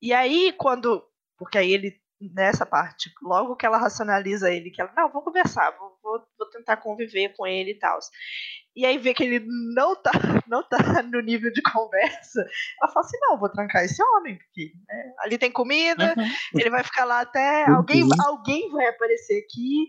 E 0.00 0.12
aí 0.12 0.52
quando, 0.52 1.02
porque 1.38 1.58
aí 1.58 1.72
ele 1.72 2.00
nessa 2.20 2.66
parte, 2.66 3.12
logo 3.22 3.54
que 3.54 3.64
ela 3.64 3.78
racionaliza 3.78 4.50
ele, 4.50 4.70
que 4.70 4.80
ela, 4.80 4.92
não, 4.96 5.10
vou 5.10 5.22
conversar, 5.22 5.70
vou, 5.78 5.96
vou, 6.02 6.20
vou 6.36 6.50
tentar 6.50 6.76
conviver 6.78 7.32
com 7.36 7.46
ele 7.46 7.72
e 7.72 7.78
tal. 7.78 7.98
E 8.78 8.86
aí 8.86 8.96
vê 8.96 9.12
que 9.12 9.24
ele 9.24 9.44
não 9.74 9.96
tá, 10.00 10.12
não 10.46 10.62
tá 10.62 11.02
no 11.02 11.20
nível 11.20 11.52
de 11.52 11.60
conversa, 11.62 12.46
ela 12.80 12.92
fala 12.92 13.04
assim, 13.04 13.18
não, 13.22 13.36
vou 13.36 13.48
trancar 13.48 13.82
esse 13.82 14.00
homem, 14.00 14.38
porque 14.38 14.70
né, 14.86 15.12
ali 15.18 15.36
tem 15.36 15.50
comida, 15.50 16.14
Uhum. 16.16 16.30
ele 16.54 16.70
vai 16.70 16.84
ficar 16.84 17.04
lá 17.04 17.22
até. 17.22 17.68
Alguém, 17.68 18.08
alguém 18.24 18.70
vai 18.70 18.86
aparecer 18.86 19.42
aqui. 19.44 19.88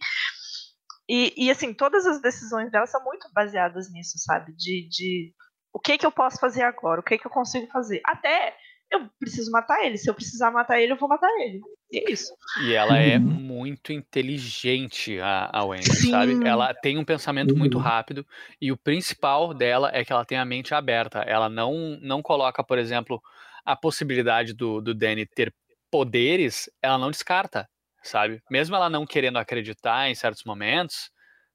E, 1.07 1.33
e, 1.37 1.51
assim, 1.51 1.71
todas 1.71 2.07
as 2.07 2.19
decisões 2.19 2.71
dela 2.71 2.87
são 2.87 3.03
muito 3.03 3.31
baseadas 3.31 3.91
nisso, 3.91 4.17
sabe? 4.17 4.53
De, 4.53 4.89
de 4.89 5.35
o 5.71 5.79
que 5.79 5.95
que 5.95 6.05
eu 6.05 6.11
posso 6.11 6.39
fazer 6.39 6.63
agora, 6.63 6.99
o 6.99 7.03
que 7.03 7.19
que 7.19 7.27
eu 7.27 7.31
consigo 7.31 7.67
fazer. 7.67 8.01
Até 8.03 8.55
eu 8.91 9.07
preciso 9.19 9.51
matar 9.51 9.85
ele. 9.85 9.99
Se 9.99 10.09
eu 10.09 10.15
precisar 10.15 10.49
matar 10.49 10.81
ele, 10.81 10.93
eu 10.93 10.97
vou 10.97 11.07
matar 11.07 11.29
ele. 11.41 11.61
E 11.91 11.97
é 11.99 12.11
isso. 12.11 12.33
E 12.55 12.73
ela 12.73 12.97
é 12.97 13.19
Uhum. 13.19 13.25
muito 13.25 13.93
inteligente, 13.93 15.19
a, 15.19 15.49
a 15.53 15.63
Wendy, 15.65 16.01
Sim. 16.01 16.09
sabe? 16.09 16.37
Ela 16.43 16.73
tem 16.73 16.97
um 16.97 17.05
pensamento 17.05 17.57
muito 17.57 17.77
Uhum. 17.77 17.83
rápido 17.83 18.25
e 18.59 18.71
o 18.71 18.77
principal 18.77 19.53
dela 19.53 19.89
é 19.93 20.03
que 20.03 20.11
ela 20.11 20.25
tem 20.25 20.37
a 20.37 20.45
mente 20.45 20.73
aberta. 20.73 21.19
Ela 21.19 21.47
não, 21.49 21.97
não 22.01 22.21
coloca, 22.21 22.63
por 22.63 22.77
exemplo, 22.77 23.21
a 23.65 23.75
possibilidade 23.75 24.53
do, 24.53 24.81
do 24.81 24.93
Danny 24.93 25.25
ter 25.25 25.53
poderes, 25.91 26.69
ela 26.81 26.97
não 26.97 27.11
descarta, 27.11 27.67
sabe? 28.03 28.41
Mesmo 28.49 28.75
ela 28.75 28.89
não 28.89 29.05
querendo 29.05 29.37
acreditar 29.37 30.09
em 30.09 30.15
certos 30.15 30.43
momentos, 30.43 31.09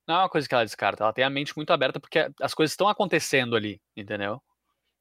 não 0.09 0.17
é 0.17 0.19
uma 0.21 0.29
coisa 0.29 0.49
que 0.49 0.55
ela 0.55 0.65
descarta. 0.65 1.05
Ela 1.05 1.13
tem 1.13 1.25
a 1.25 1.31
mente 1.31 1.55
muito 1.57 1.73
aberta 1.73 2.01
porque 2.01 2.29
as 2.41 2.55
coisas 2.55 2.73
estão 2.73 2.89
acontecendo 2.89 3.57
ali, 3.57 3.81
entendeu? 3.97 4.41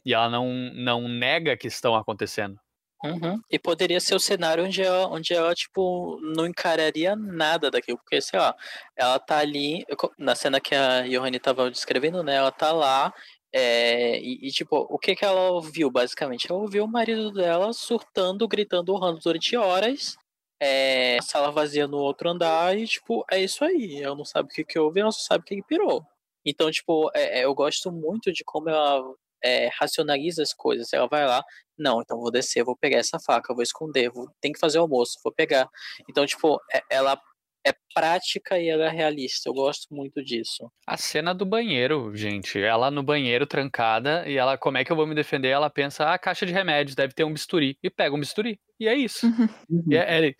E 0.05 0.13
ela 0.13 0.29
não, 0.29 0.47
não 0.73 1.07
nega 1.09 1.57
que 1.57 1.67
estão 1.67 1.95
acontecendo. 1.95 2.59
Uhum. 3.03 3.41
E 3.51 3.59
poderia 3.59 3.99
ser 3.99 4.15
o 4.15 4.19
cenário 4.19 4.63
onde 4.63 4.81
ela, 4.81 5.07
onde 5.09 5.33
ela, 5.33 5.53
tipo, 5.53 6.17
não 6.21 6.45
encararia 6.47 7.15
nada 7.15 7.69
daquilo. 7.69 7.97
Porque, 7.97 8.21
sei 8.21 8.39
lá, 8.39 8.55
ela 8.95 9.19
tá 9.19 9.39
ali, 9.39 9.85
na 10.17 10.35
cena 10.35 10.61
que 10.61 10.73
a 10.73 11.01
Johanny 11.03 11.37
tava 11.39 11.69
descrevendo, 11.69 12.23
né? 12.23 12.35
Ela 12.35 12.51
tá 12.51 12.71
lá, 12.71 13.13
é, 13.51 14.19
e, 14.19 14.47
e, 14.47 14.51
tipo, 14.51 14.77
o 14.89 14.97
que 14.97 15.15
que 15.15 15.25
ela 15.25 15.51
ouviu, 15.51 15.91
basicamente? 15.91 16.47
Ela 16.49 16.59
ouviu 16.59 16.85
o 16.85 16.87
marido 16.87 17.31
dela 17.31 17.73
surtando, 17.73 18.47
gritando, 18.47 18.93
urrando 18.93 19.19
durante 19.19 19.55
horas. 19.57 20.15
É, 20.61 21.19
sala 21.21 21.51
vazia 21.51 21.87
no 21.87 21.97
outro 21.97 22.29
andar 22.29 22.77
e, 22.77 22.87
tipo, 22.87 23.25
é 23.29 23.41
isso 23.43 23.65
aí. 23.65 24.01
Ela 24.01 24.15
não 24.15 24.23
sabe 24.25 24.47
o 24.49 24.51
que 24.53 24.63
que 24.63 24.79
houve, 24.79 25.01
ela 25.01 25.11
só 25.11 25.19
sabe 25.33 25.43
que 25.43 25.53
ele 25.55 25.63
pirou. 25.63 26.05
Então, 26.45 26.71
tipo, 26.71 27.09
é- 27.13 27.39
é, 27.41 27.45
eu 27.45 27.53
gosto 27.53 27.91
muito 27.91 28.31
de 28.31 28.43
como 28.45 28.69
ela 28.69 29.03
é, 29.43 29.69
racionaliza 29.79 30.41
as 30.41 30.53
coisas. 30.53 30.93
Ela 30.93 31.07
vai 31.07 31.25
lá, 31.25 31.43
não, 31.77 32.01
então 32.01 32.19
vou 32.19 32.31
descer, 32.31 32.63
vou 32.63 32.77
pegar 32.77 32.97
essa 32.97 33.19
faca, 33.19 33.53
vou 33.53 33.63
esconder, 33.63 34.09
vou, 34.09 34.27
tem 34.41 34.51
que 34.51 34.59
fazer 34.59 34.79
o 34.79 34.81
almoço, 34.81 35.19
vou 35.23 35.33
pegar. 35.33 35.67
Então, 36.09 36.25
tipo, 36.25 36.59
é- 36.73 36.83
ela 36.89 37.19
é 37.65 37.73
prática 37.95 38.59
e 38.59 38.67
ela 38.67 38.85
é 38.85 38.89
realista. 38.89 39.47
Eu 39.47 39.53
gosto 39.53 39.87
muito 39.89 40.21
disso. 40.21 40.69
A 40.85 40.97
cena 40.97 41.33
do 41.33 41.45
banheiro, 41.45 42.13
gente. 42.13 42.59
Ela 42.61 42.91
no 42.91 43.01
banheiro 43.01 43.47
trancada 43.47 44.27
e 44.27 44.35
ela, 44.35 44.57
como 44.57 44.77
é 44.77 44.83
que 44.83 44.91
eu 44.91 44.95
vou 44.97 45.07
me 45.07 45.15
defender? 45.15 45.47
Ela 45.47 45.69
pensa, 45.69 46.11
ah, 46.11 46.19
caixa 46.19 46.45
de 46.45 46.51
remédios, 46.51 46.93
deve 46.95 47.13
ter 47.13 47.23
um 47.23 47.31
bisturi. 47.31 47.77
E 47.81 47.89
pega 47.89 48.13
um 48.13 48.19
bisturi. 48.19 48.59
E 48.77 48.85
é 48.87 48.93
isso. 48.93 49.25
Uhum. 49.27 49.83
E 49.89 49.95
é- 49.95 50.27
é- 50.27 50.35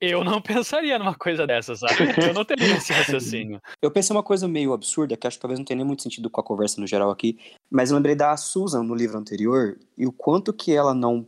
eu 0.00 0.24
não 0.24 0.40
pensaria 0.42 0.98
numa 0.98 1.14
coisa 1.14 1.46
dessa, 1.46 1.74
sabe? 1.76 1.94
Eu 2.26 2.32
não 2.34 2.44
teria 2.44 2.76
esse 2.76 2.92
raciocínio. 2.92 3.60
Eu 3.82 3.90
pensei 3.90 4.14
uma 4.14 4.22
coisa 4.22 4.46
meio 4.48 4.72
absurda, 4.72 5.16
que 5.16 5.26
acho 5.26 5.36
que 5.36 5.40
talvez 5.42 5.58
não 5.58 5.64
tenha 5.64 5.76
nem 5.76 5.86
muito 5.86 6.02
sentido 6.02 6.28
com 6.30 6.40
a 6.40 6.44
conversa 6.44 6.80
no 6.80 6.86
geral 6.86 7.10
aqui, 7.10 7.38
mas 7.70 7.90
eu 7.90 7.96
lembrei 7.96 8.14
da 8.14 8.36
Susan 8.36 8.82
no 8.82 8.94
livro 8.94 9.18
anterior 9.18 9.78
e 9.96 10.06
o 10.06 10.12
quanto 10.12 10.52
que 10.52 10.72
ela 10.72 10.94
não. 10.94 11.26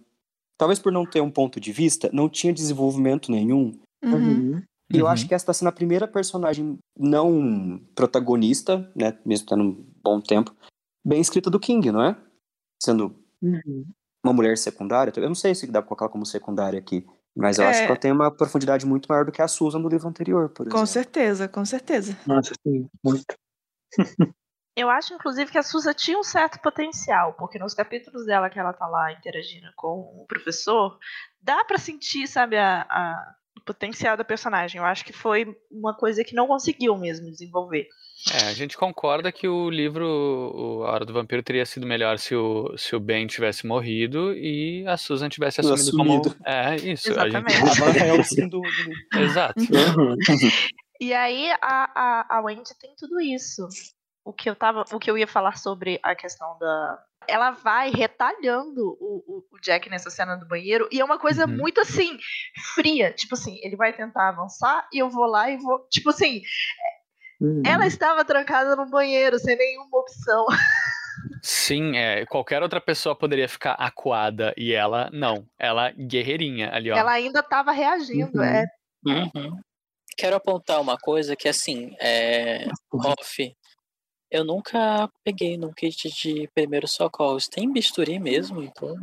Talvez 0.59 0.79
por 0.79 0.93
não 0.93 1.05
ter 1.07 1.21
um 1.21 1.31
ponto 1.31 1.59
de 1.59 1.73
vista, 1.73 2.09
não 2.13 2.29
tinha 2.29 2.53
desenvolvimento 2.53 3.31
nenhum. 3.31 3.79
Uhum. 4.05 4.13
Uhum. 4.15 4.63
E 4.93 4.99
eu 4.99 5.07
Uhum. 5.07 5.11
acho 5.11 5.27
que 5.27 5.35
essa 5.35 5.47
tá 5.47 5.53
sendo 5.55 5.69
a 5.69 5.73
primeira 5.73 6.07
personagem 6.07 6.79
não 6.99 7.81
protagonista, 7.95 8.91
né? 8.95 9.17
Mesmo 9.25 9.47
tendo 9.49 9.63
um 9.63 9.87
bom 10.03 10.21
tempo, 10.21 10.55
bem 11.05 11.21
escrita 11.21 11.49
do 11.51 11.59
King, 11.59 11.91
não 11.91 12.03
é? 12.03 12.17
Sendo 12.83 13.15
Uhum. 13.43 13.85
uma 14.25 14.33
mulher 14.35 14.57
secundária. 14.59 15.13
Eu 15.17 15.29
não 15.29 15.35
sei 15.35 15.55
se 15.55 15.67
dá 15.67 15.81
pra 15.81 15.89
colocar 15.89 16.05
ela 16.05 16.13
como 16.13 16.27
secundária 16.27 16.79
aqui, 16.79 17.07
mas 17.37 17.59
eu 17.59 17.67
acho 17.67 17.81
É. 17.81 17.83
que 17.83 17.89
ela 17.89 17.99
tem 18.01 18.13
uma 18.13 18.31
profundidade 18.31 18.85
muito 18.87 19.07
maior 19.09 19.25
do 19.25 19.33
que 19.33 19.43
a 19.43 19.49
Susan 19.49 19.81
do 19.81 19.89
livro 19.89 20.09
anterior, 20.09 20.49
por 20.49 20.63
exemplo. 20.63 20.79
Com 20.81 20.87
certeza, 20.87 21.49
com 21.49 21.65
certeza. 21.65 22.17
Nossa, 22.27 22.53
sim, 22.63 22.89
muito. 23.05 23.25
Eu 24.75 24.89
acho, 24.89 25.13
inclusive, 25.13 25.51
que 25.51 25.59
a 25.59 25.63
Susa 25.63 25.93
tinha 25.93 26.19
um 26.19 26.23
certo 26.23 26.59
potencial, 26.61 27.35
porque 27.35 27.59
nos 27.59 27.75
capítulos 27.75 28.25
dela 28.25 28.49
que 28.49 28.59
ela 28.59 28.73
tá 28.73 28.87
lá 28.87 29.13
interagindo 29.13 29.67
com 29.77 30.01
o 30.23 30.25
professor, 30.27 30.99
dá 31.43 31.63
pra 31.63 31.77
sentir, 31.77 32.27
sabe, 32.27 32.57
a, 32.57 32.81
a- 32.89 33.35
potencial 33.65 34.17
da 34.17 34.25
personagem. 34.25 34.79
Eu 34.79 34.85
acho 34.85 35.05
que 35.05 35.13
foi 35.13 35.57
uma 35.71 35.95
coisa 35.95 36.23
que 36.25 36.35
não 36.35 36.47
conseguiu 36.47 36.97
mesmo 36.97 37.31
desenvolver. 37.31 37.87
É, 38.33 38.49
a 38.49 38.53
gente 38.53 38.77
concorda 38.77 39.33
que 39.33 39.49
o 39.49 39.69
livro 39.69 40.07
o 40.07 40.85
A 40.85 40.93
Hora 40.93 41.05
do 41.05 41.13
Vampiro 41.13 41.43
teria 41.43 41.67
sido 41.67 41.87
melhor 41.87 42.19
se 42.19 42.35
o, 42.37 42.73
se 42.77 42.95
o 42.95 43.01
Ben 43.01 43.27
tivesse 43.27 43.67
morrido 43.67 44.33
e 44.35 44.87
a 44.87 44.97
Susan 44.97 45.29
tivesse 45.29 45.61
assumido, 45.61 45.81
Assumido. 45.83 46.35
como. 46.35 46.49
É, 46.49 46.77
isso. 46.77 47.09
A 47.19 47.27
Exatamente. 47.29 47.53
gente... 47.57 47.83
A 47.83 47.85
Van 47.85 47.99
Helsing 47.99 48.49
do, 48.49 48.61
do- 48.61 49.19
Exato. 49.19 49.61
Uhum. 49.61 50.17
E 51.01 51.13
aí 51.13 51.51
a, 51.61 51.91
a, 52.31 52.37
a 52.39 52.41
Wendy 52.43 52.71
tem 52.81 52.95
tudo 52.97 53.21
isso. 53.21 53.67
O 54.25 54.33
que 54.33 54.49
eu 54.49 54.55
tava, 54.55 54.85
o 54.93 54.99
que 54.99 55.11
eu 55.11 55.19
ia 55.19 55.27
falar 55.27 55.57
sobre 55.59 55.99
a 56.03 56.15
questão 56.15 56.57
da 56.59 56.99
ela 57.29 57.53
vai 57.53 57.91
retalhando 57.91 58.97
o, 59.01 59.23
o, 59.29 59.45
o 59.53 59.61
Jack 59.61 59.89
nessa 59.89 60.11
cena 60.11 60.35
do 60.37 60.47
banheiro 60.47 60.89
e 60.91 61.01
é 61.01 61.05
uma 61.05 61.21
coisa 61.21 61.47
Uhum. 61.47 61.57
muito 61.57 61.81
assim 61.81 62.19
fria, 62.75 63.13
tipo 63.13 63.35
assim, 63.35 63.61
ele 63.63 63.77
vai 63.77 63.93
tentar 63.93 64.29
avançar 64.31 64.89
e 64.93 64.99
eu 64.99 65.09
vou 65.09 65.27
lá 65.27 65.49
e 65.49 65.57
vou, 65.57 65.87
tipo 65.89 66.11
assim, 66.11 66.43
Uhum. 67.41 67.63
ela 67.65 67.87
estava 67.87 68.25
trancada 68.25 68.75
no 68.77 68.87
banheiro 68.91 69.39
sem 69.39 69.57
nenhuma 69.57 69.99
opção. 69.99 70.47
Sim, 71.43 71.97
é, 71.97 72.25
qualquer 72.27 72.63
outra 72.63 72.81
pessoa 72.81 73.17
poderia 73.17 73.49
ficar 73.49 73.73
acuada 73.75 74.53
e 74.57 74.73
ela 74.73 75.09
não. 75.13 75.45
Ela 75.59 75.91
guerreirinha 75.91 76.73
ali, 76.73 76.91
ó. 76.91 76.97
Ela 76.97 77.13
ainda 77.13 77.41
estava 77.41 77.73
reagindo, 77.73 78.39
Uhum. 78.39 78.45
é. 78.45 78.65
Uhum. 79.07 79.61
Quero 80.17 80.37
apontar 80.37 80.81
uma 80.81 80.97
coisa 80.97 81.35
que, 81.35 81.49
assim, 81.49 81.97
é 82.01 82.67
off. 82.93 83.57
Eu 84.33 84.45
nunca 84.45 85.11
peguei 85.23 85.59
num 85.59 85.73
kit 85.75 86.09
de 86.09 86.49
primeiros 86.55 86.93
socorros. 86.93 87.47
Tem 87.47 87.71
bisturi 87.71 88.19
mesmo, 88.19 88.63
então. 88.63 88.97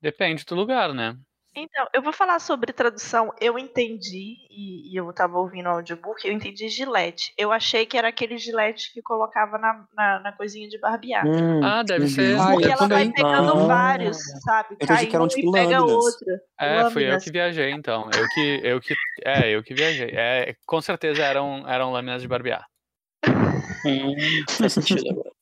Depende 0.00 0.44
do 0.44 0.54
lugar, 0.54 0.94
né? 0.94 1.16
Então, 1.56 1.86
eu 1.92 2.02
vou 2.02 2.12
falar 2.12 2.38
sobre 2.40 2.72
tradução. 2.72 3.32
Eu 3.40 3.56
entendi, 3.58 4.36
e, 4.50 4.92
e 4.92 4.96
eu 4.96 5.12
tava 5.12 5.38
ouvindo 5.38 5.66
o 5.66 5.72
audiobook, 5.72 6.24
eu 6.26 6.32
entendi 6.32 6.68
gilete. 6.68 7.32
Eu 7.38 7.50
achei 7.52 7.84
que 7.86 7.96
era 7.96 8.08
aquele 8.08 8.36
gilete 8.38 8.92
que 8.92 9.00
colocava 9.02 9.56
na, 9.58 9.86
na, 9.94 10.20
na 10.20 10.32
coisinha 10.32 10.68
de 10.68 10.78
barbear. 10.80 11.24
Hum, 11.26 11.60
Ah, 11.64 11.82
deve 11.84 12.08
ser. 12.08 12.36
Ah, 12.40 12.50
Porque 12.52 12.66
eu 12.66 12.70
ela 12.70 12.88
vai 12.88 12.88
também. 13.08 13.12
pegando 13.12 13.52
Ah. 13.52 13.66
vários, 13.66 14.16
sabe? 14.42 14.76
Eu 14.80 14.86
Cai 14.86 14.96
entendi 14.96 15.10
que 15.10 15.16
eram, 15.16 15.24
um 15.24 15.28
tipo, 15.28 15.48
e 15.48 15.52
pega 15.52 15.78
lâminas. 15.80 16.04
outra. 16.04 16.40
É, 16.60 16.78
fui 16.90 17.02
eu 17.02 17.06
Lâminas. 17.06 17.24
que 17.24 17.30
viajei, 17.32 17.70
então. 17.70 18.10
Eu 18.16 18.28
que, 18.28 18.60
eu 18.64 18.80
que, 18.80 18.94
é, 19.24 19.50
eu 19.50 19.62
que 19.62 19.74
viajei. 19.74 20.10
É, 20.12 20.56
com 20.66 20.80
certeza 20.80 21.22
eram, 21.24 21.68
eram 21.68 21.92
lâminas 21.92 22.20
de 22.22 22.26
barbear. 22.28 22.64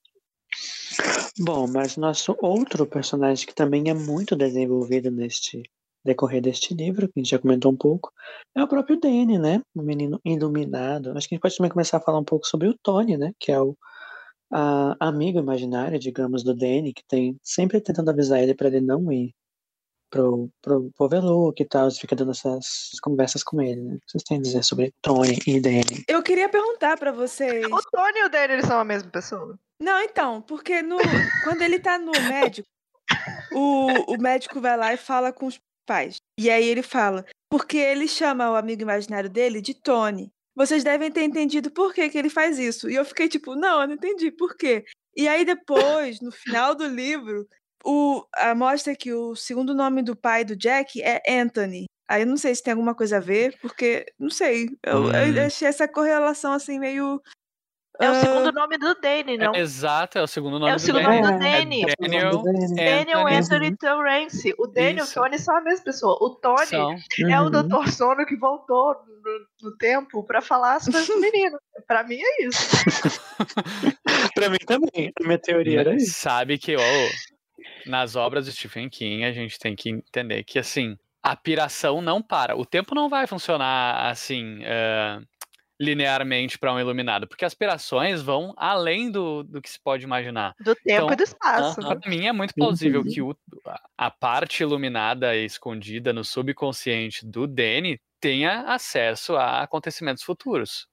Bom, 1.38 1.66
mas 1.66 1.96
nosso 1.96 2.36
outro 2.40 2.86
personagem 2.86 3.46
que 3.46 3.54
também 3.54 3.88
é 3.88 3.94
muito 3.94 4.36
desenvolvido 4.36 5.10
neste 5.10 5.62
decorrer 6.04 6.42
deste 6.42 6.74
livro, 6.74 7.06
que 7.06 7.14
a 7.16 7.20
gente 7.20 7.30
já 7.30 7.38
comentou 7.38 7.72
um 7.72 7.76
pouco, 7.76 8.12
é 8.56 8.62
o 8.62 8.68
próprio 8.68 8.98
Danny, 8.98 9.38
né? 9.38 9.62
O 9.74 9.82
menino 9.82 10.20
iluminado. 10.24 11.16
Acho 11.16 11.28
que 11.28 11.34
a 11.34 11.36
gente 11.36 11.42
pode 11.42 11.56
também 11.56 11.70
começar 11.70 11.98
a 11.98 12.00
falar 12.00 12.18
um 12.18 12.24
pouco 12.24 12.46
sobre 12.46 12.68
o 12.68 12.76
Tony, 12.82 13.16
né? 13.16 13.32
Que 13.38 13.52
é 13.52 13.60
o 13.60 13.76
amigo 15.00 15.38
imaginário, 15.38 15.98
digamos, 15.98 16.42
do 16.42 16.54
Danny, 16.54 16.92
que 16.92 17.02
tem 17.08 17.38
sempre 17.42 17.80
tentando 17.80 18.10
avisar 18.10 18.42
ele 18.42 18.54
para 18.54 18.68
ele 18.68 18.80
não 18.80 19.10
ir 19.10 19.34
pro, 20.12 20.50
pro, 20.60 20.90
pro 20.92 21.06
Overlook 21.06 21.60
e 21.60 21.66
tal, 21.66 21.90
fica 21.90 22.14
dando 22.14 22.30
essas 22.30 23.00
conversas 23.02 23.42
com 23.42 23.60
ele, 23.60 23.80
né? 23.80 23.94
O 23.94 23.98
que 23.98 24.10
vocês 24.12 24.22
têm 24.22 24.38
a 24.38 24.42
dizer 24.42 24.62
sobre 24.62 24.92
Tony 25.00 25.38
e 25.46 25.58
Danny? 25.58 26.04
Eu 26.06 26.22
queria 26.22 26.48
perguntar 26.48 26.98
pra 26.98 27.10
vocês. 27.10 27.64
O 27.64 27.80
Tony 27.90 28.18
e 28.20 28.24
o 28.26 28.28
Danny, 28.28 28.52
eles 28.52 28.66
são 28.66 28.78
a 28.78 28.84
mesma 28.84 29.10
pessoa? 29.10 29.58
Não, 29.80 30.00
então, 30.02 30.42
porque 30.42 30.82
no, 30.82 30.98
quando 31.42 31.62
ele 31.62 31.80
tá 31.80 31.98
no 31.98 32.12
médico, 32.12 32.68
o, 33.52 34.14
o 34.14 34.18
médico 34.20 34.60
vai 34.60 34.76
lá 34.76 34.92
e 34.92 34.98
fala 34.98 35.32
com 35.32 35.46
os 35.46 35.58
pais. 35.86 36.16
E 36.38 36.50
aí 36.50 36.68
ele 36.68 36.82
fala, 36.82 37.24
porque 37.50 37.78
ele 37.78 38.06
chama 38.06 38.50
o 38.50 38.54
amigo 38.54 38.82
imaginário 38.82 39.30
dele 39.30 39.60
de 39.60 39.74
Tony. 39.74 40.30
Vocês 40.54 40.84
devem 40.84 41.10
ter 41.10 41.24
entendido 41.24 41.70
por 41.70 41.94
que, 41.94 42.10
que 42.10 42.18
ele 42.18 42.28
faz 42.28 42.58
isso. 42.58 42.88
E 42.88 42.94
eu 42.94 43.04
fiquei 43.04 43.28
tipo, 43.28 43.56
não, 43.56 43.80
eu 43.80 43.88
não 43.88 43.94
entendi 43.94 44.30
por 44.30 44.54
quê. 44.54 44.84
E 45.16 45.26
aí 45.26 45.44
depois, 45.44 46.20
no 46.20 46.30
final 46.30 46.74
do 46.74 46.86
livro, 46.86 47.46
o, 47.84 48.24
a, 48.36 48.54
mostra 48.54 48.94
que 48.96 49.12
o 49.12 49.34
segundo 49.36 49.74
nome 49.74 50.02
do 50.02 50.14
pai 50.16 50.44
do 50.44 50.56
Jack 50.56 51.00
é 51.02 51.22
Anthony. 51.28 51.86
Aí 52.08 52.22
eu 52.22 52.26
não 52.26 52.36
sei 52.36 52.54
se 52.54 52.62
tem 52.62 52.72
alguma 52.72 52.94
coisa 52.94 53.16
a 53.16 53.20
ver, 53.20 53.56
porque, 53.62 54.04
não 54.18 54.28
sei, 54.30 54.68
eu, 54.84 55.04
Hum. 55.04 55.12
eu 55.12 55.46
achei 55.46 55.66
essa 55.68 55.88
correlação 55.88 56.52
assim 56.52 56.78
meio. 56.78 57.20
É 58.00 58.08
o 58.08 58.12
ah, 58.12 58.20
segundo 58.20 58.52
nome 58.52 58.78
do 58.78 58.94
Danny, 59.00 59.36
não? 59.36 59.54
É, 59.54 59.60
exato, 59.60 60.18
é 60.18 60.22
o 60.22 60.26
segundo 60.26 60.58
nome 60.58 60.70
É 60.72 60.74
o 60.74 60.76
do 60.76 60.80
segundo 60.80 61.02
Danny. 61.04 61.20
nome 61.22 61.38
do 61.38 61.44
É, 61.44 61.58
Danny. 61.58 61.82
é 61.82 61.86
o 61.86 62.02
Daniel, 62.02 62.32
nome 62.32 62.42
do 62.42 62.44
Danny. 62.44 62.74
Daniel 62.74 63.18
Anthony. 63.20 63.36
Anthony 63.36 63.76
Torrance. 63.76 64.54
O 64.58 64.66
Danny 64.66 64.98
e 64.98 65.02
o. 65.02 65.06
Tony 65.06 65.38
são 65.38 65.56
a 65.56 65.60
mesma 65.60 65.84
pessoa. 65.84 66.18
O 66.20 66.30
Tony 66.30 66.66
São. 66.66 66.92
é 67.30 67.40
o 67.40 67.44
Uhum. 67.44 67.50
Dr. 67.68 67.88
Sono 67.92 68.26
que 68.26 68.36
voltou 68.36 68.94
no, 69.62 69.70
no 69.70 69.76
tempo 69.76 70.24
pra 70.24 70.40
falar 70.40 70.76
as 70.76 70.84
coisas 70.84 71.06
do 71.06 71.20
menino. 71.20 71.58
Pra 71.86 72.02
mim 72.02 72.18
é 72.20 72.44
isso. 72.46 72.58
pra 74.34 74.48
mim 74.48 74.58
também. 74.66 75.12
A 75.20 75.24
minha 75.26 75.38
teoria 75.38 75.80
era 75.80 75.94
isso. 75.94 76.18
Sabe 76.18 76.58
que, 76.58 76.74
ó, 76.76 76.80
nas 77.86 78.16
obras 78.16 78.46
do 78.46 78.52
Stephen 78.52 78.88
King, 78.88 79.24
a 79.24 79.32
gente 79.32 79.58
tem 79.58 79.74
que 79.76 79.90
entender 79.90 80.44
que, 80.44 80.58
assim, 80.58 80.96
a 81.22 81.36
piração 81.36 82.00
não 82.02 82.22
para. 82.22 82.56
O 82.56 82.66
tempo 82.66 82.94
não 82.94 83.08
vai 83.08 83.26
funcionar, 83.26 84.08
assim, 84.10 84.58
eh, 84.62 85.20
linearmente 85.80 86.58
para 86.58 86.72
um 86.72 86.80
iluminado, 86.80 87.26
porque 87.28 87.44
as 87.44 87.54
pirações 87.54 88.22
vão 88.22 88.54
além 88.56 89.10
do, 89.10 89.42
do 89.44 89.60
que 89.62 89.70
se 89.70 89.80
pode 89.82 90.04
imaginar. 90.04 90.54
Do 90.58 90.74
tempo 90.76 90.92
Então, 91.04 91.12
e 91.12 91.16
do 91.16 91.22
espaço. 91.24 91.80
Para 91.82 91.98
mim 92.10 92.26
é 92.26 92.32
muito 92.32 92.54
plausível 92.56 93.00
Uhum. 93.00 93.06
que 93.06 93.22
o- 93.22 93.36
a- 93.66 93.80
a 93.98 94.10
parte 94.10 94.62
iluminada 94.62 95.34
e 95.36 95.44
escondida 95.44 96.12
no 96.12 96.24
subconsciente 96.24 97.26
do 97.26 97.46
Danny 97.46 98.00
tenha 98.20 98.62
acesso 98.72 99.36
a 99.36 99.62
acontecimentos 99.62 100.22
futuros. 100.22 100.86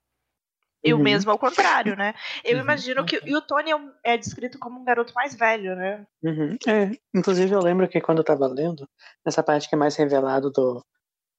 E 0.84 0.94
o 0.94 0.98
Uhum. 0.98 1.04
mesmo 1.04 1.30
ao 1.32 1.38
contrário, 1.38 1.96
né? 1.96 2.14
Eu 2.44 2.56
Uhum. 2.58 2.64
imagino 2.64 3.06
que. 3.06 3.20
E 3.26 3.36
o 3.36 3.42
Tony 3.42 3.72
é 3.72 4.14
é 4.14 4.18
descrito 4.18 4.58
como 4.58 4.80
um 4.80 4.84
garoto 4.84 5.14
mais 5.14 5.36
velho, 5.36 5.76
né? 5.76 6.06
Uhum. 6.24 6.56
É, 6.68 6.92
inclusive 7.14 7.54
eu 7.54 7.60
lembro 7.62 7.88
que 7.88 8.00
quando 8.00 8.20
eu 8.20 8.24
tava 8.24 8.48
lendo, 8.48 8.88
nessa 9.26 9.44
parte 9.44 9.68
que 9.68 9.76
é 9.76 9.78
mais 9.78 9.96
revelado 9.96 10.50
do 10.50 10.82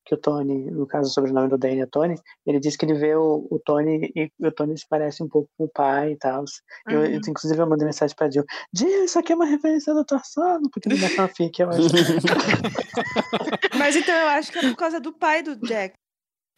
que 0.05 0.15
o 0.15 0.19
Tony, 0.19 0.71
no 0.71 0.87
caso 0.87 1.09
o 1.11 1.13
sobrenome 1.13 1.49
do 1.49 1.59
Danny 1.59 1.81
é 1.83 1.87
Tony, 1.87 2.17
ele 2.45 2.59
diz 2.59 2.75
que 2.77 2.85
ele 2.85 2.95
vê 2.95 3.15
o, 3.15 3.47
o 3.51 3.59
Tony 3.65 4.11
e 4.17 4.31
o 4.41 4.51
Tony 4.51 4.77
se 4.77 4.87
parece 4.89 5.23
um 5.23 5.29
pouco 5.29 5.49
com 5.57 5.65
o 5.65 5.69
pai 5.69 6.13
e 6.13 6.17
tal. 6.17 6.45
Eu, 6.89 7.05
eu, 7.05 7.11
Uhum. 7.13 7.21
inclusive 7.29 7.61
eu 7.61 7.67
mandei 7.67 7.87
mensagem 7.87 8.17
pra 8.17 8.31
Jill, 8.31 8.45
Jill, 8.75 9.05
isso 9.05 9.19
aqui 9.19 9.33
é 9.33 9.37
uma 9.37 9.45
referência 9.47 9.95
do 9.95 10.03
Dr. 10.05 10.19
Sono, 10.25 10.69
porque 10.71 10.89
na 10.89 10.97
minha 10.97 11.11
fanfic 11.11 11.61
eu 11.61 11.71
acho. 11.71 11.81
Mas 13.79 13.97
então 13.97 14.15
eu 14.15 14.29
acho 14.29 14.51
que 14.53 14.59
é 14.59 14.63
por 14.63 14.77
causa 14.77 15.01
do 15.01 15.13
pai 15.13 15.43
do 15.43 15.55
Jack. 15.57 15.95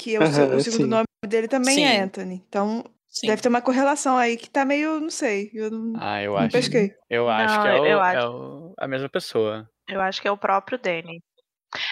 Que 0.03 0.17
é 0.17 0.19
o, 0.19 0.23
Aham, 0.23 0.57
o 0.57 0.61
segundo 0.61 0.83
sim. 0.83 0.87
nome 0.89 1.05
dele 1.27 1.47
também 1.47 1.85
é 1.87 1.97
Sim. 1.97 2.01
Anthony. 2.03 2.45
Então 2.49 2.85
Sim. 3.09 3.29
deve 3.29 3.41
ter 3.41 3.49
uma 3.49 3.63
correlação 3.63 4.17
aí 4.19 4.37
que 4.37 4.51
tá 4.51 4.65
meio, 4.65 4.99
não 4.99 5.11
sei. 5.11 5.49
Eu 5.55 5.71
não, 5.71 5.93
Ah, 6.03 6.21
eu 6.21 6.33
não 6.33 6.39
acho. 6.39 6.51
pesquei. 6.53 6.93
Eu 7.09 7.29
acho 7.29 7.55
Não, 7.55 7.63
que 7.63 7.69
é, 7.69 7.73
o- 7.81 7.85
é 7.87 7.93
acho. 7.93 8.29
o- 8.29 8.75
a 8.79 8.89
mesma 8.89 9.09
pessoa. 9.09 9.69
Eu 9.89 10.01
acho 10.01 10.21
que 10.21 10.27
é 10.27 10.33
o 10.33 10.37
próprio 10.37 10.77
Danny. 10.79 11.23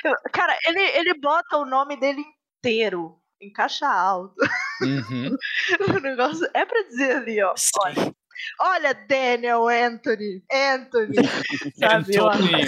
Eu- 0.04 0.14
cara, 0.32 0.56
ele, 0.66 0.80
ele 0.80 1.14
bota 1.20 1.56
o 1.58 1.64
nome 1.64 1.96
dele 2.00 2.20
inteiro 2.58 3.16
em 3.40 3.52
caixa 3.52 3.86
alta. 3.86 4.34
Uhum. 4.82 5.36
O 5.98 6.00
negócio 6.00 6.48
é 6.52 6.64
pra 6.66 6.82
dizer 6.82 7.16
ali, 7.18 7.40
ó. 7.42 7.54
Sim. 7.56 7.70
Olha, 7.80 8.14
olha 8.60 8.94
Daniel 9.08 9.68
Anthony. 9.68 10.42
Anthony. 10.52 11.14
Sabe? 11.78 12.16
Eu, 12.16 12.28
acho- 12.28 12.42
Anthony. 12.42 12.64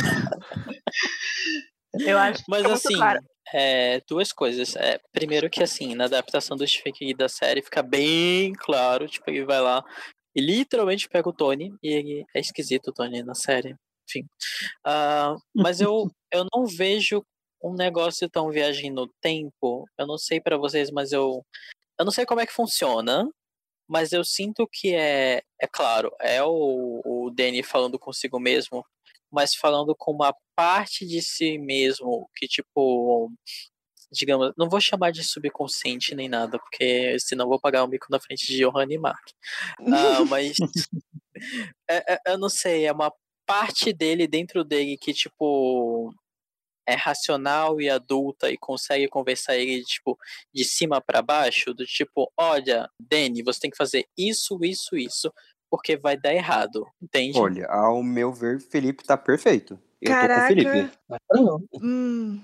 eu 2.07 2.18
acho 2.18 2.45
que 2.45 2.51
Mas 2.51 2.64
assim, 2.66 2.95
claro. 2.97 3.20
É, 3.53 4.01
duas 4.09 4.32
coisas. 4.32 4.76
É, 4.76 5.01
primeiro 5.12 5.51
que 5.51 5.62
assim, 5.62 5.95
na 5.95 6.05
adaptação 6.05 6.57
do 6.57 6.66
Stephen 6.66 6.93
King 6.93 7.14
da 7.14 7.28
série 7.28 7.62
fica 7.62 7.82
bem 7.82 8.53
claro, 8.55 9.09
tipo, 9.09 9.30
ele 9.30 9.45
vai 9.45 9.61
lá 9.61 9.84
e 10.34 10.40
literalmente 10.40 11.09
pega 11.09 11.28
o 11.28 11.32
Tony 11.32 11.74
e 11.82 11.88
ele 11.88 12.24
é 12.34 12.40
esquisito 12.40 12.88
o 12.88 12.93
Tony 12.93 13.22
na 13.22 13.34
série. 13.34 13.76
Enfim. 14.09 14.26
Ah, 14.84 15.36
mas 15.55 15.80
eu, 15.80 16.11
eu 16.32 16.47
não 16.55 16.66
vejo 16.66 17.24
um 17.62 17.74
negócio 17.74 18.28
tão 18.28 18.51
viagem 18.51 18.90
no 18.90 19.09
tempo. 19.20 19.86
Eu 19.99 20.07
não 20.07 20.18
sei 20.18 20.40
pra 20.40 20.57
vocês, 20.57 20.90
mas 20.90 21.12
eu 21.12 21.45
eu 21.99 22.05
não 22.05 22.12
sei 22.12 22.26
como 22.26 22.40
é 22.40 22.47
que 22.47 22.53
funciona, 22.53 23.28
mas 23.88 24.12
eu 24.12 24.24
sinto 24.24 24.68
que 24.70 24.95
é 24.95 25.43
é 25.61 25.66
claro, 25.68 26.11
é 26.20 26.43
o, 26.43 27.03
o 27.05 27.30
Danny 27.30 27.62
falando 27.62 27.99
consigo 27.99 28.40
mesmo, 28.40 28.84
mas 29.33 29.55
falando 29.55 29.95
com 29.97 30.12
uma 30.12 30.35
parte 30.55 31.07
de 31.07 31.22
si 31.22 31.59
mesmo 31.59 32.28
que, 32.37 32.47
tipo, 32.47 33.33
digamos, 34.12 34.53
não 34.57 34.68
vou 34.68 34.80
chamar 34.80 35.11
de 35.11 35.24
subconsciente 35.24 36.14
nem 36.14 36.28
nada, 36.28 36.59
porque 36.59 37.18
senão 37.18 37.49
vou 37.49 37.59
pagar 37.59 37.83
o 37.83 37.89
mico 37.89 38.07
na 38.11 38.20
frente 38.20 38.47
de 38.47 38.59
Johan 38.59 38.87
e 38.91 38.99
Mark. 38.99 39.30
Ah, 39.91 40.20
mas 40.28 40.57
é- 41.89 42.14
é- 42.14 42.20
eu 42.26 42.39
não 42.39 42.49
sei, 42.49 42.87
é 42.87 42.93
uma 42.93 43.12
parte 43.47 43.93
dele 43.93 44.26
dentro 44.28 44.62
dele 44.62 44.97
que, 44.99 45.12
tipo, 45.12 46.14
é 46.87 46.95
racional 46.95 47.80
e 47.80 47.89
adulta 47.89 48.51
e 48.51 48.59
consegue 48.59 49.09
conversar 49.09 49.57
ele, 49.57 49.83
tipo, 49.85 50.18
de 50.53 50.64
cima 50.64 51.01
pra 51.01 51.22
baixo, 51.22 51.72
do 51.72 51.87
tipo, 51.87 52.30
olha, 52.37 52.89
Danny, 52.99 53.43
você 53.43 53.61
tem 53.61 53.70
que 53.70 53.76
fazer 53.76 54.07
isso, 54.16 54.59
isso, 54.62 54.97
isso, 54.97 55.33
porque 55.73 55.97
vai 55.97 56.18
dar 56.18 56.35
errado, 56.35 56.87
entende? 57.01 57.39
Olha, 57.39 57.66
ao 57.66 58.03
meu 58.03 58.31
ver, 58.31 58.61
Felipe 58.61 59.03
tá 59.05 59.16
perfeito. 59.16 59.79
Eu 60.03 60.11
tô 60.11 60.18
com 60.18 60.25
o 60.25 60.29
Caraca. 60.29 60.47
Felipe. 60.49 60.91
Hum. 61.83 62.43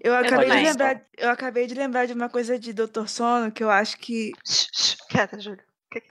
Eu 0.00 0.14
acabei 0.14 0.46
de 0.46 0.52
também. 0.52 0.64
lembrar. 0.64 1.02
Eu 1.18 1.28
acabei 1.30 1.66
de 1.66 1.74
lembrar 1.74 2.06
de 2.06 2.14
uma 2.14 2.30
coisa 2.30 2.58
de 2.58 2.72
Dr. 2.72 3.06
Sono 3.08 3.52
que 3.52 3.62
eu 3.62 3.68
acho 3.68 3.98
que. 3.98 4.32
Quieta, 5.10 5.38
Júlia. 5.38 5.62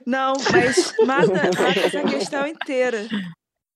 Não, 0.06 0.34
mas 0.52 0.94
mata, 1.04 1.32
mata 1.32 1.80
essa 1.80 2.02
questão 2.04 2.46
inteira. 2.46 3.08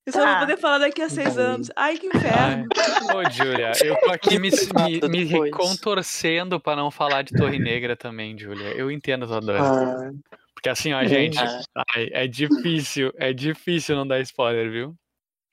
Eu 0.07 0.12
só 0.12 0.21
Tá. 0.23 0.31
vou 0.31 0.41
poder 0.47 0.57
falar 0.61 0.79
daqui 0.79 1.03
a 1.03 1.09
seis 1.09 1.37
anos. 1.37 1.71
Ai, 1.75 1.99
que 1.99 2.07
inferno. 2.07 2.68
Ai. 2.77 3.16
Ô, 3.16 3.31
Júlia, 3.31 3.73
eu 3.85 3.99
tô 3.99 4.11
aqui 4.12 4.39
me, 4.39 4.51
me, 5.09 5.09
me 5.27 5.51
contorcendo 5.51 6.61
pra 6.61 6.77
não 6.77 6.91
falar 6.93 7.23
de 7.23 7.33
Torre 7.35 7.59
Negra 7.59 7.97
também, 7.97 8.39
Júlia. 8.39 8.68
Eu 8.77 8.91
entendo 8.93 9.25
a 9.25 9.29
tua 9.29 9.41
dor. 9.41 9.57
Ah, 9.61 10.11
Porque 10.61 10.68
assim, 10.68 10.92
ó, 10.92 11.00
É. 11.00 11.08
gente, 11.08 11.38
ai, 11.38 12.08
é 12.12 12.26
difícil, 12.26 13.11
é 13.16 13.32
difícil 13.32 13.96
não 13.96 14.06
dar 14.06 14.20
spoiler, 14.20 14.70
viu? 14.70 14.94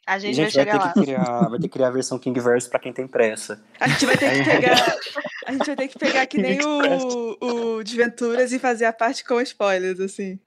A 0.06 0.14
A 0.14 0.20
gente, 0.20 0.36
gente 0.36 0.54
vai 0.56 0.66
vai 0.66 0.74
chegar 0.74 0.80
ter 0.80 0.86
lá. 0.86 0.94
que 0.94 1.02
criar, 1.02 1.50
vai 1.50 1.60
ter 1.60 1.68
que 1.68 1.74
criar 1.74 1.88
a 1.88 1.92
versão 1.92 2.18
Kingverse 2.20 2.70
pra 2.70 2.80
quem 2.80 2.94
tem 2.94 3.08
pressa. 3.08 3.62
A 3.80 3.88
gente 3.90 4.06
vai 4.06 4.18
ter 4.18 4.32
que 4.38 4.50
pegar. 4.50 4.76
A 5.48 5.52
gente 5.54 5.66
vai 5.66 5.76
ter 5.78 5.88
que 5.88 5.98
pegar 5.98 6.26
que 6.28 6.38
nem 6.38 6.60
o, 6.62 7.38
o 7.78 7.82
Desventuras 7.84 8.52
e 8.52 8.60
fazer 8.60 8.84
a 8.84 8.92
parte 8.92 9.24
com 9.24 9.40
spoilers, 9.40 10.02
assim. 10.02 10.38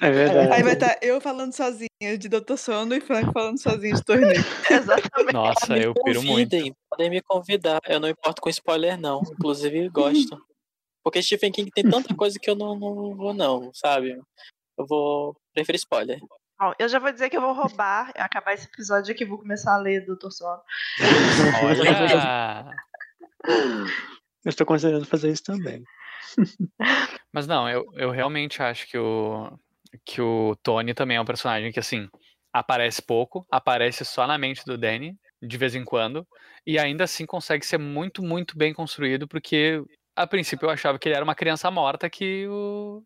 é 0.00 0.10
verdade. 0.10 0.52
Aí 0.52 0.62
vai 0.64 0.72
estar 0.72 0.98
eu 1.02 1.20
falando 1.20 1.52
sozinha 1.52 1.88
de 2.18 2.28
Dr. 2.28 2.56
Sono 2.56 2.96
e 2.96 3.00
Frank 3.00 3.32
falando 3.32 3.60
sozinho 3.62 3.94
de 3.94 4.02
Torneio. 4.02 4.44
Exatamente. 4.68 5.32
Nossa, 5.32 5.74
me 5.74 5.84
eu 5.84 5.94
piro 5.94 6.20
muito. 6.24 6.56
podem 6.90 7.10
me 7.10 7.22
convidar. 7.22 7.78
Eu 7.86 8.00
não 8.00 8.08
importo 8.08 8.42
com 8.42 8.48
spoiler, 8.50 8.98
não. 8.98 9.22
Inclusive, 9.38 9.88
gosto. 9.88 10.36
Porque 11.04 11.22
Stephen 11.22 11.52
King 11.52 11.70
tem 11.70 11.88
tanta 11.88 12.14
coisa 12.14 12.38
que 12.40 12.48
eu 12.48 12.56
não, 12.56 12.76
não 12.76 13.14
vou, 13.14 13.34
não, 13.34 13.70
sabe? 13.74 14.18
Eu 14.76 14.86
vou. 14.86 15.36
Prefiro 15.52 15.76
spoiler. 15.76 16.18
Bom, 16.58 16.72
eu 16.78 16.88
já 16.88 16.98
vou 16.98 17.12
dizer 17.12 17.28
que 17.28 17.36
eu 17.36 17.42
vou 17.42 17.52
roubar, 17.52 18.10
acabar 18.16 18.54
esse 18.54 18.66
episódio 18.66 19.12
aqui, 19.12 19.24
vou 19.24 19.38
começar 19.38 19.74
a 19.74 19.78
ler 19.78 20.06
Doutor 20.06 20.30
Sono. 20.30 20.62
Olha! 21.62 22.70
Eu 24.44 24.48
estou 24.48 24.66
considerando 24.66 25.04
fazer 25.04 25.30
isso 25.30 25.42
também. 25.42 25.82
Mas 27.32 27.46
não, 27.46 27.68
eu, 27.68 27.84
eu 27.94 28.10
realmente 28.10 28.62
acho 28.62 28.86
que 28.88 28.96
o, 28.96 29.58
que 30.04 30.20
o 30.20 30.56
Tony 30.62 30.94
também 30.94 31.16
é 31.16 31.20
um 31.20 31.24
personagem 31.24 31.72
que, 31.72 31.80
assim, 31.80 32.08
aparece 32.52 33.02
pouco, 33.02 33.46
aparece 33.50 34.04
só 34.04 34.26
na 34.26 34.38
mente 34.38 34.64
do 34.64 34.78
Danny, 34.78 35.18
de 35.42 35.58
vez 35.58 35.74
em 35.74 35.84
quando, 35.84 36.26
e 36.66 36.78
ainda 36.78 37.04
assim 37.04 37.26
consegue 37.26 37.66
ser 37.66 37.78
muito, 37.78 38.22
muito 38.22 38.56
bem 38.56 38.72
construído, 38.72 39.26
porque 39.26 39.82
a 40.16 40.26
princípio 40.26 40.66
eu 40.66 40.70
achava 40.70 40.98
que 40.98 41.08
ele 41.08 41.16
era 41.16 41.24
uma 41.24 41.34
criança 41.34 41.70
morta 41.70 42.08
que 42.10 42.46
o, 42.48 43.02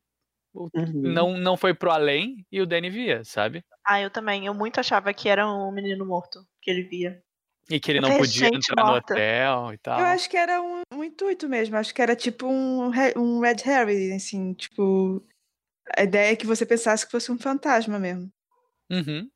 o- 0.55 0.69
Uhum. 0.75 0.93
não, 1.13 1.37
não 1.39 1.57
foi 1.57 1.75
pro 1.75 1.91
além 1.91 2.47
e 2.51 2.61
o 2.61 2.67
Danny 2.67 2.91
via, 2.91 3.25
sabe? 3.25 3.65
Ah, 3.85 4.01
eu 4.01 4.11
também. 4.11 4.47
Eu 4.47 4.55
muito 4.55 4.79
achava 4.79 5.13
que 5.15 5.29
era 5.29 5.51
um 5.51 5.73
menino 5.73 6.05
morto 6.05 6.41
que 6.61 6.71
ele 6.71 6.83
via. 6.83 7.23
E 7.71 7.79
que 7.79 7.91
ele 7.93 8.01
não 8.01 8.17
podia 8.17 8.47
entrar 8.47 8.83
no 8.83 8.93
morta. 8.93 9.15
hotel 9.15 9.73
e 9.75 9.79
tal. 9.79 10.01
Eu 10.01 10.07
acho 10.07 10.29
que 10.29 10.37
era 10.37 10.63
um, 10.63 10.81
um 10.93 11.05
intuito 11.05 11.49
mesmo. 11.49 11.77
Acho 11.77 11.95
que 11.95 12.01
era 12.03 12.17
tipo 12.17 12.47
um, 12.47 12.91
um 13.17 13.41
Red 13.41 13.57
Harry, 13.65 14.13
assim, 14.13 14.55
tipo. 14.55 15.23
A 15.97 16.03
ideia 16.03 16.33
é 16.33 16.37
que 16.37 16.47
você 16.47 16.67
pensasse 16.67 17.05
que 17.07 17.13
fosse 17.13 17.31
um 17.33 17.39
fantasma 17.39 17.99
mesmo. 17.99 18.31
Uhum. 18.91 19.29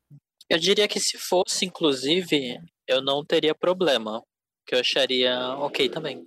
Eu 0.49 0.59
diria 0.59 0.87
que 0.87 0.99
se 0.99 1.17
fosse, 1.17 1.65
inclusive, 1.65 2.59
eu 2.87 3.01
não 3.01 3.23
teria 3.25 3.55
problema. 3.55 4.21
Que 4.65 4.75
eu 4.75 4.79
acharia 4.79 5.55
ok 5.57 5.89
também. 5.89 6.25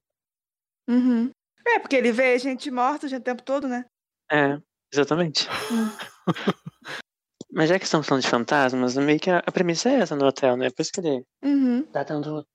Uhum. 0.89 1.31
É, 1.67 1.79
porque 1.79 1.97
ele 1.97 2.13
vê 2.13 2.39
gente 2.39 2.71
morta 2.71 3.07
o 3.07 3.21
tempo 3.21 3.43
todo, 3.43 3.67
né? 3.69 3.85
É, 4.31 4.59
exatamente. 4.93 5.47
Mas 7.53 7.69
já 7.69 7.79
que 7.79 7.85
estamos 7.85 8.07
falando 8.07 8.23
de 8.23 8.29
fantasmas, 8.29 8.97
meio 8.97 9.19
que 9.19 9.31
a, 9.31 9.39
a 9.39 9.53
premissa 9.53 9.89
é 9.89 9.95
essa 9.95 10.15
no 10.15 10.27
hotel, 10.27 10.57
né? 10.57 10.69
Por 10.71 10.83
isso 10.83 10.93
que 10.93 11.01
ele 11.01 11.25
Uhum. 11.43 11.83
tá 11.85 12.03
dando 12.03 12.47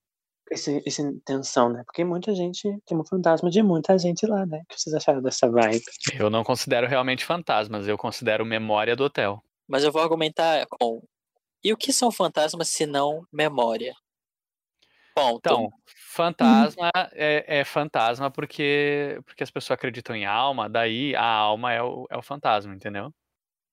esse, 0.52 0.82
essa 0.86 1.02
intenção, 1.02 1.70
né? 1.70 1.82
Porque 1.86 2.04
muita 2.04 2.36
gente 2.36 2.62
tem 2.86 2.98
um 2.98 3.06
fantasma 3.06 3.50
de 3.50 3.64
muita 3.64 3.98
gente 3.98 4.28
lá, 4.28 4.46
né? 4.46 4.62
O 4.64 4.66
que 4.68 4.80
vocês 4.80 4.94
acharam 4.94 5.22
dessa 5.22 5.50
vibe? 5.50 5.82
Eu 6.20 6.30
não 6.30 6.44
considero 6.44 6.88
realmente 6.88 7.26
fantasmas, 7.26 7.88
eu 7.88 7.98
considero 7.98 8.46
memória 8.46 8.96
do 8.96 9.06
hotel. 9.06 9.42
Mas 9.68 9.84
eu 9.84 9.92
vou 9.92 10.02
argumentar 10.02 10.66
com. 10.70 11.02
E 11.64 11.72
o 11.72 11.78
que 11.78 11.94
são 11.94 12.12
fantasmas 12.12 12.70
se 12.70 12.86
não 12.86 13.24
memória? 13.32 13.94
Ponto. 15.16 15.38
Então, 15.38 15.70
fantasma 16.12 16.92
é, 17.14 17.60
é 17.60 17.64
fantasma 17.64 18.30
porque, 18.30 19.20
porque 19.26 19.44
as 19.44 19.52
pessoas 19.52 19.78
acreditam 19.78 20.16
em 20.16 20.26
alma, 20.26 20.70
daí 20.70 21.16
a 21.16 21.26
alma 21.26 21.72
é 21.74 21.82
o, 21.82 22.06
é 22.10 22.18
o 22.18 22.22
fantasma, 22.22 22.74
entendeu? 22.76 23.14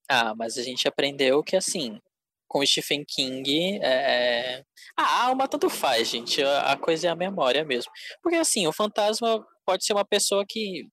Ah, 0.08 0.34
mas 0.34 0.56
a 0.56 0.62
gente 0.62 0.86
aprendeu 0.86 1.42
que 1.42 1.56
assim, 1.56 2.00
com 2.48 2.64
Stephen 2.64 3.04
King, 3.04 3.78
é... 3.82 4.64
a 4.96 5.24
alma 5.26 5.46
tanto 5.46 5.68
faz, 5.68 6.08
gente. 6.08 6.42
A 6.42 6.72
a 6.72 6.76
coisa 6.76 7.08
é 7.08 7.10
a 7.10 7.16
memória 7.16 7.64
mesmo. 7.64 7.92
Porque 8.22 8.36
assim, 8.36 8.66
o 8.66 8.72
fantasma 8.72 9.44
pode 9.66 9.84
ser 9.84 9.92
uma 9.92 10.04
pessoa 10.04 10.44
que. 10.48 10.88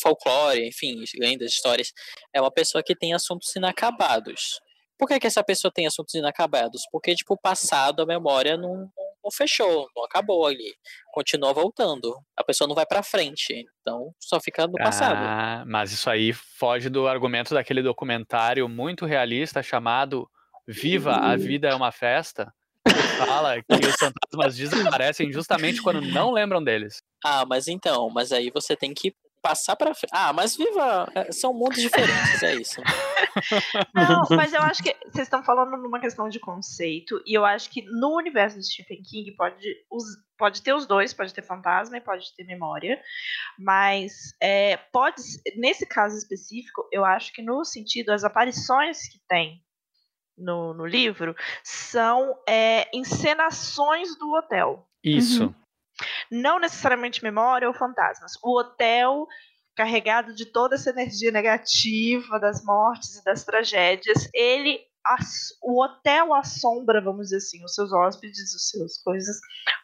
Folclore, 0.00 0.66
enfim, 0.68 1.02
lendas, 1.18 1.52
histórias, 1.52 1.92
é 2.32 2.40
uma 2.40 2.52
pessoa 2.52 2.84
que 2.84 2.94
tem 2.94 3.12
assuntos 3.14 3.54
inacabados. 3.56 4.60
Por 4.96 5.08
que, 5.08 5.18
que 5.18 5.26
essa 5.26 5.42
pessoa 5.42 5.72
tem 5.72 5.88
assuntos 5.88 6.14
inacabados? 6.14 6.82
Porque, 6.92 7.16
tipo, 7.16 7.34
o 7.34 7.40
passado, 7.40 8.00
a 8.00 8.06
memória 8.06 8.56
não, 8.56 8.88
não 9.22 9.30
fechou, 9.30 9.88
não 9.94 10.04
acabou 10.04 10.46
ali. 10.46 10.74
Continua 11.12 11.52
voltando. 11.52 12.14
A 12.36 12.44
pessoa 12.44 12.66
não 12.68 12.74
vai 12.74 12.86
pra 12.86 13.02
frente. 13.02 13.64
Então, 13.80 14.14
só 14.18 14.40
fica 14.40 14.66
no 14.66 14.74
passado. 14.74 15.16
Ah, 15.16 15.64
mas 15.66 15.92
isso 15.92 16.08
aí 16.10 16.32
foge 16.32 16.88
do 16.88 17.06
argumento 17.06 17.54
daquele 17.54 17.82
documentário 17.82 18.68
muito 18.68 19.06
realista 19.06 19.62
chamado 19.62 20.28
Viva, 20.66 21.14
a 21.16 21.36
Vida 21.36 21.68
é 21.68 21.74
uma 21.74 21.90
Festa, 21.90 22.52
que 22.86 22.94
fala 22.94 23.56
que 23.62 23.86
os 23.86 23.96
fantasmas 23.96 24.56
desaparecem 24.56 25.32
justamente 25.32 25.82
quando 25.82 26.00
não 26.00 26.32
lembram 26.32 26.62
deles. 26.62 27.02
Ah, 27.24 27.44
mas 27.44 27.68
então, 27.68 28.08
mas 28.10 28.32
aí 28.32 28.50
você 28.50 28.76
tem 28.76 28.94
que 28.94 29.14
passar 29.42 29.74
pra 29.76 29.92
frente. 29.94 30.10
Ah, 30.12 30.32
mas 30.32 30.56
viva! 30.56 31.10
é, 31.14 31.32
São 31.32 31.52
mundos 31.52 31.82
diferentes, 31.82 32.42
é 32.42 32.54
isso. 32.54 32.80
Não, 33.94 34.22
mas 34.36 34.52
eu 34.52 34.62
acho 34.62 34.82
que 34.82 34.94
vocês 35.04 35.26
estão 35.26 35.42
falando 35.42 35.76
numa 35.76 35.98
questão 36.00 36.28
de 36.28 36.38
conceito, 36.38 37.20
e 37.26 37.36
eu 37.36 37.44
acho 37.44 37.68
que 37.70 37.82
no 37.82 38.16
universo 38.16 38.58
de 38.58 38.64
Stephen 38.66 39.02
King 39.02 39.32
pode, 39.32 39.66
os- 39.90 40.04
pode 40.38 40.62
ter 40.62 40.72
os 40.72 40.86
dois, 40.86 41.12
pode 41.12 41.34
ter 41.34 41.42
fantasma 41.42 41.96
e 41.96 42.00
pode 42.00 42.34
ter 42.36 42.44
memória, 42.44 43.00
mas 43.58 44.12
é, 44.40 44.76
pode, 44.76 45.20
nesse 45.56 45.84
caso 45.86 46.16
específico, 46.16 46.86
eu 46.92 47.04
acho 47.04 47.32
que 47.32 47.42
no 47.42 47.64
sentido, 47.64 48.10
as 48.10 48.24
aparições 48.24 49.08
que 49.08 49.18
tem 49.28 49.60
no, 50.38 50.72
no 50.74 50.86
livro 50.86 51.34
são 51.62 52.36
é, 52.48 52.88
encenações 52.96 54.16
do 54.18 54.32
hotel 54.32 54.88
Isso. 55.04 55.54
Não 56.30 56.58
necessariamente 56.58 57.22
memória 57.22 57.68
ou 57.68 57.74
fantasmas. 57.74 58.32
O 58.42 58.58
hotel 58.58 59.26
carregado 59.76 60.34
de 60.34 60.46
toda 60.46 60.74
essa 60.74 60.90
energia 60.90 61.30
negativa 61.30 62.38
das 62.38 62.62
mortes 62.64 63.16
e 63.16 63.24
das 63.24 63.44
tragédias, 63.44 64.28
ele 64.34 64.80
o 65.60 65.82
hotel 65.82 66.32
assombra, 66.32 67.00
vamos 67.00 67.24
dizer 67.24 67.38
assim, 67.38 67.64
os 67.64 67.74
seus 67.74 67.92
hóspedes, 67.92 68.54
os 68.54 68.68
seus 68.70 68.98
coisas, 69.02 69.36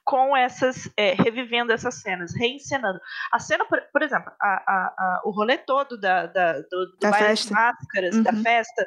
com 0.05 0.37
essas, 0.37 0.89
é, 0.97 1.13
revivendo 1.13 1.73
essas 1.73 1.97
cenas, 2.01 2.33
reencenando. 2.37 3.01
A 3.33 3.41
cena, 3.41 3.65
por, 3.65 3.81
por 3.93 4.01
exemplo, 4.01 4.31
a, 4.41 4.47
a- 4.49 4.95
a- 4.97 5.23
o 5.25 5.33
rolê 5.33 5.59
todo 5.59 5.99
da, 5.99 6.27
da, 6.27 6.53
do, 6.61 6.87
do 6.93 6.99
Da 7.01 7.13
festa. 7.13 7.53
máscaras, 7.53 8.23
da 8.23 8.31
Uhum. 8.31 8.43
festa, 8.45 8.83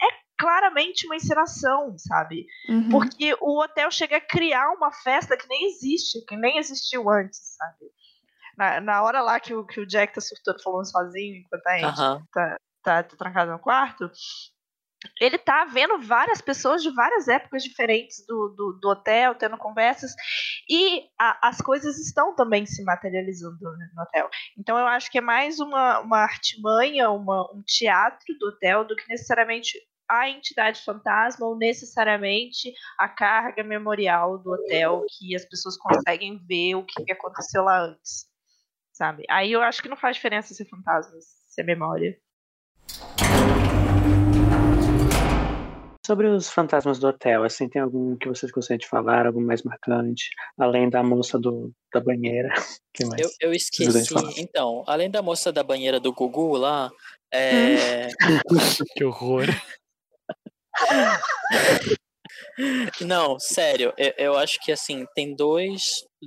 é 0.00 0.21
claramente 0.42 1.06
uma 1.06 1.14
encenação, 1.14 1.96
sabe? 1.96 2.46
Uhum. 2.68 2.88
Porque 2.90 3.32
o 3.40 3.62
hotel 3.62 3.90
chega 3.92 4.16
a 4.16 4.20
criar 4.20 4.70
uma 4.72 4.90
festa 4.92 5.36
que 5.36 5.46
nem 5.46 5.66
existe, 5.66 6.24
que 6.26 6.36
nem 6.36 6.58
existiu 6.58 7.08
antes, 7.08 7.54
sabe? 7.56 7.90
Na, 8.58 8.80
na 8.80 9.02
hora 9.04 9.20
lá 9.22 9.38
que 9.38 9.54
o, 9.54 9.64
que 9.64 9.80
o 9.80 9.86
Jack 9.86 10.12
tá 10.12 10.20
surtando 10.20 10.60
falando 10.60 10.90
sozinho, 10.90 11.36
enquanto 11.36 11.66
a 11.68 11.74
Andy 11.76 11.84
Aham. 11.84 12.26
tá, 12.32 12.56
tá, 12.82 13.02
tá 13.04 13.16
trancado 13.16 13.52
no 13.52 13.58
quarto, 13.60 14.10
ele 15.20 15.38
tá 15.38 15.64
vendo 15.64 15.98
várias 16.00 16.40
pessoas 16.40 16.82
de 16.82 16.90
várias 16.90 17.28
épocas 17.28 17.62
diferentes 17.62 18.24
do, 18.26 18.48
do, 18.56 18.78
do 18.80 18.88
hotel, 18.88 19.34
tendo 19.36 19.56
conversas, 19.56 20.12
e 20.68 21.04
a- 21.18 21.48
as 21.48 21.58
coisas 21.60 21.98
estão 21.98 22.34
também 22.34 22.66
se 22.66 22.82
materializando 22.84 23.58
no 23.94 24.02
hotel. 24.02 24.28
Então 24.58 24.76
eu 24.78 24.86
acho 24.88 25.10
que 25.10 25.18
é 25.18 25.20
mais 25.20 25.60
uma, 25.60 26.00
uma 26.00 26.18
artimanha, 26.18 27.10
uma, 27.10 27.48
um 27.52 27.62
teatro 27.62 28.26
do 28.38 28.48
hotel, 28.48 28.84
do 28.84 28.94
que 28.96 29.08
necessariamente 29.08 29.78
a 30.12 30.28
entidade 30.28 30.82
fantasma 30.82 31.46
ou 31.46 31.56
necessariamente 31.56 32.74
a 32.98 33.08
carga 33.08 33.64
memorial 33.64 34.38
do 34.38 34.52
hotel 34.52 35.06
que 35.08 35.34
as 35.34 35.46
pessoas 35.46 35.78
conseguem 35.78 36.38
ver 36.46 36.74
o 36.74 36.84
que 36.84 37.10
aconteceu 37.10 37.64
lá 37.64 37.80
antes, 37.80 38.26
sabe? 38.92 39.24
Aí 39.30 39.50
eu 39.52 39.62
acho 39.62 39.82
que 39.82 39.88
não 39.88 39.96
faz 39.96 40.16
diferença 40.16 40.52
ser 40.52 40.66
fantasma, 40.66 41.16
ser 41.48 41.62
memória. 41.62 42.14
Sobre 46.04 46.26
os 46.26 46.50
fantasmas 46.50 46.98
do 46.98 47.06
hotel, 47.06 47.44
assim, 47.44 47.68
tem 47.68 47.80
algum 47.80 48.14
que 48.16 48.28
vocês 48.28 48.52
gostariam 48.52 48.80
de 48.80 48.88
falar, 48.88 49.24
algum 49.24 49.40
mais 49.40 49.62
marcante? 49.62 50.28
Além 50.58 50.90
da 50.90 51.02
moça 51.02 51.38
do, 51.38 51.72
da 51.94 52.00
banheira. 52.00 52.52
que 52.92 53.06
mais? 53.06 53.22
Eu, 53.22 53.30
eu 53.40 53.52
esqueci. 53.54 54.12
Então, 54.36 54.84
além 54.86 55.10
da 55.10 55.22
moça 55.22 55.50
da 55.50 55.62
banheira 55.62 55.98
do 55.98 56.12
Gugu 56.12 56.56
lá, 56.56 56.90
é. 57.32 58.08
Que 58.96 59.04
horror. 59.04 59.46
Não, 63.00 63.38
sério, 63.38 63.92
eu, 63.96 64.12
eu 64.18 64.38
acho 64.38 64.58
que 64.60 64.72
assim, 64.72 65.06
tem 65.14 65.34
dois, 65.34 65.82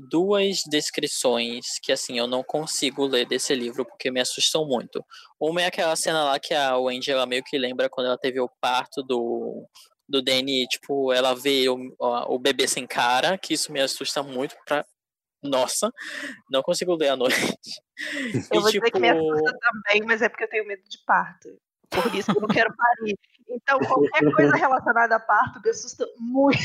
duas 0.09 0.61
descrições 0.69 1.79
que 1.81 1.91
assim, 1.91 2.17
eu 2.17 2.27
não 2.27 2.43
consigo 2.43 3.05
ler 3.05 3.25
desse 3.27 3.53
livro 3.53 3.85
porque 3.85 4.11
me 4.11 4.19
assustam 4.19 4.65
muito. 4.65 5.03
Uma 5.39 5.61
é 5.61 5.67
aquela 5.67 5.95
cena 5.95 6.23
lá 6.23 6.39
que 6.39 6.53
a 6.53 6.77
Wendy 6.77 7.11
ela 7.11 7.25
meio 7.25 7.43
que 7.43 7.57
lembra 7.57 7.89
quando 7.89 8.07
ela 8.07 8.17
teve 8.17 8.39
o 8.39 8.49
parto 8.59 9.03
do, 9.03 9.67
do 10.07 10.21
Danny, 10.21 10.65
tipo, 10.67 11.11
ela 11.13 11.33
vê 11.33 11.69
o, 11.69 11.77
o 11.99 12.39
bebê 12.39 12.67
sem 12.67 12.85
cara, 12.87 13.37
que 13.37 13.53
isso 13.53 13.71
me 13.71 13.81
assusta 13.81 14.23
muito 14.23 14.55
pra. 14.65 14.85
Nossa, 15.43 15.91
não 16.49 16.63
consigo 16.63 16.95
ler 16.95 17.09
à 17.09 17.15
noite. 17.15 17.37
Eu 18.51 18.59
E, 18.59 18.59
vou 18.59 18.71
dizer 18.71 18.91
que 18.91 18.99
me 18.99 19.13
tipo, 19.13 19.31
assusta 19.31 19.57
também, 19.59 20.01
mas 20.07 20.21
é 20.23 20.27
porque 20.27 20.43
eu 20.43 20.49
tenho 20.49 20.65
medo 20.65 20.81
de 20.89 20.97
parto. 21.05 21.49
Por 21.89 22.15
isso 22.15 22.31
que 22.31 22.37
eu 22.37 22.41
não 22.41 22.47
quero 22.47 22.73
parir. 22.75 23.17
Então, 23.49 23.79
qualquer 23.79 24.31
coisa 24.33 24.55
relacionada 24.55 25.15
a 25.15 25.19
parto 25.19 25.61
me 25.63 25.69
assusta 25.69 26.07
muito. 26.17 26.59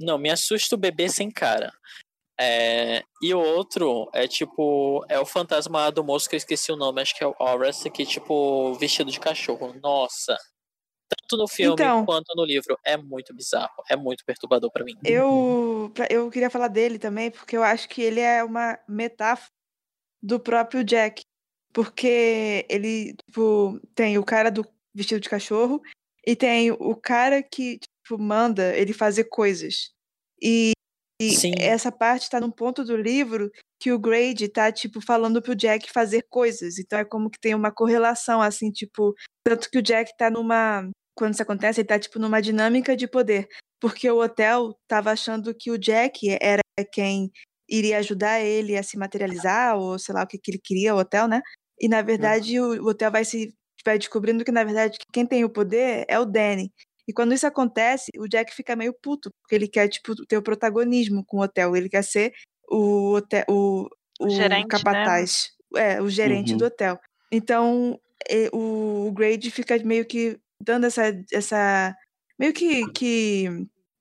Não, 0.00 0.18
me 0.18 0.30
assusta 0.30 0.74
o 0.74 0.78
bebê 0.78 1.08
sem 1.08 1.30
cara. 1.30 1.72
É, 2.38 3.02
e 3.22 3.34
o 3.34 3.38
outro 3.38 4.08
é 4.14 4.26
tipo. 4.26 5.04
É 5.08 5.18
o 5.18 5.26
fantasma 5.26 5.80
lá 5.80 5.90
do 5.90 6.02
moço 6.02 6.28
que 6.28 6.34
eu 6.34 6.38
esqueci 6.38 6.72
o 6.72 6.76
nome, 6.76 7.02
acho 7.02 7.14
que 7.14 7.22
é 7.22 7.26
o 7.26 7.34
Horace, 7.38 7.90
que 7.90 8.06
tipo, 8.06 8.72
vestido 8.74 9.10
de 9.10 9.20
cachorro. 9.20 9.74
Nossa. 9.82 10.36
Tanto 11.08 11.36
no 11.36 11.48
filme 11.48 11.74
Então. 11.74 12.06
quanto 12.06 12.34
no 12.34 12.44
livro. 12.44 12.78
É 12.84 12.96
muito 12.96 13.34
bizarro. 13.34 13.82
É 13.90 13.96
muito 13.96 14.24
perturbador 14.24 14.70
pra 14.70 14.84
mim. 14.84 14.96
Eu, 15.04 15.92
eu 16.08 16.30
queria 16.30 16.48
falar 16.48 16.68
dele 16.68 16.98
também, 16.98 17.30
porque 17.30 17.56
eu 17.56 17.62
acho 17.62 17.88
que 17.88 18.00
ele 18.00 18.20
é 18.20 18.42
uma 18.42 18.78
metáfora 18.88 19.50
do 20.22 20.38
próprio 20.38 20.84
Jack. 20.84 21.22
Porque 21.72 22.66
ele, 22.68 23.14
tipo, 23.26 23.80
tem 23.94 24.18
o 24.18 24.24
cara 24.24 24.50
do 24.50 24.66
vestido 24.94 25.20
de 25.20 25.28
cachorro 25.28 25.80
e 26.26 26.34
tem 26.34 26.70
o 26.72 26.96
cara 26.96 27.42
que, 27.42 27.78
tipo, 27.78 28.18
manda 28.18 28.74
ele 28.76 28.92
fazer 28.92 29.24
coisas. 29.24 29.90
E, 30.42 30.72
e 31.20 31.34
essa 31.60 31.92
parte 31.92 32.28
tá 32.28 32.40
num 32.40 32.50
ponto 32.50 32.84
do 32.84 32.96
livro 32.96 33.50
que 33.80 33.92
o 33.92 33.98
Grade 33.98 34.48
tá, 34.48 34.72
tipo, 34.72 35.00
falando 35.00 35.40
pro 35.40 35.54
Jack 35.54 35.90
fazer 35.92 36.26
coisas. 36.28 36.78
Então 36.78 36.98
é 36.98 37.04
como 37.04 37.30
que 37.30 37.40
tem 37.40 37.54
uma 37.54 37.72
correlação, 37.72 38.42
assim, 38.42 38.70
tipo, 38.70 39.14
tanto 39.44 39.70
que 39.70 39.78
o 39.78 39.82
Jack 39.82 40.12
tá 40.16 40.30
numa. 40.30 40.88
Quando 41.14 41.34
isso 41.34 41.42
acontece, 41.42 41.80
ele 41.80 41.88
tá, 41.88 41.98
tipo, 41.98 42.18
numa 42.18 42.40
dinâmica 42.40 42.96
de 42.96 43.06
poder 43.06 43.48
porque 43.80 44.08
o 44.10 44.22
hotel 44.22 44.76
estava 44.82 45.10
achando 45.10 45.54
que 45.54 45.70
o 45.70 45.78
Jack 45.78 46.36
era 46.40 46.60
quem 46.92 47.32
iria 47.70 47.98
ajudar 47.98 48.40
ele 48.40 48.76
a 48.76 48.82
se 48.82 48.98
materializar, 48.98 49.76
ou 49.78 49.98
sei 49.98 50.14
lá 50.14 50.24
o 50.24 50.26
que, 50.26 50.38
que 50.38 50.50
ele 50.50 50.60
queria, 50.62 50.94
o 50.94 50.98
hotel, 50.98 51.28
né? 51.28 51.40
E 51.80 51.88
na 51.88 52.02
verdade 52.02 52.60
o, 52.60 52.82
o 52.84 52.88
hotel 52.88 53.10
vai 53.10 53.24
se 53.24 53.54
vai 53.84 53.98
descobrindo 53.98 54.44
que, 54.44 54.52
na 54.52 54.62
verdade, 54.64 54.98
quem 55.12 55.24
tem 55.26 55.42
o 55.44 55.48
poder 55.50 56.04
é 56.08 56.18
o 56.18 56.26
Danny. 56.26 56.70
E 57.08 57.12
quando 57.14 57.32
isso 57.34 57.46
acontece, 57.46 58.10
o 58.18 58.28
Jack 58.28 58.54
fica 58.54 58.76
meio 58.76 58.92
puto, 59.02 59.30
porque 59.42 59.54
ele 59.54 59.66
quer, 59.68 59.88
tipo, 59.88 60.14
ter 60.26 60.36
o 60.36 60.42
protagonismo 60.42 61.24
com 61.26 61.38
o 61.38 61.42
hotel. 61.42 61.74
Ele 61.74 61.88
quer 61.88 62.04
ser 62.04 62.32
o, 62.70 63.14
hotel, 63.14 63.44
o, 63.48 63.88
o, 64.20 64.26
O 64.26 64.28
gerente, 64.28 64.66
né? 64.68 64.68
capataz, 64.68 65.48
é, 65.76 66.00
o 66.02 66.08
gerente 66.10 66.52
Uhum. 66.52 66.58
do 66.58 66.64
hotel. 66.66 66.98
Então, 67.32 67.98
e- 68.28 68.50
o 68.52 69.10
Grade 69.12 69.50
fica 69.50 69.78
meio 69.78 70.04
que 70.06 70.38
dando 70.62 70.86
essa. 70.86 71.04
essa 71.32 71.94
meio 72.38 72.52
que, 72.52 72.86
que 72.92 73.46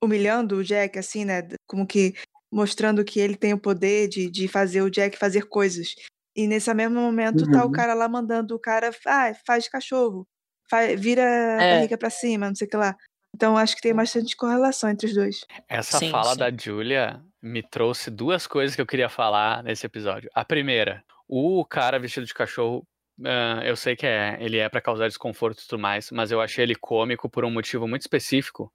humilhando 0.04 0.58
o 0.58 0.64
Jack, 0.64 0.98
assim, 1.00 1.26
né? 1.26 1.42
Como 1.68 1.86
que 1.88 2.14
mostrando 2.52 3.04
que 3.04 3.20
ele 3.20 3.36
tem 3.36 3.54
o 3.54 3.60
poder 3.60 4.08
de, 4.08 4.30
de 4.30 4.48
fazer 4.48 4.82
o 4.82 4.90
Jack 4.90 5.18
fazer 5.18 5.44
coisas. 5.48 5.94
E 6.36 6.48
nesse 6.48 6.74
mesmo 6.74 7.00
momento 7.00 7.50
tá 7.52 7.64
o 7.64 7.68
Uhum. 7.68 7.72
cara 7.72 7.94
lá 7.94 8.08
mandando 8.08 8.56
o 8.56 8.60
cara, 8.60 8.92
ah, 9.06 9.32
faz 9.46 9.68
cachorro, 9.68 10.28
fa- 10.70 10.96
vira 10.98 11.24
a 11.24 11.64
É. 11.64 11.74
barriga 11.76 11.98
pra 11.98 12.10
cima, 12.10 12.48
não 12.48 12.56
sei 12.56 12.68
o 12.68 12.70
que 12.70 12.78
lá. 12.78 12.96
Então 13.36 13.58
acho 13.58 13.76
que 13.76 13.82
tem 13.82 13.94
bastante 13.94 14.36
correlação 14.36 14.90
entre 14.90 15.08
os 15.08 15.14
dois. 15.14 15.42
Essa 15.68 16.00
Sim, 16.00 16.10
fala 16.12 16.34
sim. 16.34 16.40
da 16.40 16.52
Julia 16.52 17.22
me 17.42 17.62
trouxe 17.62 18.10
duas 18.10 18.48
coisas 18.48 18.76
que 18.76 18.82
eu 18.82 18.86
queria 18.88 19.10
falar 19.10 19.64
nesse 19.64 19.86
episódio. 19.86 20.30
A 20.34 20.44
primeira, 20.44 21.04
o 21.28 21.64
cara 21.66 22.00
vestido 22.00 22.26
de 22.26 22.34
cachorro, 22.34 22.84
ah, 23.26 23.62
eu 23.64 23.76
sei 23.76 23.96
que 23.96 24.06
é, 24.06 24.38
ele 24.40 24.58
é 24.58 24.68
pra 24.70 24.82
causar 24.82 25.08
desconforto 25.08 25.62
e 25.62 25.68
tudo 25.68 25.80
mais, 25.80 26.10
mas 26.12 26.32
eu 26.32 26.42
achei 26.42 26.64
ele 26.64 26.76
cômico 26.76 27.30
por 27.30 27.46
um 27.46 27.52
motivo 27.52 27.88
muito 27.88 28.02
específico, 28.02 28.72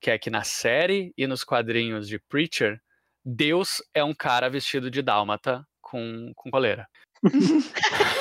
que 0.00 0.10
é 0.10 0.18
que 0.18 0.30
na 0.30 0.42
série 0.44 1.12
e 1.16 1.26
nos 1.26 1.42
quadrinhos 1.44 2.06
de 2.08 2.18
Preacher, 2.18 2.80
Deus 3.28 3.82
é 3.92 4.04
um 4.04 4.14
cara 4.14 4.48
vestido 4.48 4.88
de 4.88 5.02
dálmata 5.02 5.66
com, 5.80 6.32
com 6.36 6.48
coleira. 6.48 6.88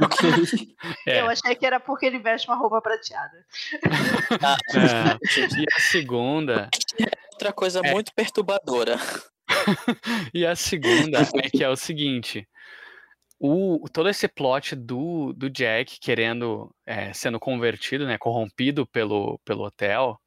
Ok. 0.00 0.74
É. 1.06 1.20
Eu 1.20 1.28
achei 1.28 1.54
que 1.54 1.66
era 1.66 1.78
porque 1.78 2.06
ele 2.06 2.18
veste 2.18 2.48
uma 2.48 2.56
roupa 2.56 2.80
prateada. 2.80 3.44
Ah, 4.42 4.56
É. 4.74 5.60
E 5.60 5.66
a 5.76 5.80
segunda, 5.80 6.70
outra 7.34 7.52
coisa 7.52 7.80
É. 7.84 7.92
muito 7.92 8.12
perturbadora. 8.14 8.96
E 10.32 10.46
a 10.46 10.56
segunda 10.56 11.20
é 11.20 11.50
que 11.50 11.62
é 11.62 11.68
o 11.68 11.76
seguinte: 11.76 12.48
o, 13.38 13.84
todo 13.92 14.08
esse 14.08 14.26
plot 14.28 14.74
do, 14.74 15.34
do 15.34 15.50
Jack 15.50 15.98
querendo, 16.00 16.74
é, 16.86 17.12
sendo 17.12 17.38
convertido, 17.38 18.06
né, 18.06 18.16
corrompido 18.16 18.86
pelo, 18.86 19.38
pelo 19.44 19.64
hotel, 19.64 20.18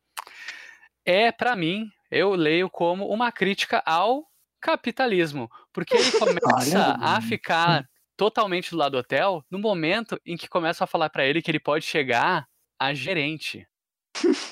é, 1.06 1.32
pra 1.32 1.56
mim, 1.56 1.90
eu 2.14 2.36
leio 2.36 2.70
como 2.70 3.08
uma 3.08 3.32
crítica 3.32 3.82
ao 3.86 4.28
capitalismo. 4.62 5.50
Porque 5.72 5.96
ele 5.96 6.12
começa 6.12 6.98
a 7.02 7.22
ficar 7.22 7.88
totalmente 8.16 8.72
do 8.72 8.78
lado 8.78 8.94
do 8.94 9.00
hotel 9.00 9.44
no 9.50 9.60
momento 9.60 10.20
em 10.26 10.38
que 10.38 10.48
começam 10.48 10.86
a 10.86 10.88
falar 10.88 11.10
pra 11.10 11.26
ele 11.26 11.42
que 11.42 11.52
ele 11.52 11.60
pode 11.60 11.86
chegar 11.86 12.48
a 12.80 12.94
gerente. 12.94 13.68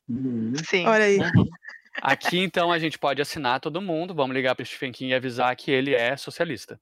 Uhum. 0.10 0.54
Sim. 0.66 0.88
Olha 0.88 1.06
aí. 1.06 1.20
Aqui, 2.02 2.40
então, 2.40 2.72
a 2.72 2.80
gente 2.80 2.98
pode 2.98 3.22
assinar 3.22 3.60
todo 3.60 3.82
mundo, 3.82 4.16
vamos 4.16 4.34
ligar 4.34 4.56
pro 4.56 4.66
Stephen 4.66 4.92
King 4.92 5.12
e 5.12 5.16
avisar 5.16 5.56
que 5.56 5.70
ele 5.70 5.94
é 5.94 6.16
socialista. 6.16 6.80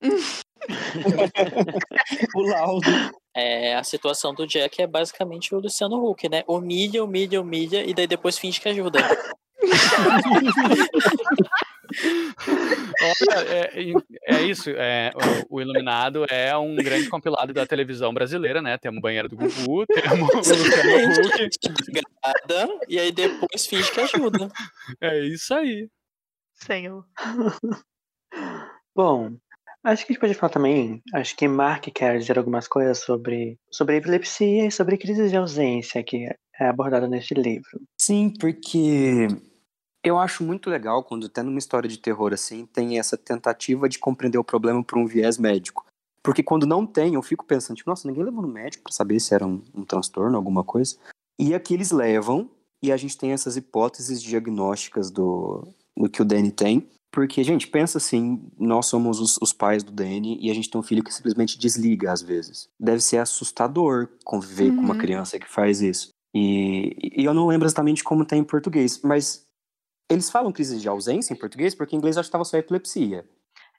o 2.34 2.42
laudo. 2.42 2.90
É, 3.34 3.76
a 3.76 3.84
situação 3.84 4.34
do 4.34 4.46
Jack 4.46 4.82
é 4.82 4.86
basicamente 4.86 5.54
o 5.54 5.60
Luciano 5.60 6.04
Huck, 6.04 6.28
né? 6.28 6.42
Humilha, 6.46 7.04
humilha, 7.04 7.40
humilha 7.40 7.88
e 7.88 7.94
daí 7.94 8.06
depois 8.06 8.36
finge 8.36 8.60
que 8.60 8.68
ajuda. 8.68 8.98
Olha, 13.00 13.40
é, 13.48 13.92
é 14.26 14.42
isso. 14.42 14.70
é, 14.70 15.10
o, 15.50 15.56
o 15.56 15.60
Iluminado 15.60 16.24
é 16.28 16.56
um 16.56 16.76
grande 16.76 17.08
compilado 17.08 17.52
da 17.52 17.66
televisão 17.66 18.12
brasileira, 18.12 18.60
né? 18.60 18.76
Temos 18.78 18.98
o 18.98 19.02
banheiro 19.02 19.28
do 19.28 19.36
Gugu, 19.36 19.86
temos 19.92 20.28
o 20.30 20.42
e 22.88 22.98
aí 22.98 23.12
depois 23.12 23.66
finge 23.66 23.90
que 23.92 24.00
ajuda. 24.00 24.48
É 25.00 25.18
isso 25.26 25.54
aí. 25.54 25.88
Senhor. 26.54 27.04
Bom, 28.94 29.36
acho 29.84 30.04
que 30.04 30.12
a 30.12 30.14
gente 30.14 30.20
pode 30.20 30.34
falar 30.34 30.52
também. 30.52 31.02
Acho 31.14 31.36
que 31.36 31.48
Mark 31.48 31.84
quer 31.94 32.18
dizer 32.18 32.36
algumas 32.38 32.66
coisas 32.66 32.98
sobre, 32.98 33.58
sobre 33.70 33.96
epilepsia 33.96 34.66
e 34.66 34.70
sobre 34.70 34.98
crise 34.98 35.28
de 35.28 35.36
ausência 35.36 36.02
que 36.02 36.28
é 36.60 36.66
abordada 36.66 37.08
neste 37.08 37.34
livro. 37.34 37.80
Sim, 37.96 38.32
porque 38.38 39.28
eu 40.02 40.18
acho 40.18 40.44
muito 40.44 40.70
legal 40.70 41.02
quando 41.02 41.26
até 41.26 41.42
numa 41.42 41.58
história 41.58 41.88
de 41.88 41.98
terror 41.98 42.32
assim 42.32 42.66
tem 42.66 42.98
essa 42.98 43.16
tentativa 43.16 43.88
de 43.88 43.98
compreender 43.98 44.38
o 44.38 44.44
problema 44.44 44.82
por 44.82 44.98
um 44.98 45.06
viés 45.06 45.38
médico. 45.38 45.84
Porque 46.22 46.42
quando 46.42 46.66
não 46.66 46.86
tem, 46.86 47.14
eu 47.14 47.22
fico 47.22 47.44
pensando, 47.44 47.76
tipo, 47.76 47.88
nossa, 47.88 48.06
ninguém 48.06 48.24
levou 48.24 48.42
no 48.42 48.48
médico 48.48 48.84
pra 48.84 48.92
saber 48.92 49.18
se 49.20 49.34
era 49.34 49.46
um, 49.46 49.62
um 49.74 49.84
transtorno, 49.84 50.36
alguma 50.36 50.62
coisa. 50.64 50.96
E 51.38 51.54
aqui 51.54 51.74
eles 51.74 51.90
levam, 51.90 52.50
e 52.82 52.92
a 52.92 52.96
gente 52.96 53.16
tem 53.16 53.32
essas 53.32 53.56
hipóteses 53.56 54.22
diagnósticas 54.22 55.10
do, 55.10 55.66
do 55.96 56.08
que 56.10 56.20
o 56.20 56.24
Danny 56.24 56.50
tem. 56.50 56.86
Porque, 57.10 57.42
gente, 57.42 57.66
pensa 57.66 57.96
assim, 57.98 58.42
nós 58.58 58.86
somos 58.86 59.18
os, 59.20 59.38
os 59.40 59.52
pais 59.52 59.82
do 59.82 59.90
Danny 59.90 60.38
e 60.42 60.50
a 60.50 60.54
gente 60.54 60.68
tem 60.68 60.78
um 60.78 60.84
filho 60.84 61.02
que 61.02 61.14
simplesmente 61.14 61.58
desliga 61.58 62.12
às 62.12 62.20
vezes. 62.20 62.68
Deve 62.78 63.00
ser 63.00 63.16
assustador 63.18 64.08
conviver 64.24 64.72
com 64.72 64.82
uma 64.82 64.92
Uhum. 64.92 65.00
criança 65.00 65.38
que 65.38 65.48
faz 65.48 65.80
isso. 65.80 66.10
E, 66.34 66.94
e 67.16 67.24
eu 67.24 67.32
não 67.32 67.46
lembro 67.46 67.66
exatamente 67.66 68.04
como 68.04 68.26
tem 68.26 68.40
em 68.40 68.44
português, 68.44 69.00
mas 69.02 69.46
eles 70.10 70.30
falam 70.30 70.52
crise 70.52 70.80
de 70.80 70.88
ausência 70.88 71.32
em 71.32 71.38
português 71.38 71.74
porque 71.74 71.94
em 71.94 71.98
inglês 71.98 72.16
eu 72.16 72.20
acho 72.20 72.28
que 72.28 72.30
estava 72.30 72.44
só 72.44 72.56
epilepsia. 72.56 73.24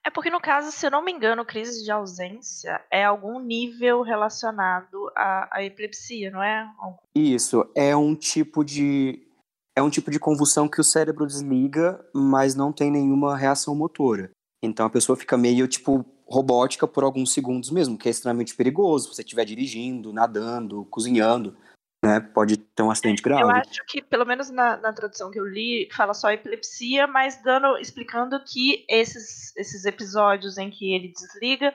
É 0.06 0.10
porque, 0.10 0.30
no 0.30 0.40
caso, 0.40 0.72
se 0.72 0.86
eu 0.86 0.92
não 0.92 1.04
me 1.04 1.12
engano, 1.12 1.46
crise 1.46 1.84
de 1.84 1.92
ausência 1.92 2.82
é 2.90 3.04
algum 3.04 3.38
nível 3.40 4.02
relacionado 4.02 5.12
à, 5.16 5.58
à 5.58 5.64
epilepsia, 5.64 6.32
não 6.32 6.42
é? 6.42 6.70
Isso, 7.14 7.70
é 7.76 7.96
um 7.96 8.16
tipo 8.16 8.64
de 8.64 9.26
é 9.76 9.82
um 9.82 9.90
tipo 9.90 10.12
de 10.12 10.20
convulsão 10.20 10.68
que 10.68 10.82
o 10.82 10.84
cérebro 10.84 11.26
desliga, 11.26 12.04
mas 12.14 12.54
não 12.54 12.72
tem 12.72 12.92
nenhuma 12.92 13.38
reação 13.38 13.74
motora. 13.74 14.30
Então 14.62 14.86
a 14.86 14.90
pessoa 14.90 15.16
fica 15.16 15.38
meio 15.38 15.68
tipo 15.68 16.06
robótica 16.28 16.86
por 16.88 17.04
alguns 17.04 17.34
segundos 17.34 17.72
mesmo, 17.72 17.98
que 17.98 18.08
é 18.08 18.12
extremamente 18.12 18.56
perigoso. 18.56 19.08
Se 19.08 19.16
você 19.16 19.22
estiver 19.22 19.46
dirigindo, 19.46 20.12
nadando, 20.12 20.86
cozinhando, 20.86 21.56
né? 22.04 22.20
Pode 22.20 22.58
ter 22.58 22.84
um 22.84 22.92
acidente 22.92 23.22
grave. 23.22 23.44
Eu 23.44 23.50
acho 23.50 23.84
que, 23.88 24.02
pelo 24.02 24.26
menos 24.26 24.50
na, 24.50 24.78
na 24.78 24.94
tradução 24.94 25.30
que 25.30 25.40
eu 25.40 25.46
li, 25.46 25.90
fala 25.92 26.14
só 26.14 26.32
epilepsia, 26.32 27.08
mas 27.08 27.42
dando, 27.44 27.78
explicando 27.78 28.42
que 28.44 28.86
esses, 28.90 29.56
esses 29.58 29.86
episódios 29.86 30.58
em 30.58 30.70
que 30.70 30.94
ele 30.94 31.12
desliga 31.12 31.74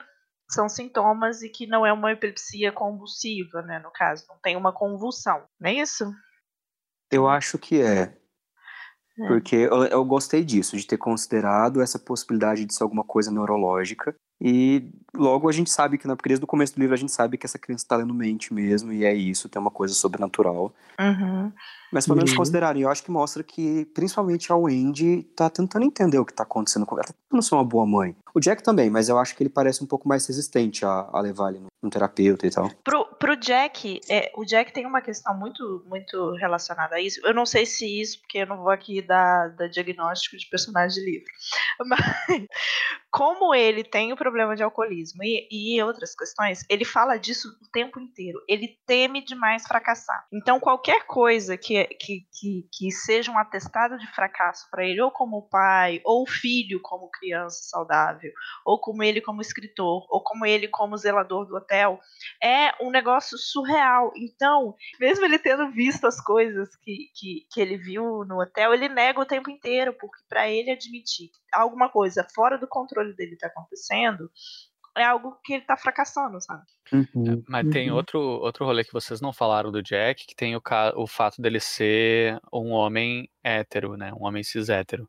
são 0.49 0.69
sintomas 0.69 1.41
e 1.41 1.49
que 1.49 1.65
não 1.67 1.85
é 1.85 1.93
uma 1.93 2.11
epilepsia 2.11 2.71
convulsiva, 2.71 3.61
né? 3.61 3.79
No 3.79 3.91
caso, 3.91 4.25
não 4.29 4.37
tem 4.41 4.55
uma 4.55 4.71
convulsão, 4.71 5.43
não 5.59 5.69
é 5.69 5.73
isso? 5.73 6.11
Eu 7.11 7.27
acho 7.27 7.57
que 7.57 7.81
é. 7.81 8.15
É. 9.17 9.27
Porque 9.27 9.55
eu, 9.55 9.85
eu 9.85 10.03
gostei 10.03 10.43
disso, 10.43 10.75
de 10.75 10.85
ter 10.85 10.97
considerado 10.97 11.81
essa 11.81 11.97
possibilidade 11.97 12.65
de 12.65 12.73
ser 12.73 12.83
alguma 12.83 13.03
coisa 13.03 13.31
neurológica. 13.31 14.15
E 14.41 14.91
logo 15.15 15.49
a 15.49 15.51
gente 15.51 15.69
sabe 15.69 15.97
que, 15.97 16.07
na, 16.07 16.15
porque 16.15 16.29
desde 16.29 16.43
o 16.43 16.47
começo 16.47 16.75
do 16.75 16.79
livro 16.79 16.93
a 16.93 16.97
gente 16.97 17.11
sabe 17.11 17.37
que 17.37 17.45
essa 17.45 17.59
criança 17.59 17.83
está 17.83 17.95
lendo 17.95 18.13
mente 18.13 18.53
mesmo, 18.53 18.91
e 18.91 19.05
é 19.05 19.13
isso, 19.13 19.49
tem 19.49 19.61
uma 19.61 19.71
coisa 19.71 19.93
sobrenatural. 19.93 20.73
Uhum. 20.99 21.51
Mas 21.91 22.05
pelo 22.05 22.17
menos 22.17 22.31
Uhum. 22.31 22.37
considerarem, 22.37 22.81
eu 22.81 22.89
acho 22.89 23.03
que 23.03 23.11
mostra 23.11 23.41
que, 23.43 23.85
principalmente 23.93 24.51
a 24.51 24.55
Wendy, 24.55 25.23
tá 25.35 25.49
tentando 25.49 25.85
entender 25.85 26.17
o 26.17 26.25
que 26.25 26.33
tá 26.33 26.43
acontecendo 26.43 26.85
com 26.85 26.95
ela. 26.95 27.05
Tá 27.05 27.13
tentando 27.13 27.41
ser 27.41 27.55
uma 27.55 27.63
boa 27.63 27.85
mãe. 27.85 28.15
O 28.33 28.39
Jack 28.39 28.61
também, 28.61 28.89
mas 28.89 29.07
eu 29.07 29.17
acho 29.17 29.33
que 29.35 29.43
ele 29.43 29.49
parece 29.49 29.81
um 29.81 29.87
pouco 29.87 30.07
mais 30.07 30.25
resistente 30.27 30.85
a, 30.85 31.07
a 31.13 31.21
levar 31.21 31.51
ele 31.51 31.59
num, 31.59 31.67
num 31.81 31.89
terapeuta 31.89 32.45
e 32.45 32.49
tal. 32.49 32.69
Pro, 32.83 33.05
pro 33.17 33.37
Jack, 33.37 34.01
é, 34.09 34.29
o 34.35 34.43
Jack 34.43 34.73
tem 34.73 34.85
uma 34.85 34.99
questão 34.99 35.37
muito, 35.37 35.85
muito 35.87 36.33
relacionada 36.33 36.95
a 36.95 37.01
isso. 37.01 37.21
Eu 37.23 37.33
não 37.33 37.45
sei 37.45 37.65
se 37.65 38.01
isso, 38.01 38.19
porque 38.19 38.39
eu 38.39 38.47
não 38.47 38.57
vou 38.57 38.71
aqui 38.71 39.01
dar, 39.01 39.49
dar 39.55 39.69
diagnóstico 39.69 40.35
de 40.35 40.45
personagem 40.47 41.01
de 41.01 41.09
livro. 41.09 41.31
Mas, 41.87 42.47
como 43.09 43.55
ele 43.55 43.85
tem 43.85 44.11
o 44.11 44.17
problema 44.17 44.53
de 44.53 44.63
alcoolismo 44.63 44.95
e, 45.21 45.75
e 45.77 45.83
outras 45.83 46.15
questões, 46.15 46.63
ele 46.69 46.85
fala 46.85 47.17
disso 47.17 47.49
o 47.61 47.71
tempo 47.71 47.99
inteiro. 47.99 48.39
Ele 48.47 48.79
teme 48.85 49.23
demais 49.23 49.63
fracassar. 49.67 50.25
Então, 50.31 50.59
qualquer 50.59 51.05
coisa 51.05 51.57
que, 51.57 51.85
que, 51.85 52.27
que, 52.31 52.69
que 52.71 52.91
seja 52.91 53.31
um 53.31 53.37
atestado 53.37 53.97
de 53.97 54.07
fracasso 54.13 54.67
para 54.71 54.85
ele, 54.85 55.01
ou 55.01 55.11
como 55.11 55.47
pai, 55.49 56.01
ou 56.03 56.27
filho 56.27 56.79
como 56.81 57.09
criança 57.09 57.63
saudável, 57.63 58.31
ou 58.65 58.79
como 58.79 59.03
ele 59.03 59.21
como 59.21 59.41
escritor, 59.41 60.05
ou 60.09 60.23
como 60.23 60.45
ele 60.45 60.67
como 60.67 60.97
zelador 60.97 61.45
do 61.45 61.55
hotel, 61.55 61.99
é 62.41 62.71
um 62.83 62.89
negócio 62.89 63.37
surreal. 63.37 64.11
Então, 64.15 64.75
mesmo 64.99 65.25
ele 65.25 65.39
tendo 65.39 65.71
visto 65.71 66.05
as 66.05 66.21
coisas 66.21 66.75
que, 66.77 67.09
que, 67.13 67.47
que 67.51 67.61
ele 67.61 67.77
viu 67.77 68.23
no 68.25 68.41
hotel, 68.41 68.73
ele 68.73 68.89
nega 68.89 69.19
o 69.19 69.25
tempo 69.25 69.49
inteiro, 69.49 69.93
porque 69.93 70.21
para 70.27 70.49
ele 70.49 70.71
admitir 70.71 71.27
que 71.29 71.39
alguma 71.53 71.89
coisa 71.89 72.25
fora 72.33 72.57
do 72.57 72.67
controle 72.67 73.15
dele 73.15 73.33
está 73.33 73.47
acontecendo 73.47 74.29
é 74.97 75.03
algo 75.03 75.39
que 75.43 75.53
ele 75.53 75.61
está 75.61 75.77
fracassando, 75.77 76.41
sabe? 76.41 76.63
Uhum, 76.93 77.43
Mas 77.47 77.67
tem 77.69 77.89
Uhum. 77.89 77.95
outro, 77.97 78.19
outro 78.19 78.65
rolê 78.65 78.83
que 78.83 78.93
vocês 78.93 79.19
não 79.21 79.33
falaram 79.33 79.71
do 79.71 79.81
Jack, 79.81 80.25
que 80.27 80.35
tem 80.35 80.55
o, 80.55 80.61
ca- 80.61 80.93
o 80.95 81.07
fato 81.07 81.41
dele 81.41 81.59
ser 81.59 82.39
um 82.53 82.71
homem 82.71 83.27
hétero, 83.43 83.95
né? 83.95 84.11
Um 84.13 84.25
homem 84.25 84.43
cis 84.43 84.69
hétero. 84.69 85.07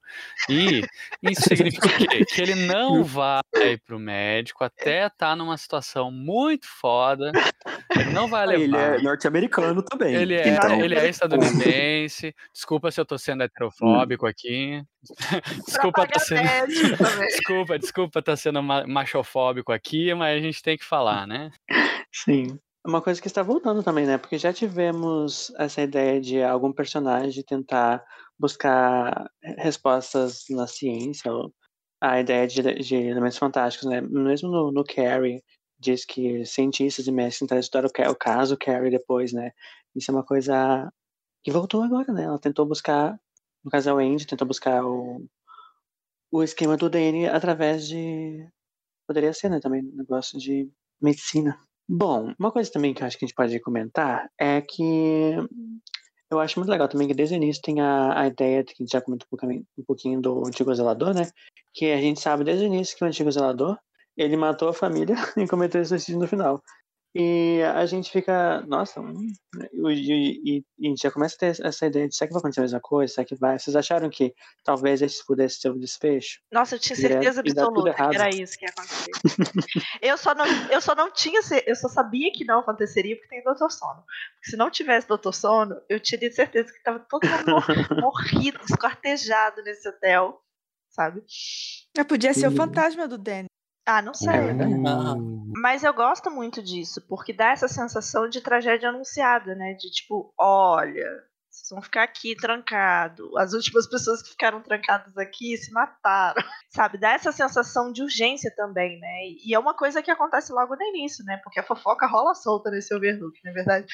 E 0.48 0.82
isso 1.22 1.42
significa 1.42 1.86
o 1.86 1.90
quê? 2.08 2.24
Que 2.24 2.42
ele 2.42 2.54
não 2.66 3.02
vai 3.04 3.40
pro 3.86 3.98
médico 3.98 4.62
até 4.64 5.06
estar 5.06 5.34
numa 5.36 5.56
situação 5.56 6.10
muito 6.10 6.66
foda. 6.66 7.32
Ele 7.94 8.10
não 8.10 8.28
vai 8.28 8.46
Ah, 8.46 8.54
Ele 8.54 8.66
levar. 8.66 8.98
é 8.98 9.02
norte-americano 9.02 9.82
também. 9.82 10.14
Ele 10.14 10.34
é, 10.34 10.48
então, 10.48 10.80
ele 10.84 10.94
é 10.94 11.08
estadunidense. 11.08 12.34
Desculpa 12.52 12.90
se 12.90 13.00
eu 13.00 13.06
tô 13.06 13.16
sendo 13.18 13.42
heterofóbico 13.42 14.26
aqui. 14.26 14.82
Desculpa 15.66 16.06
tá 16.06 16.18
sendo. 16.18 16.40
também. 16.98 17.26
Desculpa, 17.28 17.78
desculpa 17.78 18.22
tá 18.22 18.36
sendo 18.36 18.62
ma- 18.62 18.86
machofóbico 18.86 19.72
aqui, 19.72 20.12
mas 20.14 20.36
a 20.36 20.40
gente 20.40 20.62
tem 20.62 20.76
que 20.76 20.84
falar, 20.84 21.26
né? 21.26 21.50
Sim. 22.12 22.58
Uma 22.86 23.02
coisa 23.02 23.20
que 23.20 23.26
está 23.26 23.42
voltando 23.42 23.82
também, 23.82 24.06
né? 24.06 24.16
Porque 24.18 24.38
já 24.38 24.52
tivemos 24.52 25.52
essa 25.58 25.82
ideia 25.82 26.20
de 26.20 26.42
algum 26.42 26.72
personagem 26.72 27.42
tentar 27.44 28.04
buscar 28.38 29.28
respostas 29.58 30.44
na 30.50 30.66
ciência, 30.66 31.30
a 32.00 32.20
ideia 32.20 32.46
de, 32.46 32.62
de 32.80 32.94
elementos 32.96 33.38
fantásticos, 33.38 33.88
né? 33.88 34.00
Mesmo 34.00 34.48
no, 34.50 34.70
no 34.72 34.84
Carrie, 34.84 35.42
diz 35.78 36.04
que 36.04 36.44
cientistas 36.44 37.06
e 37.06 37.12
mestres 37.12 37.40
tentaram 37.40 37.60
estudar 37.60 37.84
o, 37.86 38.12
o 38.12 38.16
caso 38.16 38.56
Carrie 38.56 38.90
depois, 38.90 39.32
né? 39.32 39.50
Isso 39.94 40.10
é 40.10 40.14
uma 40.14 40.24
coisa 40.24 40.90
que 41.42 41.50
voltou 41.50 41.82
agora, 41.82 42.12
né? 42.12 42.24
Ela 42.24 42.38
tentou 42.38 42.66
buscar, 42.66 43.18
no 43.64 43.70
caso 43.70 43.90
é 43.90 43.94
o 43.94 43.98
Andy, 43.98 44.26
tentou 44.26 44.46
buscar 44.46 44.84
o, 44.84 45.26
o 46.30 46.42
esquema 46.42 46.76
do 46.76 46.88
DNA 46.90 47.34
através 47.34 47.86
de. 47.88 48.48
Poderia 49.06 49.32
ser, 49.32 49.50
né? 49.50 49.60
Também 49.60 49.82
um 49.84 49.96
negócio 49.96 50.38
de 50.38 50.70
medicina. 51.00 51.58
Bom, 51.88 52.32
uma 52.38 52.50
coisa 52.50 52.70
também 52.70 52.92
que 52.92 53.02
eu 53.02 53.06
acho 53.06 53.18
que 53.18 53.24
a 53.24 53.28
gente 53.28 53.36
pode 53.36 53.60
comentar 53.60 54.28
é 54.40 54.60
que 54.60 55.36
eu 56.30 56.40
acho 56.40 56.58
muito 56.58 56.70
legal 56.70 56.88
também 56.88 57.06
que 57.06 57.14
desde 57.14 57.34
o 57.34 57.36
início 57.36 57.62
tem 57.62 57.80
a, 57.80 58.20
a 58.20 58.26
ideia 58.26 58.64
de 58.64 58.74
que 58.74 58.82
a 58.82 58.84
gente 58.84 58.92
já 58.92 59.00
comentou 59.00 59.28
um 59.32 59.84
pouquinho 59.84 60.20
do 60.20 60.46
antigo 60.46 60.74
zelador, 60.74 61.14
né? 61.14 61.30
Que 61.72 61.92
a 61.92 62.00
gente 62.00 62.20
sabe 62.20 62.42
desde 62.42 62.64
o 62.64 62.66
início 62.66 62.96
que 62.96 63.04
o 63.04 63.06
antigo 63.06 63.30
zelador 63.30 63.78
ele 64.16 64.36
matou 64.36 64.68
a 64.68 64.72
família 64.72 65.14
e 65.36 65.46
cometeu 65.46 65.84
suicídio 65.84 66.18
no 66.18 66.26
final. 66.26 66.62
E 67.18 67.62
a 67.62 67.86
gente 67.86 68.10
fica, 68.10 68.60
nossa, 68.66 69.00
hum, 69.00 69.26
e, 69.72 70.58
e- 70.58 70.64
e 70.78 70.86
a 70.86 70.90
gente 70.90 71.00
já 71.02 71.10
começa 71.10 71.34
a 71.36 71.38
ter 71.38 71.56
essa 71.64 71.86
ideia 71.86 72.06
de 72.06 72.14
será 72.14 72.28
que 72.28 72.34
vai 72.34 72.40
acontecer 72.40 72.60
a 72.60 72.64
mesma 72.64 72.80
coisa? 72.80 73.14
Será 73.14 73.24
que 73.26 73.34
vai? 73.36 73.58
Vocês 73.58 73.74
acharam 73.74 74.10
que 74.10 74.34
talvez 74.62 75.00
esse 75.00 75.24
pudesse 75.24 75.60
ser 75.60 75.70
o 75.70 75.78
desfecho? 75.78 76.40
Nossa, 76.52 76.74
eu 76.74 76.78
tinha 76.78 76.96
E 76.96 77.00
certeza 77.00 77.40
e 77.44 77.50
absoluta 77.50 77.94
que 77.94 78.02
era 78.14 78.28
isso 78.30 78.58
que 78.58 78.66
ia 78.66 78.70
acontecer. 78.70 79.10
eu, 80.02 80.18
só 80.18 80.34
não, 80.34 80.44
eu 80.70 80.80
só 80.80 80.94
não 80.94 81.10
tinha, 81.10 81.40
eu 81.66 81.74
só 81.74 81.88
sabia 81.88 82.30
que 82.32 82.44
não 82.44 82.60
aconteceria 82.60 83.16
porque 83.16 83.28
tem 83.28 83.42
Doutor 83.42 83.70
Sono. 83.70 84.04
Porque 84.34 84.50
se 84.50 84.56
não 84.56 84.70
tivesse 84.70 85.08
Doutor 85.08 85.32
Sono, 85.32 85.80
eu 85.88 85.98
teria 86.00 86.30
certeza 86.30 86.70
que 86.72 86.82
tava 86.82 86.98
todo 87.00 87.26
mundo 87.26 87.46
mor- 87.46 87.64
morrido, 88.52 88.60
esquartejado 88.68 89.62
nesse 89.62 89.88
hotel, 89.88 90.38
sabe? 90.90 91.22
É, 91.96 92.04
podia 92.04 92.34
ser 92.34 92.46
o 92.46 92.50
Uhum. 92.50 92.56
fantasma 92.56 93.08
do 93.08 93.16
Danny. 93.16 93.46
Ah, 93.86 94.02
não 94.02 94.12
sei. 94.14 94.28
Uh, 94.50 95.52
Mas 95.56 95.84
eu 95.84 95.94
gosto 95.94 96.30
muito 96.30 96.60
disso, 96.62 97.00
porque 97.08 97.32
dá 97.32 97.50
essa 97.52 97.68
sensação 97.68 98.28
de 98.28 98.40
tragédia 98.40 98.88
anunciada, 98.88 99.54
né? 99.54 99.74
De 99.74 99.88
tipo, 99.90 100.34
olha, 100.36 101.08
vocês 101.48 101.70
vão 101.70 101.80
ficar 101.80 102.02
aqui 102.02 102.34
trancado. 102.36 103.30
As 103.38 103.52
últimas 103.54 103.86
pessoas 103.86 104.20
que 104.22 104.30
ficaram 104.30 104.60
trancadas 104.60 105.16
aqui 105.16 105.56
se 105.56 105.72
mataram. 105.72 106.42
Sabe? 106.68 106.98
Dá 106.98 107.12
essa 107.12 107.30
sensação 107.32 107.90
de 107.92 108.02
urgência 108.02 108.52
também, 108.56 108.98
né? 108.98 109.20
E 109.44 109.54
é 109.54 109.58
uma 109.58 109.72
coisa 109.72 110.02
que 110.02 110.10
acontece 110.10 110.52
logo 110.52 110.74
no 110.76 110.82
início, 110.82 111.24
né? 111.24 111.40
Porque 111.42 111.60
a 111.60 111.62
fofoca 111.62 112.06
rola 112.06 112.34
solta 112.34 112.70
nesse 112.70 112.92
Overlook, 112.94 113.38
não 113.44 113.50
é 113.52 113.54
verdade? 113.54 113.86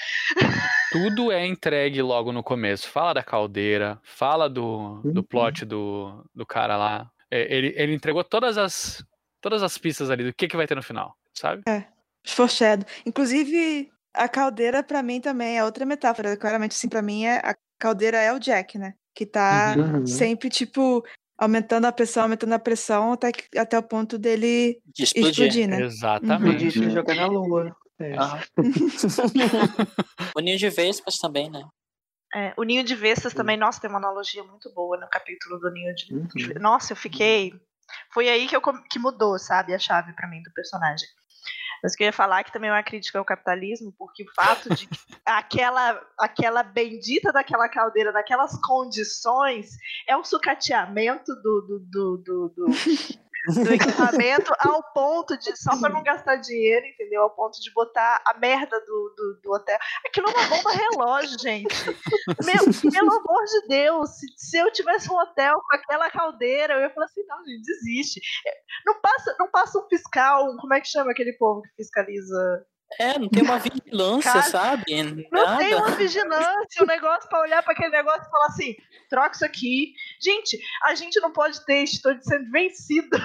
Tudo 0.91 1.31
é 1.31 1.47
entregue 1.47 2.03
logo 2.03 2.33
no 2.33 2.43
começo. 2.43 2.89
Fala 2.89 3.13
da 3.15 3.23
caldeira, 3.23 4.01
fala 4.03 4.49
do, 4.49 5.01
do 5.05 5.21
Uhum. 5.21 5.23
plot 5.23 5.65
do, 5.65 6.25
do 6.35 6.45
cara 6.45 6.77
lá. 6.77 7.11
É, 7.31 7.55
Ele, 7.55 7.73
ele 7.77 7.95
entregou 7.95 8.23
todas 8.25 8.59
as, 8.59 9.03
todas 9.43 9.63
as 9.63 9.77
pistas 9.77 10.09
ali 10.09 10.25
do 10.25 10.33
que, 10.33 10.49
que 10.49 10.57
vai 10.57 10.67
ter 10.67 10.75
no 10.75 10.83
final, 10.83 11.15
sabe? 11.35 11.63
Foreshadow. 12.27 12.87
Inclusive, 13.05 13.91
a 14.15 14.29
caldeira 14.29 14.83
pra 14.83 15.03
mim 15.03 15.21
também 15.21 15.59
é 15.59 15.65
outra 15.65 15.85
metáfora. 15.85 16.37
Claramente, 16.37 16.73
assim, 16.73 16.89
pra 16.89 17.03
mim, 17.03 17.25
é, 17.27 17.39
a 17.39 17.55
caldeira 17.79 18.17
é 18.19 18.33
o 18.33 18.39
Jack, 18.39 18.79
né? 18.79 18.95
Que 19.15 19.27
tá 19.27 19.75
Uhum. 19.77 20.07
sempre, 20.07 20.49
tipo, 20.49 21.05
aumentando 21.37 21.87
a 21.87 21.93
pressão, 21.93 22.23
aumentando 22.23 22.55
a 22.55 22.59
pressão, 22.59 23.13
até, 23.13 23.33
que- 23.33 23.59
até 23.59 23.77
o 23.79 23.83
ponto 23.83 24.17
dele 24.17 24.81
De 24.87 25.03
explodir. 25.03 25.31
explodir, 25.31 25.69
né? 25.69 25.83
Exatamente. 25.83 26.65
Podia 26.79 26.91
jogar 26.91 27.15
na 27.17 27.27
lua. 27.27 27.77
É. 27.99 28.15
Aham. 28.17 28.41
o 30.37 30.41
ninho 30.41 30.57
de 30.59 30.71
vespas 30.71 31.19
também, 31.19 31.51
né? 31.51 31.63
É, 32.35 32.55
o 32.57 32.63
Ninho 32.63 32.83
de 32.83 32.95
Vestas 32.95 33.35
também, 33.35 33.59
nossa, 33.59 33.79
tem 33.79 33.91
uma 33.91 33.99
analogia 33.99 34.43
muito 34.43 34.73
boa 34.73 34.97
no 34.97 35.07
capítulo 35.07 35.59
do 35.61 35.71
Ninho 35.71 35.95
de 35.95 36.15
Uhum. 36.15 36.27
de- 36.35 36.55
Nossa, 36.59 36.93
eu 36.95 36.97
fiquei. 36.97 37.53
Foi 38.13 38.29
aí 38.29 38.47
que, 38.47 38.57
eu, 38.57 38.61
que 38.61 38.99
mudou, 38.99 39.39
sabe, 39.39 39.75
a 39.75 39.79
chave 39.79 40.13
pra 40.15 40.29
mim 40.29 40.43
do 40.43 40.53
personagem. 40.53 41.09
Mas 41.83 41.97
que 41.97 42.05
eu 42.05 42.07
ia 42.07 42.13
falar 42.13 42.45
que 42.45 42.53
também 42.53 42.71
é 42.71 42.73
uma 42.73 42.83
crítica 42.83 43.19
ao 43.19 43.25
capitalismo, 43.25 43.93
porque 43.99 44.23
o 44.23 44.35
fato 44.35 44.73
de 44.73 44.87
que 44.87 44.97
aquela, 45.27 46.01
aquela 46.19 46.63
bendita 46.63 47.33
daquela 47.33 47.69
caldeira, 47.69 48.13
daquelas 48.13 48.57
condições, 48.61 49.71
é 50.07 50.17
um 50.17 50.23
sucateamento 50.23 51.35
do, 51.43 51.61
do, 51.63 51.79
do, 51.81 52.17
do, 52.19 52.49
do, 52.49 52.67
do 53.49 53.73
equipamento 53.73 54.53
ao 54.59 54.83
ponto 54.93 55.37
de, 55.37 55.57
só 55.57 55.79
pra 55.79 55.89
não 55.89 56.03
gastar 56.03 56.37
dinheiro, 56.37 56.87
entendeu? 56.87 57.23
Ao 57.23 57.31
ponto 57.31 57.61
de 57.61 57.73
botar 57.73 58.23
a 58.25 58.39
merda 58.39 58.79
do, 58.81 59.15
do, 59.17 59.41
do 59.43 59.53
hotel. 59.53 59.79
Aquilo 60.07 60.29
é 60.29 60.33
uma 60.33 60.49
bomba 60.49 60.71
relógio, 60.71 61.39
gente. 61.39 61.87
Meu, 62.45 62.93
pelo 62.93 63.13
amor 63.13 63.45
de 63.45 63.69
Deus, 63.69 64.11
se, 64.11 64.27
se 64.37 64.57
eu 64.57 64.73
tivesse 64.73 65.11
um 65.11 65.17
hotel 65.17 65.55
com 65.55 65.77
aquela 65.77 66.11
caldeira, 66.11 66.75
eu 66.75 66.81
ia 66.81 66.91
falar 66.91 67.07
assim, 67.07 67.25
não, 67.27 67.45
gente, 67.45 67.63
desiste. 67.63 68.21
Não 68.87 69.01
passa, 69.01 69.37
não 69.39 69.51
passa 69.51 69.79
um 69.79 69.89
fiscal, 69.89 70.57
como 70.59 70.75
é 70.75 70.81
que 70.81 70.89
chama 70.89 71.11
aquele 71.11 71.33
povo 71.35 71.63
que 71.63 71.71
fiscaliza? 71.77 72.67
É, 72.99 73.19
não 73.19 73.29
tem 73.29 73.43
uma 73.43 73.59
vigilância, 73.59 74.33
Cara, 74.33 74.43
sabe? 74.43 75.03
Não 75.31 75.59
tem 75.59 75.71
Nada. 75.71 75.77
uma 75.79 75.91
vigilância, 75.97 76.83
um 76.83 76.87
negócio 76.87 77.29
pra 77.29 77.41
olhar 77.41 77.63
pra 77.63 77.73
aquele 77.73 77.91
negócio 77.91 78.27
e 78.27 78.31
falar 78.31 78.47
assim, 78.47 78.77
troca 79.09 79.35
isso 79.35 79.45
aqui. 79.45 79.95
Gente, 80.21 80.59
a 80.85 80.95
gente 80.95 81.21
não 81.21 81.33
pode 81.33 81.65
ter 81.65 81.83
estou 81.83 82.15
sendo 82.23 82.51
vencido. 82.51 83.19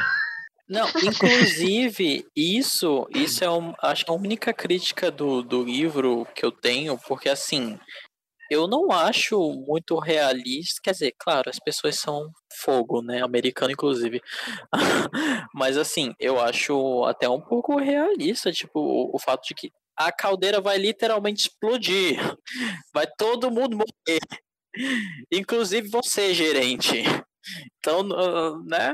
Não, 0.68 0.86
inclusive, 1.02 2.26
isso, 2.36 3.08
isso 3.14 3.44
é 3.44 3.50
um, 3.50 3.74
acho 3.82 4.04
que 4.04 4.12
é 4.12 4.14
a 4.14 4.18
única 4.18 4.54
crítica 4.54 5.10
do, 5.10 5.42
do 5.42 5.64
livro 5.64 6.28
que 6.36 6.46
eu 6.46 6.52
tenho, 6.52 6.98
porque 7.08 7.30
assim, 7.30 7.80
eu 8.50 8.68
não 8.68 8.92
acho 8.92 9.40
muito 9.68 9.98
realista, 10.00 10.80
quer 10.84 10.92
dizer, 10.92 11.14
claro, 11.18 11.50
as 11.50 11.60
pessoas 11.60 12.00
são 12.00 12.32
fogo, 12.54 13.02
né, 13.02 13.22
americano 13.24 13.72
inclusive, 13.72 14.22
mas 15.54 15.78
assim, 15.78 16.14
eu 16.20 16.40
acho 16.40 17.04
até 17.06 17.28
um 17.30 17.42
pouco 17.42 17.78
realista, 17.78 18.52
tipo, 18.52 18.80
o, 18.80 19.16
o 19.16 19.20
fato 19.20 19.48
de 19.48 19.54
que 19.56 19.72
a 19.96 20.12
caldeira 20.12 20.62
vai 20.62 20.78
literalmente 20.78 21.48
explodir, 21.48 22.18
vai 22.94 23.08
todo 23.18 23.52
mundo 23.52 23.78
morrer, 23.78 24.20
inclusive 25.32 25.90
você, 25.90 26.34
gerente. 26.34 27.04
Então, 27.80 28.02
uh, 28.02 28.64
né, 28.64 28.94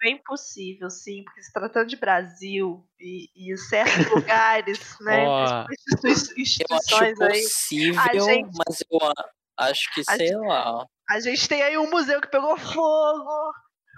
Bem 0.00 0.20
possível, 0.24 0.88
sim, 0.90 1.24
porque 1.24 1.42
se 1.42 1.52
tratando 1.52 1.88
de 1.88 1.96
Brasil 1.96 2.84
e, 3.00 3.28
e 3.34 3.56
certos 3.56 4.06
lugares, 4.10 4.78
né, 5.00 5.24
Ó. 5.26 5.64
principalmente 5.64 6.40
institui- 6.40 6.66
Eu 6.70 6.76
acho 6.76 6.94
instituições 7.04 7.20
aí, 7.20 7.42
possível, 7.42 8.00
A 8.00 8.12
gente- 8.32 8.50
mas 8.66 8.84
eu 8.90 9.12
acho 9.56 9.94
que, 9.94 10.04
sei 10.04 10.18
gente- 10.28 10.36
lá. 10.46 10.86
a 11.10 11.20
gente 11.20 11.48
tem 11.48 11.62
aí 11.62 11.76
um 11.78 11.90
museu 11.90 12.20
que 12.20 12.28
pegou 12.28 12.56
fogo 12.56 13.52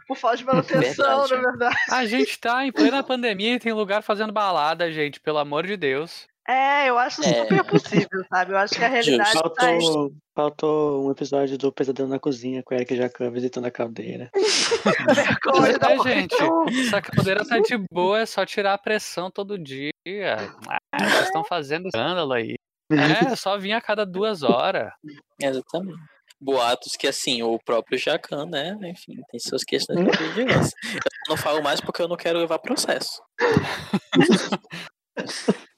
por 0.08 0.16
falta 0.16 0.36
de 0.38 0.44
manutenção, 0.96 1.26
Verdade. 1.28 1.34
na 1.34 1.50
verdade. 1.50 1.76
A 1.90 2.06
gente 2.06 2.38
tá 2.40 2.64
em 2.64 2.72
plena 2.72 3.02
pandemia 3.02 3.54
e 3.54 3.60
tem 3.60 3.72
lugar 3.72 4.02
fazendo 4.02 4.32
balada, 4.32 4.90
gente, 4.90 5.20
pelo 5.20 5.38
amor 5.38 5.66
de 5.66 5.76
Deus. 5.76 6.26
É, 6.50 6.88
eu 6.88 6.98
acho 6.98 7.22
É. 7.22 7.42
super 7.44 7.64
possível, 7.64 8.24
sabe? 8.28 8.52
Eu 8.52 8.58
acho 8.58 8.74
que 8.74 8.84
a 8.84 8.88
realidade 8.88 9.32
Justo. 9.32 9.50
tá 9.50 9.66
aí. 9.66 9.80
Faltou, 9.80 10.12
faltou 10.34 11.06
um 11.06 11.10
episódio 11.12 11.56
do 11.56 11.72
Pesadelo 11.72 12.08
na 12.08 12.18
Cozinha 12.18 12.62
com 12.64 12.74
o 12.74 12.76
Eric 12.76 12.96
Jacan 12.96 13.30
visitando 13.30 13.66
a 13.66 13.70
caldeira. 13.70 14.28
Vergonha 15.14 15.78
da 15.78 15.92
É, 15.92 15.96
mãe. 15.96 16.20
gente, 16.20 16.34
essa 16.86 17.00
caldeira 17.00 17.44
tá 17.46 17.58
de 17.58 17.78
boa, 17.92 18.20
é 18.20 18.26
só 18.26 18.44
tirar 18.44 18.74
a 18.74 18.78
pressão 18.78 19.30
todo 19.30 19.58
dia. 19.58 19.90
Ah, 20.68 20.78
vocês 20.98 21.26
estão 21.26 21.44
fazendo 21.44 21.86
escândalo 21.86 22.32
aí. 22.32 22.54
É, 22.90 23.36
só 23.36 23.56
vir 23.56 23.72
a 23.72 23.80
cada 23.80 24.04
duas 24.04 24.42
horas. 24.42 24.90
Exatamente. 25.40 25.96
Boatos 26.42 26.92
que, 26.98 27.06
assim, 27.06 27.42
o 27.42 27.58
próprio 27.64 27.98
Jacan, 27.98 28.46
né? 28.46 28.74
Enfim, 28.82 29.20
tem 29.30 29.38
suas 29.38 29.62
questões 29.62 29.98
de 30.00 30.16
vigilância. 30.16 30.74
Eu 30.94 31.00
não 31.30 31.36
falo 31.36 31.62
mais 31.62 31.80
porque 31.82 32.00
eu 32.00 32.08
não 32.08 32.16
quero 32.16 32.38
levar 32.38 32.58
processo. 32.58 33.20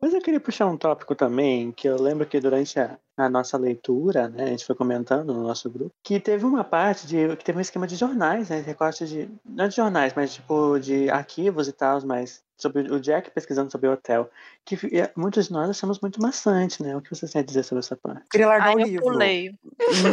Mas 0.00 0.14
é 0.14 0.20
queria 0.20 0.38
puxar 0.38 0.66
um 0.66 0.76
tópico 0.76 1.14
também, 1.14 1.72
que 1.72 1.88
eu 1.88 2.00
lembro 2.00 2.26
que 2.26 2.38
durante 2.38 2.78
a, 2.78 2.98
a 3.16 3.28
nossa 3.28 3.56
leitura, 3.56 4.28
né, 4.28 4.44
a 4.44 4.48
gente 4.48 4.64
foi 4.64 4.74
comentando 4.74 5.32
no 5.32 5.42
nosso 5.42 5.70
grupo, 5.70 5.92
que 6.02 6.18
teve 6.18 6.44
uma 6.44 6.64
parte 6.64 7.06
de 7.06 7.36
que 7.36 7.44
teve 7.44 7.58
um 7.58 7.60
esquema 7.60 7.86
de 7.86 7.96
jornais, 7.96 8.48
né, 8.48 8.60
recorte 8.60 9.06
de 9.06 9.28
não 9.44 9.68
de 9.68 9.76
jornais, 9.76 10.12
mas 10.14 10.34
tipo 10.34 10.78
de 10.78 11.08
arquivos 11.10 11.68
e 11.68 11.72
tal, 11.72 12.00
mas 12.04 12.42
sobre 12.56 12.82
o 12.90 13.00
Jack 13.00 13.30
pesquisando 13.30 13.70
sobre 13.70 13.88
o 13.88 13.92
hotel, 13.92 14.30
que 14.64 14.78
muitos 15.16 15.46
de 15.46 15.52
nós 15.52 15.68
achamos 15.68 16.00
muito 16.00 16.22
maçante, 16.22 16.82
né? 16.82 16.96
O 16.96 17.00
que 17.02 17.10
vocês 17.10 17.30
têm 17.30 17.42
a 17.42 17.44
dizer 17.44 17.62
sobre 17.64 17.80
essa 17.80 17.96
parte? 17.96 18.22
Queria 18.30 18.46
largar 18.46 18.68
Aí 18.68 18.76
o 18.76 18.80
eu 18.80 18.86
livro. 18.86 19.02
pulei. 19.02 19.54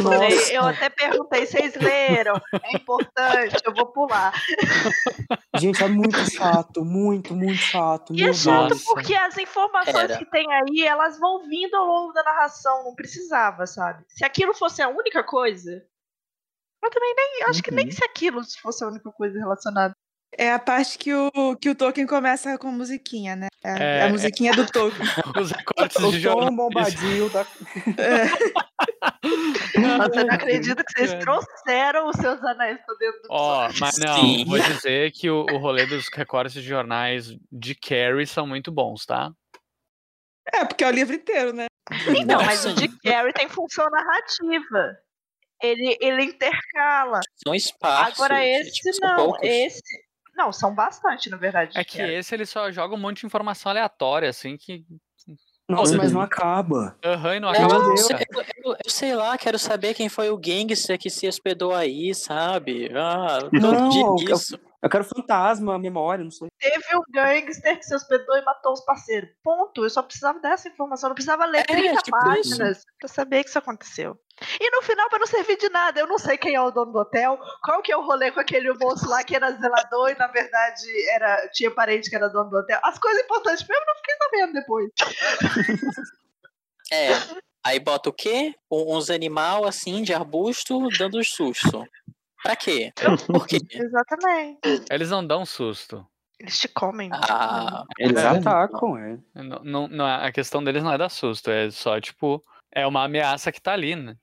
Pulei. 0.02 0.56
Eu 0.56 0.64
até 0.64 0.90
perguntei, 0.90 1.46
vocês 1.46 1.74
leram? 1.76 2.34
É 2.52 2.76
importante, 2.76 3.56
eu 3.64 3.72
vou 3.74 3.86
pular. 3.86 4.32
Gente, 5.56 5.82
é 5.82 5.88
muito 5.88 6.18
chato, 6.30 6.84
muito, 6.84 7.34
muito 7.34 7.58
chato. 7.58 8.12
E 8.14 8.24
é 8.24 8.32
chato 8.32 8.76
porque 8.84 9.14
as 9.14 9.38
informações 9.38 10.10
Era. 10.10 10.18
que 10.18 10.24
tem 10.26 10.46
aí, 10.52 10.84
elas 10.84 11.18
vão 11.18 11.46
vindo 11.48 11.74
ao 11.76 11.86
longo 11.86 12.12
da 12.12 12.22
narração, 12.22 12.91
não 12.92 12.96
precisava, 12.96 13.66
sabe? 13.66 14.04
Se 14.08 14.24
aquilo 14.24 14.54
fosse 14.54 14.82
a 14.82 14.88
única 14.88 15.24
coisa. 15.24 15.82
Eu 16.84 16.90
também 16.90 17.14
nem. 17.16 17.42
Acho 17.48 17.62
que 17.62 17.70
nem 17.70 17.86
Uhum. 17.86 17.92
se 17.92 18.04
aquilo 18.04 18.42
fosse 18.60 18.84
a 18.84 18.88
única 18.88 19.10
coisa 19.12 19.38
relacionada. 19.38 19.94
É 20.36 20.50
a 20.50 20.58
parte 20.58 20.96
que 20.98 21.12
o, 21.12 21.30
que 21.60 21.68
o 21.68 21.74
Tolkien 21.74 22.06
começa 22.06 22.56
com 22.56 22.72
musiquinha, 22.72 23.36
né? 23.36 23.48
A, 23.62 23.68
É, 23.78 24.02
a 24.04 24.08
musiquinha 24.08 24.52
do 24.54 24.66
Tolkien. 24.66 25.02
Os 25.38 25.50
recortes 25.52 25.96
de 25.98 26.06
O 26.06 26.10
Tom 26.10 26.18
jornais. 26.18 26.56
Bombadil 26.56 27.28
da... 27.30 27.46
Nossa, 29.78 30.20
eu 30.20 30.26
não 30.26 30.34
acredito 30.34 30.82
que 30.84 30.92
vocês 30.92 31.14
trouxeram 31.22 32.08
os 32.08 32.16
seus 32.16 32.42
anéis 32.44 32.78
pra 32.84 32.94
dentro 32.94 33.22
do 33.22 33.28
Ó, 33.30 33.68
mas 33.78 33.98
não, 33.98 34.16
Sim. 34.20 34.44
vou 34.46 34.58
dizer 34.58 35.12
que 35.12 35.30
o, 35.30 35.42
o 35.44 35.58
rolê 35.58 35.84
dos 35.86 36.08
recortes 36.08 36.54
de 36.54 36.62
jornais 36.62 37.28
de 37.50 37.74
Carrie 37.74 38.26
são 38.26 38.46
muito 38.46 38.72
bons, 38.72 39.04
tá? 39.06 39.30
É, 40.52 40.64
porque 40.64 40.82
é 40.82 40.88
o 40.88 40.92
livro 40.92 41.14
inteiro, 41.14 41.52
né? 41.52 41.66
Então, 42.16 42.42
mas 42.44 42.64
o 42.64 42.70
Nossa, 42.70 42.80
de 42.80 42.88
Carrie 43.00 43.32
tem 43.32 43.48
função 43.48 43.88
narrativa. 43.90 44.96
Ele, 45.62 45.96
ele 46.00 46.24
intercala. 46.24 47.20
São 47.44 47.54
esparsos. 47.54 48.18
Agora 48.18 48.44
esse 48.44 48.72
tipo, 48.72 48.90
não. 49.00 49.32
Esse. 49.42 49.80
Não, 50.34 50.50
são 50.52 50.74
bastante, 50.74 51.28
na 51.30 51.36
verdade. 51.36 51.78
É 51.78 51.84
que 51.84 51.98
Carrie. 51.98 52.14
esse 52.16 52.34
ele 52.34 52.46
só 52.46 52.70
joga 52.72 52.94
um 52.94 52.98
monte 52.98 53.20
de 53.20 53.26
informação 53.26 53.70
aleatória, 53.70 54.28
assim, 54.28 54.56
que. 54.56 54.84
Nossa, 55.68 55.92
Uhum. 55.92 55.98
mas 55.98 56.12
não 56.12 56.20
acaba. 56.20 56.98
Aham, 57.04 57.36
e 57.36 57.40
não 57.40 57.48
Eu, 57.54 57.54
acaba 57.66 57.74
eu, 57.76 57.94
eu- 57.94 58.44
eu- 58.64 58.76
eu 58.84 58.90
sei 58.90 59.14
lá, 59.14 59.38
quero 59.38 59.58
saber 59.58 59.94
quem 59.94 60.08
foi 60.08 60.28
o 60.28 60.36
gangster 60.36 60.98
que 60.98 61.08
se 61.08 61.28
hospedou 61.28 61.72
aí, 61.72 62.12
sabe? 62.14 62.90
Ah, 62.94 63.38
todo 63.42 63.60
Não, 63.60 63.96
eu- 63.96 64.14
disso. 64.16 64.58
Eu 64.82 64.90
quero 64.90 65.04
fantasma, 65.04 65.78
memória, 65.78 66.24
não 66.24 66.30
sei. 66.32 66.48
Teve 66.58 66.84
um 66.96 67.02
gangster 67.12 67.78
que 67.78 67.84
se 67.84 67.94
hospedou 67.94 68.36
e 68.36 68.42
matou 68.42 68.72
os 68.72 68.80
parceiros. 68.84 69.30
Ponto. 69.44 69.84
Eu 69.84 69.88
só 69.90 70.02
precisava 70.02 70.40
dessa 70.40 70.68
informação. 70.68 71.06
Eu 71.06 71.10
não 71.10 71.14
precisava 71.14 71.46
ler 71.46 71.60
É, 71.60 71.64
30 71.64 72.02
tipo 72.02 72.18
páginas 72.18 72.82
pra 72.98 73.08
saber 73.08 73.44
que 73.44 73.50
isso 73.50 73.58
aconteceu. 73.60 74.18
E 74.60 74.70
no 74.74 74.82
final, 74.82 75.08
pra 75.08 75.20
não 75.20 75.26
servir 75.28 75.56
de 75.56 75.68
nada, 75.68 76.00
eu 76.00 76.06
não 76.08 76.18
sei 76.18 76.36
quem 76.36 76.56
é 76.56 76.60
o 76.60 76.72
dono 76.72 76.90
do 76.90 76.98
hotel, 76.98 77.38
qual 77.62 77.80
que 77.80 77.92
é 77.92 77.96
o 77.96 78.04
rolê 78.04 78.32
com 78.32 78.40
aquele 78.40 78.72
moço 78.72 79.08
lá 79.08 79.22
que 79.22 79.36
era 79.36 79.52
zelador 79.52 80.10
e 80.10 80.18
na 80.18 80.26
verdade 80.26 80.82
era, 81.10 81.48
tinha 81.52 81.70
parente 81.70 82.10
que 82.10 82.16
era 82.16 82.28
dono 82.28 82.50
do 82.50 82.56
hotel. 82.56 82.80
As 82.82 82.98
coisas 82.98 83.22
importantes 83.22 83.64
mesmo 83.68 83.84
eu 83.84 83.86
não 83.86 83.96
fiquei 83.96 84.16
sabendo 84.16 84.52
depois. 84.54 84.90
É. 86.90 87.08
Aí 87.64 87.78
bota 87.78 88.08
o 88.10 88.12
quê? 88.12 88.54
Um- 88.70 88.96
Uns 88.96 89.08
animal 89.10 89.64
assim, 89.64 90.02
de 90.02 90.12
arbusto, 90.12 90.88
dando 90.98 91.18
um 91.20 91.22
susto. 91.24 91.86
Pra 92.42 92.56
quê? 92.56 92.92
Por 93.26 93.46
quê? 93.46 93.58
Exatamente. 93.70 94.58
Eles 94.90 95.10
não 95.10 95.26
dão 95.26 95.44
susto. 95.46 96.06
Eles 96.40 96.58
te 96.58 96.66
comem. 96.68 97.08
Ah, 97.12 97.84
Eles 97.98 98.18
é. 98.18 98.26
atacam, 98.28 98.96
é. 98.98 99.16
Não, 99.34 99.60
não, 99.62 99.88
não 99.88 100.08
é- 100.08 100.26
a 100.26 100.32
questão 100.32 100.62
deles 100.62 100.82
não 100.82 100.92
é 100.92 100.98
dar 100.98 101.08
susto, 101.08 101.50
é 101.50 101.70
só, 101.70 102.00
tipo, 102.00 102.42
é 102.74 102.84
uma 102.86 103.04
ameaça 103.04 103.52
que 103.52 103.60
tá 103.60 103.72
ali, 103.72 103.94
né? 103.94 104.16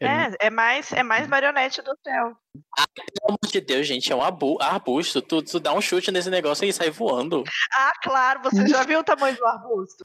Ele- 0.00 0.10
É, 0.40 0.46
é 0.46 0.50
mais, 0.50 0.90
é 0.92 1.02
mais 1.02 1.28
marionete 1.28 1.82
do 1.82 1.90
hotel. 1.90 2.34
pelo 2.94 3.28
amor 3.28 3.38
de 3.52 3.60
Deus, 3.60 3.86
gente, 3.86 4.10
é 4.10 4.16
um 4.16 4.22
abu- 4.22 4.56
arbusto. 4.58 5.20
Tu, 5.20 5.42
tu 5.42 5.60
dá 5.60 5.74
um 5.74 5.82
chute 5.82 6.10
nesse 6.10 6.30
negócio 6.30 6.64
e 6.66 6.72
sai 6.72 6.88
voando. 6.90 7.44
Ah, 7.74 7.92
claro, 8.02 8.40
você 8.42 8.66
já 8.66 8.82
viu 8.84 9.00
o 9.00 9.04
tamanho 9.04 9.36
do 9.36 9.44
arbusto? 9.44 10.02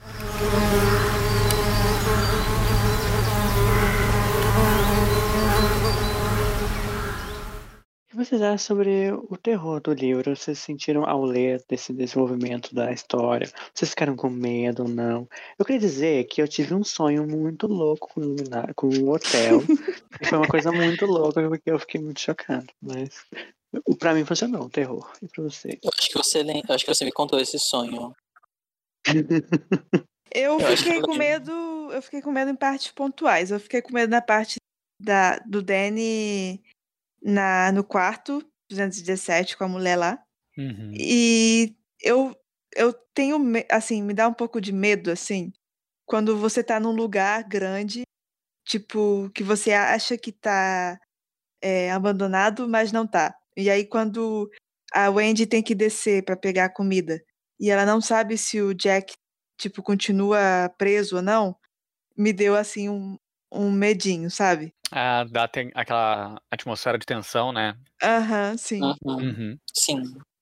Que 8.12 8.18
vocês 8.18 8.42
acham 8.42 8.58
sobre 8.58 9.12
o 9.12 9.38
terror 9.38 9.80
do 9.82 9.94
livro? 9.94 10.36
Vocês 10.36 10.60
sentiram 10.60 11.06
ao 11.08 11.24
ler 11.24 11.64
desse 11.68 11.94
desenvolvimento 11.94 12.76
da 12.76 12.92
história? 12.92 13.50
Vocês 13.74 13.90
ficaram 13.92 14.16
com 14.18 14.30
medo 14.30 14.84
ou 14.84 14.90
não? 14.90 15.28
Eu 15.58 15.64
queria 15.66 15.80
dizer 15.80 16.26
que 16.26 16.42
eu 16.42 16.48
tive 16.48 16.74
um 16.74 16.84
sonho 16.84 17.26
muito 17.26 17.68
louco 17.68 18.10
com, 18.14 18.22
o 18.22 18.74
com 18.76 18.88
o 18.88 19.10
hotel. 19.14 19.62
e 20.22 20.28
foi 20.28 20.38
uma 20.38 20.48
coisa 20.48 20.72
muito 20.72 21.06
louca 21.06 21.48
porque 21.48 21.72
eu 21.72 21.80
fiquei 21.80 22.02
muito 22.02 22.20
chocado. 22.20 22.68
Mas 22.82 23.24
o- 23.86 23.96
pra 23.96 24.14
mim 24.14 24.26
funcionou 24.26 24.64
o 24.66 24.70
terror. 24.70 25.10
E 25.22 25.28
pra 25.30 25.44
você? 25.44 25.80
Eu 25.82 25.90
acho 25.98 26.10
que 26.10 26.18
você, 26.18 26.42
eu 26.42 26.76
acho 26.76 26.86
que 26.86 26.94
você 26.94 27.06
me 27.06 27.12
contou 27.14 27.40
esse 27.40 27.58
sonho. 27.60 28.14
Eu 30.34 30.60
Eu 30.60 30.78
fiquei 30.78 30.96
que 30.96 31.02
com 31.02 31.16
medo. 31.16 31.52
Eu 31.92 32.02
fiquei 32.02 32.22
com 32.22 32.32
medo 32.32 32.52
em 32.52 32.56
partes 32.56 32.92
pontuais. 32.92 33.52
Eu 33.52 33.60
fiquei 33.60 33.82
com 33.82 33.94
medo 33.94 34.10
na 34.10 34.22
parte 34.22 34.58
da, 35.02 35.38
do 35.40 35.62
Danny 35.62 36.62
na, 37.22 37.72
no 37.72 37.84
quarto 37.84 38.44
217 38.70 39.58
com 39.58 39.66
a 39.66 39.68
mulher 39.68 39.96
lá. 39.96 40.24
Uhum. 40.58 40.92
E 40.94 41.76
eu, 42.02 42.36
eu 42.76 42.94
tenho, 43.14 43.38
assim, 43.70 44.02
me 44.02 44.14
dá 44.14 44.28
um 44.28 44.34
pouco 44.34 44.60
de 44.60 44.72
medo, 44.72 45.12
assim, 45.12 45.52
quando 46.06 46.38
você 46.38 46.64
tá 46.64 46.80
num 46.80 46.92
lugar 46.92 47.44
grande, 47.48 48.04
tipo, 48.66 49.30
que 49.34 49.44
você 49.44 49.72
acha 49.72 50.18
que 50.18 50.32
tá 50.32 51.00
é, 51.62 51.92
abandonado, 51.92 52.68
mas 52.68 52.92
não 52.92 53.08
tá. 53.08 53.36
E 53.56 53.70
aí, 53.70 53.86
quando 53.86 54.50
a 54.94 55.10
Wendy 55.10 55.46
tem 55.46 55.64
que 55.64 55.76
descer 55.76 56.24
pra 56.24 56.36
pegar 56.36 56.66
a 56.66 56.74
comida 56.74 57.22
e 57.60 57.70
ela 57.70 57.86
não 57.86 58.02
sabe 58.02 58.38
se 58.38 58.62
o 58.62 58.74
Jack, 58.74 59.14
tipo, 59.58 59.84
continua 59.84 60.74
preso 60.78 61.18
ou 61.18 61.22
não, 61.22 61.56
me 62.18 62.34
deu, 62.34 62.56
assim, 62.56 62.90
um, 62.90 63.18
um 63.52 63.72
medinho, 63.72 64.30
sabe? 64.32 64.74
Ah, 64.92 65.24
dá 65.24 65.48
tem 65.48 65.72
aquela 65.74 66.42
atmosfera 66.52 66.98
de 66.98 67.06
tensão, 67.06 67.52
né? 67.52 67.78
Aham, 68.04 68.58
sim. 68.58 68.82
Uhum. 68.82 69.16
Uhum. 69.16 69.58
Sim, 69.74 70.02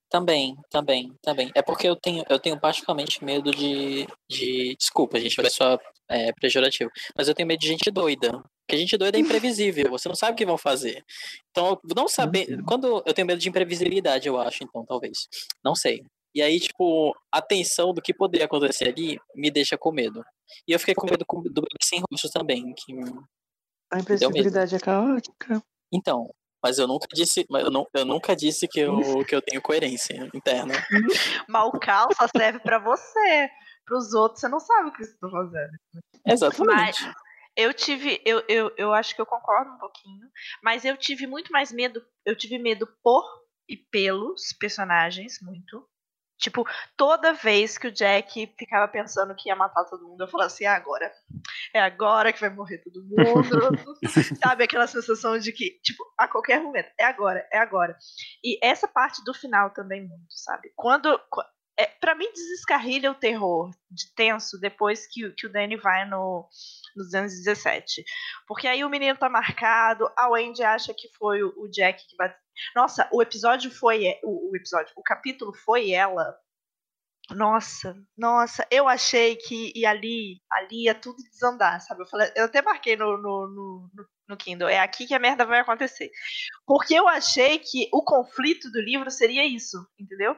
também, 0.09 0.55
também, 0.71 1.13
também. 1.21 1.51
É 1.53 1.61
porque 1.61 1.87
eu 1.87 1.95
tenho, 1.95 2.23
eu 2.27 2.39
tenho 2.39 2.59
particularmente 2.59 3.23
medo 3.23 3.51
de, 3.51 4.07
de. 4.27 4.75
Desculpa, 4.75 5.19
gente, 5.19 5.35
vai 5.35 5.51
soar 5.51 5.79
é, 6.09 6.33
pejorativo. 6.33 6.89
Mas 7.15 7.27
eu 7.27 7.35
tenho 7.35 7.47
medo 7.47 7.59
de 7.59 7.67
gente 7.67 7.91
doida. 7.91 8.31
Porque 8.65 8.77
gente 8.77 8.97
doida 8.97 9.17
é 9.17 9.21
imprevisível, 9.21 9.91
você 9.91 10.09
não 10.09 10.15
sabe 10.15 10.33
o 10.33 10.35
que 10.35 10.45
vão 10.45 10.57
fazer. 10.57 11.03
Então, 11.51 11.79
não 11.95 12.07
saber. 12.07 12.49
Uhum. 12.49 12.65
Quando 12.65 13.03
eu 13.05 13.13
tenho 13.13 13.27
medo 13.27 13.39
de 13.39 13.49
imprevisibilidade, 13.49 14.27
eu 14.27 14.39
acho, 14.39 14.63
então, 14.63 14.83
talvez. 14.83 15.27
Não 15.63 15.75
sei. 15.75 16.03
E 16.33 16.41
aí, 16.41 16.59
tipo, 16.59 17.15
a 17.31 17.41
tensão 17.41 17.93
do 17.93 18.01
que 18.01 18.13
poderia 18.13 18.45
acontecer 18.45 18.89
ali 18.89 19.19
me 19.35 19.51
deixa 19.51 19.77
com 19.77 19.91
medo. 19.91 20.23
E 20.67 20.71
eu 20.71 20.79
fiquei 20.79 20.95
com 20.95 21.07
medo 21.07 21.25
do 21.51 21.67
sem 21.81 22.01
rosto 22.11 22.29
também. 22.31 22.73
Que... 22.75 22.93
A 23.91 23.99
imprevisibilidade 23.99 24.75
é 24.75 24.79
caótica. 24.79 25.61
Então, 25.91 26.29
mas 26.63 26.77
eu 26.77 26.87
nunca 26.87 27.07
disse, 27.13 27.45
mas 27.49 27.63
eu, 27.63 27.71
não, 27.71 27.87
eu 27.93 28.05
nunca 28.05 28.35
disse 28.35 28.67
que 28.67 28.79
eu, 28.79 28.93
que 29.25 29.35
eu 29.35 29.41
tenho 29.41 29.61
coerência 29.61 30.29
interna. 30.33 30.73
Mas 31.47 31.67
o 31.67 31.79
caos 31.79 32.15
só 32.17 32.27
serve 32.27 32.59
pra 32.59 32.77
você. 32.77 33.49
Pros 33.85 34.13
outros, 34.13 34.41
você 34.41 34.47
não 34.47 34.59
sabe 34.59 34.89
o 34.89 34.93
que 34.93 35.03
você 35.03 35.17
tá 35.17 35.29
fazendo. 35.29 35.71
Exatamente. 36.27 37.13
Eu 37.55 37.73
tive, 37.73 38.21
eu, 38.23 38.43
eu, 38.47 38.71
eu 38.77 38.93
acho 38.93 39.15
que 39.15 39.21
eu 39.21 39.25
concordo 39.25 39.71
um 39.71 39.77
pouquinho, 39.79 40.29
mas 40.63 40.85
eu 40.85 40.95
tive 40.95 41.25
muito 41.25 41.51
mais 41.51 41.71
medo. 41.71 42.01
Eu 42.25 42.35
tive 42.35 42.59
medo 42.59 42.87
por 43.03 43.25
e 43.67 43.75
pelos 43.75 44.53
personagens, 44.59 45.39
muito. 45.41 45.85
Tipo, 46.39 46.65
toda 46.95 47.33
vez 47.33 47.77
que 47.77 47.87
o 47.87 47.91
Jack 47.91 48.47
ficava 48.57 48.87
pensando 48.87 49.35
que 49.35 49.49
ia 49.49 49.55
matar 49.55 49.83
todo 49.85 50.07
mundo, 50.07 50.21
eu 50.23 50.27
falava 50.27 50.47
assim: 50.47 50.63
é 50.63 50.67
agora. 50.69 51.11
É 51.73 51.79
agora 51.81 52.31
que 52.33 52.39
vai 52.39 52.49
morrer 52.49 52.77
todo 52.79 53.03
mundo. 53.03 53.97
Sabe 54.41 54.63
aquela 54.63 54.87
sensação 54.87 55.37
de 55.37 55.51
que, 55.51 55.79
tipo, 55.83 56.03
a 56.17 56.27
qualquer 56.27 56.61
momento, 56.61 56.89
é 56.97 57.03
agora, 57.03 57.45
é 57.51 57.57
agora. 57.57 57.97
E 58.43 58.57
essa 58.65 58.87
parte 58.87 59.23
do 59.23 59.33
final 59.33 59.71
também, 59.71 60.01
muito, 60.07 60.31
sabe? 60.33 60.71
Quando. 60.75 61.19
qu- 61.29 61.43
É, 61.77 61.85
para 61.85 62.13
mim, 62.15 62.29
desescarrilha 62.33 63.09
o 63.11 63.15
terror 63.15 63.69
de 63.89 64.13
tenso 64.13 64.59
depois 64.59 65.07
que, 65.07 65.25
o- 65.25 65.33
que 65.35 65.47
o 65.47 65.51
Danny 65.51 65.77
vai 65.77 66.03
no, 66.05 66.45
no 66.95 67.03
217. 67.05 68.03
Porque 68.47 68.67
aí 68.67 68.83
o 68.83 68.89
menino 68.89 69.17
tá 69.17 69.29
marcado, 69.29 70.09
a 70.17 70.27
Wendy 70.29 70.61
acha 70.63 70.93
que 70.93 71.07
foi 71.17 71.41
o, 71.41 71.53
o 71.57 71.69
Jack 71.69 72.05
que 72.07 72.17
bateu. 72.17 72.37
Nossa, 72.75 73.07
o 73.11 73.21
episódio 73.21 73.71
foi. 73.71 74.05
e- 74.05 74.19
O, 74.23 74.51
o 74.51 74.55
episódio, 74.55 74.91
o 74.95 75.03
capítulo 75.03 75.53
foi 75.53 75.91
ela. 75.91 76.35
Nossa, 77.31 77.95
nossa, 78.17 78.65
eu 78.71 78.87
achei 78.87 79.35
que 79.35 79.71
e 79.75 79.85
ali, 79.85 80.41
ali 80.51 80.85
ia 80.85 80.95
tudo 80.95 81.17
desandar, 81.31 81.79
sabe? 81.79 82.01
Eu, 82.01 82.07
falei, 82.07 82.31
eu 82.35 82.45
até 82.45 82.59
marquei 82.59 82.95
no, 82.95 83.17
no, 83.17 83.47
no, 83.47 83.89
no- 84.27 84.37
Kindle, 84.37 84.67
é 84.67 84.79
aqui 84.79 85.05
que 85.05 85.13
a 85.13 85.19
merda 85.19 85.45
vai 85.45 85.59
acontecer. 85.59 86.09
Porque 86.65 86.95
eu 86.95 87.07
achei 87.07 87.59
que 87.59 87.87
o 87.93 88.03
conflito 88.03 88.71
do 88.71 88.81
livro 88.81 89.11
seria 89.11 89.45
isso, 89.45 89.77
entendeu? 89.99 90.35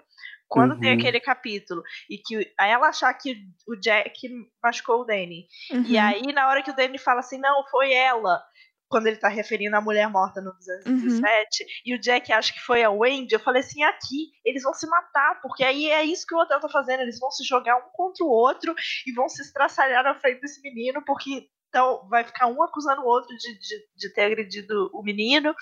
Quando 0.50 0.78
tem 0.78 0.90
Uhum. 0.92 0.98
aquele 0.98 1.22
capítulo 1.22 1.82
e 2.10 2.18
que 2.18 2.54
ela 2.60 2.90
achar 2.90 3.14
que 3.14 3.38
o 3.66 3.76
Jack 3.78 4.14
machucou 4.62 5.02
o 5.02 5.06
Danny. 5.06 5.48
E 5.86 5.96
Uhum. 5.98 6.04
aí, 6.04 6.34
na 6.34 6.50
hora 6.50 6.62
que 6.62 6.72
o 6.72 6.76
Danny 6.76 6.98
fala 6.98 7.22
assim, 7.22 7.38
não, 7.38 7.66
foi 7.70 7.94
ela, 7.94 8.44
quando 8.92 9.08
ele 9.08 9.16
tá 9.16 9.28
referindo 9.28 9.76
à 9.76 9.82
mulher 9.82 10.10
morta 10.10 10.42
no 10.42 10.54
217, 10.54 11.66
e 11.86 11.96
o 11.96 12.00
Jack 12.00 12.32
acha 12.32 12.54
que 12.54 12.60
foi 12.60 12.84
a 12.84 12.92
Wendy, 12.92 13.34
eu 13.34 13.40
falei 13.40 13.62
assim, 13.62 13.82
aqui, 13.84 14.32
eles 14.46 14.64
vão 14.64 14.74
se 14.74 14.86
matar, 14.86 15.42
porque 15.42 15.64
aí 15.64 15.90
é 15.90 16.04
isso 16.04 16.28
que 16.28 16.36
o 16.36 16.40
hotel 16.40 16.60
tá 16.60 16.70
fazendo, 16.70 17.02
eles 17.02 17.20
vão 17.20 17.32
se 17.32 17.44
jogar 17.44 17.78
um 17.78 17.90
contra 17.94 18.24
o 18.24 18.30
outro 18.30 18.76
e 19.08 19.14
vão 19.14 19.28
se 19.30 19.42
estraçalhar 19.42 20.04
na 20.04 20.14
frente 20.14 20.42
desse 20.42 20.62
menino, 20.62 21.04
porque 21.06 21.48
então 21.70 22.06
vai 22.10 22.24
ficar 22.26 22.48
um 22.48 22.62
acusando 22.62 23.02
o 23.02 23.08
outro 23.08 23.36
de, 23.38 23.60
de, 23.60 23.88
de 23.96 24.14
ter 24.14 24.24
agredido 24.24 24.92
o 24.94 25.02
menino. 25.02 25.56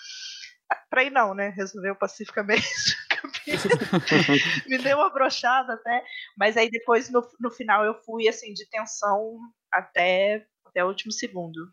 Pra 0.90 1.04
ir 1.04 1.12
não, 1.12 1.36
né? 1.36 1.50
Resolveu 1.50 1.96
pacificamente. 1.96 2.66
Me 4.68 4.78
deu 4.78 4.98
uma 4.98 5.10
brochada 5.10 5.74
até. 5.74 6.04
Mas 6.38 6.58
aí 6.58 6.70
depois, 6.70 7.10
no, 7.10 7.22
no 7.40 7.52
final, 7.52 7.84
eu 7.86 7.94
fui 8.04 8.28
assim, 8.28 8.54
de 8.54 8.68
tensão 8.70 9.38
até, 9.72 10.46
até 10.66 10.84
o 10.84 10.88
último 10.88 11.12
segundo. 11.12 11.72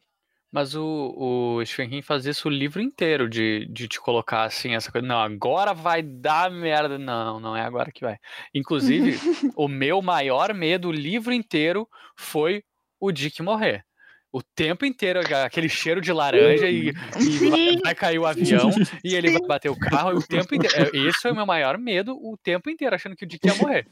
Mas 0.51 0.75
o, 0.75 1.15
o 1.17 1.67
Stephen 1.67 1.91
King 1.91 2.03
faz 2.03 2.25
isso 2.25 2.49
o 2.49 2.51
livro 2.51 2.81
inteiro, 2.81 3.29
de, 3.29 3.67
de 3.67 3.89
te 3.89 4.01
colocar 4.01 4.45
assim, 4.45 4.75
essa 4.75 4.91
coisa. 4.91 5.07
Não, 5.07 5.19
agora 5.19 5.75
vai 5.75 6.03
dar 6.03 6.51
merda. 6.51 6.99
Não, 6.99 7.41
não 7.41 7.57
é 7.57 7.63
agora 7.63 7.91
que 7.93 8.05
vai. 8.05 8.17
Inclusive, 8.55 9.19
o 9.57 9.69
meu 9.69 10.01
maior 10.01 10.55
medo 10.55 10.89
o 10.89 10.93
livro 10.93 11.33
inteiro 11.33 11.89
foi 12.17 12.63
o 13.01 13.13
Dick 13.13 13.43
morrer. 13.43 13.85
O 14.33 14.43
tempo 14.43 14.85
inteiro, 14.85 15.21
aquele 15.45 15.69
cheiro 15.69 16.01
de 16.01 16.13
laranja 16.13 16.69
e, 16.69 16.93
e 17.19 17.81
vai, 17.81 17.95
cair 17.95 18.19
o 18.19 18.27
avião 18.27 18.71
e 19.03 19.15
ele 19.15 19.31
vai 19.31 19.49
bater 19.49 19.71
o 19.71 19.79
carro 19.79 20.13
e 20.13 20.17
o 20.17 20.23
tempo 20.23 20.55
inteiro. 20.55 20.95
é, 20.95 21.09
Esse 21.09 21.21
foi 21.23 21.33
o 21.33 21.35
meu 21.35 21.47
maior 21.47 21.79
medo 21.79 22.13
o 22.13 22.37
tempo 22.37 22.69
inteiro, 22.69 22.95
achando 22.95 23.17
que 23.17 23.25
o 23.25 23.29
Dick 23.29 23.47
ia 23.47 23.55
morrer. 23.55 23.87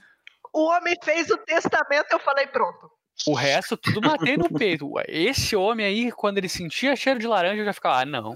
O 0.53 0.67
homem 0.67 0.95
fez 1.03 1.31
o 1.31 1.39
testamento, 1.39 2.13
eu 2.13 2.19
falei, 2.19 2.47
pronto. 2.47 2.91
O 3.27 3.33
resto, 3.35 3.77
tudo 3.77 4.01
matei 4.03 4.37
no 4.37 4.49
peito. 4.51 4.91
Esse 5.09 5.55
homem 5.57 5.87
aí, 5.87 6.13
quando 6.13 6.39
ele 6.39 6.49
sentia 6.49 6.95
cheiro 6.97 7.19
de 7.21 7.27
laranja, 7.27 7.61
eu 7.63 7.65
já 7.65 7.73
ficava, 7.73 8.01
ah, 8.01 8.05
não. 8.05 8.35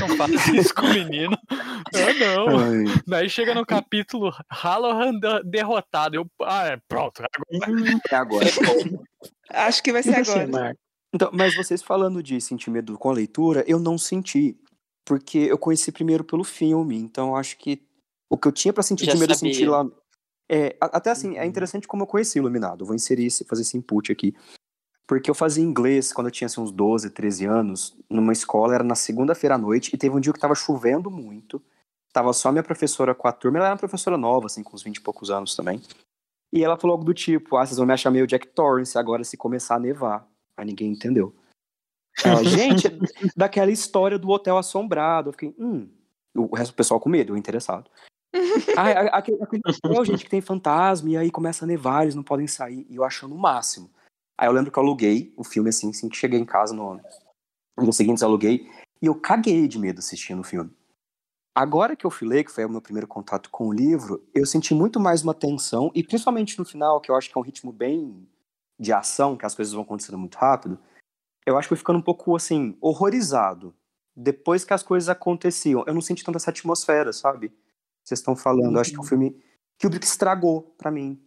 Não 0.00 0.16
faz 0.16 0.48
isso 0.48 0.74
com 0.74 0.86
o 0.86 0.92
menino. 0.92 1.36
Ah, 1.94 2.12
não. 2.20 2.58
Ai, 2.58 2.84
Daí 3.06 3.30
chega 3.30 3.54
no 3.54 3.64
capítulo 3.64 4.30
Halloran 4.50 5.18
de- 5.18 5.42
derrotado. 5.44 6.16
Eu, 6.16 6.26
ah, 6.42 6.66
é, 6.66 6.76
pronto. 6.86 7.22
agora- 7.22 8.00
é 8.10 8.14
agora. 8.14 8.46
Acho 9.48 9.82
que 9.82 9.92
vai 9.92 10.02
ser 10.02 10.22
você, 10.22 10.32
agora. 10.32 10.46
Marco? 10.48 10.80
Então, 11.14 11.30
mas 11.32 11.54
vocês 11.56 11.82
falando 11.82 12.22
de 12.22 12.38
sentir 12.40 12.70
medo 12.70 12.98
com 12.98 13.08
a 13.08 13.14
leitura, 13.14 13.64
eu 13.66 13.78
não 13.78 13.96
senti. 13.96 14.54
Porque 15.06 15.38
eu 15.38 15.56
conheci 15.56 15.90
primeiro 15.90 16.22
pelo 16.22 16.44
filme. 16.44 16.96
Então, 16.98 17.34
acho 17.34 17.56
que 17.56 17.80
o 18.28 18.36
que 18.36 18.46
eu 18.48 18.52
tinha 18.52 18.74
pra 18.74 18.82
sentir 18.82 19.06
Já 19.06 19.14
de 19.14 19.20
medo 19.20 19.32
eu 19.32 19.38
senti 19.38 19.64
lá. 19.64 19.86
É, 20.48 20.76
até 20.80 21.10
assim, 21.10 21.36
é 21.36 21.42
Uhum. 21.42 21.46
interessante 21.46 21.86
como 21.86 22.02
eu 22.02 22.06
conheci 22.06 22.38
Iluminado. 22.38 22.82
Eu 22.82 22.86
vou 22.86 22.96
inserir 22.96 23.26
esse, 23.26 23.44
fazer 23.44 23.62
esse 23.62 23.76
input 23.76 24.10
aqui. 24.10 24.34
Porque 25.06 25.30
eu 25.30 25.34
fazia 25.34 25.64
inglês 25.64 26.12
quando 26.12 26.26
eu 26.26 26.30
tinha 26.30 26.46
assim, 26.46 26.60
uns 26.60 26.70
12, 26.70 27.10
13 27.10 27.46
anos, 27.46 27.96
numa 28.10 28.32
escola, 28.32 28.74
era 28.74 28.84
na 28.84 28.94
segunda-feira 28.94 29.54
à 29.54 29.58
noite, 29.58 29.94
e 29.94 29.98
teve 29.98 30.14
um 30.14 30.20
dia 30.20 30.32
que 30.32 30.38
tava 30.38 30.54
chovendo 30.54 31.10
muito. 31.10 31.62
Tava 32.12 32.32
só 32.32 32.50
minha 32.52 32.62
professora 32.62 33.14
com 33.14 33.26
a 33.28 33.32
turma, 33.32 33.58
ela 33.58 33.66
era 33.66 33.74
uma 33.74 33.78
professora 33.78 34.18
nova, 34.18 34.46
assim, 34.46 34.62
com 34.62 34.74
uns 34.74 34.82
20 34.82 34.96
e 34.96 35.00
poucos 35.00 35.30
anos 35.30 35.54
também. 35.56 35.80
E 36.52 36.64
ela 36.64 36.76
falou 36.78 36.92
algo 36.92 37.04
do 37.04 37.14
tipo, 37.14 37.56
ah, 37.56 37.64
vocês 37.64 37.76
vão 37.76 37.86
me 37.86 37.92
achar 37.92 38.10
meio 38.10 38.26
Jack 38.26 38.48
Torrance 38.48 38.96
agora 38.98 39.24
se 39.24 39.36
começar 39.36 39.76
a 39.76 39.80
nevar. 39.80 40.26
Aí 40.56 40.64
ninguém 40.66 40.90
entendeu. 40.92 41.34
Ela, 42.24 42.42
gente, 42.44 42.88
daquela 43.36 43.70
história 43.70 44.18
do 44.18 44.28
hotel 44.28 44.56
assombrado. 44.58 45.28
Eu 45.28 45.32
fiquei, 45.32 45.54
hum. 45.58 45.88
O 46.36 46.54
resto 46.54 46.72
do 46.72 46.76
pessoal 46.76 47.00
com 47.00 47.08
medo, 47.08 47.32
eu 47.32 47.36
interessado. 47.36 47.90
Ah, 48.76 48.90
é 48.90 49.08
aquele, 49.12 49.42
aquele 49.42 49.62
hotel, 49.66 50.04
gente, 50.04 50.24
que 50.24 50.30
tem 50.30 50.40
fantasma, 50.40 51.10
e 51.10 51.16
aí 51.16 51.30
começa 51.30 51.64
a 51.64 51.68
nevar, 51.68 52.02
eles 52.02 52.14
não 52.14 52.22
podem 52.22 52.46
sair. 52.46 52.86
E 52.88 52.96
eu 52.96 53.04
achando 53.04 53.34
o 53.34 53.38
máximo. 53.38 53.90
Aí 54.36 54.48
eu 54.48 54.52
lembro 54.52 54.70
que 54.70 54.78
eu 54.78 54.82
aluguei 54.82 55.32
o 55.36 55.44
filme 55.44 55.68
assim, 55.68 55.90
assim 55.90 56.08
que 56.08 56.16
cheguei 56.16 56.38
em 56.38 56.44
casa 56.44 56.74
no, 56.74 57.00
no 57.76 57.92
seguinte, 57.92 58.24
aluguei, 58.24 58.68
e 59.02 59.06
eu 59.06 59.14
caguei 59.14 59.66
de 59.66 59.78
medo 59.78 59.98
assistindo 59.98 60.40
o 60.40 60.44
filme. 60.44 60.70
Agora 61.54 61.96
que 61.96 62.06
eu 62.06 62.10
filei, 62.10 62.44
que 62.44 62.52
foi 62.52 62.64
o 62.64 62.70
meu 62.70 62.80
primeiro 62.80 63.08
contato 63.08 63.50
com 63.50 63.66
o 63.66 63.72
livro, 63.72 64.24
eu 64.32 64.46
senti 64.46 64.72
muito 64.72 65.00
mais 65.00 65.22
uma 65.24 65.34
tensão, 65.34 65.90
e 65.92 66.04
principalmente 66.04 66.56
no 66.56 66.64
final, 66.64 67.00
que 67.00 67.10
eu 67.10 67.16
acho 67.16 67.28
que 67.28 67.36
é 67.36 67.40
um 67.40 67.44
ritmo 67.44 67.72
bem 67.72 68.28
de 68.78 68.92
ação, 68.92 69.36
que 69.36 69.44
as 69.44 69.56
coisas 69.56 69.74
vão 69.74 69.82
acontecendo 69.82 70.18
muito 70.18 70.36
rápido, 70.36 70.78
eu 71.44 71.58
acho 71.58 71.66
que 71.66 71.72
eu 71.72 71.76
fui 71.76 71.80
ficando 71.80 71.98
um 71.98 72.02
pouco, 72.02 72.36
assim, 72.36 72.76
horrorizado. 72.80 73.74
Depois 74.14 74.64
que 74.64 74.72
as 74.72 74.82
coisas 74.82 75.08
aconteciam, 75.08 75.82
eu 75.86 75.94
não 75.94 76.00
senti 76.00 76.22
tanta 76.22 76.38
essa 76.38 76.50
atmosfera, 76.50 77.12
sabe? 77.12 77.52
Vocês 78.08 78.20
estão 78.20 78.34
falando, 78.34 78.76
eu 78.76 78.80
acho 78.80 78.90
que 78.90 78.96
é 78.96 79.00
um 79.00 79.04
filme 79.04 79.32
que 79.78 79.86
o 79.86 79.90
Kubrick 79.90 80.06
estragou 80.06 80.74
pra 80.78 80.90
mim. 80.90 81.20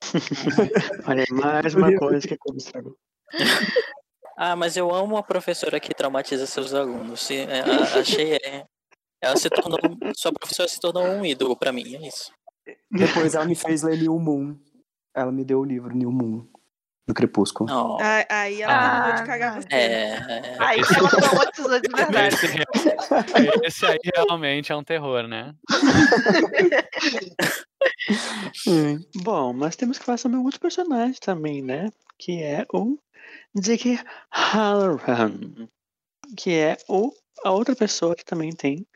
Olha, 1.08 1.24
mais 1.32 1.74
uma 1.74 1.92
coisa 1.98 2.26
que 2.26 2.36
como 2.38 2.56
estragou. 2.56 2.96
Ah, 4.42 4.56
mas 4.56 4.74
eu 4.74 4.90
amo 4.94 5.18
a 5.18 5.22
professora 5.22 5.78
que 5.78 5.92
traumatiza 5.94 6.46
seus 6.46 6.72
alunos. 6.72 7.28
E, 7.28 7.40
é, 7.40 7.60
a- 7.60 8.00
achei. 8.00 8.36
é, 8.36 8.64
ela 9.20 9.36
se 9.36 9.50
tornou. 9.50 9.78
Sua 10.16 10.32
professora 10.32 10.66
se 10.66 10.80
tornou 10.80 11.04
um 11.04 11.26
ídolo 11.26 11.54
pra 11.54 11.70
mim, 11.70 11.94
é 11.96 12.08
isso. 12.08 12.32
Depois 12.90 13.34
ela 13.34 13.44
me 13.44 13.54
fez 13.54 13.82
ler 13.82 13.98
New 13.98 14.18
Moon. 14.18 14.56
Ela 15.14 15.30
me 15.30 15.44
deu 15.44 15.60
o 15.60 15.64
livro 15.64 15.94
New 15.94 16.10
Moon, 16.10 16.48
do 17.06 17.14
Crepúsculo. 17.14 17.68
Não. 17.68 17.98
Aí, 18.00 18.24
aí 18.28 18.62
ela 18.62 18.74
Ah, 18.74 18.90
terminou 18.90 19.16
de 19.16 19.24
cagar 19.26 19.54
você. 19.60 19.68
É, 19.74 20.18
Aí 20.58 20.80
ela 20.80 21.10
traumatizou 21.10 21.80
de 21.80 21.88
verdade. 21.88 22.34
Esse, 22.34 22.46
esse 23.64 23.86
aí 23.86 23.98
realmente 24.14 24.72
é 24.72 24.76
um 24.76 24.84
terror, 24.84 25.26
né? 25.26 25.54
Bom, 29.22 29.52
mas 29.52 29.76
temos 29.76 29.98
que 29.98 30.04
falar 30.04 30.18
sobre 30.18 30.38
um 30.38 30.44
outro 30.44 30.60
personagem 30.60 31.16
também, 31.20 31.62
né? 31.62 31.88
Que 32.18 32.42
é 32.42 32.66
o 32.72 32.98
Dick 33.54 33.98
Halloran. 34.30 35.68
Que 36.36 36.54
é 36.54 36.76
o, 36.88 37.12
a 37.44 37.50
outra 37.50 37.74
pessoa 37.74 38.14
que 38.14 38.24
também 38.24 38.54
tem 38.54 38.86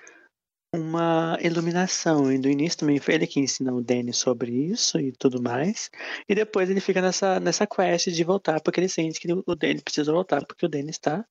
uma 0.74 1.38
iluminação. 1.40 2.32
E 2.32 2.38
do 2.38 2.48
início 2.48 2.80
também 2.80 2.98
foi 2.98 3.14
ele 3.14 3.26
que 3.26 3.40
ensina 3.40 3.72
o 3.72 3.82
Danny 3.82 4.12
sobre 4.12 4.52
isso 4.52 4.98
e 4.98 5.12
tudo 5.12 5.42
mais. 5.42 5.90
E 6.28 6.34
depois 6.34 6.70
ele 6.70 6.80
fica 6.80 7.00
nessa, 7.00 7.40
nessa 7.40 7.66
quest 7.66 8.08
de 8.08 8.24
voltar, 8.24 8.60
porque 8.60 8.80
ele 8.80 8.88
sente 8.88 9.20
que 9.20 9.32
o 9.32 9.54
Danny 9.54 9.80
precisa 9.80 10.12
voltar, 10.12 10.44
porque 10.46 10.66
o 10.66 10.68
Danny 10.68 10.90
está 10.90 11.24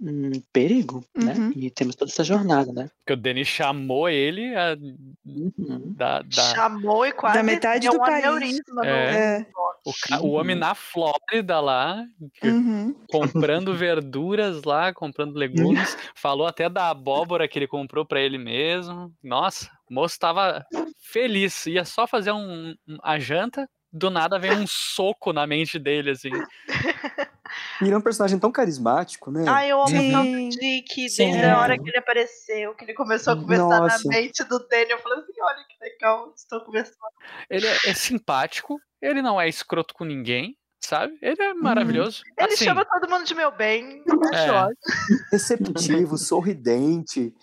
em 0.00 0.40
perigo, 0.52 1.04
né? 1.16 1.32
Uhum. 1.34 1.52
E 1.56 1.70
temos 1.70 1.94
toda 1.96 2.10
essa 2.10 2.22
jornada, 2.22 2.72
né? 2.72 2.90
Porque 2.98 3.12
o 3.14 3.16
Denis 3.16 3.48
chamou 3.48 4.08
ele 4.08 4.54
a- 4.54 4.76
Uhum. 5.24 5.94
da, 5.96 6.22
da- 6.22 6.54
Chamou 6.54 7.06
e 7.06 7.12
quase 7.12 7.36
Da 7.38 7.42
metade 7.42 7.88
do 7.88 7.94
um 7.96 7.98
país. 7.98 8.60
no- 8.68 8.84
É. 8.84 9.46
o, 9.84 9.92
ca- 10.02 10.20
o 10.20 10.30
homem 10.32 10.54
na 10.54 10.74
Flórida 10.74 11.60
lá, 11.60 12.04
Uhum. 12.44 12.94
comprando 13.08 13.72
verduras 13.74 14.62
lá, 14.64 14.92
comprando 14.92 15.36
legumes. 15.36 15.96
Falou 16.14 16.46
até 16.46 16.68
da 16.68 16.90
abóbora 16.90 17.48
que 17.48 17.58
ele 17.58 17.66
comprou 17.68 18.04
pra 18.04 18.20
ele 18.20 18.36
mesmo. 18.38 19.12
Nossa, 19.22 19.70
o 19.90 19.94
moço 19.94 20.18
tava 20.18 20.64
feliz. 21.00 21.66
Ia 21.66 21.84
só 21.84 22.06
fazer 22.06 22.32
um, 22.32 22.74
um- 22.86 22.98
a 23.02 23.18
janta. 23.18 23.68
Do 23.92 24.10
nada 24.10 24.38
vem 24.38 24.52
um 24.52 24.66
soco 24.66 25.32
na 25.32 25.46
mente 25.46 25.78
dele, 25.78 26.10
assim. 26.10 26.30
E 27.80 27.84
ele 27.84 27.94
é 27.94 27.98
um 27.98 28.02
personagem 28.02 28.38
tão 28.38 28.50
carismático, 28.50 29.30
né? 29.30 29.44
Ai, 29.48 29.70
eu 29.70 29.80
amo 29.80 29.88
tanto 29.88 30.30
o 30.30 30.48
Dick, 30.48 31.08
Sim. 31.08 31.30
desde 31.30 31.44
a 31.44 31.58
hora 31.60 31.78
que 31.78 31.88
ele 31.88 31.98
apareceu, 31.98 32.74
que 32.74 32.84
ele 32.84 32.94
começou 32.94 33.32
a 33.32 33.36
conversar 33.36 33.80
Nossa. 33.80 34.02
na 34.04 34.16
mente 34.16 34.44
do 34.44 34.58
Danny. 34.68 34.90
Eu 34.90 34.98
falei 34.98 35.18
assim: 35.18 35.32
olha 35.40 35.64
que 35.68 35.84
legal, 35.84 36.32
estou 36.34 36.60
conversando. 36.64 36.96
Ele 37.50 37.66
é, 37.66 37.76
é 37.86 37.94
simpático, 37.94 38.78
ele 39.00 39.20
não 39.22 39.40
é 39.40 39.48
escroto 39.48 39.94
com 39.94 40.04
ninguém, 40.04 40.56
sabe? 40.80 41.16
Ele 41.20 41.42
é 41.42 41.54
maravilhoso. 41.54 42.22
Ele 42.38 42.52
Assim, 42.52 42.64
chama 42.64 42.84
todo 42.84 43.10
mundo 43.10 43.24
de 43.24 43.34
meu 43.34 43.50
bem. 43.50 44.02
É. 44.32 44.68
Receptivo, 45.32 46.16
sorridente. 46.16 47.34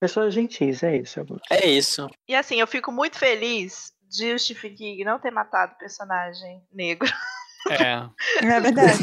Pessoas 0.00 0.34
gentis, 0.34 0.82
é 0.82 0.96
isso. 0.96 1.24
É 1.50 1.66
isso. 1.66 2.06
E 2.28 2.34
assim, 2.34 2.60
eu 2.60 2.66
fico 2.66 2.92
muito 2.92 3.18
feliz 3.18 3.92
de 4.08 4.32
o 4.32 4.38
Stephen 4.38 4.74
King 4.74 5.04
não 5.04 5.18
ter 5.18 5.30
matado 5.30 5.72
o 5.74 5.78
personagem 5.78 6.62
negro. 6.72 7.08
é. 7.70 8.46
É 8.46 8.60
verdade. 8.60 8.98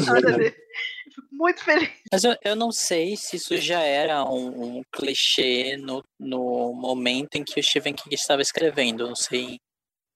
Fico 1.14 1.28
muito 1.30 1.62
feliz. 1.62 1.90
Mas 2.10 2.24
eu, 2.24 2.36
eu 2.44 2.56
não 2.56 2.72
sei 2.72 3.16
se 3.16 3.36
isso 3.36 3.56
já 3.56 3.80
era 3.80 4.24
um, 4.24 4.78
um 4.78 4.82
clichê 4.92 5.76
no, 5.76 6.02
no 6.18 6.72
momento 6.74 7.36
em 7.36 7.44
que 7.44 7.60
o 7.60 7.62
Stephen 7.62 7.94
King 7.94 8.14
estava 8.14 8.42
escrevendo. 8.42 9.06
Não 9.06 9.14
sei. 9.14 9.58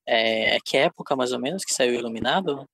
É, 0.06 0.58
que 0.64 0.76
época 0.76 1.14
mais 1.14 1.32
ou 1.32 1.38
menos 1.38 1.64
que 1.64 1.72
saiu 1.72 1.94
Iluminado? 1.94 2.66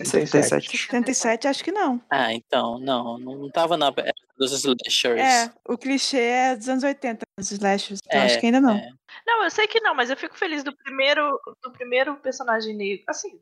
77. 0.00 0.76
77, 0.76 1.48
acho 1.48 1.64
que 1.64 1.72
não. 1.72 2.00
Ah, 2.08 2.32
então, 2.32 2.78
não, 2.78 3.18
não 3.18 3.46
estava 3.46 3.76
na 3.76 3.86
época 3.88 4.12
dos 4.38 4.52
slashers. 4.52 5.20
É, 5.20 5.52
o 5.68 5.76
clichê 5.76 6.18
é 6.18 6.56
dos 6.56 6.68
anos 6.68 6.84
80, 6.84 7.24
dos 7.36 7.50
slashers. 7.50 7.98
Então 8.06 8.20
É, 8.20 8.24
acho 8.24 8.38
que 8.38 8.46
ainda 8.46 8.60
não. 8.60 8.76
é. 8.76 8.90
Não, 9.26 9.42
eu 9.42 9.50
sei 9.50 9.66
que 9.66 9.80
não, 9.80 9.94
mas 9.94 10.08
eu 10.10 10.16
fico 10.16 10.38
feliz 10.38 10.62
do 10.62 10.74
primeiro, 10.76 11.38
do 11.62 11.72
primeiro 11.72 12.14
personagem 12.16 12.76
negro. 12.76 13.04
Assim, 13.08 13.40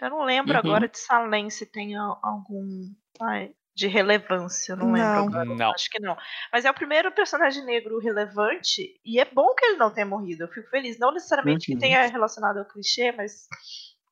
eu 0.00 0.10
não 0.10 0.24
lembro 0.24 0.52
Uhum. 0.52 0.58
agora 0.58 0.88
de 0.88 0.98
Salem 0.98 1.50
se 1.50 1.66
tem 1.66 1.96
al- 1.96 2.18
algum. 2.22 2.90
Ai, 3.20 3.52
de 3.74 3.86
relevância, 3.86 4.72
eu 4.72 4.76
não, 4.76 4.90
lembro 4.92 5.08
Não. 5.20 5.28
agora. 5.28 5.44
Não. 5.44 5.70
Acho 5.72 5.88
que 5.88 6.00
não. 6.00 6.16
Mas 6.52 6.64
é 6.64 6.70
o 6.70 6.74
primeiro 6.74 7.12
personagem 7.12 7.64
negro 7.64 7.98
relevante 8.00 9.00
e 9.04 9.20
é 9.20 9.24
bom 9.24 9.54
que 9.54 9.64
ele 9.64 9.76
não 9.76 9.92
tenha 9.92 10.04
morrido. 10.06 10.44
Eu 10.44 10.48
fico 10.48 10.68
feliz. 10.68 10.98
Não 10.98 11.12
necessariamente 11.12 11.66
que 11.66 11.74
Uhum. 11.74 11.78
tenha 11.78 12.06
relacionado 12.08 12.58
ao 12.58 12.64
clichê, 12.64 13.12
mas 13.12 13.46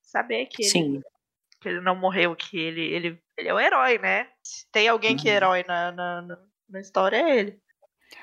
saber 0.03 0.47
que 0.47 0.63
ele, 0.63 0.71
Sim. 0.71 1.03
que 1.61 1.69
ele 1.69 1.81
não 1.81 1.97
morreu, 1.97 2.37
que 2.37 2.57
ele, 2.57 2.81
ele, 2.81 3.21
ele 3.37 3.49
é 3.49 3.55
o 3.55 3.59
herói, 3.59 3.99
né? 3.99 4.29
Se 4.41 4.71
tem 4.71 4.87
alguém 4.87 5.17
que 5.17 5.29
é 5.29 5.33
Uhum. 5.33 5.37
herói 5.37 5.65
na, 5.67 5.91
na, 5.91 6.23
na, 6.23 6.39
na 6.71 6.81
história, 6.81 7.17
é 7.17 7.37
ele. 7.39 7.61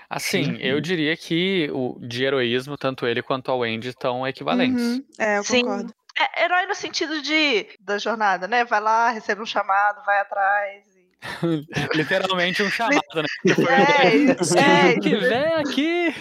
Assim, 0.09 0.55
eu 0.61 0.79
diria 0.79 1.15
que 1.17 1.69
o, 1.73 1.99
de 1.99 2.23
heroísmo, 2.23 2.77
tanto 2.77 3.05
ele 3.05 3.21
quanto 3.21 3.51
a 3.51 3.55
Wendy 3.55 3.89
estão 3.89 4.25
equivalentes. 4.25 4.81
Uhum. 4.81 5.05
É, 5.19 5.37
eu 5.39 5.43
Sim. 5.43 5.61
concordo. 5.63 5.93
É 6.17 6.43
herói 6.43 6.65
no 6.67 6.75
sentido 6.75 7.21
de 7.21 7.67
da 7.79 7.97
jornada, 7.97 8.47
né? 8.47 8.63
Vai 8.65 8.79
lá, 8.81 9.09
recebe 9.09 9.41
um 9.41 9.45
chamado, 9.45 10.03
vai 10.05 10.19
atrás. 10.19 10.85
e- 10.95 11.03
Literalmente 11.97 12.61
um 12.63 12.69
chamado, 12.69 13.01
né? 13.15 13.23
É, 14.03 14.15
isso, 14.15 14.57
é, 14.57 14.99
que 14.99 15.15
vem 15.15 15.53
aqui! 15.55 16.15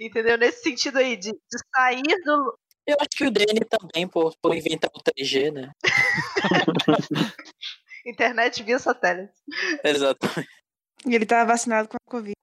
entendeu? 0.00 0.36
Nesse 0.38 0.62
sentido 0.62 0.98
aí, 0.98 1.16
de, 1.16 1.32
de 1.32 1.58
sair 1.74 2.02
do. 2.24 2.58
Eu 2.86 2.96
acho 3.00 3.08
que 3.16 3.24
o 3.26 3.30
Danny 3.30 3.60
também, 3.68 4.06
por, 4.06 4.34
por 4.42 4.54
inventar 4.54 4.90
o 4.94 5.00
3G, 5.02 5.50
né? 5.50 5.70
Internet 8.06 8.62
via 8.62 8.78
satélite. 8.78 9.32
Exatamente. 9.82 10.48
E 11.06 11.14
ele 11.14 11.24
tava 11.26 11.46
vacinado 11.52 11.88
com 11.88 11.96
a 11.96 12.10
Covid. 12.10 12.34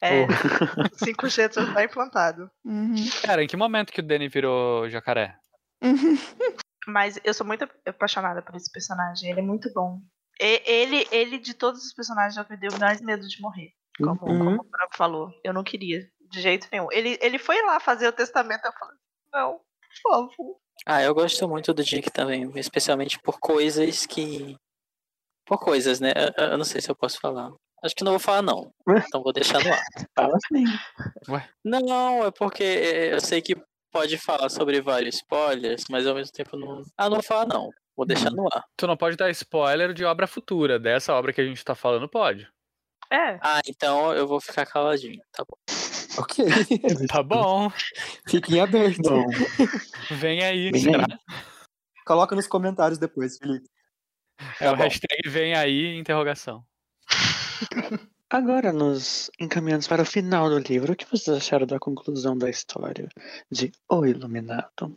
É, 0.00 0.26
5G 0.26 1.52
já 1.54 1.74
tá 1.74 1.82
implantado. 1.84 2.50
Uhum. 2.64 2.94
Cara, 3.22 3.42
em 3.42 3.46
que 3.48 3.56
momento 3.56 3.92
que 3.92 4.00
o 4.00 4.04
Danny 4.06 4.28
virou 4.28 4.88
jacaré? 4.88 5.36
Uhum. 5.82 6.16
Mas 6.86 7.18
eu 7.24 7.34
sou 7.34 7.46
muito 7.46 7.68
apaixonada 7.84 8.42
por 8.42 8.54
esse 8.54 8.70
personagem. 8.70 9.30
Ele 9.30 9.40
é 9.40 9.42
muito 9.42 9.72
bom. 9.72 10.00
E- 10.40 10.62
Ele, 10.64 11.06
ele 11.10 11.38
de 11.38 11.54
todos 11.54 11.84
os 11.84 11.92
personagens, 11.92 12.36
é 12.36 12.40
o 12.40 12.44
que 12.44 12.52
me 12.52 12.56
deu 12.58 12.78
mais 12.78 13.00
medo 13.00 13.26
de 13.26 13.40
morrer. 13.40 13.72
Como, 13.98 14.10
Uhum. 14.22 14.38
como 14.56 14.60
o 14.60 14.64
próprio 14.64 14.96
falou. 14.96 15.30
Eu 15.42 15.52
não 15.52 15.64
queria, 15.64 16.08
de 16.30 16.40
jeito 16.40 16.68
nenhum. 16.70 16.90
Ele, 16.92 17.18
ele 17.20 17.38
foi 17.38 17.60
lá 17.62 17.80
fazer 17.80 18.06
o 18.08 18.12
testamento. 18.12 18.64
Eu 18.64 18.72
falei, 18.72 18.94
não, 19.32 19.60
por 20.02 20.28
favor. 20.36 20.56
Ah, 20.86 21.02
eu 21.02 21.14
gosto 21.14 21.48
muito 21.48 21.72
do 21.74 21.82
Dick 21.82 22.10
também, 22.10 22.50
especialmente 22.56 23.18
por 23.18 23.38
coisas 23.40 24.06
que. 24.06 24.54
Por 25.46 25.58
coisas, 25.58 25.98
né? 26.00 26.12
Eu, 26.38 26.44
eu 26.50 26.58
não 26.58 26.64
sei 26.64 26.80
se 26.80 26.90
eu 26.90 26.94
posso 26.94 27.18
falar. 27.18 27.50
Acho 27.82 27.94
que 27.94 28.04
não 28.04 28.12
vou 28.12 28.20
falar, 28.20 28.42
não. 28.42 28.72
Então 28.88 29.22
vou 29.22 29.32
deixar 29.32 29.62
no 29.64 29.72
ar. 29.72 29.82
Fala 30.14 30.36
sim. 30.48 30.64
Não, 31.64 32.24
é 32.26 32.30
porque 32.30 32.62
eu 33.12 33.20
sei 33.20 33.40
que 33.40 33.56
pode 33.96 34.18
falar 34.18 34.48
sobre 34.48 34.80
vários 34.80 35.16
spoilers, 35.16 35.84
mas 35.90 36.06
ao 36.06 36.14
mesmo 36.14 36.32
tempo 36.32 36.56
não. 36.56 36.82
Ah, 36.96 37.04
não 37.08 37.16
vou 37.16 37.22
falar, 37.22 37.46
não. 37.46 37.70
Vou 37.96 38.04
deixar 38.06 38.30
no 38.30 38.46
ar. 38.52 38.64
Tu 38.76 38.86
não 38.86 38.96
pode 38.96 39.16
dar 39.16 39.30
spoiler 39.30 39.92
de 39.94 40.04
obra 40.04 40.26
futura. 40.26 40.78
Dessa 40.78 41.14
obra 41.14 41.32
que 41.32 41.40
a 41.40 41.44
gente 41.44 41.64
tá 41.64 41.74
falando, 41.74 42.08
pode. 42.08 42.46
É, 43.10 43.38
Ah, 43.40 43.60
então 43.66 44.12
eu 44.12 44.26
vou 44.26 44.40
ficar 44.40 44.66
caladinho, 44.66 45.20
tá 45.32 45.44
bom. 45.48 45.56
Ok. 46.18 46.44
Tá 47.10 47.22
bom. 47.22 47.70
Fiquem 48.28 48.60
abertos. 48.60 48.98
Bom, 49.08 49.24
Vem 50.10 50.42
aí. 50.44 50.70
Vem 50.70 50.80
será? 50.82 51.04
aí. 51.10 51.18
Coloca 52.06 52.34
nos 52.36 52.46
comentários 52.46 52.98
depois, 52.98 53.36
Felipe. 53.38 53.68
É 54.60 54.68
o 54.68 54.70
Tá 54.72 54.76
bom. 54.76 54.82
hashtag 54.82 55.28
vem 55.28 55.54
aí, 55.54 55.96
interrogação. 55.96 56.64
agora 58.30 58.72
nos 58.72 59.30
encaminhamos 59.38 59.86
para 59.88 60.02
o 60.02 60.06
final 60.06 60.48
do 60.48 60.58
livro. 60.58 60.92
O 60.92 60.96
que 60.96 61.04
vocês 61.10 61.36
acharam 61.36 61.66
da 61.66 61.78
conclusão 61.78 62.36
da 62.36 62.48
história 62.50 63.08
de 63.50 63.72
O 63.88 64.04
Iluminado? 64.04 64.96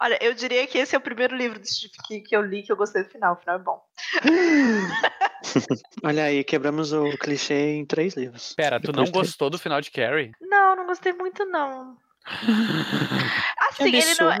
olha, 0.00 0.18
eu 0.22 0.34
diria 0.34 0.66
que 0.66 0.76
esse 0.78 0.94
é 0.94 0.98
o 0.98 1.02
primeiro 1.02 1.34
livro 1.36 1.58
do 1.58 1.66
Stephen 1.66 2.00
King 2.06 2.22
que 2.28 2.36
eu 2.36 2.42
li 2.42 2.62
que 2.62 2.70
eu 2.72 2.76
gostei 2.76 3.02
do 3.04 3.08
final. 3.10 3.34
O 3.34 3.36
final 3.36 3.56
é 3.56 3.62
bom. 3.62 3.82
Olha 6.04 6.24
aí, 6.24 6.44
quebramos 6.44 6.92
o 6.92 7.16
clichê 7.18 7.76
em 7.76 7.86
três 7.86 8.14
livros. 8.14 8.54
Pera, 8.54 8.80
tu 8.80 8.92
não 8.92 9.04
Depois 9.04 9.26
de- 9.26 9.30
gostou 9.32 9.48
do 9.50 9.58
final 9.58 9.80
de 9.80 9.90
Carrie? 9.90 10.32
Não, 10.40 10.76
não 10.76 10.86
gostei 10.86 11.12
muito, 11.12 11.44
não. 11.46 11.96
Assim, 13.70 13.94
ele 13.96 14.14
não 14.20 14.30
é. 14.30 14.38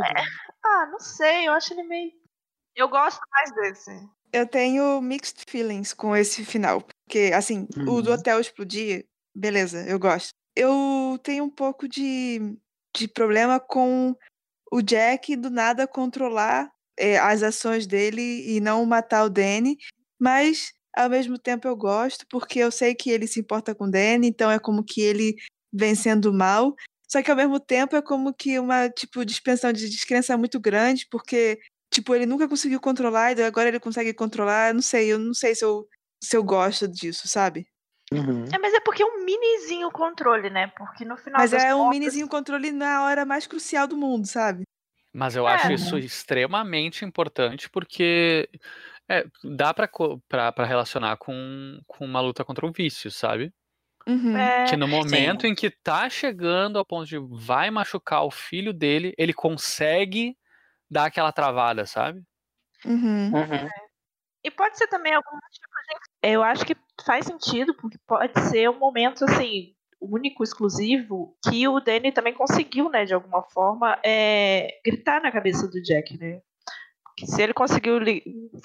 Ah, 0.64 0.86
não 0.90 0.98
sei, 0.98 1.46
eu 1.48 1.52
acho 1.52 1.72
ele 1.72 1.84
meio. 1.84 2.12
Eu 2.74 2.88
gosto 2.88 3.20
mais 3.30 3.54
desse. 3.54 3.90
Eu 4.36 4.46
tenho 4.46 5.00
mixed 5.00 5.44
feelings 5.48 5.94
com 5.94 6.14
esse 6.14 6.44
final. 6.44 6.82
Porque, 6.82 7.32
assim, 7.34 7.66
o 7.88 8.02
do 8.02 8.10
Uhum. 8.10 8.16
hotel 8.16 8.38
explodir, 8.38 9.06
beleza, 9.34 9.82
eu 9.88 9.98
gosto. 9.98 10.28
Eu 10.54 11.18
tenho 11.22 11.44
um 11.44 11.50
pouco 11.50 11.88
de, 11.88 12.54
de 12.94 13.08
problema 13.08 13.58
com 13.58 14.14
o 14.70 14.82
Jack 14.82 15.34
do 15.36 15.48
nada 15.48 15.86
controlar 15.88 16.70
eh, 16.98 17.16
as 17.18 17.42
ações 17.42 17.86
dele 17.86 18.44
e 18.46 18.60
não 18.60 18.84
matar 18.84 19.24
o 19.24 19.30
Danny. 19.30 19.78
Mas, 20.20 20.70
ao 20.94 21.08
mesmo 21.08 21.38
tempo, 21.38 21.66
eu 21.66 21.74
gosto, 21.74 22.26
porque 22.30 22.58
eu 22.58 22.70
sei 22.70 22.94
que 22.94 23.08
ele 23.10 23.26
se 23.26 23.40
importa 23.40 23.74
com 23.74 23.84
o 23.84 23.90
Danny, 23.90 24.28
então 24.28 24.50
é 24.50 24.58
como 24.58 24.84
que 24.84 25.00
ele 25.00 25.34
vencendo 25.72 26.26
o 26.26 26.34
mal. 26.34 26.74
Só 27.08 27.22
que 27.22 27.30
ao 27.30 27.36
mesmo 27.38 27.58
tempo 27.58 27.96
é 27.96 28.02
como 28.02 28.34
que 28.34 28.58
uma 28.58 28.90
tipo 28.90 29.24
dispensação 29.24 29.72
de 29.72 29.88
descrença 29.88 30.36
muito 30.36 30.60
grande, 30.60 31.06
porque 31.10 31.58
tipo 31.90 32.14
ele 32.14 32.26
nunca 32.26 32.48
conseguiu 32.48 32.80
controlar 32.80 33.36
e 33.36 33.42
agora 33.42 33.68
ele 33.68 33.80
consegue 33.80 34.12
controlar. 34.14 34.74
Não 34.74 34.82
sei, 34.82 35.12
eu 35.12 35.18
não 35.18 35.34
sei 35.34 35.54
se 35.54 35.64
eu 35.64 35.86
se 36.22 36.36
eu 36.36 36.42
gosto 36.42 36.88
disso, 36.88 37.28
sabe? 37.28 37.66
Uhum. 38.12 38.44
É, 38.52 38.58
mas 38.58 38.72
é 38.72 38.80
porque 38.80 39.02
é 39.02 39.06
um 39.06 39.24
minizinho 39.24 39.90
controle, 39.90 40.48
né? 40.48 40.68
Porque 40.76 41.04
no 41.04 41.16
final. 41.16 41.40
Mas 41.40 41.50
das 41.50 41.62
é 41.62 41.74
um 41.74 41.78
contas- 41.78 41.98
minizinho 41.98 42.28
controle 42.28 42.72
na 42.72 43.04
hora 43.04 43.24
mais 43.24 43.46
crucial 43.46 43.86
do 43.86 43.96
mundo, 43.96 44.26
sabe? 44.26 44.62
Mas 45.12 45.34
eu 45.36 45.46
É. 45.48 45.54
acho 45.54 45.72
isso 45.72 45.98
extremamente 45.98 47.04
importante 47.04 47.68
porque 47.70 48.48
é, 49.08 49.24
dá 49.44 49.72
pra, 49.74 49.86
co- 49.88 50.20
pra, 50.28 50.52
pra 50.52 50.64
relacionar 50.66 51.16
com, 51.16 51.80
com 51.86 52.04
uma 52.04 52.20
luta 52.20 52.44
contra 52.44 52.66
o 52.66 52.72
vício, 52.72 53.10
sabe? 53.10 53.52
Uhum. 54.06 54.36
É, 54.36 54.64
Que 54.68 54.76
no 54.76 54.86
momento 54.86 55.46
em 55.46 55.54
que 55.54 55.70
tá 55.70 56.08
chegando 56.08 56.78
ao 56.78 56.84
ponto 56.84 57.06
de 57.06 57.18
vai 57.18 57.70
machucar 57.70 58.24
o 58.24 58.30
filho 58.30 58.72
dele, 58.72 59.12
ele 59.18 59.32
consegue 59.32 60.36
dar 60.90 61.06
aquela 61.06 61.32
travada, 61.32 61.86
sabe? 61.86 62.22
Uhum. 62.84 63.32
Uhum. 63.32 63.68
E 64.44 64.50
pode 64.50 64.78
ser 64.78 64.86
também 64.86 65.12
algum 65.12 65.38
tipo 65.50 65.74
de. 65.88 66.30
Eu 66.30 66.42
acho 66.42 66.64
que 66.64 66.76
faz 67.04 67.26
sentido, 67.26 67.74
porque 67.74 67.98
pode 68.06 68.38
ser 68.48 68.68
um 68.70 68.78
momento 68.78 69.24
assim, 69.24 69.74
único, 70.00 70.44
exclusivo, 70.44 71.36
que 71.44 71.66
o 71.66 71.80
Danny 71.80 72.12
também 72.12 72.34
conseguiu, 72.34 72.88
né, 72.88 73.04
de 73.04 73.14
alguma 73.14 73.42
forma, 73.42 73.98
é, 74.04 74.80
gritar 74.84 75.20
na 75.20 75.32
cabeça 75.32 75.66
do 75.68 75.82
Jack, 75.82 76.18
né? 76.18 76.40
Se 77.24 77.42
ele 77.42 77.54
conseguiu 77.54 77.98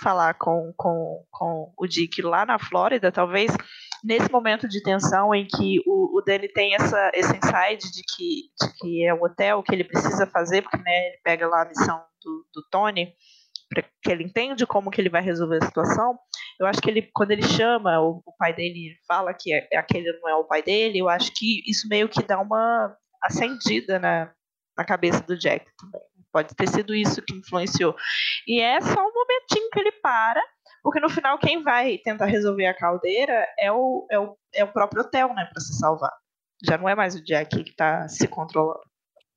falar 0.02 0.34
com, 0.34 0.74
com, 0.76 1.26
com 1.32 1.74
o 1.78 1.88
Dick 1.88 2.22
lá 2.22 2.46
na 2.46 2.60
Flórida, 2.60 3.12
talvez 3.12 3.56
nesse 4.04 4.30
momento 4.32 4.68
de 4.68 4.82
tensão 4.84 5.34
em 5.34 5.46
que 5.46 5.80
o, 5.86 6.18
o 6.18 6.22
Danny 6.22 6.50
tem 6.50 6.76
essa, 6.76 7.12
esse 7.14 7.36
insight 7.38 7.92
de 7.92 8.02
que, 8.04 8.50
de 8.60 8.74
que 8.78 9.06
é 9.06 9.14
o 9.14 9.24
hotel 9.24 9.64
que 9.64 9.74
ele 9.74 9.84
precisa 9.84 10.28
fazer, 10.28 10.64
porque 10.64 10.78
né, 10.78 11.08
ele 11.08 11.18
pega 11.24 11.48
lá 11.48 11.62
a 11.62 11.68
missão 11.68 12.04
do, 12.22 12.46
do 12.54 12.68
Tony, 12.70 13.14
que 14.04 14.12
ele 14.12 14.24
entende 14.24 14.66
como 14.66 14.92
que 14.92 15.00
ele 15.00 15.10
vai 15.10 15.22
resolver 15.22 15.60
a 15.62 15.66
situação. 15.66 16.18
Eu 16.60 16.68
acho 16.68 16.82
que 16.82 16.90
ele, 16.90 17.10
quando 17.14 17.32
ele 17.32 17.44
chama 17.44 18.02
o, 18.02 18.22
o 18.26 18.36
pai 18.38 18.54
dele 18.54 18.90
e 18.90 19.06
fala 19.08 19.34
que 19.34 19.54
é, 19.54 19.78
aquele 19.78 20.12
não 20.20 20.30
é 20.30 20.36
o 20.36 20.44
pai 20.44 20.62
dele, 20.62 21.00
eu 21.00 21.08
acho 21.08 21.32
que 21.34 21.64
isso 21.66 21.88
meio 21.88 22.10
que 22.10 22.22
dá 22.24 22.40
uma 22.40 22.96
acendida 23.24 23.98
na, 23.98 24.32
na 24.78 24.84
cabeça 24.84 25.22
do 25.22 25.38
Jack 25.38 25.66
também. 25.78 26.11
Pode 26.32 26.56
ter 26.56 26.68
sido 26.70 26.94
isso 26.96 27.22
que 27.22 27.34
influenciou. 27.36 27.96
E 28.48 28.62
é 28.62 28.80
só 28.82 29.00
um 29.02 29.14
momentinho 29.14 29.70
que 29.72 29.80
ele 29.80 29.92
para, 29.92 30.42
porque 30.84 31.00
no 31.00 31.10
final 31.10 31.38
quem 31.38 31.62
vai 31.64 31.98
tentar 31.98 32.26
resolver 32.26 32.66
a 32.68 32.74
caldeira 32.74 33.48
é 33.60 33.72
o, 33.72 34.06
é 34.10 34.18
o, 34.20 34.38
é 34.54 34.64
o 34.64 34.72
próprio 34.72 35.02
hotel, 35.02 35.34
né, 35.34 35.46
para 35.52 35.62
se 35.62 35.78
salvar. 35.78 36.12
Já 36.64 36.78
não 36.78 36.88
é 36.88 36.96
mais 36.96 37.16
o 37.16 37.24
Jack 37.24 37.64
que 37.64 37.76
tá 37.76 38.08
se 38.08 38.28
controlando. 38.28 38.82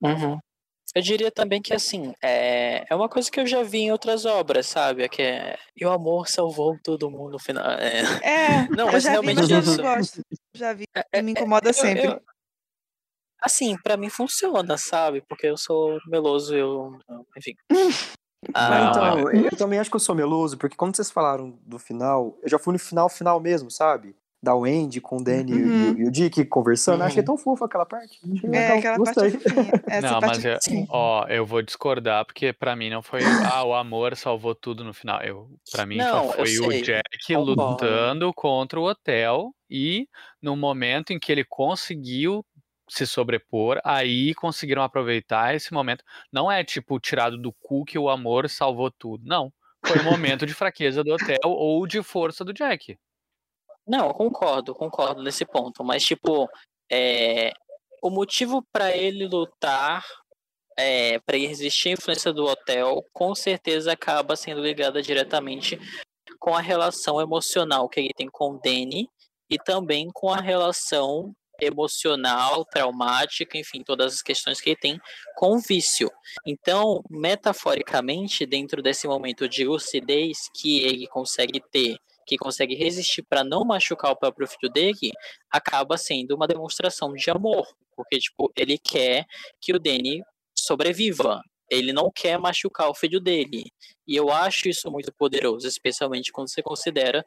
Uhum. 0.03 0.39
Eu 0.95 1.03
diria 1.03 1.31
também 1.33 1.61
que, 1.61 1.75
assim, 1.75 2.15
é, 2.23 2.85
é 2.89 2.95
uma 2.95 3.09
coisa 3.09 3.29
que 3.29 3.41
eu 3.41 3.47
já 3.47 3.65
vi 3.65 3.79
em 3.81 3.91
outras 3.91 4.25
obras, 4.25 4.67
sabe? 4.67 5.03
É 5.03 5.09
que 5.09 5.23
é, 5.23 5.59
e 5.77 5.85
o 5.85 5.91
amor 5.91 6.29
salvou 6.29 6.79
todo 6.85 7.11
mundo 7.11 7.33
no 7.33 7.39
final. 7.41 7.65
É, 7.73 8.03
É, 8.23 8.69
Não, 8.71 8.87
eu 8.87 8.93
mas 8.93 9.03
já 9.03 9.09
vi, 9.09 9.13
realmente 9.15 9.41
mas 9.41 9.51
eu 9.51 9.59
isso- 9.59 9.77
não 9.83 9.85
gosto. 9.97 10.21
Já 10.55 10.73
vi, 10.73 10.85
é- 11.13 11.21
me 11.23 11.33
incomoda 11.33 11.71
eu- 11.71 11.75
sempre. 11.75 12.07
eu- 12.07 12.21
assim, 13.45 13.77
pra 13.83 13.97
mim 13.97 14.09
funciona, 14.09 14.77
sabe? 14.79 15.23
Porque 15.29 15.47
eu 15.47 15.57
sou 15.57 15.99
meloso, 16.09 16.55
eu. 16.57 16.99
Enfim. 17.37 17.55
Ah, 18.53 18.69
Não, 18.93 19.21
então, 19.21 19.31
eu 19.31 19.57
também 19.57 19.79
acho 19.79 19.89
que 19.89 19.97
eu 19.97 20.01
sou 20.01 20.15
meloso, 20.15 20.59
porque 20.59 20.77
quando 20.77 20.95
vocês 20.95 21.11
falaram 21.11 21.59
do 21.65 21.79
final, 21.79 22.37
eu 22.43 22.49
já 22.51 22.59
fui 22.59 22.75
no 22.75 22.79
final, 22.79 23.09
final 23.09 23.41
mesmo, 23.41 23.71
sabe? 23.71 24.15
Da 24.43 24.55
Wendy 24.55 25.01
com 25.01 25.17
o 25.17 25.25
Danny 25.25 25.51
e 25.53 25.55
o- 25.55 25.67
Uhum. 25.67 25.95
e, 26.01 26.05
o 26.07 26.11
Dick 26.11 26.45
conversando. 26.45 27.01
Uhum. 27.01 27.07
Achei 27.07 27.23
tão 27.23 27.39
fofo 27.39 27.65
aquela 27.65 27.87
parte. 27.87 28.19
Achei 28.23 28.51
É, 28.51 28.53
legal, 28.53 28.77
aquela 28.79 28.97
gostei. 28.99 29.31
parte. 29.31 29.45
Essa 29.91 30.11
não, 30.13 30.21
parte 30.21 30.45
mas 30.47 30.67
eu, 30.67 30.87
ó, 30.91 31.27
eu 31.29 31.47
vou 31.47 31.63
discordar 31.63 32.27
porque 32.27 32.53
pra 32.53 32.77
mim 32.77 32.91
não 32.91 33.01
foi 33.03 33.21
ah, 33.51 33.65
o 33.65 33.73
amor 33.73 34.15
salvou 34.15 34.55
tudo 34.55 34.85
no 34.85 34.93
final. 34.93 35.23
Eu, 35.23 35.49
para 35.73 35.87
mim 35.87 35.97
Não, 35.97 36.27
só 36.27 36.33
foi 36.35 36.59
o 36.59 36.83
Jack 36.83 37.35
lutando 37.35 38.31
contra 38.35 38.79
o 38.79 38.85
hotel 38.87 39.55
e 39.71 40.07
no 40.43 40.55
momento 40.55 41.15
em 41.15 41.19
que 41.19 41.33
ele 41.33 41.45
conseguiu 41.49 42.45
se 42.89 43.07
sobrepor, 43.07 43.81
aí 43.85 44.35
conseguiram 44.35 44.83
aproveitar 44.83 45.55
esse 45.55 45.73
momento. 45.73 46.05
Não 46.33 46.51
é 46.51 46.63
tipo 46.63 47.01
tirado 47.01 47.39
do 47.39 47.53
cu 47.53 47.85
que 47.85 47.99
o 47.99 48.09
amor 48.09 48.49
salvou 48.49 48.91
tudo. 48.91 49.25
Não, 49.27 49.53
foi 49.87 50.01
um 50.01 50.05
momento 50.05 50.47
de 50.47 50.55
fraqueza 50.55 51.03
do 51.03 51.13
hotel 51.13 51.39
ou 51.45 51.87
de 51.87 52.03
força 52.03 52.45
do 52.45 52.53
Jack. 52.53 52.99
Não, 53.87 54.13
concordo, 54.13 54.75
concordo 54.75 55.23
nesse 55.23 55.45
ponto. 55.45 55.85
Mas, 55.85 56.03
tipo, 56.03 56.49
é, 56.91 57.53
o 58.03 58.11
motivo 58.11 58.63
para 58.73 58.97
ele 58.97 59.27
lutar, 59.27 60.05
é, 60.77 61.19
para 61.21 61.37
resistir 61.37 61.91
à 61.91 61.93
influência 61.93 62.33
do 62.33 62.45
hotel, 62.45 63.05
com 63.13 63.35
certeza 63.35 63.93
acaba 63.93 64.37
sendo 64.37 64.63
ligada 64.63 65.03
diretamente 65.03 65.79
com 66.39 66.55
a 66.55 66.61
relação 66.61 67.21
emocional 67.21 67.89
que 67.89 68.01
ele 68.01 68.15
tem 68.15 68.29
com 68.29 68.53
o 68.53 68.59
Danny 68.59 69.09
e 69.51 69.59
também 69.59 70.09
com 70.13 70.31
a 70.31 70.41
relação 70.41 71.35
emocional, 71.61 72.65
traumática, 72.65 73.57
enfim, 73.59 73.83
todas 73.83 74.15
as 74.15 74.23
questões 74.23 74.61
que 74.61 74.71
ele 74.71 74.77
tem 74.77 75.01
com 75.37 75.57
o 75.57 75.61
vício. 75.61 76.11
Então, 76.47 77.03
metaforicamente, 77.11 78.47
dentro 78.47 78.83
desse 78.83 79.07
momento 79.07 79.49
de 79.49 79.65
lucidez 79.65 80.49
que 80.55 80.81
ele 80.81 81.07
consegue 81.07 81.61
ter, 81.71 81.97
que 82.27 82.37
consegue 82.37 82.75
resistir 82.75 83.23
para 83.23 83.45
não 83.45 83.65
machucar 83.65 84.11
o 84.11 84.17
próprio 84.17 84.47
filho 84.47 84.73
dele, 84.73 85.13
acaba 85.51 85.97
sendo 85.97 86.35
uma 86.35 86.47
demonstração 86.47 87.13
de 87.13 87.31
amor, 87.31 87.67
porque 87.95 88.19
tipo, 88.19 88.53
ele 88.57 88.79
quer 88.79 89.27
que 89.61 89.75
o 89.75 89.79
Danny 89.79 90.23
sobreviva. 90.57 91.43
Ele 91.71 91.93
não 91.93 92.11
quer 92.15 92.39
machucar 92.39 92.89
o 92.89 92.95
filho 92.95 93.19
dele. 93.21 93.65
E 94.07 94.15
eu 94.15 94.31
acho 94.31 94.69
isso 94.69 94.91
muito 94.91 95.13
poderoso, 95.13 95.67
especialmente 95.67 96.31
quando 96.31 96.49
você 96.51 96.63
considera 96.63 97.25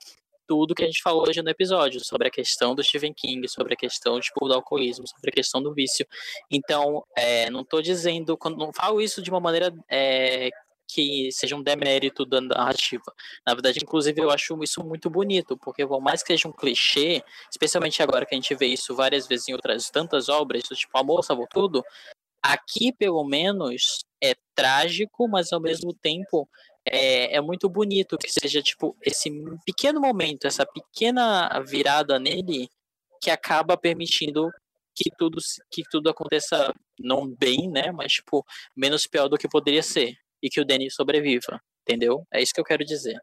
tudo 0.48 0.74
que 0.74 0.84
a 0.84 0.88
gente 0.88 1.02
falou 1.02 1.28
hoje 1.28 1.42
no 1.42 1.50
episódio, 1.50 2.04
sobre 2.04 2.28
a 2.28 2.32
questão 2.32 2.74
do 2.74 2.84
Stephen 2.84 3.14
King, 3.14 3.48
sobre 3.48 3.74
a 3.74 3.78
questão 3.78 4.20
tipo, 4.20 4.48
do 4.48 4.54
alcoolismo, 4.54 5.08
sobre 5.08 5.30
a 5.30 5.34
questão 5.34 5.62
do 5.62 5.74
vício. 5.74 6.08
Então, 6.50 7.04
é, 7.16 7.50
não 7.50 7.62
estou 7.62 7.82
dizendo, 7.82 8.38
quando 8.38 8.58
não 8.58 8.72
falo 8.72 9.02
isso 9.02 9.22
de 9.22 9.30
uma 9.30 9.40
maneira 9.40 9.74
é, 9.90 10.50
que 10.88 11.30
seja 11.32 11.56
um 11.56 11.62
demérito 11.62 12.26
da 12.26 12.40
narrativa. 12.40 13.14
Na 13.46 13.54
verdade, 13.54 13.80
inclusive, 13.82 14.22
eu 14.22 14.32
acho 14.32 14.58
isso 14.64 14.84
muito 14.84 15.10
bonito, 15.10 15.58
porque 15.58 15.86
por 15.86 16.00
mais 16.00 16.24
que 16.24 16.34
seja 16.34 16.48
um 16.48 16.54
clichê, 16.54 17.22
especialmente 17.52 18.02
agora 18.02 18.26
que 18.26 18.34
a 18.34 18.38
gente 18.38 18.56
vê 18.56 18.68
isso 18.68 18.96
várias 18.96 19.28
vezes 19.28 19.50
em 19.50 19.54
outras 19.54 19.90
tantas 19.90 20.30
obras, 20.30 20.64
tipo 20.64 20.98
Amor 20.98 21.24
Salvou 21.24 21.48
Tudo, 21.52 21.84
aqui, 22.42 22.94
pelo 22.94 23.24
menos, 23.26 24.06
é 24.24 24.34
trágico, 24.56 25.28
mas 25.28 25.52
ao 25.52 25.60
mesmo 25.60 25.94
tempo 25.94 26.48
é, 26.92 27.36
é 27.36 27.42
muito 27.42 27.70
bonito 27.70 28.18
que 28.18 28.30
seja, 28.30 28.62
tipo, 28.62 28.96
esse 29.02 29.30
pequeno 29.66 30.00
momento, 30.00 30.46
essa 30.46 30.66
pequena 30.66 31.50
virada 31.66 32.20
nele 32.20 32.70
que 33.22 33.30
acaba 33.30 33.78
permitindo 33.78 34.50
que 34.96 35.12
tudo, 35.18 35.38
que 35.72 35.84
tudo 35.92 36.10
aconteça 36.10 36.74
não 37.00 37.28
bem, 37.28 37.70
né? 37.70 37.92
Mas, 37.92 38.14
tipo, 38.14 38.44
menos 38.76 39.06
pior 39.06 39.28
do 39.28 39.38
que 39.38 39.48
poderia 39.48 39.84
ser. 39.84 40.16
E 40.42 40.50
que 40.50 40.60
o 40.60 40.66
Danny 40.66 40.90
sobreviva. 40.90 41.60
Entendeu? 41.88 42.26
É 42.34 42.42
isso 42.42 42.54
que 42.54 42.60
eu 42.60 42.66
quero 42.66 42.84
dizer. 42.84 43.18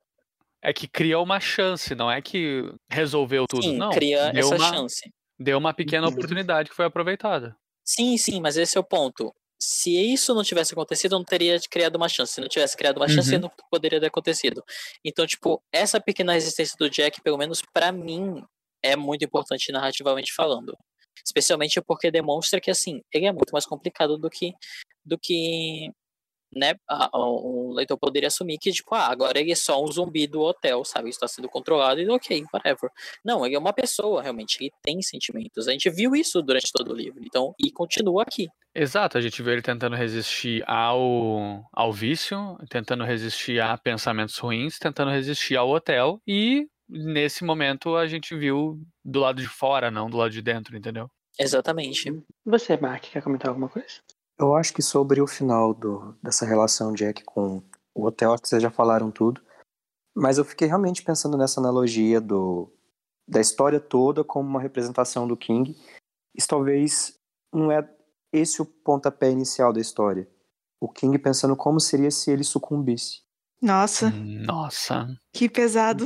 É 0.63 0.73
que 0.73 0.89
cria 0.89 1.19
uma 1.19 1.39
chance, 1.39 1.95
não 1.95 2.11
é 2.11 2.23
que 2.23 2.63
resolveu 2.89 3.45
tudo, 3.47 3.65
sim, 3.65 3.77
não. 3.77 3.91
cria 3.91 4.33
deu 4.33 4.41
essa 4.41 4.57
uma, 4.57 4.75
chance. 4.75 5.13
Deu 5.39 5.59
uma 5.59 5.75
pequena 5.75 6.09
oportunidade 6.09 6.71
que 6.71 6.77
foi 6.77 6.87
aproveitada. 6.87 7.55
Sim, 7.85 8.17
sim, 8.17 8.41
mas 8.41 8.57
esse 8.57 8.79
é 8.79 8.81
o 8.81 8.85
ponto. 8.85 9.31
Se 9.67 9.91
isso 10.13 10.35
não 10.35 10.43
tivesse 10.43 10.75
acontecido, 10.75 11.13
não 11.13 11.25
teria 11.25 11.59
criado 11.71 11.97
uma 11.97 12.07
chance. 12.09 12.35
Se 12.35 12.41
não 12.41 12.49
tivesse 12.49 12.77
criado 12.77 12.99
uma 12.99 13.09
chance, 13.09 13.35
Uhum. 13.35 13.41
não 13.41 13.53
poderia 13.71 13.99
ter 13.99 14.07
acontecido. 14.09 14.63
Então, 15.03 15.27
tipo, 15.27 15.63
essa 15.73 15.99
pequena 15.99 16.35
resistência 16.35 16.77
do 16.79 16.91
Jack, 16.91 17.23
pelo 17.23 17.39
menos 17.39 17.63
pra 17.73 17.91
mim, 17.91 18.45
é 18.83 18.95
muito 18.95 19.25
importante 19.25 19.73
narrativamente 19.73 20.35
falando. 20.35 20.77
Especialmente 21.25 21.81
porque 21.81 22.11
demonstra 22.11 22.61
que, 22.61 22.71
assim, 22.71 23.01
ele 23.11 23.25
é 23.25 23.33
muito 23.33 23.53
mais 23.53 23.65
complicado 23.65 24.19
do 24.19 24.29
que, 24.29 24.53
do 25.03 25.17
que 25.19 25.91
né, 26.55 26.75
um 27.15 27.73
leitor 27.73 27.99
poderia 27.99 28.29
assumir 28.29 28.59
que, 28.59 28.73
tipo, 28.73 28.95
ah, 28.95 29.09
agora 29.09 29.39
ele 29.39 29.53
é 29.53 29.55
só 29.55 29.83
um 29.83 29.91
zumbi 29.91 30.27
do 30.27 30.41
hotel, 30.41 30.85
sabe? 30.85 31.09
Está 31.09 31.27
sendo 31.29 31.49
controlado 31.49 32.01
e 32.01 32.09
ok, 32.09 32.45
whatever. 32.53 32.91
Não, 33.25 33.45
ele 33.45 33.55
é 33.55 33.59
uma 33.59 33.73
pessoa, 33.73 34.23
realmente, 34.23 34.59
ele 34.61 34.73
tem 34.83 35.03
sentimentos. 35.03 35.69
A 35.69 35.73
gente 35.73 35.91
viu 35.91 36.15
isso 36.15 36.43
durante 36.43 36.71
todo 36.73 36.93
o 36.93 36.97
livro, 36.97 37.21
então, 37.25 37.55
e 37.59 37.71
continua 37.71 38.23
aqui. 38.23 38.49
Exato, 38.75 39.17
a 39.17 39.21
gente 39.21 39.41
vê 39.43 39.53
ele 39.53 39.63
tentando 39.63 39.95
resistir 39.95 40.65
ao, 40.67 41.65
ao 41.73 41.93
vício, 41.93 42.59
tentando 42.69 43.05
resistir 43.05 43.61
a 43.61 43.79
pensamentos 43.79 44.37
ruins, 44.39 44.79
tentando 44.79 45.11
resistir 45.11 45.57
ao 45.57 45.71
hotel, 45.71 46.21
e 46.27 46.67
nesse 46.89 47.45
momento 47.45 47.97
a 47.97 48.07
gente 48.07 48.37
viu 48.37 48.81
do 49.05 49.21
lado 49.21 49.41
de 49.41 49.49
fora, 49.49 49.91
não 49.91 50.11
do 50.11 50.17
lado 50.17 50.31
de 50.31 50.43
dentro, 50.43 50.77
entendeu? 50.77 51.09
Exatamente. 51.39 52.13
Você, 52.45 52.77
Mark, 52.77 53.05
quer 53.05 53.23
comentar 53.23 53.49
alguma 53.49 53.69
coisa? 53.69 54.01
Eu 54.39 54.55
acho 54.55 54.73
que 54.73 54.83
sobre 54.83 55.21
o 55.21 55.27
final 55.27 55.73
do, 55.73 56.17
dessa 56.23 56.45
relação 56.45 56.93
Jack 56.93 57.25
com 57.25 57.63
o 57.95 58.05
hotel, 58.07 58.33
acho 58.33 58.43
que 58.43 58.49
vocês 58.49 58.63
já 58.63 58.71
falaram 58.71 59.11
tudo. 59.11 59.41
Mas 60.15 60.39
eu 60.39 60.45
fiquei 60.45 60.69
realmente 60.69 61.03
pensando 61.03 61.37
nessa 61.37 61.61
analogia 61.61 62.21
do, 62.21 62.73
da 63.29 63.41
história 63.41 63.81
toda 63.81 64.25
como 64.25 64.49
uma 64.49 64.61
representação 64.61 65.27
do 65.27 65.37
King. 65.37 65.77
Isso 66.35 66.49
talvez 66.49 67.19
não 67.53 67.71
é 67.71 67.89
esse 68.33 68.61
o 68.61 68.67
pontapé 68.67 69.31
inicial 69.31 69.73
da 69.73 69.81
história. 69.81 70.29
O 70.81 70.89
King 70.89 71.19
pensando 71.19 71.57
como 71.57 71.81
seria 71.81 72.11
se 72.11 72.31
ele 72.31 72.45
sucumbisse. 72.45 73.23
Nossa, 73.63 74.11
Nossa. 74.11 75.07
que 75.33 75.49
pesado. 75.49 76.05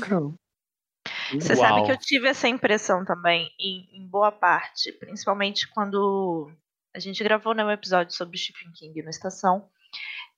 Você 1.33 1.57
sabe 1.57 1.79
Uau. 1.79 1.85
que 1.87 1.93
eu 1.93 1.99
tive 1.99 2.29
essa 2.29 2.49
impressão 2.49 3.05
também, 3.05 3.51
em, 3.59 3.89
em 3.93 4.07
boa 4.07 4.31
parte, 4.31 4.93
principalmente 4.93 5.69
quando 5.73 6.51
a 6.99 7.01
gente 7.01 7.23
gravou 7.23 7.55
né, 7.55 7.65
um 7.65 7.71
episódio 7.71 8.13
sobre 8.13 8.37
Stephen 8.37 8.73
King 8.75 9.03
na 9.03 9.11
estação, 9.11 9.69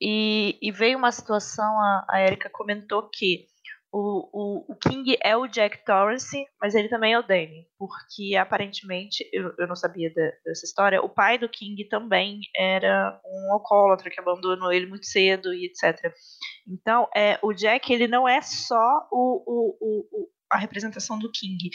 e, 0.01 0.59
e 0.63 0.71
veio 0.71 0.99
uma 0.99 1.11
situação, 1.11 1.65
a, 1.81 2.07
a 2.09 2.23
Erika 2.23 2.49
comentou 2.51 3.09
que 3.09 3.47
o, 3.93 4.29
o, 4.69 4.73
o 4.73 4.77
King 4.77 5.17
é 5.23 5.37
o 5.37 5.49
Jack 5.49 5.85
Torrance, 5.85 6.47
mas 6.61 6.75
ele 6.75 6.89
também 6.89 7.13
é 7.15 7.19
o 7.19 7.27
Danny, 7.27 7.67
porque 7.77 8.37
aparentemente, 8.37 9.29
eu, 9.33 9.53
eu 9.59 9.67
não 9.67 9.75
sabia 9.75 10.09
de- 10.11 10.33
dessa 10.45 10.65
história, 10.65 11.03
o 11.03 11.09
pai 11.09 11.39
do 11.39 11.49
King 11.49 11.83
também 11.89 12.41
era 12.55 13.21
um 13.25 13.53
alcoólatra 13.53 14.09
que 14.11 14.21
abandonou 14.21 14.73
ele 14.73 14.87
muito 14.87 15.07
cedo 15.07 15.53
e 15.53 15.65
etc. 15.67 16.15
Então, 16.69 17.09
é, 17.17 17.39
o 17.43 17.53
Jack 17.53 17.93
ele 17.93 18.07
não 18.07 18.29
é 18.29 18.41
só 18.43 19.09
o, 19.11 19.43
o, 19.47 19.77
o, 19.81 20.09
o- 20.23 20.29
a 20.51 20.59
representação 20.59 21.19
do 21.19 21.31
King. 21.31 21.71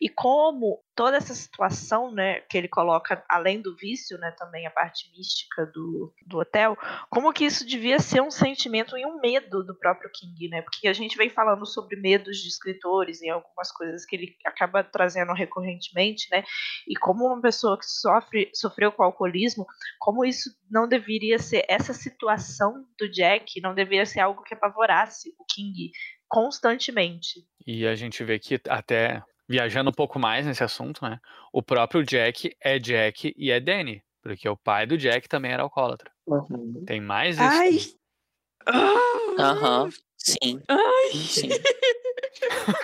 E 0.00 0.08
como 0.08 0.80
toda 0.94 1.16
essa 1.16 1.34
situação, 1.34 2.12
né, 2.12 2.40
que 2.42 2.58
ele 2.58 2.68
coloca, 2.68 3.24
além 3.28 3.60
do 3.60 3.74
vício, 3.76 4.18
né, 4.18 4.30
também 4.32 4.66
a 4.66 4.70
parte 4.70 5.10
mística 5.16 5.64
do, 5.66 6.12
do 6.26 6.38
hotel, 6.38 6.76
como 7.08 7.32
que 7.32 7.44
isso 7.44 7.66
devia 7.66 7.98
ser 7.98 8.20
um 8.20 8.30
sentimento 8.30 8.98
e 8.98 9.06
um 9.06 9.20
medo 9.20 9.64
do 9.64 9.74
próprio 9.78 10.10
King, 10.12 10.48
né? 10.48 10.62
Porque 10.62 10.88
a 10.88 10.92
gente 10.92 11.16
vem 11.16 11.30
falando 11.30 11.64
sobre 11.66 11.96
medos 11.96 12.38
de 12.38 12.48
escritores 12.48 13.20
e 13.22 13.28
algumas 13.28 13.72
coisas 13.72 14.04
que 14.04 14.16
ele 14.16 14.36
acaba 14.44 14.82
trazendo 14.84 15.32
recorrentemente, 15.32 16.28
né? 16.30 16.44
E 16.86 16.96
como 16.96 17.26
uma 17.26 17.40
pessoa 17.40 17.78
que 17.78 17.86
sofre, 17.86 18.50
sofreu 18.54 18.92
com 18.92 19.02
alcoolismo, 19.02 19.66
como 19.98 20.24
isso 20.24 20.50
não 20.70 20.88
deveria 20.88 21.38
ser 21.38 21.64
essa 21.68 21.94
situação 21.94 22.84
do 22.98 23.10
Jack, 23.10 23.60
não 23.60 23.74
deveria 23.74 24.04
ser 24.04 24.20
algo 24.20 24.42
que 24.42 24.54
apavorasse 24.54 25.34
o 25.38 25.44
King 25.44 25.90
constantemente. 26.28 27.44
E 27.66 27.86
a 27.86 27.94
gente 27.94 28.22
vê 28.24 28.38
que 28.38 28.60
até 28.68 29.22
viajando 29.48 29.90
um 29.90 29.94
pouco 29.94 30.18
mais 30.18 30.46
nesse 30.46 30.62
assunto, 30.62 31.02
né? 31.04 31.18
O 31.52 31.62
próprio 31.62 32.04
Jack 32.04 32.54
é 32.60 32.78
Jack 32.78 33.34
e 33.36 33.50
é 33.50 33.58
Danny, 33.60 34.02
porque 34.22 34.48
o 34.48 34.56
pai 34.56 34.86
do 34.86 34.96
Jack 34.98 35.28
também 35.28 35.52
era 35.52 35.62
alcoólatra. 35.62 36.10
Tem 36.86 37.00
mais 37.00 37.36
isso. 37.36 37.44
Ai! 37.44 37.78
Ah! 38.66 39.34
Aham. 39.38 39.88
Sim. 40.18 40.60
Ai! 40.68 41.10
Sim. 41.12 41.48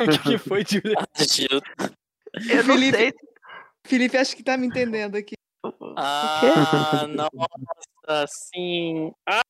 O 0.01 0.09
que 0.11 0.19
que 0.19 0.39
foi, 0.39 0.65
Julia? 0.67 0.97
Gil. 1.31 1.49
Eu 2.51 2.57
não 2.65 2.75
Felipe- 2.75 2.97
sei. 2.99 3.13
Felipe, 3.87 4.17
acho 4.17 4.35
que 4.37 4.43
tá 4.43 4.57
me 4.57 4.67
entendendo 4.67 5.17
aqui. 5.17 5.35
Ah, 5.97 7.07
nossa, 7.09 8.27
sim. 8.29 9.13
Ai, 9.27 9.43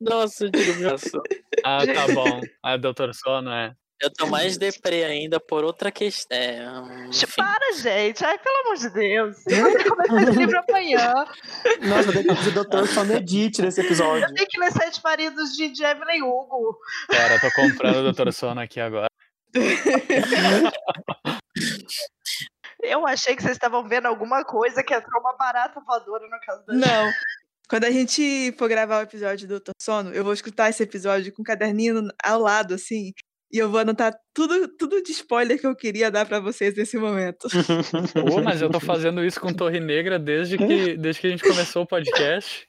nossa, 0.00 0.50
Gil, 0.54 0.80
nossa. 0.80 1.20
Ah, 1.64 1.80
tá 1.86 2.08
bom. 2.14 2.40
A 2.62 2.76
Doutor 2.76 3.14
Sono 3.14 3.50
é. 3.50 3.74
Eu 4.02 4.10
tô 4.10 4.26
mais 4.26 4.56
deprê 4.56 5.04
ainda 5.04 5.38
por 5.38 5.62
outra 5.62 5.92
questão. 5.92 6.38
É. 6.38 6.64
Para, 7.36 7.72
gente. 7.76 8.24
Ai, 8.24 8.38
pelo 8.38 8.60
amor 8.60 8.76
de 8.76 8.90
Deus. 8.90 9.36
Vai 9.44 9.84
começar 9.84 10.22
esse 10.22 10.38
livro 10.38 10.58
amanhã. 10.66 11.12
Nossa, 11.82 12.10
tem 12.10 12.22
que 12.22 12.34
pedir 12.34 12.50
doutor 12.52 12.88
só 12.88 13.04
medite 13.04 13.60
nesse 13.60 13.82
episódio. 13.82 14.26
Tem 14.34 14.46
que 14.48 14.58
ler 14.58 14.72
Sete 14.72 15.02
Maridos 15.04 15.54
de 15.54 15.68
de 15.68 15.84
Evelyn 15.84 16.22
Hugo. 16.22 16.78
Pera, 17.08 17.34
eu 17.34 17.40
tô 17.40 17.50
comprando 17.54 17.96
o 17.96 18.02
Doutor 18.04 18.32
Sono 18.32 18.62
aqui 18.62 18.80
agora. 18.80 19.08
Eu 22.82 23.06
achei 23.06 23.36
que 23.36 23.42
vocês 23.42 23.56
estavam 23.56 23.86
vendo 23.86 24.06
alguma 24.06 24.42
coisa 24.44 24.82
que 24.82 24.94
entrou 24.94 25.20
uma 25.20 25.36
barata 25.36 25.78
voadora 25.80 26.26
na 26.28 26.38
casa 26.40 26.64
da 26.66 26.72
gente. 26.72 26.86
Não. 26.86 27.12
Quando 27.70 27.84
a 27.84 27.90
gente 27.92 28.50
for 28.58 28.68
gravar 28.68 28.98
o 28.98 29.02
episódio 29.02 29.46
do 29.46 29.50
Doutor 29.52 29.70
Sono, 29.80 30.10
eu 30.10 30.24
vou 30.24 30.32
escutar 30.32 30.68
esse 30.68 30.82
episódio 30.82 31.32
com 31.32 31.42
um 31.42 31.44
caderninho 31.44 32.08
ao 32.20 32.40
lado, 32.40 32.74
assim, 32.74 33.12
e 33.52 33.58
eu 33.58 33.70
vou 33.70 33.78
anotar 33.78 34.12
tudo, 34.34 34.66
tudo 34.76 35.00
de 35.00 35.12
spoiler 35.12 35.60
que 35.60 35.68
eu 35.68 35.76
queria 35.76 36.10
dar 36.10 36.26
pra 36.26 36.40
vocês 36.40 36.74
nesse 36.74 36.98
momento. 36.98 37.46
Pô, 38.28 38.42
mas 38.42 38.60
eu 38.60 38.68
tô 38.68 38.80
fazendo 38.80 39.24
isso 39.24 39.40
com 39.40 39.54
Torre 39.54 39.78
Negra 39.78 40.18
desde 40.18 40.58
que, 40.58 40.96
desde 40.96 41.20
que 41.20 41.26
a 41.28 41.30
gente 41.30 41.44
começou 41.44 41.84
o 41.84 41.86
podcast. 41.86 42.66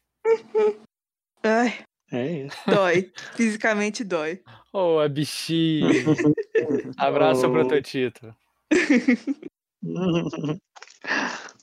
Ai, 1.43 1.79
É 2.11 2.45
isso. 2.45 2.57
Dói. 2.67 3.11
Fisicamente 3.35 4.03
dói. 4.03 4.39
Ô, 4.71 4.99
a 4.99 5.09
bichinha. 5.09 5.89
Abraço 6.95 7.47
Oh. 7.47 7.51
pro 7.51 7.67
Totito. 7.67 8.35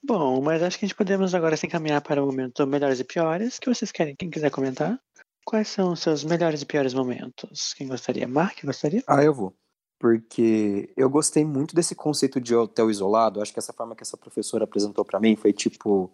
Bom, 0.03 0.41
mas 0.41 0.63
acho 0.63 0.79
que 0.79 0.85
a 0.85 0.89
gente 0.89 0.97
podemos 0.97 1.35
agora 1.35 1.57
se 1.57 1.67
encaminhar 1.67 2.01
para 2.01 2.23
o 2.23 2.27
momento 2.27 2.67
melhores 2.67 3.01
e 3.01 3.05
piores. 3.05 3.57
O 3.57 3.61
que 3.61 3.75
vocês 3.75 3.93
querem? 3.93 4.15
Quem 4.17 4.31
quiser 4.31 4.51
comentar? 4.51 4.99
Quais 5.45 5.69
são 5.69 5.93
os 5.93 6.01
seus 6.01 6.25
melhores 6.25 6.63
e 6.63 6.67
piores 6.67 6.95
momentos? 6.95 7.73
Quem 7.75 7.89
gostaria? 7.89 8.29
Mark, 8.29 8.63
gostaria? 8.65 9.03
Ah, 9.07 9.23
eu 9.23 9.35
vou. 9.35 9.55
Porque 9.99 10.93
eu 10.97 11.11
gostei 11.11 11.45
muito 11.45 11.75
desse 11.75 11.95
conceito 11.95 12.41
de 12.41 12.55
hotel 12.55 12.91
isolado. 12.91 13.41
Acho 13.41 13.53
que 13.53 13.59
essa 13.59 13.73
forma 13.73 13.97
que 13.97 14.03
essa 14.03 14.17
professora 14.17 14.65
apresentou 14.65 15.05
pra 15.05 15.19
mim 15.19 15.37
foi 15.37 15.53
tipo. 15.53 16.11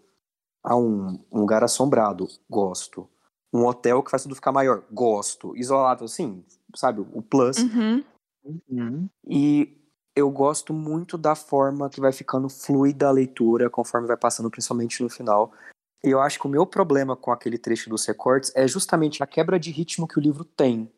Ah, 0.63 0.77
um, 0.77 1.19
um 1.31 1.41
lugar 1.41 1.63
assombrado. 1.63 2.27
Gosto. 2.49 3.09
Um 3.53 3.67
hotel 3.67 4.03
que 4.03 4.11
faz 4.11 4.23
tudo 4.23 4.35
ficar 4.35 4.53
maior. 4.53 4.85
Gosto. 4.91 5.57
Isolado, 5.57 6.05
assim, 6.05 6.45
sabe? 6.75 7.01
O 7.01 7.21
plus. 7.21 7.59
Uhum. 7.59 8.05
Uhum. 8.71 9.09
E 9.29 9.84
eu 10.17 10.31
gosto 10.31 10.73
muito 10.73 11.19
da 11.19 11.35
forma 11.35 11.91
que 11.91 12.01
vai 12.01 12.13
ficando 12.13 12.49
fluida 12.49 13.09
a 13.09 13.11
leitura 13.11 13.69
conforme 13.69 14.07
vai 14.07 14.17
passando, 14.17 14.51
principalmente 14.51 15.03
no 15.03 15.11
final. 15.11 15.53
E 16.05 16.11
eu 16.11 16.21
acho 16.21 16.39
que 16.39 16.47
o 16.47 16.51
meu 16.51 16.67
problema 16.67 17.17
com 17.17 17.33
aquele 17.33 17.59
trecho 17.59 17.91
dos 17.91 18.07
recortes 18.07 18.53
é 18.55 18.69
justamente 18.69 19.23
a 19.23 19.27
quebra 19.27 19.59
de 19.59 19.71
ritmo 19.71 20.07
que 20.07 20.19
o 20.19 20.23
livro 20.23 20.45
tem 20.45 20.91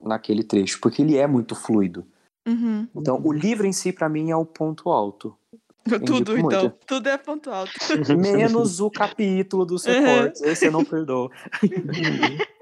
naquele 0.00 0.44
trecho, 0.44 0.78
porque 0.80 1.02
ele 1.02 1.16
é 1.16 1.26
muito 1.26 1.54
fluido. 1.54 2.06
Uhum. 2.46 2.88
Então, 2.94 3.20
o 3.22 3.32
livro 3.32 3.66
em 3.66 3.72
si, 3.72 3.92
pra 3.92 4.08
mim, 4.08 4.30
é 4.30 4.36
o 4.36 4.46
ponto 4.46 4.90
alto. 4.90 5.36
Tudo, 6.06 6.32
muito. 6.32 6.54
então. 6.54 6.78
Tudo 6.86 7.08
é 7.08 7.18
ponto 7.18 7.50
alto. 7.50 7.72
Menos 8.16 8.80
o 8.80 8.90
capítulo 8.90 9.64
dos 9.64 9.84
Uhum. 9.84 9.92
recortes, 9.92 10.42
esse 10.42 10.66
eu 10.66 10.72
não 10.72 10.84
perdoo. 10.84 11.30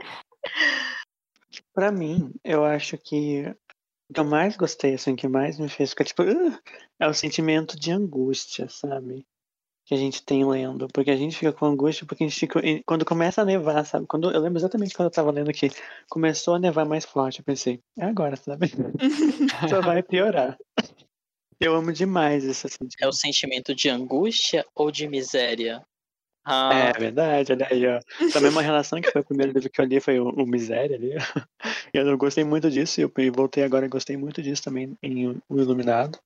Pra 1.74 1.92
mim, 1.92 2.32
eu 2.44 2.64
acho 2.64 2.96
que 2.98 3.54
que 4.12 4.20
eu 4.20 4.24
mais 4.24 4.56
gostei, 4.56 4.94
assim, 4.94 5.16
que 5.16 5.28
mais 5.28 5.58
me 5.58 5.68
fez 5.68 5.90
ficar 5.90 6.04
tipo, 6.04 6.22
"Ah", 6.22 6.60
é 7.00 7.08
o 7.08 7.14
sentimento 7.14 7.78
de 7.78 7.90
angústia, 7.92 8.68
sabe? 8.68 9.26
Que 9.86 9.94
a 9.94 9.98
gente 9.98 10.22
tem 10.24 10.46
lendo. 10.46 10.88
Porque 10.92 11.10
a 11.10 11.16
gente 11.16 11.36
fica 11.36 11.52
com 11.52 11.66
angústia 11.66 12.06
porque 12.06 12.24
a 12.24 12.28
gente 12.28 12.38
fica. 12.38 12.60
Quando 12.86 13.04
começa 13.04 13.42
a 13.42 13.44
nevar, 13.44 13.84
sabe? 13.86 14.06
Quando, 14.06 14.30
eu 14.30 14.40
lembro 14.40 14.58
exatamente 14.58 14.94
quando 14.94 15.06
eu 15.06 15.12
tava 15.12 15.30
lendo 15.30 15.52
que 15.52 15.70
começou 16.10 16.54
a 16.54 16.58
nevar 16.58 16.84
mais 16.86 17.04
forte. 17.04 17.38
Eu 17.38 17.44
pensei, 17.44 17.80
é 17.98 18.04
agora, 18.04 18.36
sabe? 18.36 18.66
Só 19.70 19.80
vai 19.80 20.02
piorar. 20.02 20.58
Eu 21.60 21.74
amo 21.74 21.92
demais 21.92 22.44
esse 22.44 22.68
sentimento. 22.68 22.96
É 23.00 23.08
o 23.08 23.12
sentimento 23.12 23.74
de 23.74 23.88
angústia 23.88 24.64
ou 24.74 24.90
de 24.90 25.08
miséria? 25.08 25.84
É 26.48 26.88
Ah, 26.88 26.92
verdade, 26.98 27.52
olha 27.52 27.68
aí, 27.70 27.86
ó. 27.86 28.00
Também 28.32 28.50
uma 28.50 28.62
relação 28.62 29.00
que 29.00 29.10
foi 29.10 29.20
o 29.20 29.24
primeiro 29.24 29.52
livro 29.52 29.70
que 29.70 29.80
eu 29.80 29.84
li 29.84 30.00
foi 30.00 30.18
o, 30.18 30.30
o 30.30 30.46
Miséria 30.46 30.96
ali. 30.96 31.12
E 31.12 31.18
eu 31.98 32.16
gostei 32.16 32.44
muito 32.44 32.70
disso, 32.70 33.00
e 33.00 33.02
eu 33.04 33.12
voltei 33.32 33.64
agora 33.64 33.86
e 33.86 33.88
gostei 33.88 34.16
muito 34.16 34.42
disso 34.42 34.62
também 34.62 34.96
em 35.02 35.28
O 35.48 35.58
Iluminado. 35.58 36.18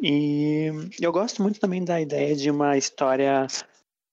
E 0.00 0.66
eu 1.00 1.12
gosto 1.12 1.42
muito 1.42 1.60
também 1.60 1.84
da 1.84 2.00
ideia 2.00 2.34
de 2.34 2.50
uma 2.50 2.76
história 2.76 3.46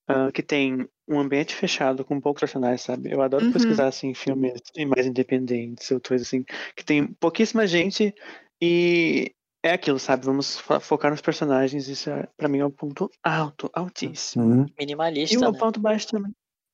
ah, 0.07 0.31
que 0.31 0.41
tem 0.41 0.87
um 1.07 1.19
ambiente 1.19 1.55
fechado 1.55 2.03
com 2.05 2.19
poucos 2.19 2.39
personagens, 2.41 2.81
sabe? 2.81 3.11
Eu 3.11 3.21
adoro 3.21 3.45
Uhum. 3.45 3.51
pesquisar 3.51 3.87
assim, 3.87 4.13
filmes 4.13 4.53
mais 4.87 5.05
independentes, 5.07 5.89
ou 5.91 5.99
coisas 5.99 6.27
assim, 6.27 6.43
que 6.75 6.83
tem 6.83 7.05
pouquíssima 7.05 7.65
gente 7.67 8.13
e 8.61 9.33
é 9.63 9.71
aquilo, 9.73 9.99
sabe? 9.99 10.25
Vamos 10.25 10.57
fo- 10.59 10.79
focar 10.79 11.11
nos 11.11 11.21
personagens, 11.21 11.87
isso 11.87 12.09
é, 12.09 12.27
pra 12.37 12.47
mim 12.47 12.59
é 12.59 12.65
um 12.65 12.71
ponto 12.71 13.09
alto, 13.23 13.69
altíssimo. 13.73 14.45
Uhum. 14.45 14.65
E 14.67 14.73
minimalista, 14.79 15.47
o 15.47 15.51
né? 15.51 15.59
ponto 15.59 15.79
baixo 15.79 16.07
também. 16.07 16.33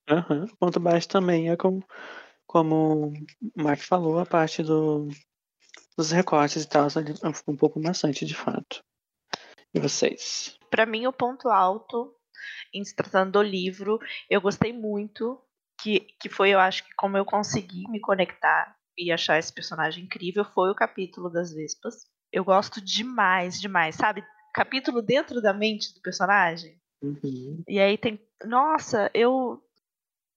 Aham, 0.10 0.46
O 0.46 0.58
ponto 0.58 0.80
baixo 0.80 1.08
também 1.08 1.50
é 1.50 1.58
como, 1.58 1.84
como 2.46 3.08
o 3.08 3.64
Mark 3.64 3.80
falou, 3.82 4.20
a 4.20 4.26
parte 4.26 4.62
do, 4.62 5.08
dos 5.98 6.12
recortes 6.12 6.64
e 6.64 6.68
tal, 6.70 6.88
é 6.88 7.50
um 7.52 7.56
pouco 7.56 7.80
maçante 7.82 8.26
de 8.26 8.36
fato. 8.36 8.84
E 9.74 9.80
vocês? 9.80 10.58
Pra 10.70 10.86
mim, 10.86 11.08
o 11.08 11.14
ponto 11.14 11.50
alto, 11.50 12.14
em 12.74 12.84
se 12.84 12.96
tratando 12.96 13.32
do 13.34 13.42
livro, 13.42 14.00
eu 14.30 14.40
gostei 14.40 14.72
muito, 14.72 15.42
que, 15.82 16.02
que 16.20 16.30
foi, 16.30 16.52
eu 16.52 16.60
acho 16.60 16.84
que 16.86 16.94
como 16.96 17.18
eu 17.18 17.26
consegui 17.26 17.90
me 17.90 18.00
conectar 18.00 18.76
e 18.98 19.12
achar 19.12 19.38
esse 19.40 19.52
personagem 19.52 20.06
incrível, 20.06 20.46
foi 20.46 20.70
o 20.70 20.76
capítulo 20.76 21.30
das 21.30 21.52
Vespas. 21.54 21.96
Eu 22.36 22.44
gosto 22.44 22.82
demais, 22.82 23.62
demais, 23.62 23.96
sabe? 23.96 24.22
Capítulo 24.54 25.02
dentro 25.02 25.42
da 25.42 25.54
mente 25.54 25.94
do 25.94 26.02
personagem. 26.02 26.78
Uhum. 27.02 27.64
E 27.66 27.80
aí 27.80 27.98
tem. 27.98 28.20
Nossa, 28.44 29.10
eu, 29.14 29.64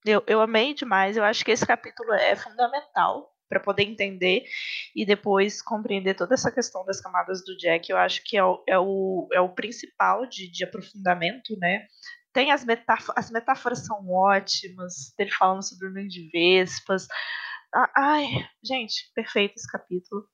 eu, 0.07 0.23
eu 0.29 0.41
amei 0.41 0.75
demais. 0.75 1.17
Eu 1.17 1.25
acho 1.25 1.45
que 1.45 1.51
esse 1.51 1.67
capítulo 1.67 2.13
é 2.13 2.37
fundamental 2.37 3.35
para 3.49 3.59
poder 3.59 3.83
entender 3.83 4.45
e 4.95 5.05
depois 5.05 5.61
compreender 5.61 6.15
toda 6.15 6.35
essa 6.35 6.53
questão 6.53 6.85
das 6.85 7.01
camadas 7.01 7.45
do 7.45 7.57
Jack. 7.57 7.91
Eu 7.91 7.99
acho 7.99 8.23
que 8.25 8.37
é 8.37 8.45
o, 8.45 8.63
é 8.69 8.79
o, 8.79 9.29
é 9.33 9.41
o 9.41 9.49
principal 9.49 10.25
de, 10.25 10.49
de 10.49 10.63
aprofundamento, 10.63 11.59
né? 11.59 11.85
Tem 12.33 12.53
as 12.53 12.65
metáforas, 12.65 13.17
as 13.17 13.29
metáforas 13.33 13.85
são 13.85 14.09
ótimas, 14.09 15.13
ele 15.19 15.33
falando 15.33 15.69
sobre 15.69 15.89
o 15.89 15.93
ninho 15.93 16.09
de 16.09 16.31
vespas. 16.31 17.09
Ah, 17.75 17.91
Ai, 17.97 18.29
gente, 18.63 19.11
perfeito 19.17 19.55
esse 19.57 19.67
capítulo. 19.67 20.25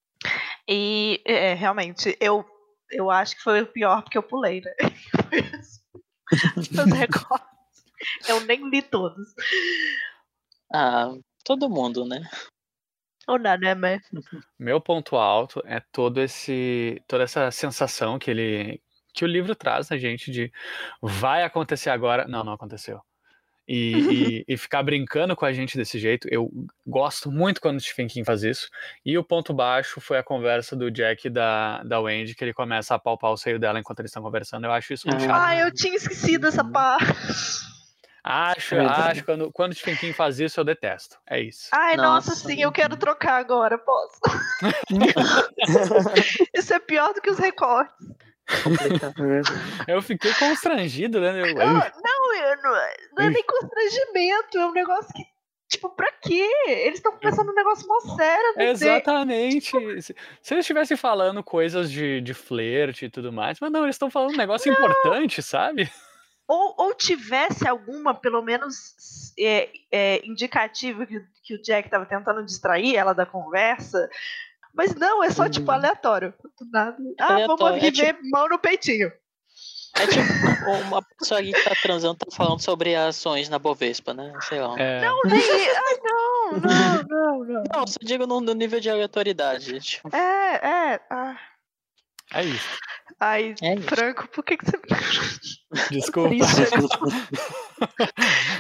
E 0.69 1.23
é, 1.27 1.55
realmente, 1.55 2.17
eu, 2.21 2.45
eu 2.91 3.11
acho 3.11 3.37
que 3.37 3.43
foi 3.43 3.63
o 3.63 3.67
pior 3.67 4.03
porque 4.03 4.19
eu 4.19 4.23
pulei, 4.23 4.61
né? 4.61 4.73
Os 6.57 6.73
recortes. 6.93 7.55
Eu 8.29 8.41
nem 8.45 8.69
li 8.69 8.83
todos. 8.83 9.35
Ah, 10.73 11.13
todo 11.45 11.71
mundo, 11.71 12.05
né? 12.05 12.29
Ou 13.27 13.39
não, 13.39 13.57
né, 13.57 13.75
mas. 13.75 14.03
Meu 14.59 14.81
ponto 14.81 15.17
alto 15.17 15.63
é 15.65 15.81
todo 15.93 16.21
esse, 16.21 17.03
toda 17.07 17.25
essa 17.25 17.51
sensação 17.51 18.19
que 18.19 18.31
ele, 18.31 18.83
que 19.15 19.25
o 19.25 19.29
livro 19.29 19.55
traz 19.55 19.89
na 19.89 19.97
gente 19.97 20.31
de 20.31 20.53
vai 21.01 21.43
acontecer 21.43 21.91
agora, 21.91 22.27
não, 22.29 22.45
não 22.45 22.53
aconteceu. 22.53 23.01
E, 23.67 23.93
e, 24.47 24.55
e 24.55 24.57
ficar 24.59 24.83
brincando 24.83 25.35
com 25.35 25.45
a 25.47 25.53
gente 25.53 25.77
desse 25.77 25.99
jeito, 25.99 26.29
eu 26.31 26.51
gosto 26.87 27.31
muito 27.31 27.61
quando 27.61 27.79
o 27.79 27.81
Stephen 27.81 28.07
King 28.09 28.25
faz 28.25 28.43
isso. 28.43 28.69
E 29.05 29.17
o 29.17 29.25
ponto 29.25 29.55
baixo 29.55 30.01
foi 30.01 30.19
a 30.19 30.23
conversa 30.23 30.77
do 30.77 30.91
Jack 30.91 31.27
e 31.27 31.31
da, 31.31 31.83
da 31.83 31.99
Wendy, 32.01 32.35
que 32.35 32.45
ele 32.45 32.53
começa 32.53 32.95
a 32.95 32.99
palpar 32.99 33.31
o 33.33 33.37
seio 33.37 33.59
dela 33.59 33.81
enquanto 33.81 34.01
eles 34.01 34.11
estão 34.11 34.23
conversando. 34.23 34.65
Eu 34.67 34.73
acho 34.73 34.93
isso 34.93 35.09
muito 35.09 35.23
Ah. 35.25 35.27
chato. 35.27 35.41
Ai, 35.41 35.63
eu 35.63 35.73
tinha 35.73 35.97
esquecido 35.97 36.47
essa 36.47 36.63
Uhum. 36.63 36.73
parte. 36.73 37.07
Acho, 38.27 38.75
É 38.77 38.81
acho, 38.87 39.23
quando, 39.25 39.53
quando 39.53 39.73
o 39.73 39.75
Stephen 39.75 39.97
King 39.97 40.13
faz 40.15 40.41
isso, 40.41 40.59
eu 40.59 40.65
detesto. 40.65 41.19
É 41.29 41.41
isso. 41.41 41.69
Ai, 41.73 41.95
nossa, 41.97 42.31
Nossa, 42.31 42.47
sim, 42.49 42.63
eu 42.63 42.73
quero 42.73 42.97
trocar 42.97 43.39
agora, 43.39 43.77
posso? 43.77 44.19
Isso 46.55 46.73
é 46.73 46.79
pior 46.79 47.13
do 47.13 47.21
que 47.21 47.31
os 47.31 47.39
recortes. 47.39 47.95
É. 49.89 49.95
Eu 49.95 50.03
fiquei 50.03 50.33
constrangido, 50.35 51.21
né? 51.21 51.51
Eu, 51.51 51.55
Não, 51.55 51.75
não, 51.75 52.35
eu 52.35 52.57
não, 52.63 52.73
não 53.17 53.25
é 53.25 53.31
nem 53.31 53.43
constrangimento, 53.43 54.59
é 54.59 54.67
um 54.67 54.73
negócio 54.73 55.13
que. 55.15 55.23
Tipo, 55.67 55.89
pra 55.89 56.13
quê? 56.23 56.47
Eles 56.69 56.99
estão 56.99 57.13
começando 57.13 57.49
um 57.49 57.55
negócio 57.55 57.89
mó 57.89 57.99
sério. 58.17 58.55
não. 58.57 58.65
Exatamente. 58.65 59.71
Se, 60.03 60.15
se 60.43 60.55
eles 60.55 60.63
estivessem 60.63 60.97
falando 60.97 61.43
coisas 61.43 61.91
de, 61.91 62.21
de 62.21 62.35
flerte 62.35 63.07
e 63.07 63.11
tudo 63.11 63.33
mais, 63.33 63.59
mas 63.59 63.73
não, 63.73 63.83
eles 63.83 63.95
estão 63.95 64.11
falando 64.11 64.35
um 64.35 64.37
negócio 64.37 64.71
importante, 64.71 65.43
sabe? 65.43 65.91
Ou, 66.47 66.75
ou 66.77 66.95
tivesse 66.95 67.67
alguma, 67.67 68.15
pelo 68.15 68.43
menos, 68.43 69.33
é, 69.39 69.71
é, 69.91 70.27
indicativo 70.27 71.07
que, 71.07 71.21
que 71.43 71.55
o 71.55 71.63
Jack 71.63 71.89
tava 71.89 72.05
tentando 72.05 72.45
distrair 72.45 72.97
ela 72.97 73.15
da 73.15 73.25
conversa. 73.25 74.09
Mas 74.75 74.95
não, 74.95 75.23
é 75.23 75.31
só, 75.31 75.49
tipo, 75.49 75.69
Uhum. 75.71 75.75
aleatório. 75.77 76.35
Nada. 76.73 76.97
Ah, 77.21 77.33
Aleatório, 77.35 77.57
vamos 77.59 77.83
é 77.85 77.91
viver 77.91 78.19
mão 78.25 78.49
no 78.49 78.59
peitinho. 78.59 79.13
É 79.97 80.07
tipo 80.09 80.21
uma 80.89 81.01
pessoa 81.03 81.41
que 81.41 81.53
tá 81.53 81.71
transando 81.81 82.17
tá 82.17 82.27
falando 82.35 82.61
sobre 82.61 82.97
ações 82.97 83.49
na 83.49 83.61
Bovespa, 83.61 84.13
né? 84.13 84.33
Sei 84.49 84.61
lá. 84.61 84.75
É, 84.77 85.01
Não, 85.01 85.21
nem. 85.25 85.41
Ai, 85.41 85.97
não, 86.03 86.51
não, 86.59 87.03
não, 87.09 87.45
não. 87.45 87.63
Não, 87.73 87.87
só 87.87 87.99
digo 88.03 88.27
no, 88.27 88.41
no 88.41 88.55
nível 88.55 88.81
de 88.81 88.91
aleatoriedade. 88.91 89.79
Tipo, 89.79 90.09
É, 90.13 90.95
é. 90.95 91.01
Ah, 91.09 91.39
é 92.33 92.43
isso. 92.45 92.79
ai, 93.21 93.55
É 93.63 93.75
isso. 93.77 93.87
Franco, 93.89 94.27
por 94.29 94.43
que, 94.45 94.57
que 94.57 94.65
você. 94.65 94.81
Desculpa. 95.93 96.35
Isso. 96.35 96.57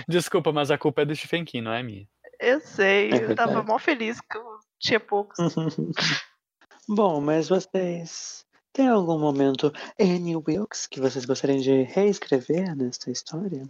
Desculpa, 0.08 0.52
mas 0.52 0.70
a 0.70 0.78
culpa 0.78 1.02
é 1.02 1.04
do 1.04 1.14
Stephen 1.16 1.44
King, 1.44 1.64
não 1.64 1.72
é 1.72 1.82
minha. 1.82 2.06
Eu 2.40 2.60
sei, 2.60 3.12
É 3.12 3.16
eu 3.24 3.34
tava 3.34 3.62
mó 3.62 3.78
feliz 3.78 4.20
que 4.20 4.36
eu 4.36 4.44
tinha 4.84 5.00
poucos. 5.00 5.38
Bom, 6.86 7.20
mas 7.20 7.48
vocês 7.48 8.44
têm 8.72 8.88
algum 8.88 9.18
momento 9.18 9.72
Annie 9.98 10.36
Wilkes 10.36 10.86
que 10.86 11.00
vocês 11.00 11.24
gostariam 11.24 11.58
de 11.58 11.82
reescrever 11.82 12.76
nesta 12.76 13.10
história? 13.10 13.66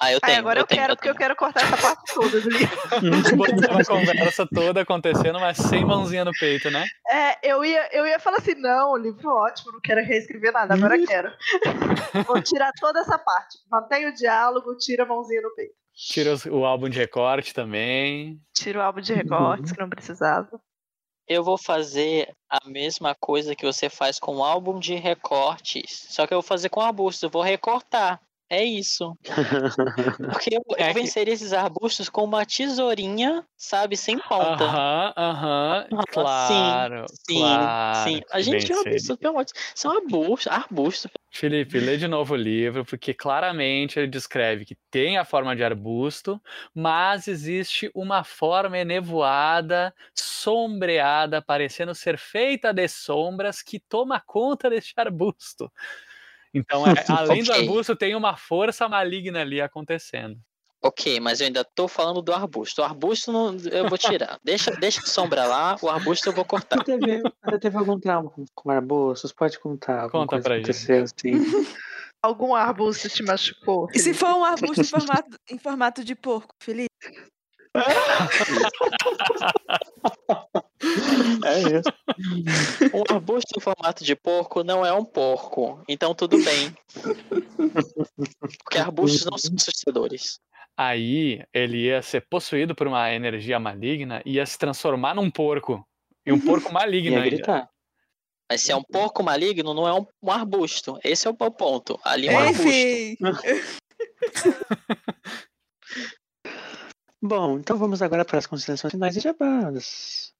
Ah, 0.00 0.10
eu 0.10 0.20
tenho. 0.20 0.32
Ai, 0.32 0.40
agora 0.40 0.58
eu, 0.58 0.66
tenho, 0.66 0.80
quero, 0.80 0.96
porque 0.96 1.08
eu 1.08 1.14
quero 1.14 1.36
cortar 1.36 1.62
essa 1.62 1.76
parte 1.76 2.12
toda 2.12 2.40
do 2.40 2.50
livro. 2.50 3.36
Botar 3.36 3.80
a 3.80 3.84
conversa 3.84 4.48
toda 4.52 4.80
acontecendo, 4.80 5.38
mas 5.38 5.58
sem 5.58 5.84
mãozinha 5.84 6.24
no 6.24 6.32
peito, 6.32 6.68
né? 6.72 6.84
É, 7.08 7.38
eu 7.48 7.64
ia, 7.64 7.88
eu 7.92 8.04
ia 8.04 8.18
falar 8.18 8.38
assim, 8.38 8.56
não, 8.56 8.94
o 8.94 8.96
livro 8.96 9.30
é 9.30 9.32
ótimo, 9.32 9.70
não 9.70 9.80
quero 9.80 10.04
reescrever 10.04 10.52
nada, 10.52 10.74
agora 10.74 10.96
eu 10.96 11.06
quero. 11.06 11.30
Vou 12.26 12.42
tirar 12.42 12.72
toda 12.80 12.98
essa 12.98 13.16
parte. 13.16 13.58
Mantém 13.70 14.08
o 14.08 14.14
diálogo, 14.14 14.76
tira 14.76 15.04
a 15.04 15.06
mãozinha 15.06 15.40
no 15.40 15.54
peito. 15.54 15.81
Tira 15.94 16.34
o 16.50 16.64
álbum 16.64 16.88
de 16.88 16.98
recorte 16.98 17.52
também. 17.52 18.40
Tira 18.54 18.78
o 18.78 18.82
álbum 18.82 19.00
de 19.00 19.12
recortes 19.12 19.72
que 19.72 19.80
não 19.80 19.88
precisava. 19.88 20.60
Eu 21.28 21.44
vou 21.44 21.56
fazer 21.56 22.34
a 22.48 22.68
mesma 22.68 23.14
coisa 23.14 23.54
que 23.54 23.64
você 23.64 23.88
faz 23.88 24.18
com 24.18 24.36
o 24.36 24.44
álbum 24.44 24.78
de 24.78 24.94
recortes. 24.94 26.06
Só 26.10 26.26
que 26.26 26.34
eu 26.34 26.40
vou 26.40 26.48
fazer 26.48 26.68
com 26.68 26.80
arbustos. 26.80 27.22
Eu 27.22 27.30
vou 27.30 27.42
recortar. 27.42 28.20
É 28.52 28.62
isso. 28.62 29.16
Porque 30.30 30.54
eu, 30.54 30.62
É 30.76 30.90
eu 30.90 30.94
que- 30.94 31.00
venceria 31.00 31.32
esses 31.32 31.54
arbustos 31.54 32.10
com 32.10 32.22
uma 32.24 32.44
tesourinha, 32.44 33.46
sabe, 33.56 33.96
sem 33.96 34.18
ponta. 34.18 34.62
Aham, 34.64 35.14
aham. 35.16 35.86
Ah, 35.90 36.02
Claro. 36.10 37.06
Sim, 37.08 37.38
claro 37.38 38.04
sim. 38.04 38.20
A 38.30 38.36
que 38.36 38.42
gente 38.42 38.72
é 38.72 38.90
de- 38.90 39.52
São 39.74 39.96
arbustos, 39.96 40.52
arbustos. 40.52 41.10
Felipe, 41.30 41.80
lê 41.80 41.96
de 41.96 42.06
novo 42.06 42.34
o 42.34 42.36
livro, 42.36 42.84
porque 42.84 43.14
claramente 43.14 43.98
ele 43.98 44.06
descreve 44.06 44.66
que 44.66 44.76
tem 44.90 45.16
a 45.16 45.24
forma 45.24 45.56
de 45.56 45.64
arbusto, 45.64 46.38
mas 46.74 47.26
existe 47.26 47.90
uma 47.94 48.22
forma 48.22 48.76
enevoada, 48.76 49.94
sombreada, 50.14 51.40
parecendo 51.40 51.94
ser 51.94 52.18
feita 52.18 52.70
de 52.70 52.86
sombras, 52.86 53.62
que 53.62 53.80
toma 53.80 54.20
conta 54.20 54.68
deste 54.68 54.92
arbusto. 54.98 55.72
Então, 56.54 56.86
é- 56.86 56.92
além 57.08 57.42
do 57.42 57.50
Ok. 57.50 57.60
arbusto, 57.60 57.96
tem 57.96 58.14
uma 58.14 58.36
força 58.36 58.88
maligna 58.88 59.40
ali 59.40 59.60
acontecendo. 59.60 60.38
Ok, 60.84 61.20
mas 61.20 61.40
eu 61.40 61.46
ainda 61.46 61.64
tô 61.64 61.86
falando 61.86 62.20
do 62.20 62.32
arbusto. 62.32 62.82
O 62.82 62.84
arbusto 62.84 63.30
não, 63.30 63.56
eu 63.70 63.88
vou 63.88 63.96
tirar. 63.96 64.40
Deixa, 64.42 64.72
deixa 64.72 65.00
a 65.00 65.06
sombra 65.06 65.44
lá, 65.44 65.76
o 65.80 65.88
arbusto 65.88 66.28
eu 66.28 66.32
vou 66.32 66.44
cortar. 66.44 66.78
Você 66.78 66.84
teve, 66.84 67.22
você 67.44 67.58
teve 67.58 67.76
algum 67.76 68.00
trauma 68.00 68.28
com, 68.28 68.44
com 68.52 68.70
arbustos? 68.70 69.32
Pode 69.32 69.60
contar. 69.60 70.10
Conta 70.10 70.30
coisa 70.30 70.42
pra 70.42 70.54
que 70.54 70.58
aconteceu, 70.58 71.04
assim. 71.04 71.32
Algum 72.20 72.54
arbusto 72.54 73.08
te 73.08 73.22
machucou? 73.22 73.88
E 73.92 73.98
se 73.98 74.14
for 74.14 74.34
um 74.34 74.44
arbusto 74.44 74.80
em 74.80 74.84
formato, 74.84 75.36
em 75.50 75.58
formato 75.58 76.04
de 76.04 76.14
porco, 76.14 76.54
Felipe? 76.62 76.88
É 81.44 81.78
isso. 81.78 82.94
Um 82.94 83.14
arbusto 83.14 83.52
em 83.56 83.60
formato 83.60 84.04
de 84.04 84.14
porco 84.14 84.62
não 84.62 84.84
é 84.84 84.92
um 84.92 85.04
porco, 85.04 85.82
então 85.88 86.14
tudo 86.14 86.36
bem. 86.44 86.74
Porque 88.64 88.78
arbustos 88.78 89.24
não 89.24 89.38
são 89.38 89.54
assustadores. 89.56 90.38
Aí 90.76 91.42
ele 91.52 91.84
ia 91.84 92.02
ser 92.02 92.26
possuído 92.28 92.74
por 92.74 92.86
uma 92.86 93.12
energia 93.12 93.58
maligna 93.58 94.22
e 94.24 94.34
ia 94.34 94.46
se 94.46 94.58
transformar 94.58 95.14
num 95.14 95.30
porco. 95.30 95.86
E 96.24 96.32
um 96.32 96.40
porco 96.40 96.70
maligno 96.72 97.12
Ia 97.12 97.22
ainda. 97.22 97.36
gritar. 97.36 97.68
Mas 98.50 98.62
se 98.62 98.72
é 98.72 98.76
um 98.76 98.82
porco 98.82 99.22
maligno, 99.22 99.74
não 99.74 99.88
é 99.88 99.94
um, 99.94 100.06
um 100.22 100.30
arbusto. 100.30 100.98
Esse 101.02 101.26
é 101.26 101.30
o 101.30 101.36
meu 101.38 101.50
ponto. 101.50 101.98
Ali 102.04 102.28
é 102.28 102.32
um 102.32 102.38
arbusto. 102.38 102.68
Enfim. 102.68 103.16
Bom, 107.24 107.58
então 107.58 107.78
vamos 107.78 108.02
agora 108.02 108.24
para 108.24 108.38
as 108.38 108.46
considerações 108.46 108.92
finais 108.92 109.16
e 109.16 109.20
jabás. 109.20 110.32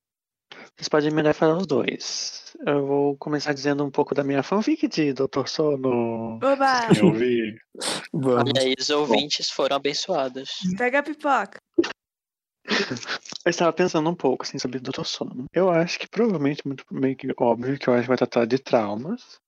Vocês 0.76 0.88
podem 0.88 1.10
melhor 1.10 1.34
falar 1.34 1.56
os 1.58 1.66
dois. 1.66 2.54
Eu 2.66 2.86
vou 2.86 3.16
começar 3.16 3.52
dizendo 3.52 3.84
um 3.84 3.90
pouco 3.90 4.14
da 4.14 4.24
minha 4.24 4.42
fanfic 4.42 4.88
de 4.88 5.12
Doutor 5.12 5.48
Sono. 5.48 6.36
Oba! 6.42 6.88
Eu 6.96 7.06
ouvi. 7.06 7.58
Vamos. 8.12 8.52
Olha 8.52 8.62
aí, 8.62 8.74
os 8.78 8.90
ouvintes 8.90 9.50
foram 9.50 9.76
abençoados. 9.76 10.50
Pega 10.76 11.00
a 11.00 11.02
pipoca. 11.02 11.60
Eu 13.44 13.50
estava 13.50 13.72
pensando 13.72 14.08
um 14.08 14.14
pouco 14.14 14.44
assim, 14.44 14.58
sobre 14.58 14.78
Doutor 14.78 15.04
Sono. 15.04 15.44
Eu 15.52 15.70
acho 15.70 15.98
que 15.98 16.08
provavelmente, 16.08 16.66
muito 16.66 16.84
meio 16.90 17.16
que 17.16 17.28
óbvio, 17.38 17.78
que 17.78 17.88
eu 17.88 17.94
acho 17.94 18.02
que 18.02 18.08
vai 18.08 18.16
tratar 18.16 18.46
de 18.46 18.58
traumas 18.58 19.38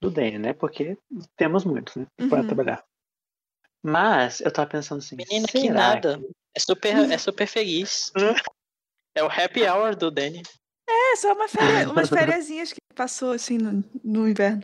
do 0.00 0.10
Danny, 0.10 0.38
né? 0.38 0.52
Porque 0.52 0.96
temos 1.36 1.64
muitos, 1.64 1.96
né? 1.96 2.06
Para 2.28 2.40
Uhum. 2.40 2.46
trabalhar. 2.46 2.84
Mas 3.82 4.40
eu 4.40 4.52
tava 4.52 4.70
pensando 4.70 4.98
assim. 4.98 5.16
Menina, 5.16 5.46
que 5.48 5.70
nada. 5.70 6.22
É 6.54 6.60
super, 6.60 7.10
é 7.10 7.18
super 7.18 7.46
feliz. 7.46 8.12
É 9.14 9.22
o 9.22 9.26
happy 9.26 9.62
hour 9.66 9.94
do 9.94 10.10
Danny. 10.10 10.42
É 10.88 11.16
só 11.16 11.32
uma 11.32 11.48
féria, 11.48 11.90
umas 11.90 12.08
fériasinhas 12.08 12.72
que 12.72 12.80
passou 12.94 13.32
assim 13.32 13.58
no, 13.58 13.84
no 14.02 14.28
inverno. 14.28 14.62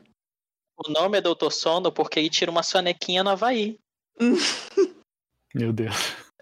O 0.76 0.90
nome 0.90 1.18
é 1.18 1.20
Doutor 1.20 1.52
Sono 1.52 1.92
porque 1.92 2.18
ele 2.20 2.30
tira 2.30 2.50
uma 2.50 2.62
sonequinha 2.62 3.22
no 3.24 3.30
Havaí. 3.30 3.78
Meu 5.54 5.72
Deus. 5.72 5.94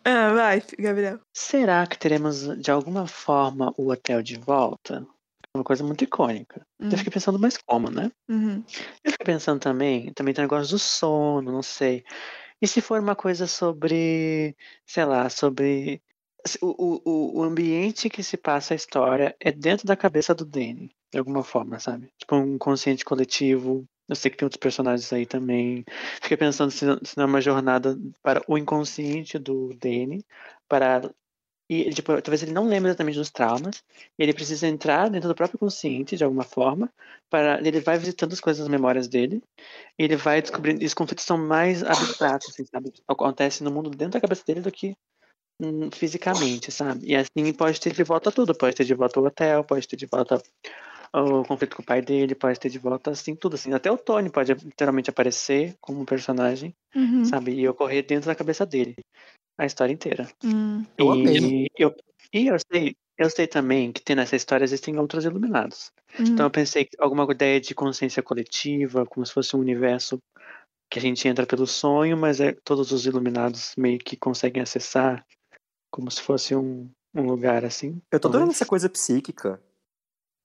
Ah, 0.04 0.32
vai, 0.32 0.62
Gabriel. 0.78 1.20
Será 1.34 1.86
que 1.86 1.98
teremos 1.98 2.46
de 2.60 2.70
alguma 2.70 3.06
forma 3.06 3.74
o 3.76 3.90
hotel 3.90 4.22
de 4.22 4.38
volta? 4.38 5.06
É 5.54 5.58
uma 5.58 5.64
coisa 5.64 5.82
muito 5.82 6.04
icônica. 6.04 6.64
Hum, 6.80 6.90
Eu 6.90 6.98
fiquei 6.98 7.12
pensando, 7.12 7.38
mas 7.38 7.56
como, 7.66 7.90
né? 7.90 8.10
uhum. 8.28 8.62
Eu 9.02 9.12
fiquei 9.12 9.24
pensando 9.24 9.58
também, 9.60 10.12
também 10.12 10.32
tem 10.32 10.44
o 10.44 10.46
negócio 10.46 10.70
do 10.70 10.78
sono, 10.78 11.50
não 11.50 11.62
sei. 11.62 12.04
E 12.60 12.68
se 12.68 12.80
for 12.80 13.00
uma 13.00 13.16
coisa 13.16 13.46
sobre, 13.46 14.54
sei 14.86 15.04
lá, 15.04 15.28
sobre 15.28 16.00
o, 16.62 17.00
o, 17.04 17.40
o- 17.40 17.42
ambiente 17.42 18.08
que 18.08 18.22
se 18.22 18.36
passa 18.36 18.74
a 18.74 18.76
história 18.76 19.34
é 19.40 19.50
dentro 19.52 19.86
da 19.86 19.96
cabeça 19.96 20.34
do 20.34 20.44
Danny, 20.44 20.90
de 21.12 21.18
alguma 21.18 21.42
forma, 21.42 21.78
sabe? 21.78 22.08
Tipo 22.18 22.36
um 22.36 22.58
consciente 22.58 23.04
coletivo. 23.04 23.84
Eu 24.08 24.14
sei 24.14 24.30
que 24.30 24.36
tem 24.36 24.46
outros 24.46 24.60
personagens 24.60 25.12
aí 25.12 25.26
também. 25.26 25.84
Fiquei 26.22 26.36
pensando 26.36 26.70
se, 26.70 26.86
se 27.04 27.16
não 27.16 27.24
é 27.24 27.26
uma 27.26 27.40
jornada 27.40 27.98
para 28.22 28.42
o 28.48 28.56
inconsciente 28.56 29.38
do 29.38 29.70
Danny, 29.80 30.24
para 30.68 31.10
e 31.68 31.90
tipo, 31.92 32.12
talvez 32.22 32.42
ele 32.42 32.52
não 32.52 32.68
lembre 32.68 32.90
exatamente 32.90 33.18
dos 33.18 33.30
traumas, 33.30 33.82
e 34.18 34.22
ele 34.22 34.32
precisa 34.32 34.68
entrar 34.68 35.08
dentro 35.10 35.28
do 35.28 35.34
próprio 35.34 35.58
consciente 35.58 36.16
de 36.16 36.22
alguma 36.22 36.44
forma, 36.44 36.92
para 37.28 37.58
ele 37.60 37.80
vai 37.80 37.98
visitando 37.98 38.32
as 38.32 38.40
coisas, 38.40 38.62
as 38.62 38.68
memórias 38.68 39.08
dele, 39.08 39.42
e 39.98 40.04
ele 40.04 40.16
vai 40.16 40.40
descobrindo, 40.42 40.82
e 40.82 40.86
os 40.86 40.94
conflitos 40.94 41.24
são 41.24 41.38
mais 41.38 41.82
abstratos, 41.82 42.50
assim, 42.50 42.64
sabe? 42.66 42.92
Acontece 43.08 43.64
no 43.64 43.70
mundo 43.72 43.90
dentro 43.90 44.12
da 44.14 44.20
cabeça 44.20 44.44
dele 44.46 44.60
do 44.60 44.70
que 44.70 44.96
hum, 45.60 45.90
fisicamente, 45.92 46.70
sabe? 46.70 47.06
E 47.06 47.16
assim 47.16 47.52
pode 47.52 47.80
ter 47.80 47.92
de 47.92 48.02
volta 48.02 48.30
tudo, 48.32 48.54
pode 48.54 48.76
ter 48.76 48.84
de 48.84 48.94
volta 48.94 49.20
o 49.20 49.24
hotel, 49.24 49.64
pode 49.64 49.86
ter 49.86 49.96
de 49.96 50.06
volta 50.06 50.42
o 51.12 51.44
conflito 51.44 51.76
com 51.76 51.82
o 51.82 51.86
pai 51.86 52.02
dele, 52.02 52.34
pode 52.34 52.58
ter 52.58 52.68
de 52.68 52.78
volta 52.78 53.10
assim 53.10 53.34
tudo 53.34 53.54
assim, 53.54 53.72
até 53.72 53.90
o 53.90 53.96
Tony 53.96 54.30
pode 54.30 54.52
literalmente 54.52 55.10
aparecer 55.10 55.74
como 55.80 56.00
um 56.00 56.04
personagem, 56.04 56.74
Uhum. 56.94 57.24
sabe? 57.24 57.52
E 57.52 57.68
ocorrer 57.68 58.04
dentro 58.06 58.26
da 58.26 58.34
cabeça 58.34 58.64
dele 58.66 58.94
a 59.58 59.66
história 59.66 59.92
inteira. 59.92 60.28
Hum. 60.44 60.84
Eu 60.98 61.10
amei. 61.10 61.66
E 61.66 61.70
eu, 61.78 61.94
e 62.32 62.46
eu 62.48 62.56
sei, 62.70 62.96
eu 63.16 63.30
sei 63.30 63.46
também 63.46 63.92
que 63.92 64.02
tem 64.02 64.16
nessa 64.16 64.36
história 64.36 64.64
existem 64.64 64.98
outros 64.98 65.24
iluminados. 65.24 65.90
Uhum. 66.18 66.26
Então 66.26 66.46
eu 66.46 66.50
pensei 66.50 66.84
que 66.84 66.96
alguma 66.98 67.26
ideia 67.30 67.60
de 67.60 67.74
consciência 67.74 68.22
coletiva, 68.22 69.06
como 69.06 69.24
se 69.24 69.32
fosse 69.32 69.56
um 69.56 69.60
universo 69.60 70.18
que 70.90 70.98
a 70.98 71.02
gente 71.02 71.26
entra 71.26 71.46
pelo 71.46 71.66
sonho, 71.66 72.16
mas 72.16 72.40
é, 72.40 72.54
todos 72.64 72.92
os 72.92 73.06
iluminados 73.06 73.72
meio 73.76 73.98
que 73.98 74.16
conseguem 74.16 74.62
acessar, 74.62 75.24
como 75.90 76.10
se 76.10 76.20
fosse 76.20 76.54
um, 76.54 76.90
um 77.14 77.22
lugar 77.22 77.64
assim. 77.64 78.00
Eu 78.10 78.20
tô 78.20 78.28
adorando 78.28 78.48
talvez. 78.48 78.60
essa 78.60 78.66
coisa 78.66 78.88
psíquica. 78.88 79.62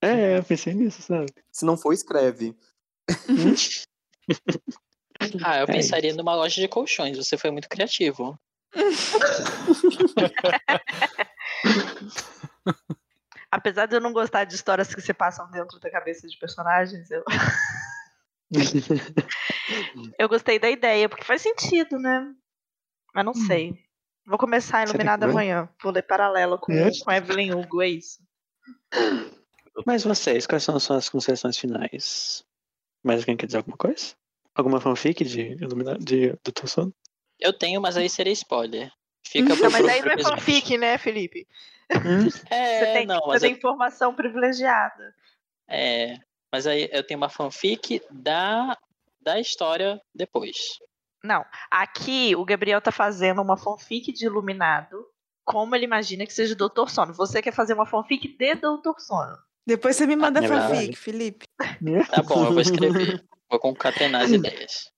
É, 0.01 0.37
eu 0.37 0.43
pensei 0.43 0.73
nisso, 0.73 1.01
sabe? 1.01 1.31
Se 1.51 1.65
não 1.65 1.77
for, 1.77 1.93
escreve. 1.93 2.55
Ah, 5.43 5.59
eu 5.59 5.65
É 5.65 5.67
pensaria 5.67 6.15
numa 6.15 6.35
loja 6.35 6.59
de 6.59 6.67
colchões. 6.67 7.15
Você 7.17 7.37
foi 7.37 7.51
muito 7.51 7.69
criativo. 7.69 8.39
Apesar 13.51 13.85
de 13.85 13.95
eu 13.95 14.01
não 14.01 14.13
gostar 14.13 14.45
de 14.45 14.55
histórias 14.55 14.95
que 14.95 15.01
se 15.01 15.13
passam 15.13 15.47
dentro 15.51 15.79
da 15.79 15.91
cabeça 15.91 16.27
de 16.27 16.39
personagens, 16.39 17.11
eu, 17.11 17.23
eu 20.17 20.29
gostei 20.29 20.57
da 20.57 20.69
ideia, 20.69 21.09
porque 21.09 21.25
faz 21.25 21.41
sentido, 21.41 21.99
né? 21.99 22.33
Mas 23.13 23.25
não 23.25 23.33
sei. 23.33 23.77
Vou 24.25 24.37
começar 24.37 24.79
a 24.79 24.83
Iluminada 24.83 25.25
amanhã. 25.25 25.67
Vou 25.81 25.91
ler 25.91 26.03
paralelo 26.03 26.57
com, 26.57 26.71
É? 26.71 26.89
com 27.03 27.11
Evelyn 27.11 27.53
Hugo, 27.53 27.81
é 27.81 27.89
isso. 27.89 28.19
Mas 29.85 30.03
vocês, 30.03 30.45
quais 30.45 30.63
são 30.63 30.75
as 30.75 30.83
suas 30.83 31.09
considerações 31.09 31.57
finais? 31.57 32.43
Mais 33.03 33.21
alguém 33.21 33.37
quer 33.37 33.45
dizer 33.45 33.57
alguma 33.57 33.77
coisa? 33.77 34.13
Alguma 34.53 34.79
fanfic 34.79 35.23
de, 35.23 35.53
ilumina... 35.61 35.97
de 35.97 36.33
Doutor 36.43 36.67
Sono? 36.67 36.93
Eu 37.39 37.53
tenho, 37.53 37.81
mas 37.81 37.97
aí 37.97 38.09
seria 38.09 38.33
spoiler. 38.33 38.91
Fica 39.25 39.55
Não, 39.55 39.71
mas 39.71 39.87
aí 39.87 40.01
não 40.01 40.11
é 40.11 40.23
fanfic, 40.23 40.77
né, 40.77 40.97
Felipe? 40.97 41.47
É, 42.49 42.79
Você 42.79 42.93
tem, 42.93 43.05
não, 43.05 43.19
você 43.25 43.39
tem 43.41 43.51
eu, 43.51 43.57
informação 43.57 44.15
privilegiada. 44.15 45.13
é, 45.67 46.15
mas 46.49 46.65
aí 46.65 46.87
eu 46.89 47.03
tenho 47.05 47.17
uma 47.17 47.27
fanfic 47.27 48.01
da, 48.09 48.77
da 49.19 49.37
história 49.41 50.01
depois. 50.15 50.79
Não, 51.23 51.45
aqui 51.69 52.35
o 52.35 52.45
Gabriel 52.45 52.81
tá 52.81 52.91
fazendo 52.91 53.41
uma 53.41 53.57
fanfic 53.57 54.11
de 54.11 54.25
Iluminado, 54.25 55.05
como 55.45 55.75
ele 55.75 55.85
imagina 55.85 56.25
que 56.25 56.33
seja 56.33 56.55
Doutor 56.55 56.89
Sono. 56.89 57.13
Você 57.13 57.41
quer 57.41 57.53
fazer 57.53 57.73
uma 57.73 57.85
fanfic 57.85 58.35
de 58.37 58.55
Doutor 58.55 58.99
Sono. 58.99 59.37
Depois 59.65 59.95
você 59.95 60.07
me 60.07 60.15
manda 60.15 60.43
é 60.43 60.47
fanfic, 60.47 60.69
verdade. 60.69 60.95
Felipe. 60.95 61.45
Tá 62.09 62.23
bom, 62.23 62.45
eu 62.45 62.53
vou 62.53 62.61
escrever. 62.61 63.23
Vou 63.49 63.59
concatenar 63.59 64.23
as 64.23 64.31
ideias. 64.31 64.91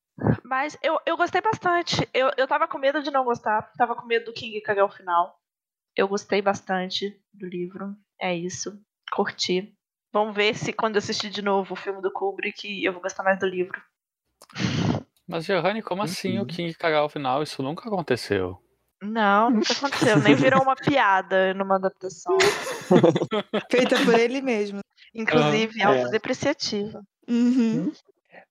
Mas 0.43 0.77
eu, 0.81 0.99
eu 1.05 1.17
gostei 1.17 1.41
bastante. 1.41 2.07
Eu, 2.13 2.31
eu 2.37 2.47
tava 2.47 2.67
com 2.67 2.77
medo 2.77 3.01
de 3.01 3.11
não 3.11 3.23
gostar. 3.23 3.71
Tava 3.77 3.95
com 3.95 4.05
medo 4.05 4.25
do 4.25 4.33
King 4.33 4.61
cagar 4.61 4.85
o 4.85 4.91
final. 4.91 5.37
Eu 5.95 6.07
gostei 6.07 6.41
bastante 6.41 7.19
do 7.33 7.47
livro. 7.47 7.95
É 8.19 8.35
isso. 8.35 8.79
Curti. 9.11 9.75
Vamos 10.11 10.35
ver 10.35 10.55
se 10.55 10.71
quando 10.71 10.95
eu 10.95 10.99
assistir 10.99 11.29
de 11.29 11.41
novo 11.41 11.73
o 11.73 11.77
filme 11.77 12.01
do 12.01 12.11
Kubrick 12.11 12.83
eu 12.83 12.93
vou 12.93 13.01
gostar 13.01 13.23
mais 13.23 13.39
do 13.39 13.47
livro. 13.47 13.81
Mas, 15.27 15.45
Giovanni, 15.45 15.81
como 15.81 16.01
assim 16.03 16.37
o 16.37 16.41
Uhum. 16.41 16.47
King 16.47 16.73
cagar 16.73 17.01
ao 17.01 17.09
final? 17.09 17.41
Isso 17.41 17.63
nunca 17.63 17.87
aconteceu. 17.87 18.57
Não, 19.01 19.49
nunca 19.49 19.73
aconteceu. 19.73 20.19
Nem 20.19 20.35
virou 20.35 20.61
uma 20.61 20.75
piada 20.75 21.53
numa 21.53 21.75
adaptação. 21.75 22.37
Feita 23.71 23.95
por 24.05 24.17
ele 24.17 24.41
mesmo. 24.41 24.79
Inclusive, 25.13 25.81
é. 25.81 25.83
autodepreciativa. 25.85 27.01
Uhum. 27.27 27.91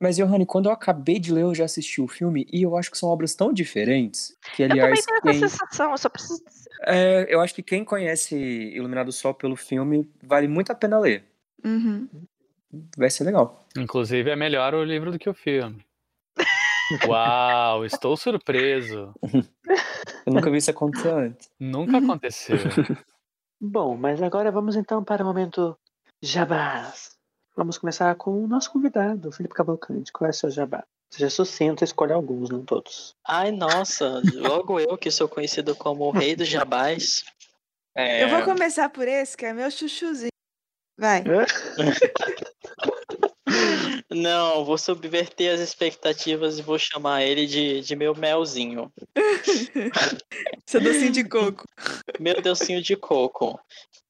Mas, 0.00 0.16
Johanny, 0.16 0.44
quando 0.46 0.66
eu 0.66 0.72
acabei 0.72 1.18
de 1.18 1.32
ler, 1.32 1.42
eu 1.42 1.54
já 1.54 1.64
assisti 1.64 2.00
o 2.00 2.08
filme 2.08 2.46
e 2.52 2.62
eu 2.62 2.76
acho 2.76 2.90
que 2.90 2.98
são 2.98 3.08
obras 3.08 3.34
tão 3.34 3.52
diferentes 3.52 4.36
que, 4.54 4.62
Eu 4.64 4.68
também 4.68 4.82
aliás, 4.82 5.04
tenho 5.06 5.20
quem, 5.22 5.30
essa 5.30 5.48
sensação, 5.48 5.90
eu 5.92 5.98
só 5.98 6.08
preciso 6.08 6.42
dizer. 6.44 6.70
é, 6.86 7.26
eu 7.28 7.40
acho 7.40 7.54
que 7.54 7.62
quem 7.62 7.84
conhece 7.84 8.34
Iluminado 8.36 9.12
Sol 9.12 9.32
pelo 9.34 9.56
filme 9.56 10.10
vale 10.22 10.48
muito 10.48 10.70
a 10.72 10.74
pena 10.74 10.98
ler. 10.98 11.24
Uhum. 11.64 12.08
Vai 12.96 13.10
ser 13.10 13.24
legal. 13.24 13.64
Inclusive, 13.76 14.30
é 14.30 14.36
melhor 14.36 14.74
o 14.74 14.82
livro 14.84 15.12
do 15.12 15.18
que 15.18 15.28
o 15.30 15.34
filme. 15.34 15.84
Uau, 17.06 17.84
estou 17.84 18.16
surpreso. 18.16 19.12
Eu 20.26 20.32
nunca 20.32 20.50
vi 20.50 20.58
isso 20.58 20.70
acontecer 20.70 21.08
antes. 21.08 21.50
Nunca 21.58 21.98
aconteceu. 21.98 22.56
Bom, 23.60 23.96
mas 23.96 24.22
agora 24.22 24.50
vamos 24.50 24.76
então 24.76 25.02
para 25.02 25.22
o 25.22 25.26
momento 25.26 25.76
jabás. 26.22 27.12
Vamos 27.56 27.76
começar 27.78 28.14
com 28.14 28.42
o 28.42 28.46
nosso 28.46 28.70
convidado, 28.72 29.30
Felipe 29.32 29.54
Cavalcante. 29.54 30.12
Qual 30.12 30.26
é 30.26 30.30
o 30.30 30.34
seu 30.34 30.50
jabá? 30.50 30.84
Seja 31.10 31.28
sucinto, 31.28 31.84
escolha 31.84 32.14
alguns, 32.14 32.48
não 32.48 32.64
todos. 32.64 33.14
Ai, 33.26 33.50
nossa, 33.52 34.22
logo 34.34 34.80
eu 34.80 34.96
que 34.96 35.10
sou 35.10 35.28
conhecido 35.28 35.76
como 35.76 36.04
o 36.04 36.10
rei 36.10 36.34
dos 36.34 36.48
jabás. 36.48 37.22
É, 37.94 38.24
Eu 38.24 38.30
vou 38.30 38.42
começar 38.44 38.88
por 38.88 39.06
esse, 39.06 39.36
que 39.36 39.44
é 39.44 39.52
meu 39.52 39.70
chuchuzinho. 39.70 40.30
Vai. 40.98 41.22
Não, 44.14 44.64
vou 44.64 44.76
subverter 44.78 45.54
as 45.54 45.60
expectativas 45.60 46.58
e 46.58 46.62
vou 46.62 46.78
chamar 46.78 47.22
ele 47.22 47.46
de, 47.46 47.80
de 47.80 47.96
meu 47.96 48.14
melzinho. 48.14 48.92
Seu 50.66 50.80
docinho 50.80 51.12
de 51.12 51.24
coco. 51.24 51.64
Meu 52.18 52.40
docinho 52.40 52.82
de 52.82 52.96
coco. 52.96 53.58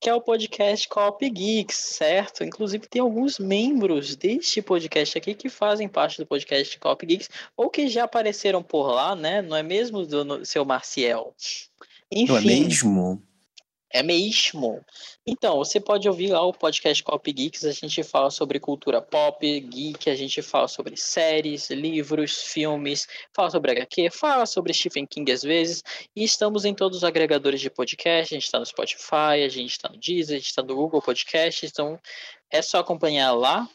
Que 0.01 0.09
é 0.09 0.15
o 0.15 0.20
podcast 0.20 0.89
Coop 0.89 1.29
Geeks, 1.31 1.77
certo? 1.77 2.43
Inclusive 2.43 2.89
tem 2.89 3.01
alguns 3.01 3.39
membros 3.39 4.16
deste 4.16 4.61
podcast 4.61 5.16
aqui 5.16 5.35
que 5.35 5.49
fazem 5.49 5.89
parte 5.89 6.19
do 6.19 6.27
podcast 6.27 6.77
Coop 6.79 7.07
Geeks, 7.07 7.29
ou 7.57 7.70
que 7.70 7.87
já 7.89 8.05
apareceram 8.05 8.62
por 8.62 8.91
lá, 8.93 9.15
né? 9.15 9.41
Não 9.43 9.57
é 9.57 9.62
mesmo, 9.62 10.05
do 10.05 10.24
no- 10.24 10.45
seu 10.45 10.65
Marcial? 10.65 11.35
Enfim. 12.11 12.33
Não 12.33 12.37
é 12.39 12.41
mesmo? 12.41 13.23
É 13.94 14.02
mesmo. 14.02 14.82
Então, 15.27 15.59
você 15.59 15.78
pode 15.78 16.09
ouvir 16.09 16.32
lá 16.32 16.40
o 16.40 16.52
podcast 16.52 17.05
Cop 17.05 17.31
Geeks. 17.31 17.64
A 17.66 17.73
gente 17.73 18.02
fala 18.02 18.31
sobre 18.31 18.59
cultura 18.59 19.02
pop, 19.02 19.60
geek, 19.60 20.09
a 20.09 20.14
gente 20.14 20.40
fala 20.40 20.66
sobre 20.66 20.97
séries, 20.97 21.69
livros, 21.69 22.43
filmes, 22.44 23.06
fala 23.35 23.51
sobre 23.51 23.73
HQ, 23.73 24.09
fala 24.10 24.47
sobre 24.47 24.73
Stephen 24.73 25.06
King 25.06 25.31
às 25.31 25.43
vezes. 25.43 25.85
E 26.16 26.24
estamos 26.24 26.64
em 26.64 26.74
todos 26.74 26.98
os 26.98 27.05
agregadores 27.05 27.60
de 27.60 27.69
podcast. 27.69 28.35
A 28.35 28.36
gente 28.39 28.47
está 28.47 28.59
no 28.59 28.64
Spotify, 28.64 29.44
a 29.44 29.48
gente 29.48 29.73
está 29.73 29.90
no 29.90 29.98
Deezer, 29.98 30.36
a 30.36 30.39
gente 30.39 30.48
está 30.48 30.62
no 30.62 30.74
Google 30.74 31.02
Podcast. 31.02 31.66
Então, 31.66 32.01
é 32.51 32.62
só 32.62 32.78
acompanhar 32.78 33.32
lá. 33.32 33.69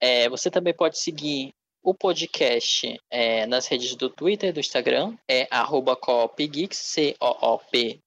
É, 0.00 0.30
você 0.30 0.50
também 0.50 0.72
pode 0.72 0.98
seguir 0.98 1.52
o 1.82 1.94
podcast 1.94 3.00
é, 3.10 3.46
nas 3.46 3.66
redes 3.66 3.94
do 3.94 4.10
Twitter 4.10 4.50
e 4.50 4.52
do 4.52 4.60
Instagram, 4.60 5.16
é 5.28 5.46
arroba 5.50 5.96
coopgeeks, 5.96 6.76
C-O-O-P-G-E-E-K-S, 6.78 8.04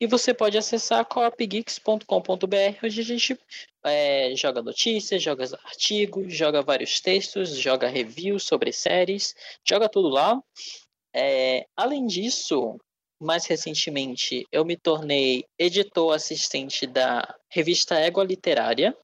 e 0.00 0.06
você 0.06 0.32
pode 0.32 0.56
acessar 0.56 1.04
coopgeeks.com.br, 1.04 2.06
onde 2.82 3.00
a 3.00 3.04
gente 3.04 3.38
é, 3.84 4.34
joga 4.34 4.62
notícias, 4.62 5.22
joga 5.22 5.44
artigos, 5.64 6.34
joga 6.34 6.62
vários 6.62 7.00
textos, 7.00 7.56
joga 7.58 7.88
reviews 7.88 8.44
sobre 8.44 8.72
séries, 8.72 9.34
joga 9.66 9.88
tudo 9.88 10.08
lá. 10.08 10.42
É, 11.14 11.66
além 11.76 12.06
disso, 12.06 12.78
mais 13.20 13.46
recentemente, 13.46 14.46
eu 14.50 14.64
me 14.64 14.76
tornei 14.76 15.44
editor 15.58 16.14
assistente 16.14 16.86
da 16.86 17.34
revista 17.48 17.94
Égua 17.94 18.24
Literária, 18.24 18.96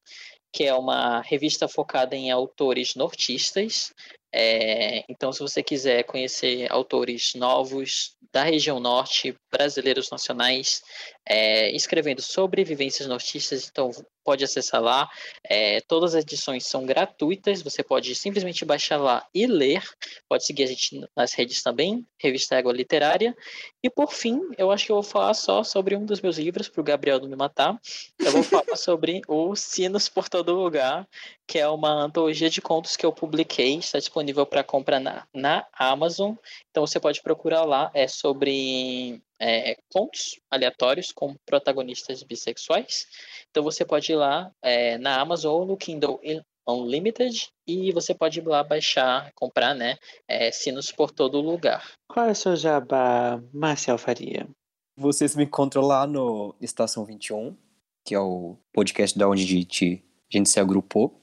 que 0.52 0.64
é 0.64 0.74
uma 0.74 1.20
revista 1.20 1.68
focada 1.68 2.16
em 2.16 2.30
autores 2.30 2.94
nortistas. 2.94 3.92
É, 4.32 5.04
então, 5.08 5.32
se 5.32 5.40
você 5.40 5.62
quiser 5.62 6.04
conhecer 6.04 6.70
autores 6.70 7.34
novos 7.34 8.16
da 8.32 8.44
região 8.44 8.78
norte, 8.78 9.36
brasileiros 9.50 10.08
nacionais, 10.10 10.82
é, 11.26 11.70
escrevendo 11.74 12.22
sobre 12.22 12.62
vivências 12.62 13.08
nortistas, 13.08 13.68
então 13.68 13.90
pode 14.24 14.44
acessar 14.44 14.80
lá. 14.80 15.08
É, 15.44 15.80
todas 15.82 16.14
as 16.14 16.22
edições 16.22 16.66
são 16.66 16.84
gratuitas, 16.84 17.62
você 17.62 17.82
pode 17.82 18.14
simplesmente 18.14 18.64
baixar 18.64 18.96
lá 18.96 19.26
e 19.34 19.46
ler. 19.46 19.82
Pode 20.28 20.44
seguir 20.44 20.64
a 20.64 20.66
gente 20.66 21.00
nas 21.16 21.32
redes 21.32 21.62
também, 21.62 22.06
Revista 22.18 22.56
Água 22.56 22.72
Literária. 22.72 23.36
E 23.82 23.90
por 23.90 24.12
fim, 24.12 24.40
eu 24.58 24.70
acho 24.70 24.86
que 24.86 24.92
eu 24.92 24.96
vou 24.96 25.02
falar 25.02 25.34
só 25.34 25.64
sobre 25.64 25.96
um 25.96 26.04
dos 26.04 26.20
meus 26.20 26.38
livros, 26.38 26.68
para 26.68 26.80
o 26.80 26.84
Gabriel 26.84 27.20
não 27.20 27.28
me 27.28 27.36
matar. 27.36 27.78
Eu 28.18 28.32
vou 28.32 28.42
falar 28.42 28.64
sobre 28.76 29.22
o 29.26 29.54
Sinos 29.56 30.08
por 30.08 30.28
Todo 30.28 30.54
Lugar, 30.54 31.08
que 31.46 31.58
é 31.58 31.68
uma 31.68 31.90
antologia 31.90 32.50
de 32.50 32.60
contos 32.60 32.96
que 32.96 33.04
eu 33.04 33.12
publiquei, 33.12 33.76
está 33.76 33.98
disponível 33.98 34.46
para 34.46 34.62
compra 34.62 35.00
na, 35.00 35.26
na 35.34 35.66
Amazon. 35.72 36.34
Então 36.70 36.86
você 36.86 37.00
pode 37.00 37.22
procurar 37.22 37.64
lá, 37.64 37.90
é 37.94 38.06
sobre 38.06 39.22
é, 39.40 39.76
contos 39.90 40.38
aleatórios 40.50 41.12
com 41.12 41.34
protagonistas 41.46 42.22
bissexuais. 42.22 43.06
Então 43.50 43.64
você 43.64 43.84
pode 43.84 44.12
ir 44.12 44.16
lá 44.16 44.52
é, 44.62 44.98
na 44.98 45.20
Amazon 45.20 45.60
ou 45.60 45.66
no 45.66 45.76
Kindle 45.76 46.20
Unlimited 46.68 47.48
e 47.66 47.92
você 47.92 48.14
pode 48.14 48.38
ir 48.38 48.46
lá 48.46 48.62
baixar, 48.62 49.30
comprar, 49.34 49.74
né? 49.74 49.96
É, 50.28 50.52
sinos 50.52 50.92
por 50.92 51.10
todo 51.10 51.40
lugar. 51.40 51.92
Qual 52.08 52.28
é 52.28 52.32
o 52.32 52.34
seu 52.34 52.54
jabá, 52.54 53.42
Marcial 53.52 53.98
Faria? 53.98 54.48
Vocês 54.96 55.34
me 55.34 55.44
encontram 55.44 55.82
lá 55.82 56.06
no 56.06 56.54
Estação 56.60 57.04
21, 57.04 57.56
que 58.04 58.14
é 58.14 58.20
o 58.20 58.56
podcast 58.72 59.18
da 59.18 59.28
onde 59.28 59.44
a 59.44 59.46
gente, 59.46 60.04
a 60.32 60.36
gente 60.36 60.48
se 60.48 60.60
agrupou. 60.60 61.18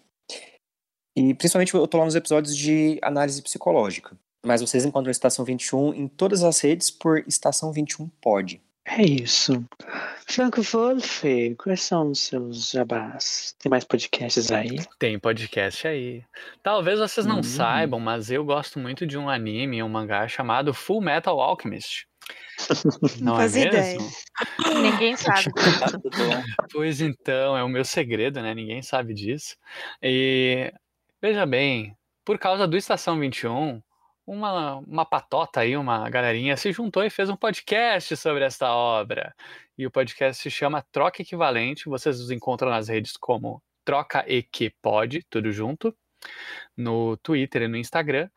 E 1.15 1.33
principalmente 1.33 1.73
eu 1.73 1.87
tô 1.87 1.97
lá 1.97 2.05
nos 2.05 2.15
episódios 2.15 2.55
de 2.55 2.99
análise 3.01 3.41
psicológica. 3.41 4.17
Mas 4.45 4.61
vocês 4.61 4.85
encontram 4.85 5.11
Estação 5.11 5.43
21 5.43 5.93
em 5.93 6.07
todas 6.07 6.43
as 6.43 6.59
redes 6.61 6.89
por 6.91 7.19
Estação 7.27 7.71
21 7.71 8.07
Pod. 8.21 8.61
É 8.85 9.01
isso. 9.01 9.65
Franco 10.25 10.61
Wolf, 10.61 11.23
quais 11.57 11.81
são 11.81 12.11
os 12.11 12.19
seus 12.21 12.69
jabás? 12.71 13.53
Tem 13.59 13.69
mais 13.69 13.83
podcasts 13.83 14.49
aí? 14.49 14.77
Tem 14.97 15.19
podcast 15.19 15.85
aí. 15.85 16.23
Talvez 16.63 16.97
vocês 16.97 17.25
não 17.25 17.39
Hum. 17.39 17.43
saibam, 17.43 17.99
mas 17.99 18.31
eu 18.31 18.45
gosto 18.45 18.79
muito 18.79 19.05
de 19.05 19.17
um 19.17 19.29
anime, 19.29 19.83
um 19.83 19.89
mangá 19.89 20.25
chamado 20.29 20.73
Full 20.73 21.01
Metal 21.01 21.37
Alchemist. 21.41 22.07
Não 23.21 23.35
é 23.35 23.37
fazia 23.43 23.67
ideia. 23.67 23.97
mesmo? 23.97 24.11
Ninguém 24.81 25.15
sabe 25.17 25.51
disso. 25.53 26.01
Pois 26.71 26.99
então, 27.01 27.57
é 27.57 27.63
o 27.63 27.69
meu 27.69 27.85
segredo, 27.85 28.41
né? 28.41 28.53
Ninguém 28.53 28.81
sabe 28.81 29.13
disso. 29.13 29.55
E 30.01 30.73
veja 31.21 31.45
bem, 31.45 31.95
por 32.25 32.37
causa 32.39 32.65
do 32.67 32.75
Estação 32.77 33.19
21, 33.19 33.81
uma, 34.27 34.75
uma 34.79 35.05
patota 35.05 35.61
aí, 35.61 35.77
uma 35.77 36.09
galerinha 36.09 36.57
se 36.57 36.73
juntou 36.73 37.03
e 37.03 37.09
fez 37.09 37.29
um 37.29 37.37
podcast 37.37 38.17
sobre 38.17 38.43
esta 38.43 38.73
obra. 38.75 39.33
E 39.77 39.87
o 39.87 39.91
podcast 39.91 40.43
se 40.43 40.51
chama 40.51 40.85
Troca 40.91 41.21
Equivalente. 41.21 41.87
Vocês 41.87 42.19
os 42.19 42.29
encontram 42.29 42.69
nas 42.69 42.89
redes 42.89 43.15
como 43.15 43.63
Troca 43.85 44.25
Equipod, 44.27 45.25
tudo 45.29 45.49
junto, 45.53 45.95
no 46.75 47.15
Twitter 47.17 47.63
e 47.63 47.67
no 47.69 47.77
Instagram. 47.77 48.29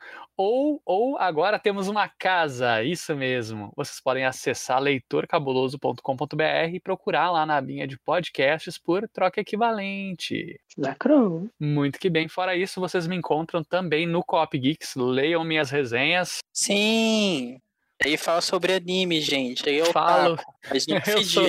Ou, 0.42 0.80
ou 0.86 1.18
agora 1.18 1.58
temos 1.58 1.86
uma 1.86 2.08
casa, 2.08 2.82
isso 2.82 3.14
mesmo. 3.14 3.70
Vocês 3.76 4.00
podem 4.00 4.24
acessar 4.24 4.80
leitorcabuloso.com.br 4.80 6.72
e 6.72 6.80
procurar 6.80 7.30
lá 7.30 7.44
na 7.44 7.58
abinha 7.58 7.86
de 7.86 7.98
podcasts 7.98 8.78
por 8.78 9.06
Troca 9.06 9.42
Equivalente. 9.42 10.58
Lacrou. 10.78 11.46
Muito 11.60 11.98
que 11.98 12.08
bem. 12.08 12.26
Fora 12.26 12.56
isso, 12.56 12.80
vocês 12.80 13.06
me 13.06 13.16
encontram 13.16 13.62
também 13.62 14.06
no 14.06 14.24
Coop 14.24 14.58
Geeks. 14.58 14.94
Leiam 14.96 15.44
minhas 15.44 15.70
resenhas. 15.70 16.38
Sim! 16.54 17.58
Aí 18.02 18.16
fala 18.16 18.40
sobre 18.40 18.72
anime, 18.72 19.20
gente. 19.20 19.68
Aí 19.68 19.76
eu 19.76 19.92
Falo. 19.92 20.38
taco, 20.38 20.54
mas 20.70 20.86
não 20.88 20.96
Eu 21.06 21.22
sou-. 21.22 21.48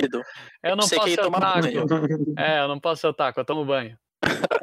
Eu 0.62 0.76
não 0.76 0.82
Você 0.82 0.96
posso 0.96 1.08
que 1.08 1.14
ser 1.14 1.24
otaku. 1.26 1.62
banho. 1.62 1.86
É, 2.38 2.60
eu 2.60 2.68
não 2.68 2.78
posso 2.78 3.00
ser 3.00 3.06
otaku, 3.06 3.40
eu 3.40 3.44
tomo 3.46 3.64
banho. 3.64 3.96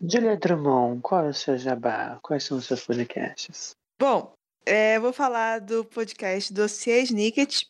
Julia 0.00 0.36
Drummond, 0.36 1.00
qual 1.02 1.26
é 1.26 1.28
o 1.30 1.34
seu 1.34 1.56
jabá? 1.56 2.18
Quais 2.22 2.44
são 2.44 2.58
os 2.58 2.66
seus 2.66 2.84
podcasts? 2.84 3.70
Bom, 3.98 4.32
é, 4.66 4.98
vou 4.98 5.12
falar 5.12 5.60
do 5.60 5.84
podcast 5.84 6.52
Dossiê 6.52 7.02
Snicket, 7.02 7.64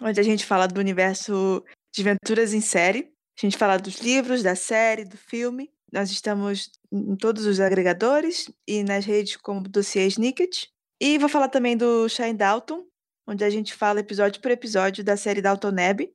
onde 0.00 0.20
a 0.20 0.22
gente 0.22 0.44
fala 0.44 0.66
do 0.66 0.78
universo 0.78 1.64
de 1.94 2.02
aventuras 2.02 2.52
em 2.52 2.60
série. 2.60 3.12
A 3.38 3.46
gente 3.46 3.56
fala 3.56 3.78
dos 3.78 3.98
livros, 4.00 4.42
da 4.42 4.54
série, 4.54 5.04
do 5.04 5.16
filme. 5.16 5.70
Nós 5.92 6.10
estamos 6.10 6.70
em 6.92 7.16
todos 7.16 7.46
os 7.46 7.58
agregadores 7.58 8.50
e 8.66 8.84
nas 8.84 9.04
redes 9.04 9.36
como 9.36 9.68
Dossiê 9.68 10.06
Snicket. 10.06 10.66
E 11.00 11.18
vou 11.18 11.28
falar 11.28 11.48
também 11.48 11.76
do 11.76 12.08
Shine 12.08 12.34
Dalton, 12.34 12.84
onde 13.26 13.42
a 13.42 13.50
gente 13.50 13.72
fala 13.72 14.00
episódio 14.00 14.40
por 14.40 14.50
episódio 14.50 15.02
da 15.02 15.16
série 15.16 15.40
Dalton 15.40 15.70
Neb. 15.70 16.12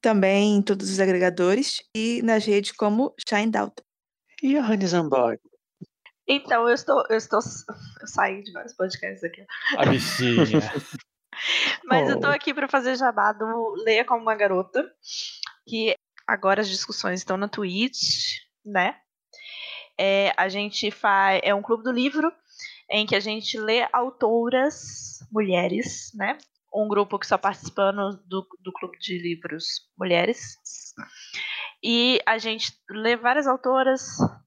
Também 0.00 0.56
em 0.56 0.62
todos 0.62 0.90
os 0.90 0.98
agregadores 1.00 1.82
e 1.94 2.22
nas 2.22 2.44
redes 2.44 2.72
como 2.72 3.14
Shine 3.28 3.50
Dalton. 3.50 3.82
E 4.42 4.54
Johannes 4.54 4.90
Zambog? 4.90 5.38
Então, 6.26 6.68
eu 6.68 6.74
estou, 6.74 7.04
eu 7.10 7.16
estou. 7.16 7.40
Eu 8.00 8.06
saí 8.06 8.42
de 8.42 8.52
vários 8.52 8.72
podcasts 8.74 9.22
aqui. 9.24 9.44
A 9.76 9.84
bichinha. 9.84 10.44
Mas 11.84 12.08
eu 12.08 12.20
tô 12.20 12.28
Oh. 12.28 12.30
aqui 12.32 12.52
para 12.54 12.68
fazer 12.68 12.96
jabá 12.96 13.32
do 13.32 13.74
Leia 13.84 14.04
como 14.04 14.22
uma 14.22 14.34
garota, 14.34 14.84
que 15.66 15.94
agora 16.26 16.60
as 16.60 16.68
discussões 16.68 17.20
estão 17.20 17.36
na 17.36 17.48
Twitch, 17.48 18.38
né? 18.64 18.96
É, 19.98 20.32
a 20.36 20.48
gente 20.48 20.90
faz 20.90 21.40
é 21.42 21.54
um 21.54 21.62
clube 21.62 21.82
do 21.84 21.92
livro 21.92 22.32
em 22.90 23.06
que 23.06 23.14
a 23.14 23.20
gente 23.20 23.58
lê 23.58 23.86
autoras 23.92 25.18
mulheres, 25.30 26.10
né? 26.14 26.36
Um 26.72 26.88
grupo 26.88 27.18
que 27.18 27.26
só 27.26 27.36
participando 27.36 28.16
do, 28.26 28.46
do 28.60 28.72
clube 28.72 28.98
de 28.98 29.18
livros 29.18 29.88
mulheres. 29.98 30.56
E 31.82 32.20
a 32.26 32.36
gente 32.36 32.72
lê 32.90 33.16
várias 33.16 33.46
autoras, 33.46 34.02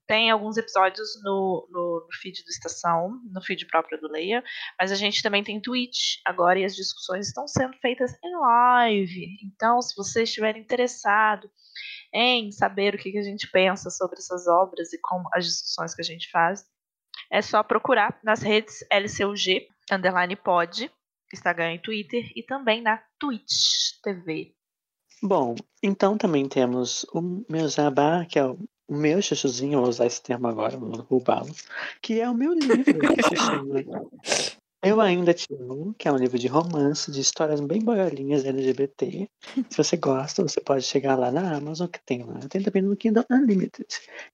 tem 0.06 0.30
alguns 0.30 0.56
episódios 0.56 1.10
no, 1.24 1.68
no, 1.72 2.06
no 2.06 2.18
feed 2.22 2.44
do 2.44 2.50
Estação, 2.50 3.20
no 3.32 3.42
feed 3.42 3.66
próprio 3.66 4.00
do 4.00 4.08
Leia, 4.08 4.44
mas 4.80 4.92
a 4.92 4.96
gente 4.96 5.24
também 5.24 5.44
tem 5.44 5.60
Twitch 5.60 6.18
agora 6.26 6.60
e 6.60 6.66
as 6.66 6.76
discussões 6.76 7.28
estão 7.28 7.48
sendo 7.48 7.76
feitas 7.80 8.12
em 8.24 8.36
live. 8.38 9.28
Então, 9.44 9.82
se 9.82 9.96
você 9.96 10.24
estiver 10.24 10.56
interessado 10.56 11.50
em 12.14 12.52
saber 12.52 12.94
o 12.94 12.98
que, 13.00 13.12
que 13.12 13.18
a 13.18 13.24
gente 13.24 13.50
pensa 13.50 13.90
sobre 13.90 14.20
essas 14.20 14.48
obras 14.48 14.94
e 14.94 15.00
como 15.02 15.28
as 15.34 15.46
discussões 15.46 15.96
que 15.96 16.02
a 16.02 16.06
gente 16.06 16.30
faz, 16.30 16.64
é 17.32 17.42
só 17.42 17.64
procurar 17.64 18.20
nas 18.24 18.44
redes 18.44 18.86
LCUG, 18.92 19.68
underline 19.92 20.36
pod, 20.36 20.92
Instagram 21.34 21.76
e 21.76 21.80
Twitter, 21.80 22.32
e 22.36 22.44
também 22.44 22.82
na 22.82 23.02
Twitch 23.20 24.00
TV. 24.02 24.54
Bom, 25.22 25.56
então 25.82 26.18
também 26.18 26.48
temos 26.48 27.06
o 27.14 27.44
meu 27.50 27.68
jabá, 27.70 28.26
que 28.26 28.38
é 28.38 28.46
o 28.46 28.58
meu 28.90 29.22
chuchuzinho, 29.22 29.80
vou 29.80 29.90
usar 29.90 30.06
esse 30.06 30.22
termo 30.22 30.48
agora, 30.48 30.78
vou 30.78 30.92
roubá-lo, 31.02 31.54
que 32.02 32.20
é 32.20 32.30
o 32.30 32.34
meu 32.34 32.54
livro, 32.54 33.00
que 33.16 33.24
se 33.24 33.36
chama 33.36 33.80
Eu 34.86 35.00
Ainda 35.00 35.34
Te 35.34 35.48
Amo, 35.54 35.94
que 35.98 36.10
é 36.10 36.12
um 36.12 36.18
livro 36.18 36.38
de 36.38 36.48
romance, 36.48 37.10
de 37.10 37.22
histórias 37.22 37.62
bem 37.62 37.80
boiolinhas 37.80 38.44
LGBT. 38.44 39.30
Se 39.70 39.78
você 39.78 39.96
gosta, 39.96 40.44
você 40.44 40.60
pode 40.60 40.84
chegar 40.84 41.18
lá 41.18 41.32
na 41.32 41.56
Amazon, 41.56 41.88
que 41.88 42.04
tem 42.04 42.22
lá. 42.22 42.38
Tem 42.50 42.62
também 42.62 42.82
no 42.82 42.98
Kindle 42.98 43.24
Unlimited. 43.32 43.88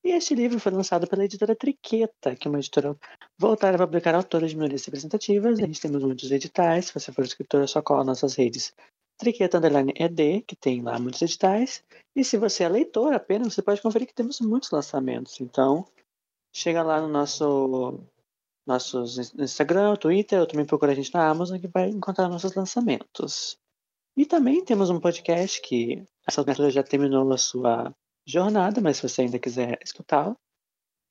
E 0.03 0.09
este 0.09 0.33
livro 0.33 0.59
foi 0.59 0.71
lançado 0.71 1.05
pela 1.05 1.23
editora 1.23 1.55
Triqueta, 1.55 2.35
que 2.35 2.47
é 2.47 2.49
uma 2.49 2.57
editora 2.57 2.97
voltada 3.37 3.75
a 3.75 3.85
publicar 3.85 4.15
autores 4.15 4.49
de 4.49 4.57
minorias 4.57 4.83
representativas. 4.83 5.59
A 5.59 5.67
gente 5.67 5.79
temos 5.79 6.01
muitos 6.01 6.31
editais. 6.31 6.85
Se 6.85 6.95
você 6.95 7.11
for 7.11 7.23
escritora, 7.23 7.67
só 7.67 7.83
cola 7.83 8.03
nossas 8.03 8.33
redes 8.33 8.73
Triqueta 9.19 9.59
Underline 9.59 9.93
ED, 9.95 10.41
que 10.47 10.55
tem 10.55 10.81
lá 10.81 10.97
muitos 10.97 11.21
editais. 11.21 11.83
E 12.15 12.23
se 12.23 12.37
você 12.37 12.63
é 12.63 12.69
leitor 12.69 13.13
apenas, 13.13 13.53
você 13.53 13.61
pode 13.61 13.83
conferir 13.83 14.07
que 14.07 14.15
temos 14.15 14.39
muitos 14.39 14.71
lançamentos. 14.71 15.39
Então, 15.41 15.85
chega 16.51 16.81
lá 16.81 16.99
no 16.99 17.07
nosso 17.07 17.99
nossos 18.69 19.17
ins- 19.17 19.33
Instagram, 19.37 19.95
Twitter, 19.95 20.39
ou 20.39 20.47
também 20.47 20.65
procura 20.65 20.91
a 20.91 20.95
gente 20.95 21.13
na 21.13 21.27
Amazon 21.27 21.59
que 21.59 21.67
vai 21.67 21.89
encontrar 21.89 22.29
nossos 22.29 22.53
lançamentos. 22.53 23.57
E 24.15 24.25
também 24.25 24.63
temos 24.63 24.89
um 24.89 24.99
podcast 24.99 25.61
que 25.61 26.03
essa 26.27 26.41
altura 26.41 26.69
já 26.69 26.83
terminou 26.83 27.31
a 27.33 27.37
sua 27.37 27.93
jornada, 28.25 28.79
mas 28.79 28.97
se 28.97 29.09
você 29.09 29.23
ainda 29.23 29.39
quiser 29.39 29.79
escutá-lo, 29.83 30.37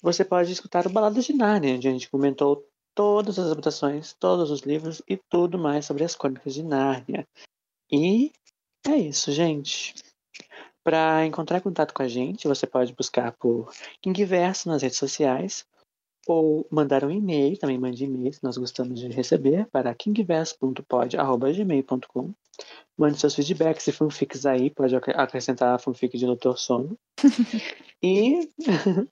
você 0.01 0.25
pode 0.25 0.53
escutar 0.53 0.87
o 0.87 0.91
Baladas 0.91 1.25
de 1.25 1.33
Nárnia, 1.33 1.75
onde 1.75 1.89
a 1.89 1.91
gente 1.91 2.11
comentou 2.11 2.65
todas 2.95 3.39
as 3.39 3.47
adaptações, 3.47 4.13
todos 4.15 4.51
os 4.51 4.61
livros 4.61 5.03
e 5.09 5.17
tudo 5.29 5.59
mais 5.59 5.87
sobre 5.87 6.05
as 6.05 6.15
crônicas 6.15 6.55
de 6.55 6.63
Nárnia. 6.63 7.27
E 7.91 8.33
é 8.87 8.97
isso, 8.97 9.33
gente. 9.33 9.95
Para 10.85 11.27
encontrar 11.27 11.61
contato 11.61 11.93
com 11.93 12.03
a 12.03 12.09
gente, 12.09 12.47
você 12.47 12.67
pode 12.67 12.95
buscar 12.95 13.33
por 13.33 13.73
Kingverso 14.01 14.69
nas 14.69 14.83
redes 14.83 14.99
sociais 14.99 15.67
ou 16.29 16.65
mandar 16.71 17.03
um 17.05 17.11
e-mail, 17.11 17.59
também 17.59 17.79
mande 17.79 18.05
e-mail, 18.05 18.31
que 18.31 18.45
nós 18.45 18.57
gostamos 18.59 19.01
de 19.01 19.09
receber, 19.09 19.67
para 19.73 19.93
kingverso.pod.gmail.com. 19.95 22.33
Mande 22.99 23.19
seus 23.19 23.35
feedbacks 23.35 23.87
e 23.87 23.93
fanfics 23.93 24.45
aí, 24.45 24.69
pode 24.69 24.95
ac- 24.95 25.11
acrescentar 25.15 25.75
a 25.75 25.79
fanfic 25.79 26.19
de 26.19 26.27
Doutor 26.27 26.59
Sono. 26.59 26.99
e 28.03 28.51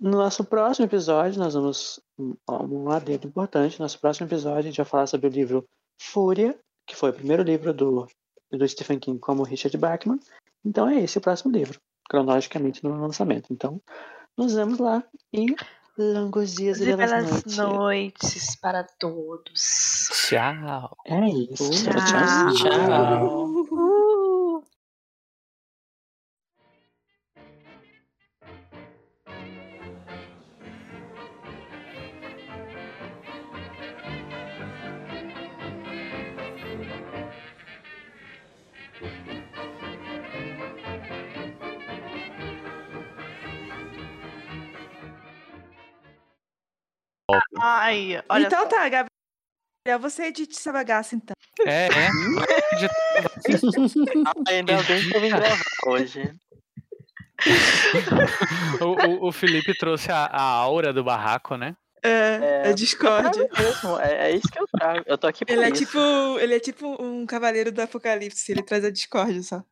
no 0.00 0.10
nosso 0.10 0.42
próximo 0.44 0.86
episódio, 0.86 1.38
nós 1.38 1.54
vamos. 1.54 2.00
Um 2.18 2.90
adendo 2.90 3.28
importante. 3.28 3.78
No 3.78 3.84
nosso 3.84 4.00
próximo 4.00 4.26
episódio, 4.26 4.58
a 4.58 4.62
gente 4.62 4.78
vai 4.78 4.86
falar 4.86 5.06
sobre 5.06 5.28
o 5.28 5.30
livro 5.30 5.64
Fúria, 6.00 6.58
que 6.86 6.96
foi 6.96 7.10
o 7.10 7.14
primeiro 7.14 7.44
livro 7.44 7.72
do, 7.72 8.08
do 8.50 8.68
Stephen 8.68 8.98
King 8.98 9.20
como 9.20 9.44
Richard 9.44 9.76
Bachman. 9.76 10.18
Então 10.64 10.88
é 10.88 10.98
esse 11.00 11.18
o 11.18 11.20
próximo 11.20 11.52
livro, 11.52 11.78
cronologicamente 12.08 12.82
no 12.82 13.00
lançamento. 13.00 13.52
Então, 13.52 13.80
nos 14.36 14.54
vemos 14.54 14.78
lá 14.78 15.04
e 15.32 15.54
longos 15.98 16.54
dias 16.54 16.80
e 16.80 16.84
belas 16.84 17.24
belas 17.24 17.44
noites. 17.44 17.56
noites 17.56 18.56
para 18.56 18.84
todos. 18.84 20.08
Tchau. 20.12 20.96
É 21.04 21.28
isso. 21.28 21.70
Tchau. 21.70 22.52
Tchau. 22.54 24.06
Uh! 47.38 47.60
Ai, 47.60 48.22
olha 48.28 48.46
então 48.46 48.60
só. 48.62 48.68
tá, 48.68 48.82
Gabriel. 48.88 49.06
Você 50.00 50.24
edite 50.24 50.56
essa 50.58 50.72
bagaça, 50.72 51.14
então. 51.14 51.34
É, 51.64 51.86
é. 51.86 52.08
Ainda 54.48 54.82
bem 54.82 55.08
que 55.08 55.16
eu 55.16 55.20
vim 55.20 55.28
gravar 55.28 55.56
hoje. 55.86 56.34
O, 58.80 58.86
o, 58.86 59.28
o 59.28 59.32
Felipe 59.32 59.76
trouxe 59.76 60.10
a, 60.10 60.24
a 60.24 60.42
aura 60.42 60.92
do 60.92 61.04
barraco, 61.04 61.56
né? 61.56 61.76
É, 62.02 62.64
É, 62.66 62.70
é 62.70 62.72
Discord. 62.72 63.38
Mesmo, 63.38 63.98
é, 64.00 64.30
é 64.30 64.36
isso 64.36 64.48
que 64.48 64.58
eu 64.58 64.66
trago. 64.66 65.04
Eu 65.06 65.18
tô 65.18 65.26
aqui 65.26 65.44
por 65.44 65.52
Ele 65.52 65.64
é 65.64 65.68
isso. 65.70 65.84
tipo, 65.84 65.98
ele 66.38 66.54
é 66.54 66.60
tipo 66.60 67.02
um 67.02 67.26
cavaleiro 67.26 67.70
do 67.72 67.80
apocalipse, 67.80 68.50
ele 68.52 68.62
traz 68.62 68.84
a 68.84 68.90
Discord 68.90 69.42
só. 69.42 69.62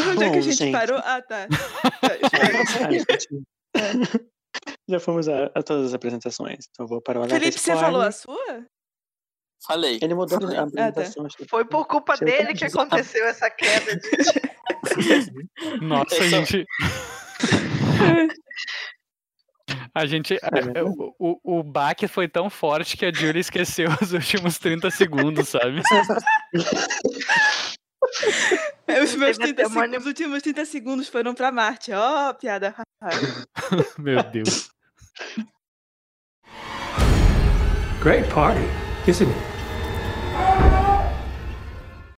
Onde 0.00 0.24
é 0.24 0.28
que 0.28 0.32
Bom, 0.32 0.38
a 0.38 0.40
gente, 0.40 0.56
gente. 0.56 0.72
parou? 0.72 0.98
Ah, 0.98 1.20
tá. 1.20 1.46
Gente. 2.90 4.24
Já 4.88 5.00
fomos 5.00 5.28
a, 5.28 5.46
a 5.54 5.62
todas 5.62 5.86
as 5.88 5.94
apresentações. 5.94 6.66
Então 6.70 6.84
eu 6.84 6.88
vou 6.88 7.00
para 7.00 7.18
o 7.18 7.22
alerta 7.22 7.38
Felipe, 7.40 7.58
você 7.58 7.70
spoiler. 7.72 7.84
falou 7.84 8.02
a 8.02 8.12
sua? 8.12 8.66
Falei. 9.66 9.98
Ele 10.02 10.14
mudou 10.14 10.38
Falei. 10.40 10.58
a 10.58 10.62
Ah, 10.62 10.64
tá. 10.64 10.68
apresentação. 10.68 11.24
acho 11.26 11.36
que- 11.38 11.48
Foi 11.48 11.64
por 11.64 11.86
culpa 11.86 12.16
dele 12.18 12.48
tá 12.48 12.54
que 12.54 12.64
aconteceu 12.66 13.24
essa 13.26 13.48
queda. 13.50 13.96
De... 13.96 14.10
Nossa, 15.80 16.16
Eu 16.16 16.22
a 16.24 16.28
gente. 16.28 16.64
A 19.94 20.06
gente. 20.06 20.34
É, 20.34 20.82
o, 21.18 21.38
o, 21.42 21.62
baque 21.62 22.08
foi 22.08 22.26
tão 22.28 22.50
forte 22.50 22.96
que 22.96 23.06
a 23.06 23.12
Julie 23.12 23.40
esqueceu 23.40 23.88
os 24.02 24.12
últimos 24.12 24.58
30 24.58 24.90
segundos, 24.90 25.48
sabe? 25.48 25.80
É, 28.88 29.00
Os 29.02 29.14
meus 29.14 29.38
Teve 29.38 29.54
30 29.54 29.62
até 29.62 29.66
uma 29.68 29.80
segundos, 29.82 30.00
os 30.00 30.06
últimos 30.06 30.42
30 30.42 30.64
segundos 30.64 31.08
foram 31.08 31.32
pra 31.32 31.52
Marte. 31.52 31.92
Ó, 31.92 32.34
piada. 32.34 32.74
Meu 33.98 34.20
Deus. 34.24 34.68
Great 38.00 38.28
party, 38.28 38.68
isn't 39.06 39.30
it? 39.30 39.53